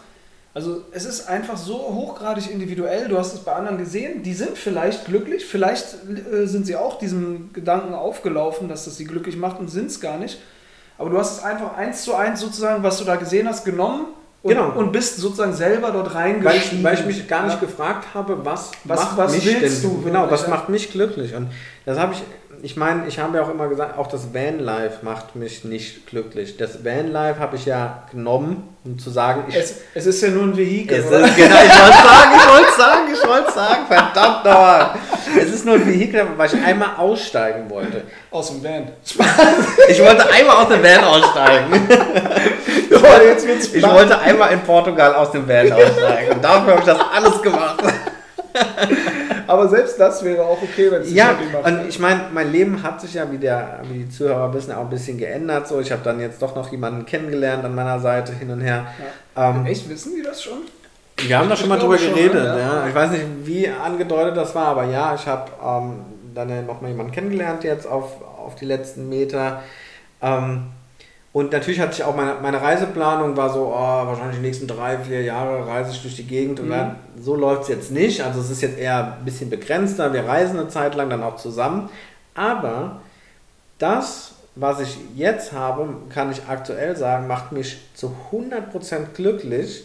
also 0.55 0.82
es 0.92 1.07
ist 1.07 1.28
einfach 1.28 1.57
so 1.57 1.74
hochgradig 1.74 2.50
individuell, 2.50 3.09
du 3.09 3.16
hast 3.16 3.32
es 3.32 3.40
bei 3.40 3.53
anderen 3.53 3.78
gesehen, 3.78 4.22
die 4.22 4.34
sind 4.34 4.59
vielleicht 4.59 5.07
glücklich, 5.07 5.46
vielleicht 5.46 5.94
äh, 6.30 6.46
sind 6.46 6.66
sie 6.66 6.76
auch 6.76 6.98
diesem 6.98 7.53
Gedanken 7.55 7.94
aufgelaufen, 7.94 8.68
dass 8.68 8.84
das 8.84 8.98
sie 8.98 9.07
glücklich 9.07 9.36
macht 9.36 9.59
und 9.61 9.68
sind 9.68 9.86
es 9.86 10.00
gar 10.00 10.18
nicht. 10.18 10.38
Aber 10.98 11.09
du 11.09 11.18
hast 11.18 11.38
es 11.38 11.42
einfach 11.42 11.74
eins 11.76 12.03
zu 12.03 12.14
eins 12.14 12.40
sozusagen, 12.40 12.82
was 12.82 12.98
du 12.98 13.05
da 13.05 13.16
gesehen 13.16 13.48
hast, 13.48 13.64
genommen 13.64 14.07
und, 14.42 14.50
genau. 14.50 14.72
und 14.72 14.92
bist 14.92 15.16
sozusagen 15.16 15.55
selber 15.55 15.90
dort 15.90 16.14
reingestiegen. 16.14 16.84
Weil 16.84 16.94
ich, 16.94 17.03
weil 17.03 17.11
ich 17.11 17.18
mich 17.18 17.28
gar 17.28 17.44
nicht 17.44 17.55
ja. 17.55 17.61
gefragt 17.61 18.09
habe, 18.12 18.44
was, 18.44 18.72
was 18.84 19.00
macht 19.00 19.16
was 19.16 19.32
mich 19.32 19.46
willst 19.46 19.84
denn, 19.84 19.90
du? 19.90 20.03
Genau, 20.03 20.30
was 20.30 20.48
macht 20.48 20.68
mich 20.68 20.90
glücklich? 20.90 21.34
Und 21.34 21.48
das 21.86 21.98
habe 21.98 22.12
ich, 22.12 22.22
ich 22.64 22.76
meine, 22.76 23.08
ich 23.08 23.18
habe 23.18 23.36
ja 23.36 23.42
auch 23.42 23.50
immer 23.50 23.66
gesagt, 23.68 23.98
auch 23.98 24.06
das 24.06 24.32
Vanlife 24.32 24.98
macht 25.02 25.34
mich 25.34 25.64
nicht 25.64 26.06
glücklich. 26.06 26.56
Das 26.56 26.84
Vanlife 26.84 27.40
habe 27.40 27.56
ich 27.56 27.66
ja 27.66 28.04
genommen, 28.12 28.68
um 28.84 29.00
zu 29.00 29.10
sagen, 29.10 29.44
ich, 29.48 29.56
es, 29.56 29.80
es 29.94 30.06
ist 30.06 30.22
ja 30.22 30.28
nur 30.28 30.44
ein 30.44 30.56
Vehikel. 30.56 30.98
Es 30.98 31.06
ist, 31.06 31.10
genau, 31.10 31.56
ich 31.56 31.82
wollte 31.82 31.98
sagen, 31.98 32.30
ich 32.36 32.48
wollte 32.48 32.72
sagen, 32.78 33.00
ich 33.12 33.28
wollte 33.28 33.52
sagen, 33.52 33.86
verdammt 33.88 34.44
nochmal. 34.44 34.90
Es 35.40 35.52
ist 35.52 35.66
nur 35.66 35.74
ein 35.74 35.86
Vehikel, 35.86 36.24
weil 36.36 36.46
ich 36.46 36.64
einmal 36.64 36.90
aussteigen 36.98 37.68
wollte. 37.68 38.02
Aus 38.30 38.48
dem 38.50 38.62
Van. 38.62 38.92
Ich 39.88 40.00
wollte 40.00 40.30
einmal 40.30 40.56
aus 40.56 40.68
dem 40.68 40.82
Van 40.84 41.04
aussteigen. 41.04 41.88
jetzt 43.26 43.46
wird's 43.46 43.74
ich 43.74 43.82
wollte 43.82 44.18
einmal 44.20 44.52
in 44.52 44.60
Portugal 44.60 45.14
aus 45.14 45.32
dem 45.32 45.48
Van 45.48 45.72
aussteigen. 45.72 46.34
Und 46.34 46.44
dafür 46.44 46.72
habe 46.72 46.80
ich 46.80 46.86
das 46.86 46.98
alles 47.12 47.42
gemacht. 47.42 47.82
Aber 49.53 49.68
selbst 49.68 50.00
das 50.00 50.24
wäre 50.24 50.44
auch 50.44 50.62
okay, 50.62 50.90
wenn 50.90 51.03
es 51.03 51.12
Ja, 51.12 51.36
macht. 51.53 51.66
und 51.66 51.86
ich 51.86 51.98
meine, 51.98 52.22
mein 52.32 52.50
Leben 52.50 52.82
hat 52.82 53.03
sich 53.03 53.12
ja, 53.12 53.30
wie, 53.30 53.36
der, 53.36 53.80
wie 53.90 54.05
die 54.05 54.09
Zuhörer 54.09 54.55
wissen, 54.55 54.72
auch 54.72 54.80
ein 54.84 54.88
bisschen 54.88 55.18
geändert. 55.18 55.68
So, 55.68 55.78
ich 55.78 55.92
habe 55.92 56.00
dann 56.03 56.20
jetzt 56.20 56.40
doch 56.40 56.57
noch 56.57 56.72
jemanden 56.72 57.05
kennengelernt 57.05 57.62
an 57.62 57.74
meiner 57.74 58.00
Seite 58.00 58.32
hin 58.32 58.50
und 58.50 58.62
her. 58.62 58.86
Ja. 59.36 59.50
Ähm, 59.50 59.66
Echt, 59.66 59.90
wissen 59.90 60.14
die 60.16 60.22
das 60.22 60.42
schon? 60.42 60.57
Wir 61.18 61.38
haben 61.38 61.50
da 61.50 61.57
schon 61.57 61.68
mal 61.68 61.78
drüber 61.78 61.98
geredet. 61.98 62.32
Schon, 62.32 62.44
ja. 62.44 62.59
ja. 62.59 62.86
Ich 62.88 62.94
weiß 62.94 63.11
nicht, 63.11 63.26
wie 63.44 63.68
angedeutet 63.68 64.38
das 64.38 64.55
war, 64.55 64.68
aber 64.68 64.84
ja, 64.84 65.14
ich 65.14 65.26
habe 65.26 65.50
ähm, 65.62 65.96
dann 66.34 66.64
noch 66.64 66.80
mal 66.80 66.88
jemanden 66.88 67.12
kennengelernt 67.12 67.62
jetzt 67.62 67.86
auf, 67.86 68.22
auf 68.22 68.55
die 68.55 68.64
letzten 68.64 69.11
Meter. 69.11 69.61
Ähm, 70.22 70.68
und 71.33 71.51
natürlich 71.51 71.80
hatte 71.80 71.95
ich 71.95 72.05
auch 72.05 72.14
meine, 72.14 72.37
meine 72.43 72.61
Reiseplanung 72.61 73.37
war 73.37 73.49
so, 73.49 73.68
oh, 73.68 73.72
wahrscheinlich 73.72 74.37
die 74.37 74.43
nächsten 74.43 74.66
drei, 74.66 74.99
vier 74.99 75.22
Jahre 75.22 75.66
reise 75.66 75.93
ich 75.93 76.03
durch 76.03 76.16
die 76.16 76.26
Gegend 76.26 76.61
und 76.61 76.66
mhm. 76.66 76.72
dann, 76.72 76.97
so 77.18 77.35
läuft 77.35 77.62
es 77.62 77.68
jetzt 77.68 77.91
nicht. 77.91 78.22
Also 78.22 78.41
es 78.41 78.51
ist 78.51 78.61
jetzt 78.61 78.78
eher 78.78 79.16
ein 79.18 79.24
bisschen 79.24 79.49
begrenzter. 79.49 80.12
Wir 80.12 80.26
reisen 80.26 80.59
eine 80.59 80.68
Zeit 80.68 80.95
lang 80.95 81.09
dann 81.09 81.22
auch 81.22 81.37
zusammen. 81.37 81.89
Aber 82.35 83.01
das, 83.78 84.33
was 84.57 84.80
ich 84.80 84.99
jetzt 85.16 85.53
habe, 85.53 85.89
kann 86.11 86.30
ich 86.30 86.43
aktuell 86.49 86.97
sagen, 86.97 87.26
macht 87.28 87.51
mich 87.53 87.78
zu 87.95 88.14
100% 88.30 89.14
glücklich. 89.14 89.85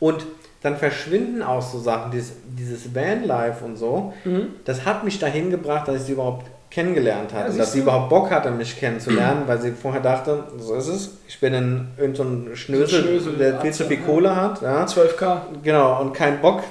Und 0.00 0.26
dann 0.62 0.76
verschwinden 0.76 1.44
auch 1.44 1.62
so 1.62 1.78
Sachen, 1.78 2.10
dieses, 2.10 2.32
dieses 2.44 2.92
Vanlife 2.92 3.64
und 3.64 3.76
so. 3.76 4.12
Mhm. 4.24 4.48
Das 4.64 4.84
hat 4.84 5.04
mich 5.04 5.20
dahin 5.20 5.50
gebracht, 5.50 5.86
dass 5.86 5.96
ich 5.96 6.02
sie 6.02 6.12
überhaupt 6.12 6.46
kennengelernt 6.70 7.32
hat. 7.32 7.46
Ja, 7.46 7.50
und 7.52 7.58
dass 7.58 7.72
sie 7.72 7.80
überhaupt 7.80 8.10
Bock 8.10 8.30
hatte, 8.30 8.50
mich 8.50 8.78
kennenzulernen, 8.78 9.42
weil 9.46 9.60
sie 9.60 9.72
vorher 9.72 10.02
dachte, 10.02 10.44
so 10.58 10.74
ist 10.74 10.88
es. 10.88 11.10
Ich 11.26 11.40
bin 11.40 11.54
in 11.54 11.88
irgendein 11.96 12.46
so 12.48 12.56
Schnösel, 12.56 13.02
Schnösel, 13.02 13.36
der 13.36 13.60
viel 13.60 13.72
zu 13.72 13.84
viel 13.84 13.98
Kohle 13.98 14.36
hat. 14.36 14.60
Ja. 14.62 14.84
12k. 14.84 15.40
Genau, 15.62 16.00
und 16.00 16.12
kein 16.12 16.40
Bock, 16.40 16.62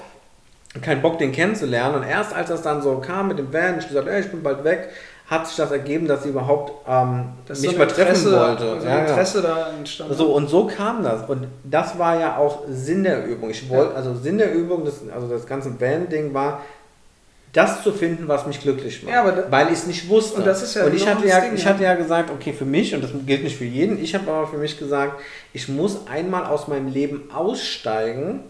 kein 0.81 1.01
Bock, 1.01 1.17
den 1.17 1.31
kennenzulernen. 1.31 1.95
Und 1.95 2.03
erst 2.03 2.33
als 2.33 2.49
das 2.49 2.61
dann 2.61 2.81
so 2.81 2.97
kam 2.99 3.29
mit 3.29 3.39
dem 3.39 3.51
Van, 3.51 3.79
ich 3.79 3.87
gesagt, 3.87 4.07
ey, 4.07 4.19
ich 4.21 4.29
bin 4.29 4.43
bald 4.43 4.63
weg, 4.63 4.89
hat 5.27 5.45
sich 5.45 5.57
das 5.57 5.71
ergeben, 5.71 6.07
dass 6.07 6.23
sie 6.23 6.29
überhaupt 6.29 6.71
ähm, 6.87 7.33
mich 7.49 7.59
so 7.59 7.77
mal 7.77 7.87
treffen 7.87 8.31
wollte. 8.31 8.71
Also 8.71 8.87
ja, 8.87 8.99
Interesse 8.99 9.41
ja. 9.41 9.47
da 9.47 9.69
entstanden. 9.77 10.13
So, 10.13 10.27
und 10.27 10.49
so 10.49 10.67
kam 10.67 11.03
das. 11.03 11.27
Und 11.27 11.47
das 11.65 11.99
war 11.99 12.17
ja 12.17 12.37
auch 12.37 12.63
Sinn 12.69 13.03
der 13.03 13.25
Übung. 13.25 13.49
Ich 13.49 13.69
wollte, 13.69 13.91
ja. 13.91 13.97
also 13.97 14.15
Sinn 14.15 14.37
der 14.37 14.53
Übung, 14.53 14.85
das, 14.85 15.01
also 15.13 15.27
das 15.27 15.45
ganze 15.45 15.79
Van-Ding 15.79 16.33
war, 16.33 16.61
das 17.57 17.81
zu 17.81 17.91
finden, 17.91 18.27
was 18.27 18.45
mich 18.45 18.61
glücklich 18.61 19.01
macht. 19.01 19.13
Ja, 19.13 19.43
weil 19.49 19.67
ich 19.67 19.73
es 19.73 19.87
nicht 19.87 20.07
wusste. 20.09 20.37
Und, 20.37 20.47
das 20.47 20.61
ist 20.61 20.75
ja 20.75 20.85
und 20.85 20.93
ich, 20.93 21.07
hatte 21.07 21.27
ja, 21.27 21.39
Ding, 21.39 21.55
ich 21.55 21.65
hatte 21.65 21.83
ja 21.83 21.95
gesagt, 21.95 22.29
okay, 22.29 22.53
für 22.53 22.65
mich, 22.65 22.93
und 22.93 23.03
das 23.03 23.09
gilt 23.25 23.43
nicht 23.43 23.57
für 23.57 23.65
jeden, 23.65 24.01
ich 24.01 24.13
habe 24.13 24.31
aber 24.31 24.47
für 24.47 24.57
mich 24.57 24.77
gesagt, 24.77 25.19
ich 25.53 25.67
muss 25.67 26.07
einmal 26.07 26.45
aus 26.45 26.67
meinem 26.67 26.87
Leben 26.87 27.31
aussteigen. 27.33 28.41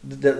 Das 0.00 0.32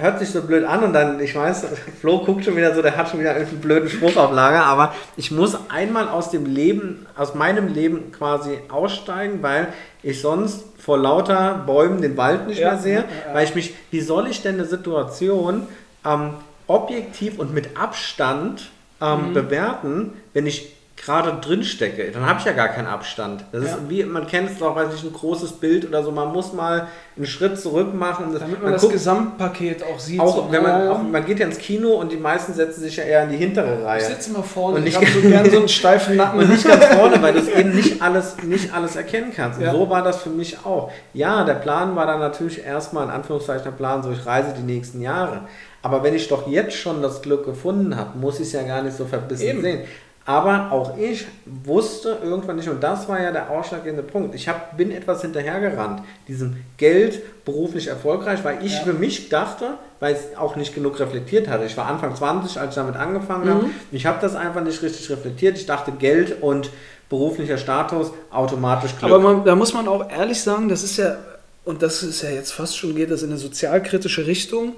hört 0.00 0.20
sich 0.20 0.30
so 0.30 0.40
blöd 0.40 0.64
an 0.64 0.84
und 0.84 0.94
dann, 0.94 1.20
ich 1.20 1.34
weiß, 1.34 1.66
Flo 2.00 2.24
guckt 2.24 2.46
schon 2.46 2.56
wieder 2.56 2.74
so, 2.74 2.80
der 2.80 2.96
hat 2.96 3.10
schon 3.10 3.20
wieder 3.20 3.34
einen 3.34 3.46
blöden 3.60 3.90
Spruch 3.90 4.16
auf 4.16 4.32
Lager, 4.32 4.64
aber 4.64 4.94
ich 5.18 5.30
muss 5.30 5.58
einmal 5.68 6.08
aus 6.08 6.30
dem 6.30 6.46
Leben, 6.46 7.06
aus 7.14 7.34
meinem 7.34 7.68
Leben 7.68 8.10
quasi 8.12 8.58
aussteigen, 8.70 9.42
weil 9.42 9.68
ich 10.02 10.22
sonst 10.22 10.64
vor 10.78 10.96
lauter 10.96 11.62
Bäumen 11.66 12.00
den 12.00 12.16
Wald 12.16 12.46
nicht 12.46 12.60
ja, 12.60 12.70
mehr 12.70 12.80
sehe, 12.80 12.98
ja. 13.00 13.34
weil 13.34 13.44
ich 13.44 13.54
mich, 13.54 13.74
wie 13.90 14.00
soll 14.00 14.28
ich 14.28 14.40
denn 14.40 14.54
eine 14.54 14.64
Situation 14.64 15.66
ähm, 16.06 16.30
objektiv 16.72 17.38
und 17.38 17.52
mit 17.52 17.76
Abstand 17.76 18.70
ähm, 19.00 19.28
mhm. 19.28 19.34
bewerten, 19.34 20.12
wenn 20.32 20.46
ich 20.46 20.72
gerade 21.04 21.40
drin 21.40 21.64
stecke. 21.64 22.10
Dann 22.12 22.26
habe 22.26 22.38
ich 22.38 22.44
ja 22.44 22.52
gar 22.52 22.68
keinen 22.68 22.86
Abstand. 22.86 23.44
Das 23.50 23.64
ja. 23.64 23.70
ist 23.70 23.88
wie, 23.88 24.04
man 24.04 24.26
kennt 24.28 24.50
es 24.50 24.58
doch, 24.58 24.76
weiß 24.76 24.94
ich, 24.94 25.02
ein 25.02 25.12
großes 25.12 25.52
Bild 25.52 25.88
oder 25.88 26.04
so. 26.04 26.12
Man 26.12 26.32
muss 26.32 26.52
mal 26.52 26.86
einen 27.16 27.26
Schritt 27.26 27.58
zurück 27.58 27.92
machen. 27.92 28.26
Damit 28.32 28.52
man, 28.52 28.62
man 28.62 28.72
das 28.72 28.82
guckt, 28.82 28.92
Gesamtpaket 28.94 29.82
auch 29.82 29.98
sieht. 29.98 30.20
Auch, 30.20 30.36
so, 30.36 30.52
wenn 30.52 30.62
man, 30.62 30.88
auch, 30.88 31.02
man 31.02 31.24
geht 31.26 31.40
ja 31.40 31.46
ins 31.46 31.58
Kino 31.58 31.94
und 31.94 32.12
die 32.12 32.16
meisten 32.16 32.54
setzen 32.54 32.82
sich 32.82 32.96
ja 32.96 33.04
eher 33.04 33.24
in 33.24 33.30
die 33.30 33.36
hintere 33.36 33.84
Reihe. 33.84 34.00
Ich 34.00 34.06
sitze 34.06 34.30
mal 34.30 34.42
vorne 34.42 34.78
und 34.78 34.86
ich 34.86 34.94
so 34.94 35.20
gerne 35.22 35.50
so 35.50 35.58
einen 35.58 35.68
steifen 35.68 36.16
Nacken. 36.16 36.38
Und 36.38 36.48
nicht 36.48 36.64
ganz 36.64 36.84
vorne, 36.84 37.20
weil 37.20 37.34
du 37.34 37.40
eben 37.58 37.74
nicht 37.74 38.00
alles, 38.00 38.36
nicht 38.44 38.72
alles 38.72 38.94
erkennen 38.94 39.32
kannst. 39.34 39.58
Und 39.58 39.64
ja. 39.64 39.72
so 39.72 39.90
war 39.90 40.02
das 40.02 40.22
für 40.22 40.30
mich 40.30 40.64
auch. 40.64 40.92
Ja, 41.14 41.42
der 41.42 41.54
Plan 41.54 41.96
war 41.96 42.06
dann 42.06 42.20
natürlich 42.20 42.64
erstmal 42.64 43.04
in 43.04 43.10
Anführungszeichen 43.10 43.64
der 43.64 43.72
Plan, 43.72 44.04
so 44.04 44.12
ich 44.12 44.24
reise 44.24 44.54
die 44.56 44.62
nächsten 44.62 45.00
Jahre. 45.00 45.40
Aber 45.82 46.02
wenn 46.02 46.14
ich 46.14 46.28
doch 46.28 46.46
jetzt 46.48 46.76
schon 46.76 47.02
das 47.02 47.22
Glück 47.22 47.44
gefunden 47.44 47.96
habe, 47.96 48.16
muss 48.18 48.36
ich 48.36 48.46
es 48.46 48.52
ja 48.52 48.62
gar 48.62 48.82
nicht 48.82 48.96
so 48.96 49.04
verbissen 49.04 49.46
Eben. 49.46 49.62
sehen. 49.62 49.80
Aber 50.24 50.70
auch 50.70 50.96
ich 50.96 51.26
wusste 51.64 52.18
irgendwann 52.22 52.54
nicht, 52.54 52.68
und 52.68 52.80
das 52.80 53.08
war 53.08 53.20
ja 53.20 53.32
der 53.32 53.50
ausschlaggebende 53.50 54.04
Punkt. 54.04 54.36
Ich 54.36 54.48
hab, 54.48 54.76
bin 54.76 54.92
etwas 54.92 55.22
hinterhergerannt, 55.22 56.02
diesem 56.28 56.58
Geld 56.76 57.44
beruflich 57.44 57.88
erfolgreich, 57.88 58.44
weil 58.44 58.64
ich 58.64 58.72
ja. 58.72 58.84
für 58.84 58.92
mich 58.92 59.30
dachte, 59.30 59.74
weil 59.98 60.14
ich 60.14 60.20
es 60.20 60.38
auch 60.38 60.54
nicht 60.54 60.76
genug 60.76 61.00
reflektiert 61.00 61.48
hatte. 61.48 61.64
Ich 61.64 61.76
war 61.76 61.86
Anfang 61.86 62.14
20, 62.14 62.60
als 62.60 62.70
ich 62.70 62.74
damit 62.76 62.94
angefangen 62.94 63.46
mhm. 63.46 63.50
habe. 63.50 63.66
Ich 63.90 64.06
habe 64.06 64.18
das 64.20 64.36
einfach 64.36 64.62
nicht 64.62 64.80
richtig 64.82 65.10
reflektiert. 65.10 65.58
Ich 65.58 65.66
dachte, 65.66 65.90
Geld 65.90 66.40
und 66.40 66.70
beruflicher 67.08 67.58
Status 67.58 68.12
automatisch 68.30 68.96
Glück. 68.96 69.10
Aber 69.10 69.18
man, 69.18 69.44
da 69.44 69.56
muss 69.56 69.74
man 69.74 69.88
auch 69.88 70.08
ehrlich 70.08 70.40
sagen, 70.40 70.68
das 70.68 70.84
ist 70.84 70.98
ja, 70.98 71.16
und 71.64 71.82
das 71.82 72.04
ist 72.04 72.22
ja 72.22 72.30
jetzt 72.30 72.52
fast 72.52 72.76
schon, 72.76 72.94
geht 72.94 73.10
das 73.10 73.24
in 73.24 73.30
eine 73.30 73.38
sozialkritische 73.38 74.24
Richtung 74.28 74.74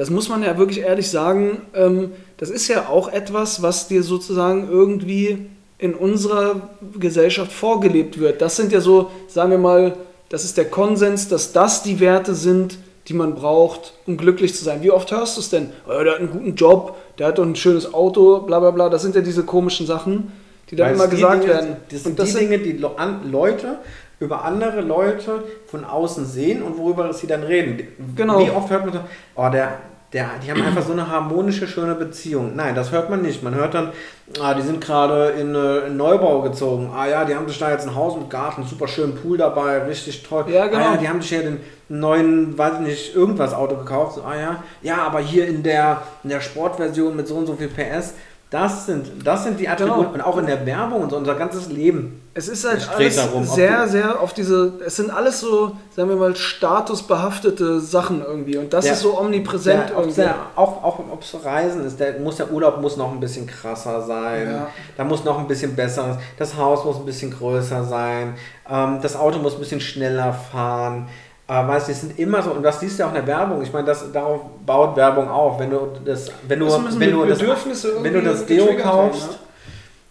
das 0.00 0.08
muss 0.08 0.30
man 0.30 0.42
ja 0.42 0.56
wirklich 0.56 0.80
ehrlich 0.80 1.10
sagen, 1.10 1.60
ähm, 1.74 2.12
das 2.38 2.48
ist 2.48 2.68
ja 2.68 2.88
auch 2.88 3.12
etwas, 3.12 3.60
was 3.60 3.86
dir 3.86 4.02
sozusagen 4.02 4.66
irgendwie 4.66 5.50
in 5.76 5.94
unserer 5.94 6.70
Gesellschaft 6.98 7.52
vorgelebt 7.52 8.18
wird. 8.18 8.40
Das 8.40 8.56
sind 8.56 8.72
ja 8.72 8.80
so, 8.80 9.10
sagen 9.28 9.50
wir 9.50 9.58
mal, 9.58 9.94
das 10.30 10.44
ist 10.44 10.56
der 10.56 10.70
Konsens, 10.70 11.28
dass 11.28 11.52
das 11.52 11.82
die 11.82 12.00
Werte 12.00 12.34
sind, 12.34 12.78
die 13.08 13.12
man 13.12 13.34
braucht, 13.34 13.92
um 14.06 14.16
glücklich 14.16 14.54
zu 14.54 14.64
sein. 14.64 14.82
Wie 14.82 14.90
oft 14.90 15.12
hörst 15.12 15.36
du 15.36 15.42
es 15.42 15.50
denn? 15.50 15.68
Oh, 15.86 16.02
der 16.02 16.12
hat 16.14 16.20
einen 16.20 16.30
guten 16.30 16.54
Job, 16.54 16.96
der 17.18 17.26
hat 17.26 17.36
doch 17.36 17.44
ein 17.44 17.54
schönes 17.54 17.92
Auto, 17.92 18.40
bla 18.40 18.58
bla 18.58 18.70
bla. 18.70 18.88
Das 18.88 19.02
sind 19.02 19.14
ja 19.14 19.20
diese 19.20 19.44
komischen 19.44 19.86
Sachen, 19.86 20.32
die 20.70 20.76
dann 20.76 20.94
immer 20.94 21.08
gesagt 21.08 21.42
Dinge, 21.42 21.52
werden. 21.52 21.76
Das 21.90 22.04
sind 22.04 22.18
das 22.18 22.24
die 22.24 22.32
sind 22.32 22.50
Dinge, 22.50 22.58
die 22.60 22.82
Leute 23.30 23.80
über 24.20 24.44
andere 24.44 24.82
Leute 24.82 25.42
von 25.66 25.84
außen 25.84 26.26
sehen 26.26 26.62
und 26.62 26.78
worüber 26.78 27.12
sie 27.14 27.26
dann 27.26 27.42
reden. 27.42 27.88
Genau. 28.14 28.38
Wie 28.38 28.50
oft 28.50 28.70
hört 28.70 28.84
man 28.84 28.94
so, 28.94 29.00
oh, 29.34 29.48
der, 29.50 29.78
der, 30.12 30.30
die 30.44 30.50
haben 30.50 30.62
einfach 30.62 30.82
so 30.82 30.92
eine 30.92 31.08
harmonische, 31.08 31.68
schöne 31.68 31.94
Beziehung. 31.94 32.56
Nein, 32.56 32.74
das 32.74 32.90
hört 32.90 33.10
man 33.10 33.22
nicht. 33.22 33.44
Man 33.44 33.54
hört 33.54 33.74
dann, 33.74 33.92
ah, 34.40 34.54
die 34.54 34.62
sind 34.62 34.80
gerade 34.80 35.30
in, 35.30 35.54
äh, 35.54 35.86
in 35.86 35.96
Neubau 35.96 36.42
gezogen. 36.42 36.90
Ah 36.92 37.06
ja, 37.06 37.24
die 37.24 37.36
haben 37.36 37.46
sich 37.46 37.58
da 37.58 37.70
jetzt 37.70 37.86
ein 37.86 37.94
Haus 37.94 38.16
mit 38.16 38.28
Garten, 38.28 38.64
super 38.64 38.88
schönen 38.88 39.14
Pool 39.14 39.38
dabei, 39.38 39.78
richtig 39.84 40.24
toll. 40.24 40.46
Ja, 40.48 40.66
genau. 40.66 40.80
Ah 40.80 40.92
ja, 40.92 40.96
die 40.96 41.08
haben 41.08 41.22
sich 41.22 41.30
ja 41.30 41.42
den 41.42 41.60
neuen, 41.88 42.58
weiß 42.58 42.74
ich 42.74 42.86
nicht, 42.86 43.14
irgendwas 43.14 43.54
Auto 43.54 43.76
gekauft. 43.76 44.16
So, 44.16 44.22
ah 44.22 44.36
ja, 44.36 44.64
ja, 44.82 44.96
aber 44.98 45.20
hier 45.20 45.46
in 45.46 45.62
der, 45.62 46.02
in 46.24 46.30
der 46.30 46.40
Sportversion 46.40 47.14
mit 47.14 47.28
so 47.28 47.36
und 47.36 47.46
so 47.46 47.54
viel 47.54 47.68
PS. 47.68 48.14
Das 48.50 48.86
sind, 48.86 49.06
das 49.24 49.44
sind 49.44 49.60
die 49.60 49.68
Attribute. 49.68 49.96
Genau. 49.98 50.12
Und 50.12 50.20
auch 50.22 50.36
in 50.38 50.46
der 50.46 50.66
Werbung 50.66 51.02
und 51.02 51.10
so 51.10 51.16
unser 51.16 51.36
ganzes 51.36 51.68
Leben. 51.68 52.20
Es 52.34 52.48
ist 52.48 52.68
halt 52.68 52.88
alles 52.92 53.14
darum, 53.16 53.44
sehr, 53.44 53.86
sehr 53.86 54.20
auf 54.20 54.32
diese, 54.32 54.72
es 54.84 54.96
sind 54.96 55.10
alles 55.10 55.38
so, 55.40 55.76
sagen 55.94 56.08
wir 56.08 56.16
mal, 56.16 56.34
statusbehaftete 56.34 57.80
Sachen 57.80 58.22
irgendwie. 58.24 58.56
Und 58.56 58.72
das 58.72 58.84
Der- 58.84 58.94
ist 58.94 59.00
so 59.00 59.18
omnipräsent 59.18 59.90
Der, 59.90 59.96
irgendwie. 59.96 60.14
der, 60.22 60.34
auch 60.56 60.82
auch 60.82 60.98
ob 60.98 61.22
es 61.22 61.36
Reisen 61.44 61.84
ist, 61.86 61.98
der, 62.00 62.18
muss 62.20 62.36
der 62.36 62.50
Urlaub 62.52 62.80
muss 62.80 62.96
noch 62.96 63.12
ein 63.12 63.20
bisschen 63.20 63.46
krasser 63.46 64.02
sein. 64.02 64.50
Ja. 64.50 64.66
Da 64.96 65.04
muss 65.04 65.24
noch 65.24 65.38
ein 65.38 65.46
bisschen 65.46 65.74
besser. 65.76 66.18
Das 66.38 66.56
Haus 66.56 66.84
muss 66.84 66.96
ein 66.96 67.06
bisschen 67.06 67.30
größer 67.30 67.84
sein. 67.84 68.34
Ähm, 68.68 68.98
das 69.02 69.16
Auto 69.16 69.38
muss 69.38 69.54
ein 69.54 69.60
bisschen 69.60 69.80
schneller 69.80 70.32
fahren. 70.32 71.08
Äh, 71.50 71.66
weißt 71.66 71.88
du, 71.88 71.92
es 71.92 72.00
sind 72.02 72.16
immer 72.16 72.40
so, 72.42 72.52
und 72.52 72.62
das 72.62 72.78
siehst 72.78 72.96
du 72.96 73.02
ja 73.02 73.06
auch 73.06 73.12
in 73.12 73.16
der 73.16 73.26
Werbung. 73.26 73.60
Ich 73.60 73.72
meine, 73.72 73.84
das, 73.84 74.12
darauf 74.12 74.42
baut 74.64 74.94
Werbung 74.94 75.28
auf. 75.28 75.58
Wenn 75.58 75.70
du 75.70 75.88
das, 76.04 76.30
wenn 76.46 76.60
du, 76.60 76.66
wenn 76.66 77.10
du 77.10 77.24
das, 77.24 77.42
wenn 77.42 78.12
du 78.12 78.22
das 78.22 78.46
Deo 78.46 78.76
kaufst, 78.76 79.32
ne? 79.32 79.36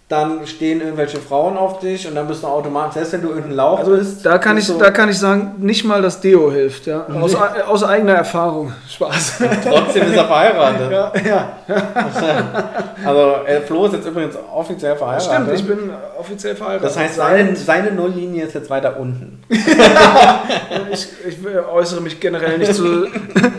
Dann 0.09 0.47
stehen 0.47 0.81
irgendwelche 0.81 1.19
Frauen 1.19 1.55
auf 1.55 1.79
dich 1.79 2.07
und 2.07 2.15
dann 2.15 2.27
bist 2.27 2.41
du 2.41 2.47
automatisch, 2.47 2.95
selbst 2.95 3.13
wenn 3.13 3.21
du 3.21 3.27
irgendein 3.29 3.53
Lauch 3.53 3.77
Also 3.77 3.95
bist, 3.95 4.25
da 4.25 4.39
kann, 4.39 4.57
ich, 4.57 4.65
du 4.65 4.73
da 4.73 4.89
kann 4.89 5.07
ich 5.07 5.19
sagen, 5.19 5.53
nicht 5.59 5.85
mal 5.85 6.01
das 6.01 6.19
Deo 6.19 6.51
hilft. 6.51 6.87
Ja? 6.87 7.05
Aus, 7.21 7.35
aus 7.35 7.83
eigener 7.83 8.13
Erfahrung. 8.13 8.73
Spaß. 8.89 9.43
trotzdem 9.63 10.07
ist 10.07 10.17
er 10.17 10.25
verheiratet. 10.25 10.91
ja, 10.91 11.11
ja. 11.23 11.51
Also 13.05 13.35
äh, 13.45 13.61
Flo 13.61 13.85
ist 13.85 13.93
jetzt 13.93 14.07
übrigens 14.07 14.35
offiziell 14.51 14.95
verheiratet. 14.95 15.31
Stimmt, 15.31 15.53
ich 15.53 15.67
bin 15.67 15.91
offiziell 16.17 16.55
verheiratet. 16.55 16.89
Das 16.89 16.97
heißt, 16.97 17.15
seine, 17.15 17.55
seine 17.55 17.91
Nulllinie 17.91 18.45
ist 18.45 18.55
jetzt 18.55 18.71
weiter 18.71 18.99
unten. 18.99 19.43
ich, 20.91 21.07
ich 21.27 21.37
äußere 21.71 22.01
mich 22.01 22.19
generell 22.19 22.57
nicht 22.57 22.73
zu, 22.73 23.07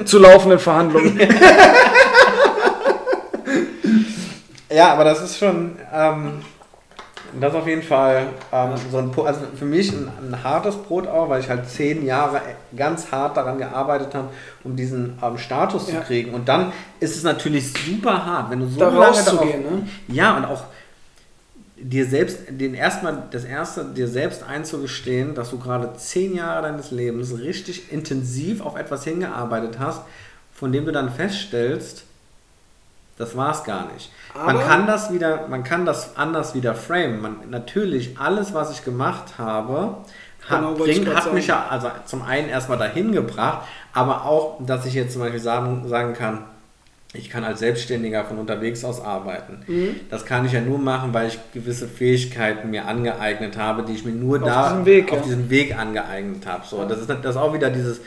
zu 0.05 0.19
laufenden 0.19 0.59
Verhandlungen. 0.59 1.19
Ja, 4.71 4.93
aber 4.93 5.05
das 5.05 5.21
ist 5.23 5.39
schon, 5.39 5.77
ähm, 5.93 6.43
das 7.39 7.53
ist 7.53 7.59
auf 7.61 7.67
jeden 7.67 7.83
Fall 7.83 8.29
ähm, 8.53 8.71
so 8.91 8.99
ein, 8.99 9.11
also 9.27 9.41
für 9.57 9.65
mich 9.65 9.93
ein, 9.93 10.09
ein 10.21 10.43
hartes 10.45 10.77
Brot 10.77 11.07
auch, 11.07 11.29
weil 11.29 11.41
ich 11.41 11.49
halt 11.49 11.69
zehn 11.69 12.05
Jahre 12.07 12.41
ganz 12.77 13.11
hart 13.11 13.37
daran 13.37 13.59
gearbeitet 13.59 14.15
habe, 14.15 14.29
um 14.65 14.77
diesen 14.77 15.19
ähm, 15.23 15.39
Status 15.39 15.89
Ja. 15.91 16.01
zu 16.01 16.07
kriegen. 16.07 16.35
Und 16.35 16.49
dann 16.49 16.73
ist 17.01 17.17
es 17.17 17.23
natürlich 17.25 17.73
super 17.73 18.25
hart, 18.25 18.51
wenn 18.51 18.61
du 18.61 18.69
so 18.69 18.79
Da 18.81 18.89
lange 18.91 19.23
darauf, 19.25 19.45
ne? 19.45 19.87
Ja, 20.09 20.37
und 20.37 20.45
auch 20.45 20.65
dir 21.77 22.07
selbst, 22.07 22.39
den 22.49 22.75
erstmal, 22.75 23.25
das 23.31 23.45
erste, 23.45 23.85
dir 23.87 24.07
selbst 24.07 24.43
einzugestehen, 24.43 25.35
dass 25.35 25.51
du 25.51 25.59
gerade 25.59 25.93
zehn 25.97 26.37
Jahre 26.37 26.63
deines 26.63 26.91
Lebens 26.91 27.37
richtig 27.39 27.91
intensiv 27.93 28.61
auf 28.61 28.77
etwas 28.77 29.03
hingearbeitet 29.05 29.79
hast, 29.79 30.03
von 30.55 30.73
dem 30.73 30.85
du 30.85 30.93
dann 30.93 31.11
feststellst, 31.11 32.05
das 33.17 33.37
war 33.37 33.53
es 33.53 33.65
gar 33.65 33.91
nicht. 33.93 34.11
Man 34.35 34.61
kann 34.61 34.87
das 34.87 35.13
wieder, 35.13 35.49
man 35.49 35.65
kann 35.65 35.85
das 35.85 36.17
anders 36.17 36.55
wieder 36.55 36.75
framen. 36.75 37.21
Man, 37.21 37.37
natürlich, 37.51 38.19
alles, 38.19 38.55
was 38.55 38.71
ich 38.71 38.85
gemacht 38.85 39.39
habe, 39.39 39.99
hat, 40.49 40.61
Genau, 40.61 40.75
bringt, 40.75 41.15
hat 41.15 41.33
mich 41.33 41.47
ja 41.47 41.67
also 41.69 41.91
zum 42.07 42.23
einen 42.23 42.49
erstmal 42.49 42.79
dahin 42.79 43.13
gebracht, 43.13 43.67
aber 43.93 44.25
auch, 44.25 44.59
dass 44.65 44.87
ich 44.87 44.95
jetzt 44.95 45.13
zum 45.13 45.23
Beispiel 45.23 45.41
sagen, 45.41 45.89
sagen 45.89 46.15
kann, 46.15 46.45
ich 47.13 47.29
kann 47.29 47.43
als 47.43 47.59
Selbstständiger 47.59 48.25
von 48.25 48.39
unterwegs 48.39 48.85
aus 48.85 49.05
arbeiten. 49.05 49.65
Mhm. 49.67 49.97
Das 50.11 50.25
kann 50.25 50.47
ich 50.47 50.53
ja 50.53 50.61
nur 50.61 50.79
machen, 50.79 51.13
weil 51.13 51.27
ich 51.27 51.39
gewisse 51.53 51.89
Fähigkeiten 51.89 52.71
mir 52.71 52.87
angeeignet 52.87 53.57
habe, 53.57 53.83
die 53.83 53.95
ich 53.95 54.05
mir 54.05 54.13
nur 54.13 54.39
Auf 54.39 54.45
da 54.45 54.69
diesem 54.69 54.87
Weg, 54.87 55.11
auf 55.11 55.19
ja. 55.19 55.25
diesem 55.25 55.51
Weg 55.51 55.77
angeeignet 55.77 56.47
habe. 56.47 56.65
So, 56.65 56.85
das 56.85 57.01
ist 57.01 57.11
das 57.11 57.19
ist 57.19 57.37
auch 57.37 57.53
wieder 57.53 57.71
dieses, 57.71 58.01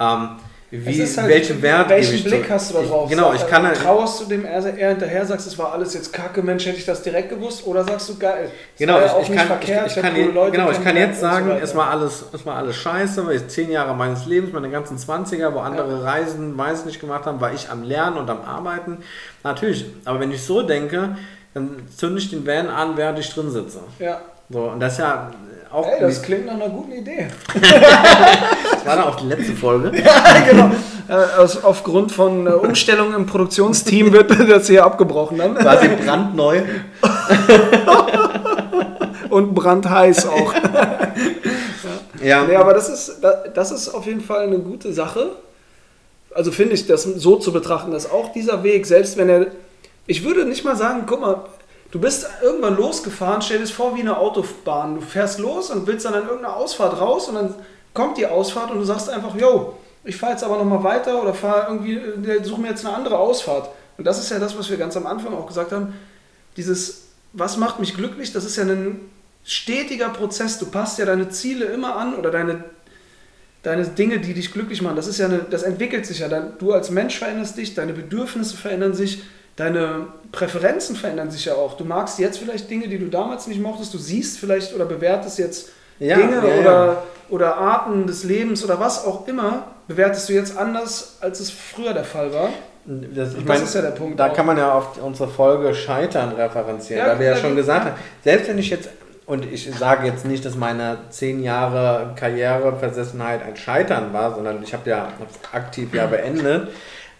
ähm, 0.00 0.30
wie, 0.70 1.00
halt, 1.00 1.28
welchen 1.28 1.62
Wert 1.62 1.88
welchen 1.88 2.14
ich 2.16 2.24
Blick 2.24 2.44
zu- 2.46 2.50
hast 2.52 2.70
du 2.70 2.74
da 2.74 2.80
ich, 2.82 2.88
drauf? 2.88 3.08
Genau, 3.08 3.32
ich 3.32 3.46
kann 3.46 3.64
halt, 3.66 3.76
Trauerst 3.78 4.20
du 4.20 4.24
dem 4.24 4.44
eher, 4.44 4.76
eher 4.76 4.88
hinterher, 4.90 5.24
sagst, 5.24 5.46
es 5.46 5.56
war 5.56 5.72
alles 5.72 5.94
jetzt 5.94 6.12
kacke, 6.12 6.42
Mensch, 6.42 6.66
hätte 6.66 6.78
ich 6.78 6.84
das 6.84 7.02
direkt 7.02 7.30
gewusst? 7.30 7.64
Oder 7.66 7.84
sagst 7.84 8.08
du, 8.08 8.18
geil, 8.18 8.50
Genau, 8.76 8.98
ja 8.98 9.06
ich, 9.06 9.12
ich 9.22 9.28
nicht 9.28 9.38
kann, 9.38 9.46
verkehrt, 9.46 9.86
ich, 9.86 9.96
ich 9.96 10.02
kann, 10.02 10.16
je- 10.16 10.24
Leute 10.24 10.52
genau, 10.52 10.70
ich 10.70 10.82
kann 10.82 10.96
jetzt 10.96 11.16
so 11.20 11.26
sagen, 11.26 11.48
weiter. 11.50 11.62
es 11.62 11.74
war 11.76 11.90
alles, 11.90 12.24
es 12.32 12.44
war 12.44 12.56
alles 12.56 12.76
scheiße, 12.76 13.26
weil 13.26 13.36
ich 13.36 13.46
zehn 13.48 13.70
Jahre 13.70 13.94
meines 13.94 14.26
Lebens, 14.26 14.52
meine 14.52 14.68
ganzen 14.70 14.98
20er, 14.98 15.54
wo 15.54 15.60
andere 15.60 16.02
Reisen, 16.04 16.58
weiß 16.58 16.84
nicht 16.84 17.00
gemacht 17.00 17.26
haben, 17.26 17.40
war 17.40 17.52
ich 17.54 17.70
am 17.70 17.84
Lernen 17.84 18.16
und 18.16 18.28
am 18.28 18.42
Arbeiten. 18.42 18.98
Natürlich, 19.44 19.86
aber 20.04 20.18
wenn 20.20 20.32
ich 20.32 20.42
so 20.42 20.62
denke, 20.62 21.16
dann 21.54 21.82
zünde 21.96 22.18
ich 22.18 22.28
den 22.28 22.46
Van 22.46 22.68
an, 22.68 22.96
während 22.96 23.18
ich 23.18 23.32
drin 23.32 23.50
sitze. 23.50 23.78
Ja. 23.98 24.20
So, 24.50 24.64
und 24.70 24.80
das 24.80 24.94
ist 24.94 24.98
ja 24.98 25.30
auch, 25.76 25.86
Ey, 25.88 26.00
das 26.00 26.22
klingt 26.22 26.46
nach 26.46 26.54
einer 26.54 26.68
guten 26.70 26.92
Idee. 26.92 27.28
das 27.54 28.84
war 28.86 28.96
dann 28.96 29.04
auch 29.04 29.16
die 29.16 29.26
letzte 29.26 29.52
Folge. 29.54 29.90
genau. 30.50 30.70
Äh, 31.08 31.40
aus, 31.40 31.62
aufgrund 31.62 32.10
von 32.12 32.46
äh, 32.46 32.50
Umstellungen 32.50 33.14
im 33.14 33.26
Produktionsteam 33.26 34.12
wird 34.12 34.30
das 34.50 34.66
hier 34.66 34.84
abgebrochen 34.84 35.38
dann. 35.38 35.54
Quasi 35.54 35.88
brandneu. 35.88 36.62
Und 39.30 39.54
brandheiß 39.54 40.26
auch. 40.28 40.54
Ja, 42.22 42.44
Nee, 42.44 42.56
aber 42.56 42.74
das 42.74 42.88
ist, 42.88 43.18
da- 43.22 43.44
das 43.52 43.70
ist 43.70 43.88
auf 43.90 44.06
jeden 44.06 44.20
Fall 44.20 44.46
eine 44.46 44.58
gute 44.58 44.92
Sache. 44.92 45.32
Also 46.34 46.52
finde 46.52 46.74
ich, 46.74 46.86
das 46.86 47.02
so 47.04 47.36
zu 47.36 47.52
betrachten, 47.52 47.90
dass 47.90 48.10
auch 48.10 48.32
dieser 48.32 48.62
Weg, 48.62 48.86
selbst 48.86 49.16
wenn 49.16 49.28
er. 49.28 49.46
Ich 50.06 50.24
würde 50.24 50.44
nicht 50.44 50.64
mal 50.64 50.76
sagen, 50.76 51.04
guck 51.06 51.20
mal, 51.20 51.36
du 51.96 52.02
bist 52.02 52.28
irgendwann 52.42 52.76
losgefahren, 52.76 53.40
stell 53.40 53.56
dir 53.56 53.64
das 53.64 53.70
vor 53.70 53.96
wie 53.96 54.00
eine 54.00 54.18
Autobahn. 54.18 54.96
Du 54.96 55.00
fährst 55.00 55.38
los 55.38 55.70
und 55.70 55.86
willst 55.86 56.04
dann 56.04 56.12
an 56.12 56.24
irgendeiner 56.24 56.54
Ausfahrt 56.54 57.00
raus 57.00 57.30
und 57.30 57.36
dann 57.36 57.54
kommt 57.94 58.18
die 58.18 58.26
Ausfahrt 58.26 58.70
und 58.70 58.78
du 58.78 58.84
sagst 58.84 59.08
einfach, 59.08 59.34
yo, 59.34 59.78
ich 60.04 60.14
fahre 60.16 60.32
jetzt 60.32 60.44
aber 60.44 60.58
nochmal 60.58 60.84
weiter 60.84 61.22
oder 61.22 61.32
fahre 61.32 61.72
irgendwie, 61.72 61.96
äh, 61.96 62.44
suche 62.44 62.60
mir 62.60 62.68
jetzt 62.68 62.84
eine 62.84 62.94
andere 62.94 63.18
Ausfahrt. 63.18 63.70
Und 63.96 64.06
das 64.06 64.18
ist 64.18 64.30
ja 64.30 64.38
das, 64.38 64.58
was 64.58 64.68
wir 64.68 64.76
ganz 64.76 64.94
am 64.94 65.06
Anfang 65.06 65.32
auch 65.32 65.46
gesagt 65.46 65.72
haben. 65.72 65.94
Dieses, 66.58 67.06
was 67.32 67.56
macht 67.56 67.80
mich 67.80 67.94
glücklich, 67.94 68.30
das 68.30 68.44
ist 68.44 68.56
ja 68.56 68.64
ein 68.64 69.00
stetiger 69.42 70.10
Prozess. 70.10 70.58
Du 70.58 70.66
passt 70.66 70.98
ja 70.98 71.06
deine 71.06 71.30
Ziele 71.30 71.64
immer 71.64 71.96
an 71.96 72.14
oder 72.14 72.30
deine, 72.30 72.62
deine 73.62 73.86
Dinge, 73.86 74.20
die 74.20 74.34
dich 74.34 74.52
glücklich 74.52 74.82
machen. 74.82 74.96
Das 74.96 75.06
ist 75.06 75.16
ja 75.16 75.26
eine, 75.26 75.38
das 75.38 75.62
entwickelt 75.62 76.04
sich 76.04 76.18
ja. 76.18 76.28
Du 76.28 76.74
als 76.74 76.90
Mensch 76.90 77.18
veränderst 77.18 77.56
dich, 77.56 77.74
deine 77.74 77.94
Bedürfnisse 77.94 78.54
verändern 78.54 78.92
sich, 78.92 79.22
deine 79.56 80.06
Präferenzen 80.32 80.96
verändern 80.96 81.30
sich 81.30 81.46
ja 81.46 81.54
auch. 81.54 81.76
Du 81.76 81.84
magst 81.84 82.18
jetzt 82.18 82.38
vielleicht 82.38 82.70
Dinge, 82.70 82.88
die 82.88 82.98
du 82.98 83.06
damals 83.06 83.46
nicht 83.46 83.60
mochtest. 83.60 83.92
Du 83.94 83.98
siehst 83.98 84.38
vielleicht 84.38 84.74
oder 84.74 84.84
bewertest 84.84 85.38
jetzt 85.38 85.70
Ja, 85.98 86.16
Dinge 86.16 86.36
ja, 86.36 86.46
ja. 86.46 86.60
oder, 86.60 87.02
oder 87.30 87.56
Arten 87.56 88.06
des 88.06 88.24
Lebens 88.24 88.62
oder 88.64 88.78
was 88.78 89.04
auch 89.04 89.26
immer, 89.26 89.64
bewertest 89.88 90.28
du 90.28 90.34
jetzt 90.34 90.56
anders, 90.56 91.16
als 91.20 91.40
es 91.40 91.50
früher 91.50 91.94
der 91.94 92.04
Fall 92.04 92.32
war. 92.34 92.50
Das, 92.84 93.30
ich 93.30 93.36
Das 93.38 93.44
meine, 93.44 93.62
ist 93.64 93.74
ja 93.74 93.82
der 93.82 93.90
Punkt 93.90 94.20
Da 94.20 94.28
auch. 94.30 94.34
kann 94.34 94.46
man 94.46 94.58
ja 94.58 94.72
auf 94.72 95.02
unsere 95.02 95.28
Folge 95.28 95.74
Scheitern 95.74 96.32
referenzieren, 96.32 97.06
weil 97.06 97.18
wir 97.18 97.26
ja 97.26 97.36
schon 97.36 97.56
gesagt 97.56 97.84
haben, 97.86 97.96
selbst 98.22 98.48
wenn 98.48 98.58
ich 98.58 98.70
jetzt, 98.70 98.90
und 99.24 99.44
ich 99.44 99.68
sage 99.74 100.06
jetzt 100.06 100.24
nicht, 100.24 100.44
dass 100.44 100.54
meine 100.54 100.98
zehn 101.10 101.42
Jahre 101.42 102.12
Karriereversessenheit 102.14 103.42
ein 103.44 103.56
Scheitern 103.56 104.12
war, 104.12 104.34
sondern 104.34 104.62
ich 104.62 104.72
habe 104.72 104.88
ja 104.88 105.08
hab's 105.18 105.38
aktiv 105.52 105.92
ja 105.94 106.06
beendet, 106.06 106.68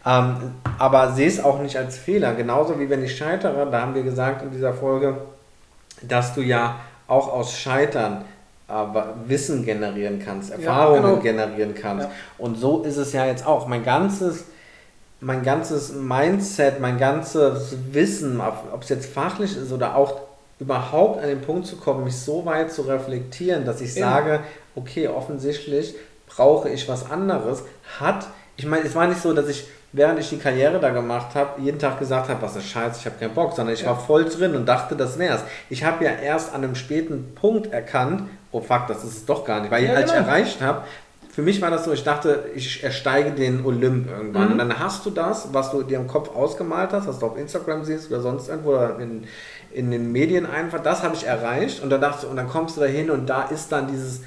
ähm, 0.07 0.55
aber 0.79 1.13
sehe 1.13 1.29
es 1.29 1.43
auch 1.43 1.61
nicht 1.61 1.77
als 1.77 1.99
Fehler. 1.99 2.35
Genauso 2.35 2.79
wie 2.79 2.89
wenn 2.89 3.03
ich 3.03 3.17
scheitere, 3.17 3.71
da 3.71 3.81
haben 3.81 3.95
wir 3.95 4.03
gesagt 4.03 4.43
in 4.43 4.51
dieser 4.51 4.73
Folge, 4.73 5.17
dass 6.03 6.35
du 6.35 6.41
ja 6.41 6.77
auch 7.09 7.33
aus 7.33 7.57
Scheitern 7.57 8.25
aber 8.69 9.15
Wissen 9.27 9.65
generieren 9.65 10.21
kannst, 10.25 10.51
Erfahrungen 10.51 11.03
genau. 11.03 11.17
generieren 11.19 11.75
kannst. 11.75 12.07
Ja. 12.07 12.13
Und 12.39 12.57
so 12.57 12.83
ist 12.83 12.97
es 12.97 13.13
ja 13.13 13.25
jetzt 13.27 13.47
auch. 13.47 13.69
Mein 13.69 13.85
ganzes 13.85 14.47
mein 15.21 15.43
ganzes 15.43 15.93
Mindset, 15.93 16.81
mein 16.81 16.99
ganzes 16.99 17.75
Wissen, 17.93 18.41
ob 18.41 18.83
es 18.83 18.89
jetzt 18.89 19.13
fachlich 19.13 19.57
ist 19.57 19.73
oder 19.73 19.97
auch 19.97 20.21
überhaupt 20.59 21.23
an 21.23 21.29
den 21.29 21.41
Punkt 21.41 21.67
zu 21.67 21.77
kommen, 21.77 22.05
mich 22.05 22.17
so 22.17 22.45
weit 22.45 22.73
zu 22.73 22.83
reflektieren, 22.83 23.65
dass 23.65 23.81
ich 23.81 23.95
Ja. 23.95 24.11
sage, 24.11 24.41
okay, 24.75 25.09
offensichtlich 25.09 25.95
brauche 26.29 26.69
ich 26.69 26.89
was 26.89 27.11
anderes, 27.11 27.63
hat, 27.99 28.27
ich 28.57 28.67
meine, 28.67 28.85
es 28.85 28.95
war 28.95 29.07
nicht 29.07 29.21
so, 29.21 29.33
dass 29.33 29.49
ich, 29.49 29.67
während 29.93 30.19
ich 30.21 30.29
die 30.29 30.39
Karriere 30.39 30.79
da 30.81 30.91
gemacht 30.91 31.35
habe, 31.35 31.61
jeden 31.63 31.79
Tag 31.79 31.99
gesagt 31.99 32.29
habe, 32.29 32.43
was 32.43 32.57
ist 32.57 32.67
scheiße, 32.69 33.01
ich 33.01 33.07
habe 33.07 33.17
keinen 33.19 33.35
Bock, 33.35 33.55
sondern 33.55 33.75
ich 33.75 33.83
Ja. 33.83 33.89
war 33.89 33.99
voll 33.99 34.25
drin 34.27 34.55
und 34.55 34.67
dachte, 34.67 34.95
das 34.97 35.19
wär's. 35.19 35.43
Ich 35.71 35.85
habe 35.85 36.05
ja 36.05 36.11
erst 36.11 36.55
an 36.55 36.65
einem 36.65 36.75
späten 36.75 37.35
Punkt 37.35 37.73
erkannt, 37.73 38.29
oh 38.53 38.61
fuck, 38.61 38.87
das 38.89 39.05
ist 39.05 39.17
es 39.17 39.25
doch 39.27 39.45
gar 39.45 39.61
nicht, 39.61 39.71
weil 39.71 39.85
Ja, 39.85 39.95
als 39.95 40.11
genau. 40.13 40.23
ich 40.23 40.29
erreicht 40.29 40.61
habe, 40.61 40.83
für 41.31 41.43
mich 41.43 41.61
war 41.61 41.71
das 41.71 41.85
so, 41.85 41.93
ich 41.93 42.03
dachte, 42.03 42.45
ich 42.55 42.83
ersteige 42.83 43.31
den 43.31 43.63
Olymp 43.65 44.09
irgendwann. 44.11 44.47
Mhm. 44.47 44.53
Und 44.53 44.59
dann 44.59 44.79
hast 44.79 45.05
du 45.05 45.11
das, 45.11 45.49
was 45.53 45.71
du 45.71 45.83
dir 45.83 45.99
im 45.99 46.07
Kopf 46.07 46.35
ausgemalt 46.35 46.93
hast, 46.93 47.07
was 47.07 47.19
du 47.19 47.27
auf 47.27 47.37
Instagram 47.37 47.85
siehst 47.85 48.11
oder 48.11 48.23
sonst 48.23 48.49
irgendwo 48.49 48.71
oder 48.71 48.99
in, 48.99 49.25
in 49.73 49.91
den 49.91 50.13
Medien 50.13 50.47
einfach, 50.47 50.81
das 50.83 51.03
habe 51.03 51.15
ich 51.15 51.27
erreicht. 51.27 51.83
Und 51.83 51.91
dann 51.91 52.01
dachte 52.01 52.27
und 52.27 52.37
dann 52.37 52.49
kommst 52.49 52.79
du 52.79 52.81
da 52.81 52.87
hin 52.87 53.11
und 53.11 53.27
da 53.29 53.43
ist 53.43 53.71
dann 53.71 53.87
dieses, 53.87 54.23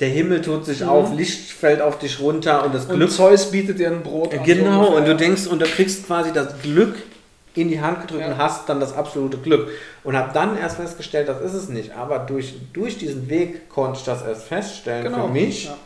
der 0.00 0.08
Himmel 0.08 0.40
tut 0.42 0.64
sich 0.64 0.82
auf, 0.84 1.14
Licht 1.14 1.50
fällt 1.52 1.80
auf 1.82 1.98
dich 1.98 2.20
runter 2.20 2.64
und 2.64 2.74
das 2.74 2.86
Und 2.86 2.96
Glück. 2.96 3.10
Zeus 3.10 3.50
bietet 3.50 3.78
dir 3.78 3.88
ein 3.88 4.02
Brot 4.02 4.32
an. 4.32 4.38
so 4.40 4.44
Genau, 4.44 4.78
ungefähr. 4.78 4.96
und 4.96 5.04
du 5.06 5.16
denkst, 5.16 5.46
und 5.46 5.60
du 5.60 5.66
kriegst 5.66 6.06
quasi 6.06 6.32
das 6.32 6.60
Glück 6.62 6.94
in 7.54 7.68
die 7.68 7.80
Hand 7.80 8.00
gedrückt 8.02 8.22
Ja. 8.22 8.28
und 8.28 8.38
hast 8.38 8.68
dann 8.68 8.80
das 8.80 8.94
absolute 8.94 9.36
Glück. 9.38 9.68
Und 10.04 10.16
habe 10.16 10.30
dann 10.32 10.56
erst 10.56 10.76
festgestellt, 10.76 11.28
das 11.28 11.40
ist 11.42 11.52
es 11.54 11.68
nicht. 11.68 11.92
Aber 11.96 12.20
durch, 12.20 12.54
durch 12.72 12.96
diesen 12.96 13.28
Weg 13.28 13.68
konnte 13.68 13.98
ich 13.98 14.04
das 14.04 14.22
erst 14.22 14.44
feststellen 14.44 15.04
genau. 15.04 15.26
für 15.26 15.32
mich. 15.32 15.64
Ja. 15.66 15.76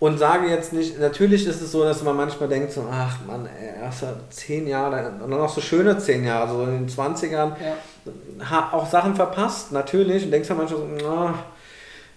Und 0.00 0.18
sage 0.18 0.46
jetzt 0.48 0.72
nicht, 0.72 0.98
natürlich 1.00 1.44
ist 1.46 1.60
es 1.60 1.72
so, 1.72 1.82
dass 1.82 2.02
man 2.04 2.16
manchmal 2.16 2.48
denkt, 2.48 2.72
so, 2.72 2.84
ach 2.90 3.16
Mann, 3.26 3.46
ey, 3.60 3.82
erst 3.84 4.04
zehn 4.30 4.66
Jahre, 4.68 5.10
und 5.10 5.20
dann 5.30 5.30
noch 5.40 5.48
so 5.52 5.60
schöne 5.60 5.98
zehn 5.98 6.24
Jahre, 6.24 6.48
so 6.52 6.62
in 6.62 6.86
den 6.86 6.88
20ern, 6.88 7.52
Ja. 7.60 8.68
auch 8.72 8.88
Sachen 8.88 9.14
verpasst, 9.16 9.72
natürlich, 9.72 10.24
und 10.24 10.30
denkst 10.30 10.48
dann 10.48 10.58
manchmal 10.58 10.80
so, 10.80 10.86
na, 11.04 11.34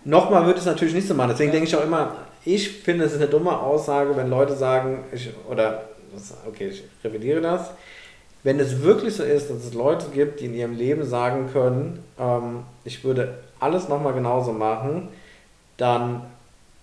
nochmal 0.03 0.45
wird 0.45 0.57
es 0.57 0.65
natürlich 0.65 0.93
nicht 0.93 1.07
so 1.07 1.13
machen. 1.13 1.29
Deswegen 1.29 1.49
Ja. 1.49 1.53
denke 1.59 1.67
ich 1.67 1.75
auch 1.75 1.83
immer, 1.83 2.15
ich 2.43 2.69
finde, 2.81 3.05
es 3.05 3.11
ist 3.13 3.17
eine 3.19 3.27
dumme 3.29 3.57
Aussage, 3.59 4.15
wenn 4.17 4.29
Leute 4.29 4.55
sagen, 4.55 5.03
ich, 5.11 5.29
oder, 5.49 5.83
okay, 6.47 6.67
ich 6.69 6.83
revidiere 7.03 7.41
das, 7.41 7.71
wenn 8.43 8.59
es 8.59 8.81
wirklich 8.81 9.15
so 9.15 9.23
ist, 9.23 9.49
dass 9.51 9.57
es 9.57 9.73
Leute 9.75 10.07
gibt, 10.13 10.39
die 10.39 10.45
in 10.45 10.55
ihrem 10.55 10.75
Leben 10.75 11.05
sagen 11.05 11.49
können, 11.53 12.03
ähm, 12.19 12.63
ich 12.83 13.03
würde 13.03 13.35
alles 13.59 13.87
nochmal 13.87 14.13
genauso 14.13 14.51
machen, 14.51 15.09
dann 15.77 16.21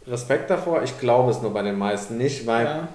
Respekt 0.06 0.48
davor. 0.50 0.82
Ich 0.84 0.98
glaube 1.00 1.30
es 1.32 1.42
nur 1.42 1.52
bei 1.52 1.62
den 1.62 1.76
meisten 1.76 2.16
nicht, 2.16 2.46
weil 2.46 2.64
Ja. 2.64 2.88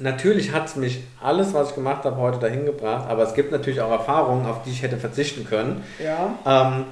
natürlich 0.00 0.52
hat 0.52 0.66
es 0.66 0.74
mich 0.76 1.02
alles, 1.22 1.54
was 1.54 1.70
ich 1.70 1.74
gemacht 1.76 2.04
habe, 2.04 2.16
heute 2.16 2.40
dahin 2.40 2.66
gebracht, 2.66 3.08
aber 3.08 3.22
es 3.22 3.34
gibt 3.34 3.52
natürlich 3.52 3.80
auch 3.80 3.90
Erfahrungen, 3.92 4.46
auf 4.46 4.62
die 4.64 4.70
ich 4.70 4.82
hätte 4.82 4.96
verzichten 4.96 5.46
können. 5.46 5.84
ja. 6.02 6.34
Ähm, 6.44 6.84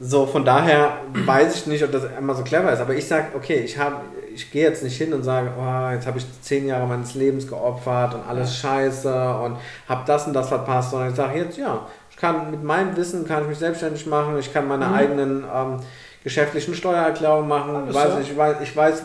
so, 0.00 0.26
von 0.26 0.44
daher 0.44 0.98
weiß 1.12 1.54
ich 1.54 1.66
nicht, 1.66 1.84
ob 1.84 1.92
das 1.92 2.04
immer 2.18 2.34
so 2.34 2.42
clever 2.42 2.72
ist, 2.72 2.80
aber 2.80 2.94
ich 2.94 3.06
sage, 3.06 3.26
okay, 3.36 3.56
ich, 3.64 3.78
hab, 3.78 4.02
ich 4.34 4.50
gehe 4.50 4.62
jetzt 4.64 4.82
nicht 4.82 4.96
hin 4.96 5.12
und 5.12 5.22
sage, 5.22 5.50
oh, 5.58 5.90
jetzt 5.92 6.06
habe 6.06 6.18
ich 6.18 6.24
zehn 6.40 6.66
Jahre 6.66 6.86
meines 6.86 7.14
Lebens 7.14 7.46
geopfert 7.46 8.14
und 8.14 8.22
alles 8.28 8.56
scheiße 8.56 9.12
und 9.36 9.56
habe 9.88 10.02
das 10.06 10.26
und 10.26 10.32
das 10.32 10.48
verpasst, 10.48 10.90
sondern 10.90 11.10
ich 11.10 11.16
sage 11.16 11.38
jetzt, 11.38 11.58
ja, 11.58 11.86
ich 12.10 12.16
kann 12.16 12.50
mit 12.50 12.62
meinem 12.64 12.96
Wissen, 12.96 13.26
kann 13.26 13.42
ich 13.42 13.48
mich 13.50 13.58
selbstständig 13.58 14.06
machen, 14.06 14.38
ich 14.38 14.52
kann 14.52 14.66
meine 14.66 14.86
Mhm. 14.86 14.94
eigenen 14.94 15.44
ähm, 15.54 15.80
geschäftlichen 16.24 16.74
Steuererklärungen 16.74 17.48
machen, 17.48 17.74
Alles, 17.76 17.94
weiß, 17.94 18.08
ja. 18.14 18.20
ich 18.20 18.36
weiß, 18.36 18.56
ich 18.62 18.76
weiß 18.76 19.02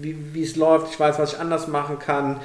wie 0.00 0.16
wie 0.32 0.42
es 0.42 0.56
läuft, 0.56 0.90
ich 0.92 0.98
weiß, 0.98 1.18
was 1.18 1.34
ich 1.34 1.38
anders 1.38 1.68
machen 1.68 1.98
kann 1.98 2.40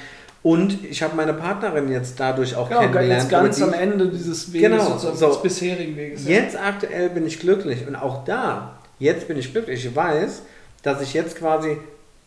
und 0.45 0.85
ich 0.85 1.01
habe 1.01 1.15
meine 1.15 1.33
Partnerin 1.33 1.89
jetzt 1.91 2.19
dadurch 2.19 2.55
auch 2.55 2.69
Genau, 2.69 2.81
kennengelernt. 2.81 3.23
jetzt 3.23 3.29
ganz 3.31 3.59
am 3.63 3.73
Ende 3.73 4.07
dieses 4.09 4.53
Weges, 4.53 4.69
Genau, 4.69 4.95
so. 4.99 5.27
des 5.29 5.41
bisherigen 5.41 5.97
Weges. 5.97 6.25
ja. 6.27 6.35
Jetzt 6.39 6.55
aktuell 6.55 7.09
bin 7.09 7.25
ich 7.25 7.39
glücklich 7.39 7.87
und 7.87 7.95
auch 7.95 8.23
da, 8.25 8.77
jetzt 8.99 9.27
bin 9.27 9.37
ich 9.37 9.51
glücklich. 9.51 9.83
Ich 9.83 9.95
weiß, 9.95 10.43
dass 10.83 11.01
ich 11.01 11.15
jetzt 11.15 11.35
quasi 11.37 11.77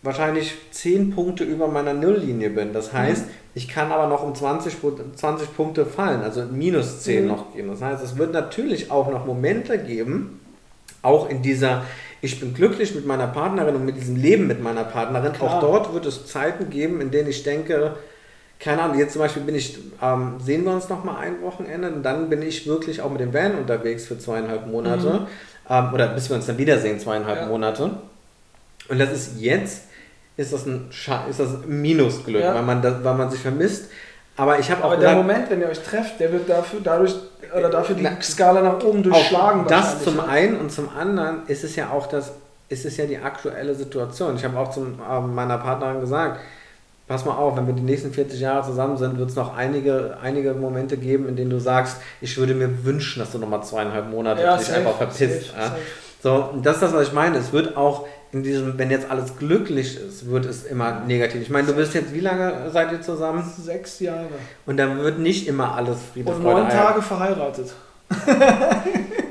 wahrscheinlich 0.03 0.53
10 0.73 1.11
Punkte 1.15 1.45
über 1.45 1.69
meiner 1.69 1.95
Nulllinie 1.95 2.51
bin. 2.51 2.73
Das 2.73 2.93
heißt, 2.93 3.25
ich 3.55 3.69
kann 3.69 3.93
aber 3.93 4.09
noch 4.09 4.25
um 4.25 4.35
20, 4.35 4.75
Pu- 4.83 4.99
20 5.15 5.55
Punkte 5.57 5.87
fallen, 5.87 6.23
also 6.23 6.43
minus 6.51 7.03
10 7.03 7.23
Mhm. 7.23 7.29
noch 7.29 7.55
gehen. 7.55 7.69
Das 7.69 7.81
heißt, 7.83 8.03
es 8.03 8.17
wird 8.19 8.33
natürlich 8.33 8.91
auch 8.91 9.13
noch 9.13 9.27
Momente 9.27 9.79
geben, 9.79 10.41
auch 11.03 11.31
in 11.31 11.41
dieser, 11.43 11.83
ich 12.21 12.41
bin 12.41 12.55
glücklich 12.55 12.95
mit 12.95 13.07
meiner 13.07 13.27
Partnerin 13.29 13.77
und 13.77 13.85
mit 13.85 13.97
diesem 13.97 14.17
Leben 14.17 14.47
mit 14.47 14.63
meiner 14.63 14.85
Partnerin. 14.85 15.33
Klar. 15.33 15.57
Auch 15.57 15.61
dort 15.61 15.95
wird 15.95 16.07
es 16.07 16.27
Zeiten 16.27 16.69
geben, 16.71 17.01
in 17.01 17.11
denen 17.11 17.29
ich 17.29 17.43
denke, 17.45 17.95
keine 18.59 18.83
Ahnung, 18.83 18.99
jetzt 18.99 19.13
zum 19.13 19.23
Beispiel 19.23 19.43
bin 19.43 19.55
ich, 19.55 19.79
ähm, 20.03 20.35
sehen 20.45 20.65
wir 20.65 20.73
uns 20.73 20.89
noch 20.89 21.05
mal 21.05 21.17
ein 21.19 21.41
Wochenende 21.43 21.89
und 21.93 22.03
dann 22.03 22.29
bin 22.29 22.43
ich 22.43 22.67
wirklich 22.67 23.01
auch 23.01 23.11
mit 23.11 23.21
dem 23.21 23.33
Van 23.33 23.55
unterwegs 23.57 24.07
für 24.07 24.19
zweieinhalb 24.19 24.67
Monate. 24.67 25.29
Ähm, 25.71 25.93
oder 25.95 26.09
bis 26.09 26.29
wir 26.29 26.37
uns 26.37 26.47
dann 26.47 26.59
wiedersehen, 26.59 26.99
zweieinhalb 26.99 27.43
Ja. 27.43 27.47
Monate. 27.47 27.91
Und 28.89 28.99
das 28.99 29.13
ist 29.13 29.33
jetzt, 29.41 29.83
ist 30.37 30.53
das 30.53 30.67
ein, 30.67 30.87
Scha 30.91 31.27
ist 31.29 31.39
das 31.39 31.51
ein 31.63 31.81
Minusglück, 31.83 32.43
Ja. 32.43 32.55
weil, 32.55 32.63
man 32.65 32.83
das, 32.83 33.05
weil 33.05 33.15
man 33.15 33.31
sich 33.31 33.41
vermisst. 33.41 33.91
Aber 34.39 34.59
ich 34.59 34.71
habe 34.71 34.83
auch 34.83 34.93
Aber 34.93 34.97
der 34.97 35.11
gesagt, 35.11 35.27
Moment, 35.27 35.51
wenn 35.51 35.61
ihr 35.61 35.69
euch 35.69 35.83
trefft, 35.83 36.19
der 36.21 36.33
wird 36.33 36.49
dafür, 36.49 36.81
dadurch, 36.83 37.15
oder 37.57 37.69
dafür 37.69 37.97
die 37.97 38.03
Na, 38.05 38.13
Skala 38.23 38.63
nach 38.63 38.83
oben 38.83 39.03
durchschlagen. 39.03 39.67
das 39.69 40.03
zum 40.05 40.17
ne? 40.17 40.25
einen 40.29 40.57
und 40.59 40.71
zum 40.73 40.89
anderen 40.97 41.43
ist 41.49 41.65
es 41.65 41.77
ja 41.77 41.91
auch 41.91 42.07
das, 42.07 42.33
ist 42.69 42.87
es 42.87 42.97
ja 42.97 43.07
die 43.07 43.19
aktuelle 43.19 43.75
Situation. 43.75 44.37
Ich 44.37 44.45
habe 44.45 44.57
auch 44.59 44.71
zu 44.71 44.81
ähm, 45.11 45.35
meiner 45.35 45.59
Partnerin 45.59 46.01
gesagt, 46.01 46.41
pass 47.09 47.25
mal 47.25 47.35
auf, 47.37 47.57
wenn 47.57 47.67
wir 47.67 47.75
die 47.75 47.83
nächsten 47.83 48.13
40 48.13 48.39
Jahre 48.41 48.65
zusammen 48.65 48.97
sind, 48.97 49.19
wird 49.19 49.31
es 49.31 49.37
noch 49.37 49.57
einige, 49.57 50.19
einige 50.23 50.53
Momente 50.55 50.97
geben, 50.99 51.27
in 51.29 51.35
denen 51.37 51.51
du 51.51 51.59
sagst, 51.59 51.97
ich 52.21 52.37
würde 52.37 52.55
mir 52.55 52.85
wünschen, 52.85 53.19
dass 53.21 53.33
du 53.33 53.39
nochmal 53.39 53.63
zweieinhalb 53.65 54.09
Monate 54.11 54.43
Ja, 54.43 54.57
dich 54.57 54.73
einfach 54.73 54.97
verpisst. 54.97 55.53
ja. 55.59 55.77
So, 56.23 56.51
das 56.63 56.75
ist 56.77 56.83
das, 56.83 56.93
was 56.93 57.09
ich 57.09 57.13
meine. 57.13 57.39
Es 57.39 57.53
wird 57.53 57.77
auch 57.77 58.07
in 58.33 58.43
diesem, 58.43 58.79
wenn 58.79 58.91
jetzt 58.91 59.11
alles 59.11 59.37
glücklich 59.39 59.97
ist, 59.97 60.31
wird 60.31 60.45
es 60.45 60.65
immer 60.65 61.01
negativ. 61.07 61.43
Ich 61.43 61.51
meine, 61.51 61.67
du 61.67 61.75
bist 61.75 61.95
jetzt, 61.95 62.13
wie 62.13 62.21
lange 62.21 62.71
seid 62.73 62.93
ihr 62.93 63.01
zusammen? 63.01 63.43
Sechs 63.63 64.01
Jahre. 64.01 64.29
Und 64.67 64.77
dann 64.77 64.99
wird 64.99 65.19
nicht 65.19 65.49
immer 65.49 65.75
alles 65.75 65.99
Friede, 66.13 66.31
Und 66.31 66.43
neun. 66.43 66.69
Tage 66.69 67.01
verheiratet. 67.03 67.73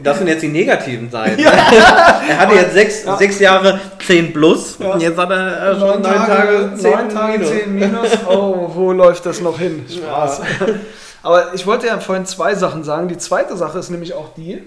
Das 0.03 0.19
sind 0.19 0.27
jetzt 0.27 0.41
die 0.41 0.47
negativen 0.47 1.09
Seiten. 1.09 1.43
er 1.43 2.37
hatte 2.37 2.55
jetzt 2.55 2.73
sechs, 2.73 3.03
Ja. 3.03 3.17
sechs 3.17 3.39
Jahre 3.39 3.79
10 4.05 4.31
plus 4.31 4.77
Ja. 4.79 4.91
und 4.93 5.01
jetzt 5.01 5.17
hat 5.17 5.29
er 5.29 5.71
äh, 5.71 5.79
schon 5.79 6.01
neun 6.01 6.03
Tage, 6.03 6.71
10 6.77 6.91
neun 6.91 7.09
Tage 7.09 7.37
minus. 7.39 7.49
10 7.49 7.75
minus. 7.75 8.09
Oh, 8.29 8.71
wo 8.73 8.91
läuft 8.93 9.25
das 9.25 9.41
noch 9.41 9.59
hin? 9.59 9.85
Spaß. 9.89 10.41
Aber 11.23 11.53
ich 11.53 11.65
wollte 11.67 11.87
ja 11.87 11.99
vorhin 11.99 12.25
zwei 12.25 12.55
Sachen 12.55 12.85
sagen. 12.85 13.09
Die 13.09 13.17
zweite 13.17 13.57
Sache 13.57 13.79
ist 13.79 13.89
nämlich 13.89 14.13
auch 14.13 14.33
die, 14.35 14.63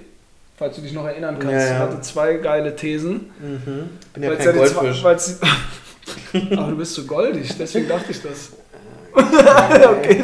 falls 0.60 0.76
du 0.76 0.82
dich 0.82 0.92
noch 0.92 1.06
erinnern 1.06 1.38
kannst, 1.38 1.54
Ja, 1.54 1.72
ja. 1.72 1.78
hatte 1.78 2.00
zwei 2.02 2.34
geile 2.34 2.76
Thesen. 2.76 3.30
Mhm. 3.40 3.88
Bin 4.12 4.22
ja 4.22 4.28
Weil's 4.30 4.44
kein 4.44 4.54
zwei- 4.54 4.80
Goldfisch. 4.82 5.38
die- 6.32 6.52
Aber 6.56 6.70
du 6.70 6.76
bist 6.76 6.94
so 6.94 7.04
goldig, 7.04 7.50
deswegen 7.58 7.88
dachte 7.88 8.10
ich 8.12 8.20
das. 8.22 8.52
okay. 9.14 10.22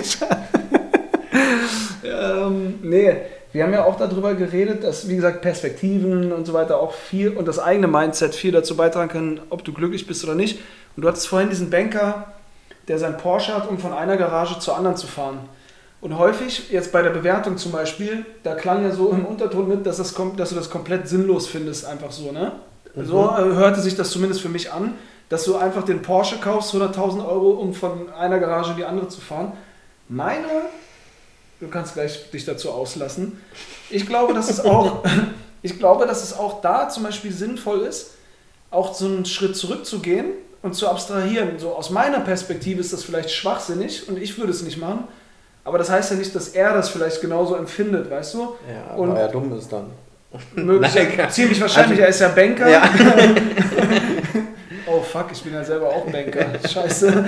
ähm, 2.04 2.78
nee, 2.82 3.16
wir 3.52 3.64
haben 3.64 3.72
ja 3.72 3.84
auch 3.86 3.96
darüber 3.96 4.34
geredet, 4.34 4.84
dass, 4.84 5.08
wie 5.08 5.16
gesagt, 5.16 5.40
Perspektiven 5.40 6.32
und 6.32 6.44
so 6.46 6.52
weiter 6.52 6.78
auch 6.80 6.92
viel 6.92 7.30
und 7.30 7.48
das 7.48 7.58
eigene 7.58 7.86
Mindset 7.88 8.34
viel 8.34 8.52
dazu 8.52 8.76
beitragen 8.76 9.08
können, 9.08 9.40
ob 9.50 9.64
du 9.64 9.72
glücklich 9.72 10.06
bist 10.06 10.22
oder 10.24 10.34
nicht. 10.34 10.58
Und 10.96 11.02
du 11.02 11.08
hattest 11.08 11.28
vorhin 11.28 11.48
diesen 11.48 11.70
Banker, 11.70 12.26
der 12.88 12.98
sein 12.98 13.16
Porsche 13.16 13.54
hat, 13.54 13.68
um 13.68 13.78
von 13.78 13.92
einer 13.94 14.16
Garage 14.18 14.58
zur 14.60 14.76
anderen 14.76 14.96
zu 14.98 15.06
fahren. 15.06 15.38
Und 16.00 16.18
häufig, 16.18 16.70
jetzt 16.70 16.92
bei 16.92 17.02
der 17.02 17.10
Bewertung 17.10 17.56
zum 17.56 17.72
Beispiel, 17.72 18.24
da 18.42 18.54
klang 18.54 18.82
ja 18.82 18.92
so 18.92 19.10
im 19.10 19.24
Unterton 19.24 19.66
mit, 19.66 19.86
dass, 19.86 19.96
das, 19.96 20.14
dass 20.36 20.50
du 20.50 20.54
das 20.54 20.70
komplett 20.70 21.08
sinnlos 21.08 21.46
findest, 21.46 21.86
einfach 21.86 22.12
so, 22.12 22.32
ne? 22.32 22.52
So 22.94 23.30
äh, 23.30 23.42
hörte 23.42 23.80
sich 23.80 23.94
das 23.94 24.10
zumindest 24.10 24.40
für 24.40 24.48
mich 24.48 24.72
an, 24.72 24.94
dass 25.28 25.44
du 25.44 25.56
einfach 25.56 25.84
den 25.84 26.02
Porsche 26.02 26.38
kaufst, 26.38 26.74
100.000 26.74 27.26
Euro, 27.26 27.50
um 27.50 27.74
von 27.74 28.10
einer 28.12 28.38
Garage 28.38 28.70
in 28.70 28.76
die 28.76 28.84
andere 28.84 29.08
zu 29.08 29.20
fahren. 29.20 29.52
Meine, 30.08 30.46
du 31.60 31.68
kannst 31.68 31.94
gleich 31.94 32.30
dich 32.30 32.44
dazu 32.44 32.70
auslassen, 32.70 33.40
ich 33.90 34.06
glaube, 34.06 34.34
dass 34.34 34.50
es 34.50 34.64
auch, 34.64 35.02
ich 35.62 35.78
glaube, 35.78 36.06
dass 36.06 36.22
es 36.22 36.36
auch 36.36 36.60
da 36.60 36.88
zum 36.88 37.02
Beispiel 37.02 37.32
sinnvoll 37.32 37.80
ist, 37.80 38.12
auch 38.70 38.94
so 38.94 39.06
einen 39.06 39.24
Schritt 39.24 39.56
zurückzugehen 39.56 40.26
und 40.62 40.74
zu 40.74 40.88
abstrahieren. 40.88 41.58
So 41.58 41.74
aus 41.74 41.90
meiner 41.90 42.20
Perspektive 42.20 42.80
ist 42.80 42.92
das 42.92 43.04
vielleicht 43.04 43.30
schwachsinnig 43.30 44.08
und 44.08 44.18
ich 44.18 44.38
würde 44.38 44.52
es 44.52 44.62
nicht 44.62 44.78
machen. 44.78 45.04
Aber 45.66 45.78
das 45.78 45.90
heißt 45.90 46.12
ja 46.12 46.16
nicht, 46.16 46.32
dass 46.34 46.48
er 46.50 46.72
das 46.74 46.88
vielleicht 46.88 47.20
genauso 47.20 47.56
empfindet, 47.56 48.08
weißt 48.08 48.34
du? 48.34 48.54
Ja, 48.72 48.94
Und- 48.96 49.10
aber 49.10 49.20
er 49.20 49.28
dumm 49.28 49.52
ist 49.58 49.70
dann. 49.72 49.86
Möglich, 50.54 50.92
Nein, 51.18 51.30
ziemlich 51.30 51.60
wahrscheinlich, 51.60 51.98
also- 52.00 52.02
er 52.02 52.08
ist 52.08 52.20
ja 52.20 52.28
Banker. 52.28 52.68
Ja. 52.70 52.82
oh 54.86 55.00
fuck, 55.00 55.26
ich 55.32 55.42
bin 55.42 55.52
ja 55.54 55.64
selber 55.64 55.88
auch 55.88 56.06
Banker. 56.10 56.46
Scheiße. 56.68 57.24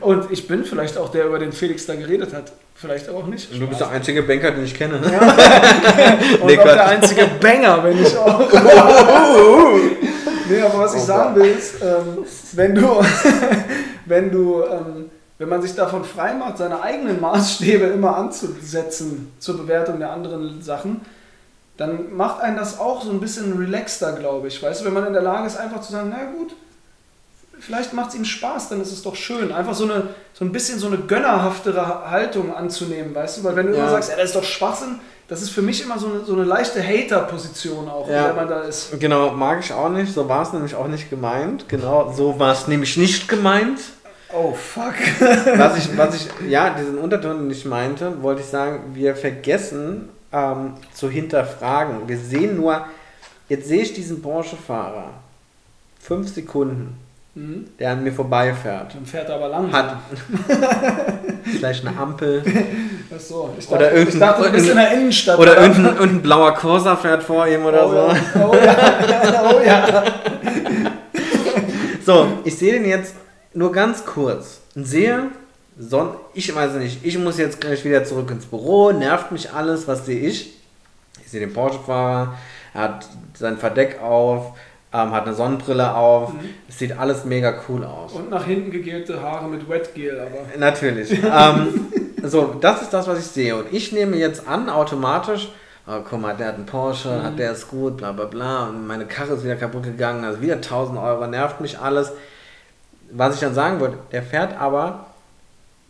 Und 0.00 0.30
ich 0.30 0.46
bin 0.46 0.64
vielleicht 0.64 0.96
auch 0.96 1.08
der, 1.10 1.26
über 1.26 1.38
den 1.40 1.52
Felix 1.52 1.84
da 1.86 1.94
geredet 1.96 2.32
hat. 2.32 2.52
Vielleicht 2.74 3.08
auch 3.10 3.26
nicht. 3.26 3.52
Du 3.52 3.66
bist 3.66 3.80
der 3.80 3.90
einzige 3.90 4.22
Banker, 4.22 4.52
den 4.52 4.64
ich 4.64 4.74
kenne. 4.74 4.94
Und 4.96 6.46
Nee, 6.46 6.58
auch 6.58 6.62
der 6.64 6.86
einzige 6.86 7.26
Banger, 7.40 7.82
wenn 7.84 8.00
ich 8.02 8.16
auch. 8.16 8.40
nee, 10.48 10.60
aber 10.62 10.78
was 10.78 10.94
ich 10.94 11.02
Oh 11.02 11.06
sagen 11.06 11.36
will, 11.36 11.50
ist, 11.50 11.74
ähm, 11.82 12.24
wenn 12.52 12.74
du, 12.74 13.02
wenn 14.06 14.30
du, 14.30 14.62
ähm, 14.62 15.10
wenn 15.40 15.48
man 15.48 15.62
sich 15.62 15.74
davon 15.74 16.04
frei 16.04 16.34
macht, 16.34 16.58
seine 16.58 16.82
eigenen 16.82 17.18
Maßstäbe 17.18 17.86
immer 17.86 18.14
anzusetzen 18.14 19.32
zur 19.38 19.56
Bewertung 19.56 19.98
der 19.98 20.12
anderen 20.12 20.60
Sachen, 20.62 21.00
dann 21.78 22.14
macht 22.14 22.42
einen 22.42 22.58
das 22.58 22.78
auch 22.78 23.02
so 23.02 23.10
ein 23.10 23.20
bisschen 23.20 23.56
relaxter, 23.56 24.12
glaube 24.12 24.48
ich. 24.48 24.62
Weißt 24.62 24.82
du, 24.82 24.84
wenn 24.84 24.92
man 24.92 25.06
in 25.06 25.14
der 25.14 25.22
Lage 25.22 25.46
ist, 25.46 25.56
einfach 25.56 25.80
zu 25.80 25.92
sagen, 25.92 26.12
na 26.14 26.30
gut, 26.30 26.54
vielleicht 27.58 27.94
macht 27.94 28.10
es 28.10 28.16
ihm 28.16 28.26
Spaß, 28.26 28.68
dann 28.68 28.82
ist 28.82 28.92
es 28.92 29.00
doch 29.00 29.16
schön. 29.16 29.50
Einfach 29.50 29.72
so, 29.72 29.84
eine, 29.84 30.08
so 30.34 30.44
ein 30.44 30.52
bisschen 30.52 30.78
so 30.78 30.88
eine 30.88 30.98
gönnerhaftere 30.98 32.10
Haltung 32.10 32.54
anzunehmen, 32.54 33.14
weißt 33.14 33.38
du? 33.38 33.44
Weil 33.44 33.56
wenn 33.56 33.68
du 33.68 33.72
Ja. 33.72 33.78
immer 33.78 33.90
sagst, 33.92 34.10
ja, 34.10 34.16
das 34.16 34.26
ist 34.26 34.36
doch 34.36 34.44
Schwachsinn, 34.44 35.00
das 35.28 35.40
ist 35.40 35.50
für 35.50 35.62
mich 35.62 35.82
immer 35.82 35.98
so 35.98 36.08
eine, 36.08 36.22
so 36.22 36.34
eine 36.34 36.44
leichte 36.44 36.82
Hater-Position 36.86 37.88
auch, 37.88 38.06
Ja. 38.10 38.24
der 38.24 38.34
man 38.34 38.46
da 38.48 38.60
ist. 38.60 39.00
Genau, 39.00 39.30
mag 39.30 39.60
ich 39.64 39.72
auch 39.72 39.88
nicht. 39.88 40.12
So 40.12 40.28
war 40.28 40.42
es 40.42 40.52
nämlich 40.52 40.74
auch 40.74 40.88
nicht 40.88 41.08
gemeint. 41.08 41.66
Genau, 41.68 42.12
so 42.14 42.38
war 42.38 42.52
es 42.52 42.68
nämlich 42.68 42.98
nicht 42.98 43.26
gemeint. 43.26 43.80
Oh, 44.32 44.52
fuck. 44.52 44.94
Was 45.58 45.76
ich, 45.78 45.96
was 45.96 46.14
ich, 46.14 46.28
ja, 46.48 46.70
diesen 46.70 46.98
Unterton, 46.98 47.38
den 47.40 47.50
ich 47.50 47.64
meinte, 47.64 48.22
wollte 48.22 48.42
ich 48.42 48.46
sagen, 48.46 48.80
wir 48.94 49.16
vergessen 49.16 50.08
ähm, 50.32 50.74
zu 50.94 51.10
hinterfragen. 51.10 52.06
Wir 52.08 52.16
sehen 52.18 52.56
nur, 52.56 52.84
jetzt 53.48 53.66
sehe 53.68 53.82
ich 53.82 53.92
diesen 53.92 54.22
Porsche-Fahrer. 54.22 55.06
fünf 56.00 56.32
Sekunden, 56.34 56.96
Mhm. 57.34 57.66
der 57.78 57.92
an 57.92 58.02
mir 58.02 58.12
vorbeifährt, 58.12 58.92
Dann 58.92 59.06
fährt 59.06 59.28
er 59.28 59.36
aber 59.36 59.48
langsam. 59.48 59.72
hat 59.72 59.96
vielleicht 61.44 61.86
eine 61.86 61.96
Ampel 61.96 62.42
Ach 62.44 63.20
so, 63.20 63.50
ich 63.56 63.68
Oder 63.68 63.78
dachte, 63.82 63.92
ich 63.94 63.98
irgendein- 64.00 64.20
dachte, 64.20 64.42
du 64.42 64.50
bist 64.52 64.68
in 64.68 64.76
der 64.76 64.92
Innenstadt. 64.92 65.38
oder 65.38 65.56
irgendein, 65.60 65.94
irgendein 65.96 66.22
blauer 66.22 66.54
Corsa 66.54 66.96
fährt 66.96 67.22
vor 67.22 67.46
ihm 67.46 67.64
oder 67.64 67.86
oh, 67.86 67.90
so. 67.90 67.94
Ja. 67.96 68.48
Oh 68.48 68.54
ja, 68.56 69.50
oh 69.54 69.60
ja. 69.64 70.02
So, 72.04 72.26
ich 72.44 72.56
sehe 72.58 72.72
den 72.72 72.84
jetzt 72.84 73.14
nur 73.52 73.72
ganz 73.72 74.04
kurz 74.04 74.60
sehe, 74.74 75.28
Son 75.78 76.10
ich 76.34 76.54
weiß 76.54 76.74
nicht, 76.74 77.04
ich 77.04 77.18
muss 77.18 77.38
jetzt 77.38 77.60
gleich 77.60 77.84
wieder 77.84 78.04
zurück 78.04 78.30
ins 78.30 78.46
Büro, 78.46 78.92
nervt 78.92 79.32
mich 79.32 79.52
alles, 79.52 79.88
was 79.88 80.04
sehe 80.04 80.20
ich? 80.20 80.54
Ich 81.24 81.30
sehe 81.30 81.40
den 81.40 81.52
Porsche-Fahrer, 81.52 82.34
er 82.74 82.82
hat 82.82 83.06
sein 83.34 83.56
Verdeck 83.56 84.00
auf, 84.02 84.52
ähm, 84.92 85.12
hat 85.12 85.26
eine 85.26 85.34
Sonnenbrille 85.34 85.94
auf, 85.94 86.32
es 86.68 86.78
sieht 86.78 86.98
alles 86.98 87.24
mega 87.24 87.54
cool 87.68 87.84
aus. 87.84 88.12
Und 88.12 88.30
nach 88.30 88.44
hinten 88.44 88.70
gegelte 88.70 89.22
Haare 89.22 89.48
mit 89.48 89.68
Wetgel, 89.68 90.20
aber. 90.20 90.58
Natürlich. 90.58 91.12
ähm, 91.24 91.86
so, 92.22 92.56
das 92.60 92.82
ist 92.82 92.92
das, 92.92 93.06
was 93.06 93.20
ich 93.20 93.26
sehe. 93.26 93.56
Und 93.56 93.72
ich 93.72 93.92
nehme 93.92 94.16
jetzt 94.16 94.46
an, 94.46 94.68
automatisch, 94.68 95.50
oh, 95.86 96.00
guck 96.08 96.20
mal, 96.20 96.36
der 96.36 96.48
hat 96.48 96.54
einen 96.56 96.66
Porsche, 96.66 97.22
hat 97.22 97.38
der 97.38 97.52
ist 97.52 97.68
gut, 97.68 97.96
bla 97.96 98.12
bla 98.12 98.26
bla. 98.26 98.68
Und 98.68 98.86
meine 98.86 99.06
Karre 99.06 99.34
ist 99.34 99.44
wieder 99.44 99.56
kaputt 99.56 99.84
gegangen, 99.84 100.24
also 100.24 100.42
wieder 100.42 100.56
1000 100.56 100.98
Euro, 100.98 101.26
nervt 101.26 101.60
mich 101.60 101.78
alles. 101.78 102.12
Was 103.12 103.34
ich 103.34 103.40
dann 103.40 103.54
sagen 103.54 103.80
würde, 103.80 103.98
der 104.12 104.22
fährt 104.22 104.58
aber 104.58 105.06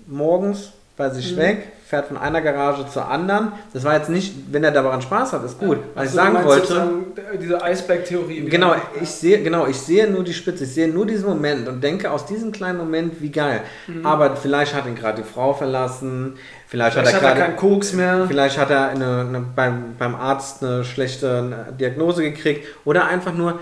morgens 0.06 0.72
bei 0.96 1.08
sich 1.10 1.34
weg, 1.36 1.72
fährt 1.86 2.08
von 2.08 2.18
einer 2.18 2.40
Garage 2.42 2.86
zur 2.86 3.08
anderen. 3.08 3.52
Das 3.72 3.84
war 3.84 3.94
jetzt 3.94 4.10
nicht, 4.10 4.34
wenn 4.52 4.62
er 4.62 4.70
daran 4.70 5.00
Spaß 5.00 5.32
hat, 5.32 5.44
ist 5.44 5.58
gut. 5.58 5.78
Was 5.94 6.12
ich 6.14 6.18
Also, 6.20 6.28
du 6.30 6.34
sagen 6.34 6.44
wollte. 6.46 6.66
sozusagen 6.66 7.06
Diese 7.40 7.62
Eisberg-Theorie. 7.62 8.44
Genau, 8.50 8.74
ich 9.00 9.10
sehe, 9.10 9.42
genau, 9.42 9.66
ich 9.66 9.78
sehe 9.78 10.08
nur 10.10 10.22
die 10.22 10.34
Spitze, 10.34 10.64
ich 10.64 10.74
sehe 10.74 10.88
nur 10.88 11.06
diesen 11.06 11.26
Moment 11.28 11.66
und 11.68 11.82
denke 11.82 12.10
aus 12.10 12.26
diesem 12.26 12.52
kleinen 12.52 12.76
Moment, 12.78 13.20
wie 13.22 13.30
geil. 13.32 13.62
Aber 14.02 14.36
vielleicht 14.36 14.74
hat 14.74 14.86
ihn 14.86 14.94
gerade 14.94 15.22
die 15.22 15.28
Frau 15.28 15.54
verlassen, 15.54 16.36
vielleicht, 16.68 16.92
Vielleicht 16.98 17.14
hat 17.14 17.22
er 17.22 17.28
er 17.30 17.34
gerade, 17.34 17.46
keinen 17.46 17.56
Koks 17.56 17.92
mehr. 17.94 18.26
vielleicht 18.28 18.58
hat 18.58 18.70
er 18.70 18.88
eine, 18.90 19.20
eine, 19.20 19.40
beim, 19.56 19.94
beim 19.98 20.14
Arzt 20.14 20.62
eine 20.62 20.84
schlechte 20.84 21.66
Diagnose 21.80 22.22
gekriegt 22.22 22.66
oder 22.84 23.06
einfach 23.06 23.32
nur, 23.32 23.58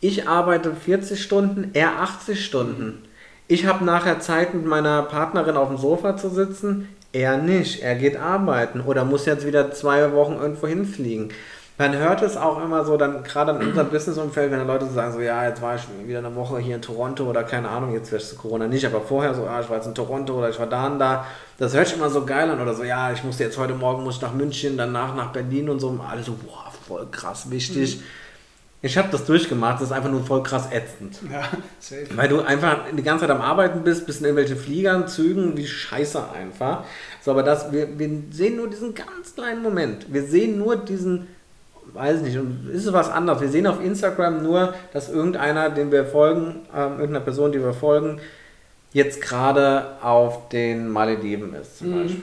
ich 0.00 0.28
arbeite 0.28 0.74
40 0.74 1.22
Stunden, 1.22 1.70
er 1.74 2.00
80 2.00 2.44
Stunden. 2.44 3.02
Ich 3.48 3.66
habe 3.66 3.84
nachher 3.84 4.20
Zeit 4.20 4.54
mit 4.54 4.64
meiner 4.64 5.02
Partnerin 5.02 5.56
auf 5.56 5.68
dem 5.68 5.76
Sofa 5.76 6.16
zu 6.16 6.30
sitzen, 6.30 6.88
er 7.12 7.38
nicht. 7.38 7.82
Er 7.82 7.96
geht 7.96 8.16
arbeiten 8.16 8.80
oder 8.80 9.04
muss 9.04 9.26
jetzt 9.26 9.46
wieder 9.46 9.72
zwei 9.72 10.12
Wochen 10.12 10.36
irgendwo 10.40 10.68
hinfliegen. 10.68 11.32
Man 11.76 11.96
hört 11.96 12.20
es 12.20 12.36
auch 12.36 12.62
immer 12.62 12.84
so, 12.84 12.98
dann 12.98 13.24
gerade 13.24 13.52
in 13.52 13.68
unserem 13.68 13.88
Businessumfeld, 13.88 14.50
wenn 14.50 14.58
dann 14.58 14.66
Leute 14.66 14.84
sagen, 14.86 15.14
so 15.14 15.20
ja, 15.20 15.48
jetzt 15.48 15.62
war 15.62 15.76
ich 15.76 15.82
wieder 16.06 16.18
eine 16.18 16.34
Woche 16.36 16.58
hier 16.58 16.76
in 16.76 16.82
Toronto 16.82 17.24
oder 17.24 17.42
keine 17.42 17.70
Ahnung, 17.70 17.94
jetzt 17.94 18.10
vielleicht 18.10 18.28
zu 18.28 18.36
Corona 18.36 18.66
nicht, 18.66 18.84
aber 18.84 19.00
vorher 19.00 19.34
so, 19.34 19.46
ja, 19.46 19.60
ich 19.60 19.68
war 19.70 19.78
jetzt 19.78 19.86
in 19.86 19.94
Toronto 19.94 20.34
oder 20.34 20.50
ich 20.50 20.58
war 20.58 20.66
da 20.66 20.88
und 20.88 20.98
da. 20.98 21.26
Das 21.58 21.74
hört 21.74 21.88
sich 21.88 21.96
immer 21.96 22.10
so 22.10 22.26
geil 22.26 22.50
an 22.50 22.60
oder 22.60 22.74
so, 22.74 22.84
ja, 22.84 23.10
ich 23.12 23.24
musste 23.24 23.44
jetzt 23.44 23.56
heute 23.56 23.72
Morgen 23.74 24.04
muss 24.04 24.20
nach 24.20 24.34
München, 24.34 24.76
danach 24.76 25.14
nach 25.14 25.32
Berlin 25.32 25.70
und 25.70 25.80
so. 25.80 25.98
Alle 26.06 26.22
so, 26.22 26.32
boah, 26.32 26.70
voll 26.86 27.06
krass 27.10 27.50
wichtig. 27.50 28.02
Ich 28.82 28.96
habe 28.96 29.08
das 29.12 29.26
durchgemacht, 29.26 29.76
das 29.76 29.88
ist 29.90 29.92
einfach 29.92 30.10
nur 30.10 30.24
voll 30.24 30.42
krass 30.42 30.68
ätzend. 30.72 31.18
Ja, 31.30 31.42
safe. 31.78 32.06
Weil 32.16 32.28
du 32.28 32.40
einfach 32.40 32.78
die 32.96 33.02
ganze 33.02 33.26
Zeit 33.26 33.30
am 33.30 33.42
Arbeiten 33.42 33.82
bist, 33.84 34.06
bist 34.06 34.20
in 34.20 34.26
irgendwelchen 34.26 34.56
Fliegern, 34.56 35.06
Zügen, 35.06 35.54
wie 35.56 35.66
scheiße 35.66 36.30
einfach. 36.32 36.84
So, 37.20 37.30
aber 37.32 37.42
das, 37.42 37.70
wir, 37.72 37.98
wir 37.98 38.08
sehen 38.30 38.56
nur 38.56 38.70
diesen 38.70 38.94
ganz 38.94 39.34
kleinen 39.34 39.62
Moment. 39.62 40.06
Wir 40.10 40.22
sehen 40.22 40.56
nur 40.58 40.76
diesen, 40.76 41.26
weiß 41.92 42.22
nicht, 42.22 42.38
und 42.38 42.70
ist 42.72 42.86
es 42.86 42.92
was 42.94 43.10
anderes. 43.10 43.42
Wir 43.42 43.50
sehen 43.50 43.66
auf 43.66 43.84
Instagram 43.84 44.42
nur, 44.42 44.72
dass 44.94 45.10
irgendeiner, 45.10 45.68
den 45.68 45.92
wir 45.92 46.06
folgen, 46.06 46.60
ähm, 46.74 46.92
irgendeiner 46.92 47.20
Person, 47.20 47.52
die 47.52 47.62
wir 47.62 47.74
folgen, 47.74 48.18
jetzt 48.94 49.20
gerade 49.20 49.98
auf 50.02 50.48
den 50.48 50.88
Malediven 50.88 51.52
ist, 51.54 51.78
zum 51.78 51.90
Mhm. 51.90 52.02
Beispiel. 52.02 52.22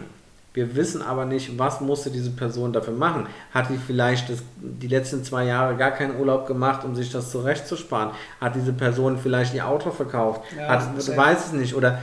Wir 0.58 0.76
wissen 0.76 1.03
aber 1.03 1.26
nicht, 1.26 1.60
was 1.60 1.82
musste 1.82 2.10
diese 2.10 2.32
Person 2.32 2.74
dafür 2.74 2.95
machen. 2.95 3.28
Hat 3.53 3.70
die 3.70 3.78
vielleicht 3.78 4.28
das, 4.28 4.39
die 4.60 4.88
letzten 4.88 5.24
zwei 5.24 5.45
Jahre 5.45 5.76
gar 5.76 5.91
keinen 5.91 6.20
Urlaub 6.20 6.47
gemacht, 6.47 6.84
um 6.84 6.95
sich 6.95 7.12
das 7.12 7.30
zurechtzusparen? 7.30 8.10
Hat 8.41 8.55
diese 8.55 8.74
Person 8.74 9.20
vielleicht 9.22 9.53
ihr 9.53 9.68
Auto 9.68 9.91
verkauft? 9.91 10.41
Ja, 10.58 10.70
hat, 10.70 11.16
weißt 11.16 11.45
es 11.45 11.53
nicht. 11.53 11.76
Oder 11.76 11.99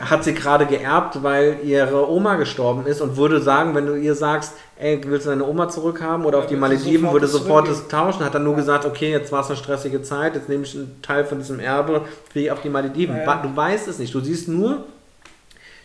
hat 0.00 0.24
sie 0.24 0.34
gerade 0.34 0.66
geerbt, 0.66 1.22
weil 1.22 1.58
ihre 1.62 2.10
Oma 2.10 2.34
gestorben 2.34 2.86
ist 2.86 3.00
und 3.00 3.16
würde 3.16 3.40
sagen, 3.40 3.72
wenn 3.76 3.86
du 3.86 3.94
ihr 3.94 4.16
sagst, 4.16 4.54
ey, 4.80 5.00
willst 5.04 5.26
du 5.26 5.30
deine 5.30 5.46
Oma 5.46 5.68
zurückhaben 5.68 6.24
oder 6.26 6.38
Ja, 6.38 6.42
auf 6.42 6.50
die 6.50 6.56
Malediven, 6.56 7.12
würde 7.12 7.28
sofort 7.28 7.68
das 7.68 7.86
tauschen. 7.86 8.24
Hat 8.24 8.34
dann 8.34 8.42
nur 8.42 8.56
gesagt, 8.56 8.84
okay, 8.84 9.12
jetzt 9.12 9.30
war 9.30 9.42
es 9.42 9.46
eine 9.46 9.56
stressige 9.56 10.02
Zeit, 10.02 10.34
jetzt 10.34 10.48
nehme 10.48 10.64
ich 10.64 10.74
einen 10.74 11.00
Teil 11.02 11.24
von 11.24 11.38
diesem 11.38 11.60
Erbe, 11.60 12.02
fliege 12.32 12.52
auf 12.52 12.62
die 12.62 12.68
Malediven. 12.68 13.16
Ja, 13.16 13.22
ja. 13.22 13.42
Du 13.42 13.54
weißt 13.54 13.86
es 13.86 14.00
nicht. 14.00 14.12
Du 14.12 14.18
siehst 14.18 14.48
nur, 14.48 14.86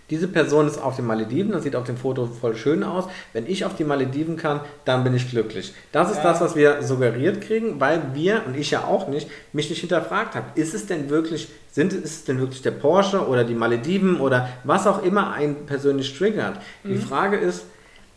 diese 0.09 0.27
Person 0.29 0.67
ist 0.67 0.81
auf 0.81 0.95
den 0.95 1.05
Malediven, 1.05 1.51
das 1.51 1.63
sieht 1.63 1.75
auf 1.75 1.83
dem 1.85 1.97
Foto 1.97 2.27
voll 2.27 2.55
schön 2.55 2.83
aus. 2.83 3.05
Wenn 3.33 3.45
ich 3.45 3.65
auf 3.65 3.75
die 3.75 3.83
Malediven 3.83 4.37
kann, 4.37 4.61
dann 4.85 5.03
bin 5.03 5.13
ich 5.13 5.29
glücklich. 5.29 5.73
Das 5.91 6.09
ist 6.11 6.17
Ja. 6.17 6.23
das, 6.23 6.39
was 6.39 6.55
wir 6.55 6.81
suggeriert 6.81 7.41
kriegen, 7.41 7.79
weil 7.81 8.01
wir, 8.13 8.43
und 8.45 8.55
ich 8.57 8.71
ja 8.71 8.85
auch 8.85 9.07
nicht, 9.09 9.27
mich 9.51 9.69
nicht 9.69 9.79
hinterfragt 9.81 10.35
haben. 10.35 10.45
Ist 10.55 10.73
es 10.73 10.85
denn 10.85 11.09
wirklich, 11.09 11.49
sind, 11.71 11.91
ist 11.91 12.05
es 12.05 12.23
denn 12.23 12.39
wirklich 12.39 12.61
der 12.61 12.71
Porsche 12.71 13.27
oder 13.27 13.43
die 13.43 13.53
Malediven 13.53 14.19
oder 14.21 14.47
was 14.63 14.87
auch 14.87 15.03
immer 15.03 15.31
einen 15.33 15.65
persönlich 15.65 16.17
triggert? 16.17 16.57
Die 16.85 16.89
Mhm. 16.93 17.01
Frage 17.01 17.35
ist, 17.37 17.65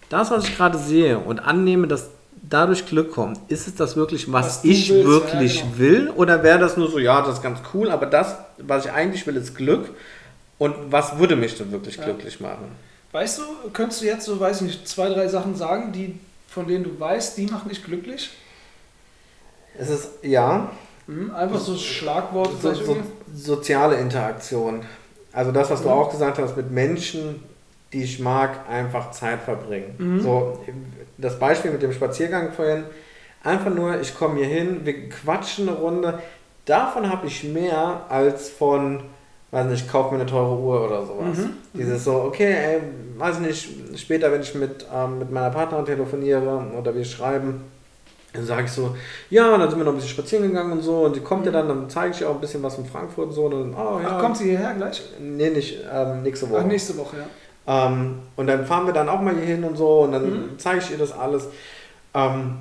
das, 0.08 0.30
was 0.30 0.44
ich 0.44 0.56
gerade 0.56 0.78
sehe 0.78 1.18
und 1.18 1.40
annehme, 1.40 1.86
dass 1.88 2.10
dadurch 2.48 2.86
Glück 2.86 3.12
kommt, 3.12 3.38
ist 3.48 3.66
es 3.68 3.74
das 3.74 3.96
wirklich, 3.96 4.32
was, 4.32 4.46
Was 4.46 4.64
ich 4.64 4.90
willst, 4.90 5.06
wirklich 5.06 5.56
ja, 5.56 5.62
genau. 5.62 5.78
will? 5.78 6.10
Oder 6.16 6.42
wäre 6.42 6.58
das 6.60 6.76
nur 6.76 6.88
so, 6.90 6.98
ja, 6.98 7.20
das 7.22 7.34
ist 7.38 7.42
ganz 7.42 7.58
cool, 7.74 7.90
aber 7.90 8.06
das, 8.06 8.36
was 8.58 8.86
ich 8.86 8.92
eigentlich 8.92 9.26
will, 9.26 9.36
ist 9.36 9.56
Glück. 9.56 9.90
Und 10.60 10.92
was 10.92 11.18
würde 11.18 11.36
mich 11.36 11.56
denn 11.56 11.72
wirklich 11.72 11.96
Ja. 11.96 12.04
glücklich 12.04 12.38
machen? 12.38 12.76
Weißt 13.12 13.38
du, 13.38 13.42
könntest 13.72 14.02
du 14.02 14.06
jetzt 14.06 14.26
so, 14.26 14.38
weiß 14.38 14.58
ich 14.58 14.66
nicht, 14.66 14.86
zwei, 14.86 15.08
drei 15.08 15.26
Sachen 15.26 15.56
sagen, 15.56 15.90
die, 15.90 16.20
von 16.48 16.68
denen 16.68 16.84
du 16.84 17.00
weißt, 17.00 17.38
die 17.38 17.46
machen 17.46 17.70
dich 17.70 17.82
glücklich? 17.82 18.30
Es 19.76 19.88
ist, 19.88 20.08
ja, 20.22 20.70
Mhm, 21.06 21.34
einfach 21.34 21.58
so 21.58 21.76
Schlagworte 21.76 22.56
so, 22.60 22.72
so, 22.74 22.96
soziale 23.34 23.96
Interaktion. 23.96 24.84
Also 25.32 25.50
das, 25.50 25.70
was 25.70 25.80
du 25.82 25.88
Mhm. 25.88 25.94
auch 25.94 26.10
gesagt 26.10 26.38
hast, 26.38 26.56
mit 26.56 26.70
Menschen, 26.70 27.42
die 27.92 28.04
ich 28.04 28.20
mag, 28.20 28.68
einfach 28.68 29.10
Zeit 29.12 29.40
verbringen. 29.42 29.94
Mhm. 29.98 30.20
So, 30.20 30.60
das 31.16 31.38
Beispiel 31.38 31.70
mit 31.72 31.82
dem 31.82 31.92
Spaziergang 31.94 32.52
vorhin, 32.52 32.84
einfach 33.42 33.70
nur, 33.74 33.98
ich 34.00 34.14
komme 34.14 34.36
hier 34.36 34.46
hin, 34.46 34.84
wir 34.84 35.08
quatschen 35.08 35.68
eine 35.70 35.78
Runde. 35.78 36.20
Davon 36.66 37.08
habe 37.08 37.26
ich 37.26 37.42
mehr 37.44 38.04
als 38.10 38.50
von, 38.50 39.02
weiß 39.50 39.66
nicht, 39.66 39.84
ich 39.84 39.90
kaufe 39.90 40.14
mir 40.14 40.20
eine 40.20 40.30
teure 40.30 40.56
Uhr 40.58 40.84
oder 40.86 41.04
sowas. 41.04 41.38
Mhm. 41.38 41.50
Dieses 41.74 42.04
so, 42.04 42.14
okay, 42.22 42.52
ey, 42.52 42.80
weiß 43.18 43.40
nicht, 43.40 43.68
später, 43.98 44.30
wenn 44.32 44.40
ich 44.42 44.54
mit, 44.54 44.86
ähm, 44.94 45.18
mit 45.18 45.30
meiner 45.30 45.50
Partnerin 45.50 45.84
telefoniere 45.84 46.62
oder 46.78 46.94
wir 46.94 47.04
schreiben, 47.04 47.62
dann 48.32 48.46
sage 48.46 48.64
ich 48.66 48.70
so, 48.70 48.94
ja, 49.28 49.58
dann 49.58 49.68
sind 49.68 49.78
wir 49.80 49.84
noch 49.84 49.92
ein 49.92 49.96
bisschen 49.96 50.10
spazieren 50.10 50.44
gegangen 50.46 50.72
und 50.72 50.82
so, 50.82 51.00
und 51.00 51.16
die 51.16 51.20
kommt 51.20 51.46
ja 51.46 51.52
dann, 51.52 51.66
dann 51.66 51.90
zeige 51.90 52.14
ich 52.14 52.20
ihr 52.20 52.30
auch 52.30 52.34
ein 52.34 52.40
bisschen 52.40 52.62
was 52.62 52.76
von 52.76 52.86
Frankfurt 52.86 53.26
und 53.28 53.32
so, 53.32 53.46
und 53.46 53.50
dann, 53.52 53.74
oh 53.74 53.98
ja. 53.98 53.98
Mhm. 53.98 54.06
Ach, 54.08 54.20
kommt 54.20 54.36
sie 54.36 54.44
hierher 54.50 54.74
gleich? 54.74 55.02
Nee, 55.18 55.50
nicht 55.50 55.78
ähm, 55.92 56.22
nächste 56.22 56.48
Woche. 56.48 56.60
Ach, 56.62 56.66
nächste 56.66 56.96
Woche, 56.96 57.16
ja. 57.16 57.86
Ähm, 57.88 58.20
und 58.36 58.46
dann 58.46 58.64
fahren 58.64 58.86
wir 58.86 58.92
dann 58.92 59.08
auch 59.08 59.20
mal 59.20 59.34
hier 59.34 59.44
hin 59.56 59.64
und 59.64 59.76
so 59.76 60.02
und 60.02 60.12
dann 60.12 60.24
Mhm. 60.30 60.58
zeige 60.58 60.78
ich 60.78 60.90
ihr 60.92 60.98
das 60.98 61.12
alles. 61.12 61.48
Ähm, 62.14 62.58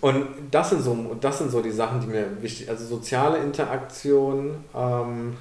und 0.00 0.26
das 0.50 0.70
sind, 0.70 0.82
so, 0.82 0.96
das 1.20 1.38
sind 1.38 1.50
so 1.50 1.60
die 1.60 1.70
Sachen, 1.70 2.00
die 2.00 2.06
mir 2.06 2.26
wichtig 2.40 2.68
Also 2.68 2.84
soziale 2.84 3.38
Interaktion, 3.38 4.64
ähm, 4.76 5.36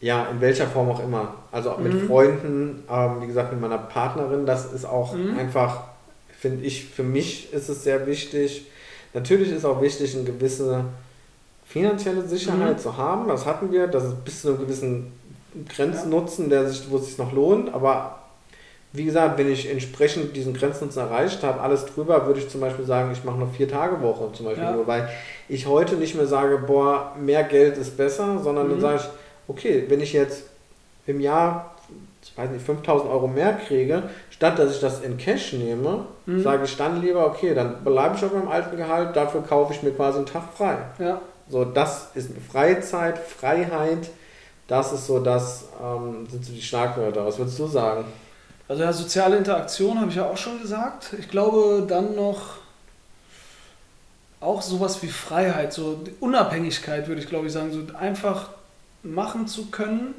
ja, 0.00 0.26
in 0.30 0.40
welcher 0.40 0.66
Form 0.66 0.90
auch 0.90 1.02
immer. 1.02 1.34
Also 1.52 1.70
auch 1.70 1.78
mit 1.78 1.94
Mhm. 1.94 2.06
Freunden, 2.06 2.84
ähm, 2.90 3.22
wie 3.22 3.26
gesagt, 3.26 3.52
mit 3.52 3.60
meiner 3.60 3.78
Partnerin, 3.78 4.44
das 4.46 4.72
ist 4.72 4.84
auch 4.84 5.14
Mhm. 5.14 5.36
einfach, 5.38 5.84
finde 6.38 6.64
ich, 6.64 6.84
für 6.84 7.02
mich 7.02 7.52
ist 7.52 7.68
es 7.68 7.82
sehr 7.82 8.06
wichtig. 8.06 8.66
Natürlich 9.14 9.50
ist 9.52 9.64
auch 9.64 9.80
wichtig, 9.80 10.14
eine 10.14 10.24
gewisse 10.24 10.84
finanzielle 11.66 12.22
Sicherheit 12.22 12.76
Mhm. 12.76 12.82
zu 12.82 12.96
haben. 12.96 13.28
Das 13.28 13.46
hatten 13.46 13.72
wir, 13.72 13.86
dass 13.86 14.04
es 14.04 14.14
bis 14.14 14.42
zu 14.42 14.48
einem 14.48 14.58
gewissen 14.58 15.12
Grenznutzen, 15.68 16.50
der 16.50 16.68
sich, 16.68 16.90
wo 16.90 16.96
es 16.96 17.06
sich 17.06 17.18
noch 17.18 17.32
lohnt. 17.32 17.72
Aber 17.74 18.18
wie 18.92 19.04
gesagt, 19.04 19.38
wenn 19.38 19.50
ich 19.50 19.70
entsprechend 19.70 20.36
diesen 20.36 20.54
Grenznutzen 20.54 21.00
erreicht 21.00 21.42
habe, 21.42 21.60
alles 21.60 21.86
drüber, 21.86 22.26
würde 22.26 22.40
ich 22.40 22.48
zum 22.48 22.60
Beispiel 22.60 22.84
sagen, 22.84 23.10
ich 23.12 23.24
mache 23.24 23.36
eine 23.36 23.46
Vier-Tage-Woche 23.46 24.32
zum 24.32 24.46
Beispiel 24.46 24.64
Ja. 24.64 24.72
nur, 24.72 24.86
weil 24.86 25.08
ich 25.48 25.66
heute 25.66 25.96
nicht 25.96 26.14
mehr 26.14 26.26
sage, 26.26 26.58
boah, 26.58 27.14
mehr 27.18 27.42
Geld 27.44 27.76
ist 27.78 27.96
besser, 27.96 28.38
sondern 28.42 28.68
dann 28.68 28.78
Mhm. 28.78 28.82
sage 28.82 28.96
ich, 29.00 29.08
okay, 29.48 29.84
wenn 29.88 30.00
ich 30.00 30.12
jetzt 30.12 30.44
im 31.06 31.20
Jahr, 31.20 31.74
ich 32.22 32.36
weiß 32.36 32.50
nicht, 32.50 32.64
5000 32.64 33.10
Euro 33.10 33.28
mehr 33.28 33.52
kriege, 33.54 34.02
statt 34.30 34.58
dass 34.58 34.74
ich 34.74 34.80
das 34.80 35.00
in 35.02 35.16
Cash 35.16 35.52
nehme, 35.54 36.06
Mhm. 36.26 36.42
sage 36.42 36.64
ich 36.64 36.76
dann 36.76 37.00
lieber, 37.00 37.24
okay, 37.26 37.54
dann 37.54 37.84
bleibe 37.84 38.16
ich 38.16 38.24
auf 38.24 38.32
meinem 38.32 38.48
alten 38.48 38.76
Gehalt, 38.76 39.14
dafür 39.14 39.42
kaufe 39.42 39.72
ich 39.72 39.82
mir 39.84 39.92
quasi 39.92 40.18
einen 40.18 40.26
Tag 40.26 40.42
frei. 40.56 40.76
Ja. 40.98 41.20
So, 41.48 41.64
das 41.64 42.08
ist 42.14 42.30
Freizeit, 42.50 43.16
Freiheit, 43.18 44.10
das 44.66 44.92
ist 44.92 45.06
so 45.06 45.20
das, 45.20 45.66
ähm, 45.80 46.26
sind 46.28 46.44
so 46.44 46.52
die 46.52 46.60
Schlagwörter. 46.62 47.24
Was 47.24 47.38
würdest 47.38 47.56
du 47.60 47.68
sagen? 47.68 48.04
Also 48.68 48.82
ja, 48.82 48.92
soziale 48.92 49.36
Interaktion 49.36 50.00
habe 50.00 50.10
ich 50.10 50.16
ja 50.16 50.28
auch 50.28 50.36
schon 50.36 50.60
gesagt. 50.60 51.14
Ich 51.20 51.28
glaube 51.28 51.84
dann 51.88 52.16
noch 52.16 52.56
auch 54.40 54.60
sowas 54.60 55.00
wie 55.02 55.08
Freiheit, 55.08 55.72
so 55.72 56.00
Unabhängigkeit, 56.20 57.06
würde 57.06 57.20
ich 57.20 57.28
glaube 57.28 57.46
ich 57.46 57.52
sagen, 57.52 57.70
so 57.72 57.96
einfach 57.96 58.50
machen 59.06 59.46
zu 59.46 59.66
können, 59.66 60.14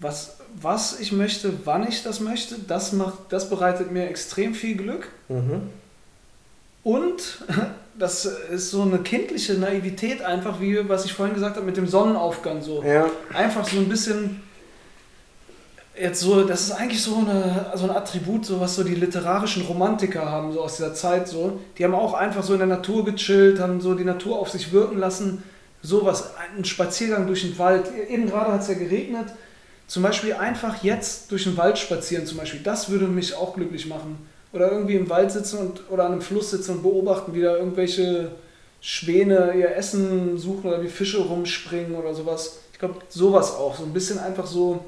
was, 0.00 0.38
was 0.60 0.98
ich 0.98 1.12
möchte, 1.12 1.52
wann 1.64 1.86
ich 1.86 2.02
das 2.02 2.20
möchte, 2.20 2.56
das, 2.58 2.92
macht, 2.92 3.18
das 3.28 3.50
bereitet 3.50 3.92
mir 3.92 4.08
extrem 4.08 4.54
viel 4.54 4.76
Glück. 4.76 5.08
Mhm. 5.28 5.68
Und 6.82 7.44
das 7.98 8.24
ist 8.24 8.70
so 8.70 8.82
eine 8.82 8.98
kindliche 8.98 9.54
Naivität, 9.54 10.22
einfach 10.22 10.60
wie 10.60 10.88
was 10.88 11.04
ich 11.04 11.12
vorhin 11.12 11.34
gesagt 11.34 11.56
habe 11.56 11.66
mit 11.66 11.76
dem 11.76 11.86
Sonnenaufgang. 11.86 12.62
So. 12.62 12.82
Ja. 12.82 13.06
Einfach 13.32 13.66
so 13.66 13.76
ein 13.76 13.88
bisschen. 13.88 14.42
Jetzt 16.00 16.20
so, 16.20 16.44
das 16.44 16.62
ist 16.62 16.70
eigentlich 16.70 17.02
so, 17.02 17.16
eine, 17.16 17.72
so 17.74 17.84
ein 17.84 17.90
Attribut, 17.90 18.46
so 18.46 18.58
was 18.58 18.74
so 18.74 18.84
die 18.84 18.94
literarischen 18.94 19.66
Romantiker 19.66 20.24
haben, 20.24 20.50
so 20.50 20.62
aus 20.62 20.76
dieser 20.76 20.94
Zeit 20.94 21.28
so. 21.28 21.60
Die 21.76 21.84
haben 21.84 21.94
auch 21.94 22.14
einfach 22.14 22.42
so 22.42 22.54
in 22.54 22.60
der 22.60 22.68
Natur 22.68 23.04
gechillt, 23.04 23.60
haben 23.60 23.82
so 23.82 23.92
die 23.94 24.04
Natur 24.04 24.38
auf 24.38 24.48
sich 24.48 24.72
wirken 24.72 24.98
lassen. 24.98 25.42
Sowas, 25.82 26.32
ein 26.56 26.64
Spaziergang 26.64 27.26
durch 27.26 27.42
den 27.42 27.58
Wald. 27.58 27.90
Eben 28.08 28.26
gerade 28.26 28.52
hat 28.52 28.62
es 28.62 28.68
ja 28.68 28.74
geregnet. 28.74 29.26
Zum 29.86 30.02
Beispiel 30.02 30.34
einfach 30.34 30.82
jetzt 30.84 31.32
durch 31.32 31.44
den 31.44 31.56
Wald 31.56 31.78
spazieren, 31.78 32.26
zum 32.26 32.38
Beispiel. 32.38 32.60
Das 32.62 32.90
würde 32.90 33.06
mich 33.06 33.34
auch 33.34 33.54
glücklich 33.54 33.86
machen 33.86 34.18
oder 34.52 34.70
irgendwie 34.70 34.96
im 34.96 35.08
Wald 35.08 35.30
sitzen 35.30 35.58
und, 35.58 35.90
oder 35.90 36.06
an 36.06 36.12
einem 36.12 36.22
Fluss 36.22 36.50
sitzen 36.50 36.76
und 36.76 36.82
beobachten, 36.82 37.34
wie 37.34 37.42
da 37.42 37.56
irgendwelche 37.56 38.32
Schwäne 38.80 39.54
ihr 39.56 39.74
Essen 39.76 40.38
suchen 40.38 40.68
oder 40.68 40.82
wie 40.82 40.88
Fische 40.88 41.18
rumspringen 41.18 41.94
oder 41.94 42.14
sowas. 42.14 42.58
Ich 42.72 42.78
glaube, 42.78 42.96
sowas 43.08 43.54
auch. 43.54 43.76
So 43.76 43.84
ein 43.84 43.92
bisschen 43.92 44.18
einfach 44.18 44.46
so 44.46 44.84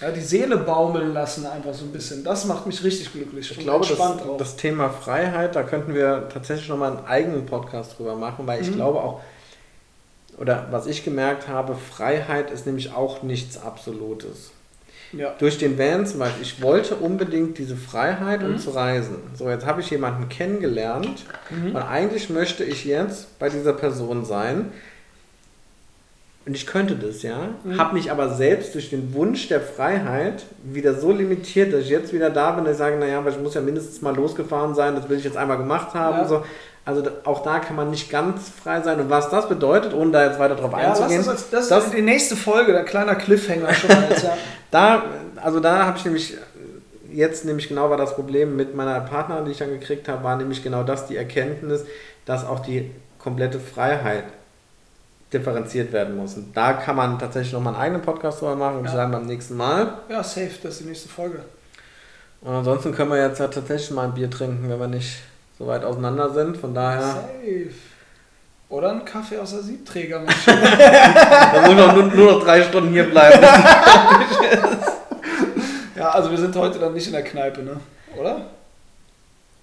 ja, 0.00 0.12
die 0.12 0.20
Seele 0.20 0.58
baumeln 0.58 1.12
lassen, 1.12 1.44
einfach 1.46 1.74
so 1.74 1.84
ein 1.84 1.90
bisschen. 1.90 2.22
Das 2.22 2.44
macht 2.44 2.66
mich 2.66 2.84
richtig 2.84 3.12
glücklich. 3.12 3.50
Ich 3.50 3.58
glaube, 3.58 3.84
das, 3.86 3.98
das, 4.38 4.56
Thema 4.56 4.90
Freiheit, 4.90 5.56
da 5.56 5.64
könnten 5.64 5.92
wir 5.92 6.28
tatsächlich 6.32 6.68
nochmal 6.68 6.98
einen 6.98 7.06
eigenen 7.06 7.46
Podcast 7.46 7.98
drüber 7.98 8.14
machen, 8.14 8.46
weil 8.46 8.60
ich 8.60 8.70
mhm. 8.70 8.76
glaube 8.76 9.00
auch, 9.00 9.20
oder 10.40 10.68
was 10.70 10.86
ich 10.86 11.04
gemerkt 11.04 11.48
habe, 11.48 11.74
Freiheit 11.74 12.50
ist 12.50 12.66
nämlich 12.66 12.92
auch 12.92 13.22
nichts 13.22 13.60
Absolutes. 13.60 14.52
Ja. 15.12 15.34
Durch 15.38 15.56
den 15.56 15.78
Van 15.78 16.06
zum 16.06 16.18
Beispiel. 16.20 16.42
Ich 16.42 16.60
wollte 16.60 16.96
unbedingt 16.96 17.56
diese 17.56 17.76
Freiheit, 17.76 18.42
um 18.42 18.52
mhm. 18.52 18.58
zu 18.58 18.70
reisen. 18.70 19.16
So, 19.34 19.48
jetzt 19.48 19.64
habe 19.64 19.80
ich 19.80 19.90
jemanden 19.90 20.28
kennengelernt 20.28 21.24
mhm. 21.50 21.74
und 21.74 21.82
eigentlich 21.82 22.28
möchte 22.28 22.62
ich 22.62 22.84
jetzt 22.84 23.38
bei 23.38 23.48
dieser 23.48 23.72
Person 23.72 24.24
sein. 24.24 24.70
Und 26.44 26.54
ich 26.54 26.66
könnte 26.66 26.94
das, 26.94 27.22
ja. 27.22 27.50
Mhm. 27.64 27.78
Habe 27.78 27.94
mich 27.94 28.10
aber 28.10 28.34
selbst 28.34 28.74
durch 28.74 28.90
den 28.90 29.12
Wunsch 29.14 29.48
der 29.48 29.60
Freiheit 29.60 30.44
wieder 30.62 30.94
so 30.94 31.12
limitiert, 31.12 31.72
dass 31.72 31.82
ich 31.82 31.90
jetzt 31.90 32.12
wieder 32.12 32.30
da 32.30 32.52
bin, 32.52 32.64
dass 32.64 32.74
ich 32.74 32.78
sage, 32.78 32.96
naja, 32.96 33.18
aber 33.18 33.30
ich 33.30 33.38
muss 33.38 33.54
ja 33.54 33.60
mindestens 33.60 34.00
mal 34.02 34.14
losgefahren 34.14 34.74
sein, 34.74 34.94
das 34.94 35.08
will 35.08 35.18
ich 35.18 35.24
jetzt 35.24 35.36
einmal 35.36 35.58
gemacht 35.58 35.94
haben. 35.94 36.18
Ja. 36.18 36.24
So. 36.28 36.44
Also 36.88 37.02
auch 37.24 37.42
da 37.42 37.58
kann 37.58 37.76
man 37.76 37.90
nicht 37.90 38.08
ganz 38.08 38.48
frei 38.48 38.80
sein. 38.80 38.98
Und 38.98 39.10
was 39.10 39.28
das 39.28 39.46
bedeutet, 39.46 39.92
ohne 39.92 40.10
da 40.10 40.24
jetzt 40.24 40.38
weiter 40.38 40.54
drauf 40.54 40.72
ja, 40.72 40.88
einzugehen. 40.88 41.22
Das, 41.22 41.50
das, 41.50 41.68
das 41.68 41.84
ist 41.84 41.94
die 41.94 42.00
nächste 42.00 42.34
Folge, 42.34 42.72
der 42.72 42.82
kleiner 42.82 43.14
Cliffhanger 43.14 43.74
schon 43.74 43.90
mal 43.90 44.06
jetzt, 44.08 44.24
ja. 44.24 44.38
da, 44.70 45.02
also 45.36 45.60
da 45.60 45.84
habe 45.84 45.98
ich 45.98 46.06
nämlich 46.06 46.38
jetzt 47.12 47.44
nämlich 47.44 47.68
genau 47.68 47.90
war 47.90 47.98
das 47.98 48.14
Problem 48.14 48.56
mit 48.56 48.74
meiner 48.74 49.00
Partnerin, 49.00 49.44
die 49.44 49.50
ich 49.50 49.58
dann 49.58 49.68
gekriegt 49.68 50.08
habe, 50.08 50.24
war 50.24 50.36
nämlich 50.36 50.62
genau 50.62 50.82
das, 50.82 51.06
die 51.06 51.16
Erkenntnis, 51.16 51.84
dass 52.24 52.46
auch 52.46 52.60
die 52.60 52.90
komplette 53.18 53.60
Freiheit 53.60 54.24
differenziert 55.30 55.92
werden 55.92 56.16
muss. 56.16 56.36
Und 56.36 56.56
da 56.56 56.72
kann 56.72 56.96
man 56.96 57.18
tatsächlich 57.18 57.52
nochmal 57.52 57.74
einen 57.74 57.82
eigenen 57.82 58.02
Podcast 58.02 58.40
drüber 58.40 58.56
machen 58.56 58.78
und 58.78 58.86
ja. 58.86 58.92
sagen 58.92 59.12
beim 59.12 59.26
nächsten 59.26 59.58
Mal. 59.58 59.92
Ja, 60.08 60.24
safe, 60.24 60.52
das 60.62 60.72
ist 60.72 60.80
die 60.80 60.88
nächste 60.88 61.10
Folge. 61.10 61.40
Und 62.40 62.54
ansonsten 62.54 62.94
können 62.94 63.10
wir 63.10 63.22
jetzt 63.22 63.40
halt 63.40 63.52
tatsächlich 63.52 63.90
mal 63.90 64.06
ein 64.06 64.14
Bier 64.14 64.30
trinken, 64.30 64.70
wenn 64.70 64.80
wir 64.80 64.86
nicht 64.86 65.18
so 65.58 65.66
weit 65.66 65.84
auseinander 65.84 66.30
sind. 66.30 66.56
Von 66.56 66.74
daher. 66.74 67.00
Safe. 67.00 67.70
Oder 68.70 68.90
ein 68.90 69.04
Kaffee 69.04 69.38
aus 69.38 69.52
der 69.52 69.62
Siebträgermaschine. 69.62 70.60
da 70.78 71.62
muss 71.66 71.74
man 71.74 71.94
nur, 71.94 72.04
nur 72.14 72.32
noch 72.32 72.44
drei 72.44 72.62
Stunden 72.62 72.92
hier 72.92 73.04
bleiben. 73.04 73.42
ja, 75.96 76.10
also 76.10 76.30
wir 76.30 76.36
sind 76.36 76.54
heute 76.54 76.78
dann 76.78 76.92
nicht 76.92 77.06
in 77.06 77.14
der 77.14 77.24
Kneipe, 77.24 77.62
ne? 77.62 77.80
Oder? 78.18 78.42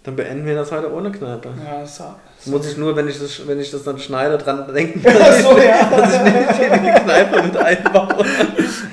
Dann 0.04 0.16
beenden 0.16 0.46
wir 0.46 0.56
das 0.56 0.72
heute 0.72 0.92
ohne 0.92 1.12
Kneipe. 1.12 1.50
Ja, 1.64 1.82
das, 1.82 1.98
das 1.98 2.46
muss 2.46 2.68
ich 2.68 2.78
nur, 2.78 2.96
wenn 2.96 3.08
ich 3.08 3.20
das, 3.20 3.48
wenn 3.48 3.60
ich 3.60 3.70
das 3.70 3.84
dann 3.84 4.00
schneide, 4.00 4.38
dran 4.38 4.72
denken, 4.74 5.02
dass, 5.04 5.42
so, 5.42 5.58
ich, 5.58 5.66
ja. 5.66 5.90
dass 5.90 6.14
ich 6.14 6.22
nicht 6.22 6.60
in 6.62 6.84
die 6.84 6.92
Kneipe 6.92 7.44
mit 7.44 7.58
einbaue. 7.58 8.26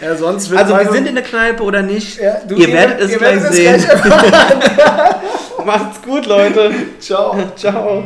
Ja, 0.02 0.14
sonst 0.14 0.52
also 0.54 0.78
wir 0.78 0.90
sind 0.90 1.08
in 1.08 1.14
der 1.14 1.24
Kneipe 1.24 1.62
oder 1.62 1.80
nicht? 1.82 2.18
Ja, 2.18 2.40
du, 2.46 2.54
ihr, 2.56 2.68
ihr 2.68 2.74
werdet 2.74 3.00
es 3.00 3.10
ihr 3.12 3.18
gleich 3.18 3.42
sehen. 3.42 3.82
Macht's 5.64 6.02
gut, 6.02 6.26
Leute. 6.26 6.72
Ciao. 6.98 7.36
Ciao. 7.56 8.04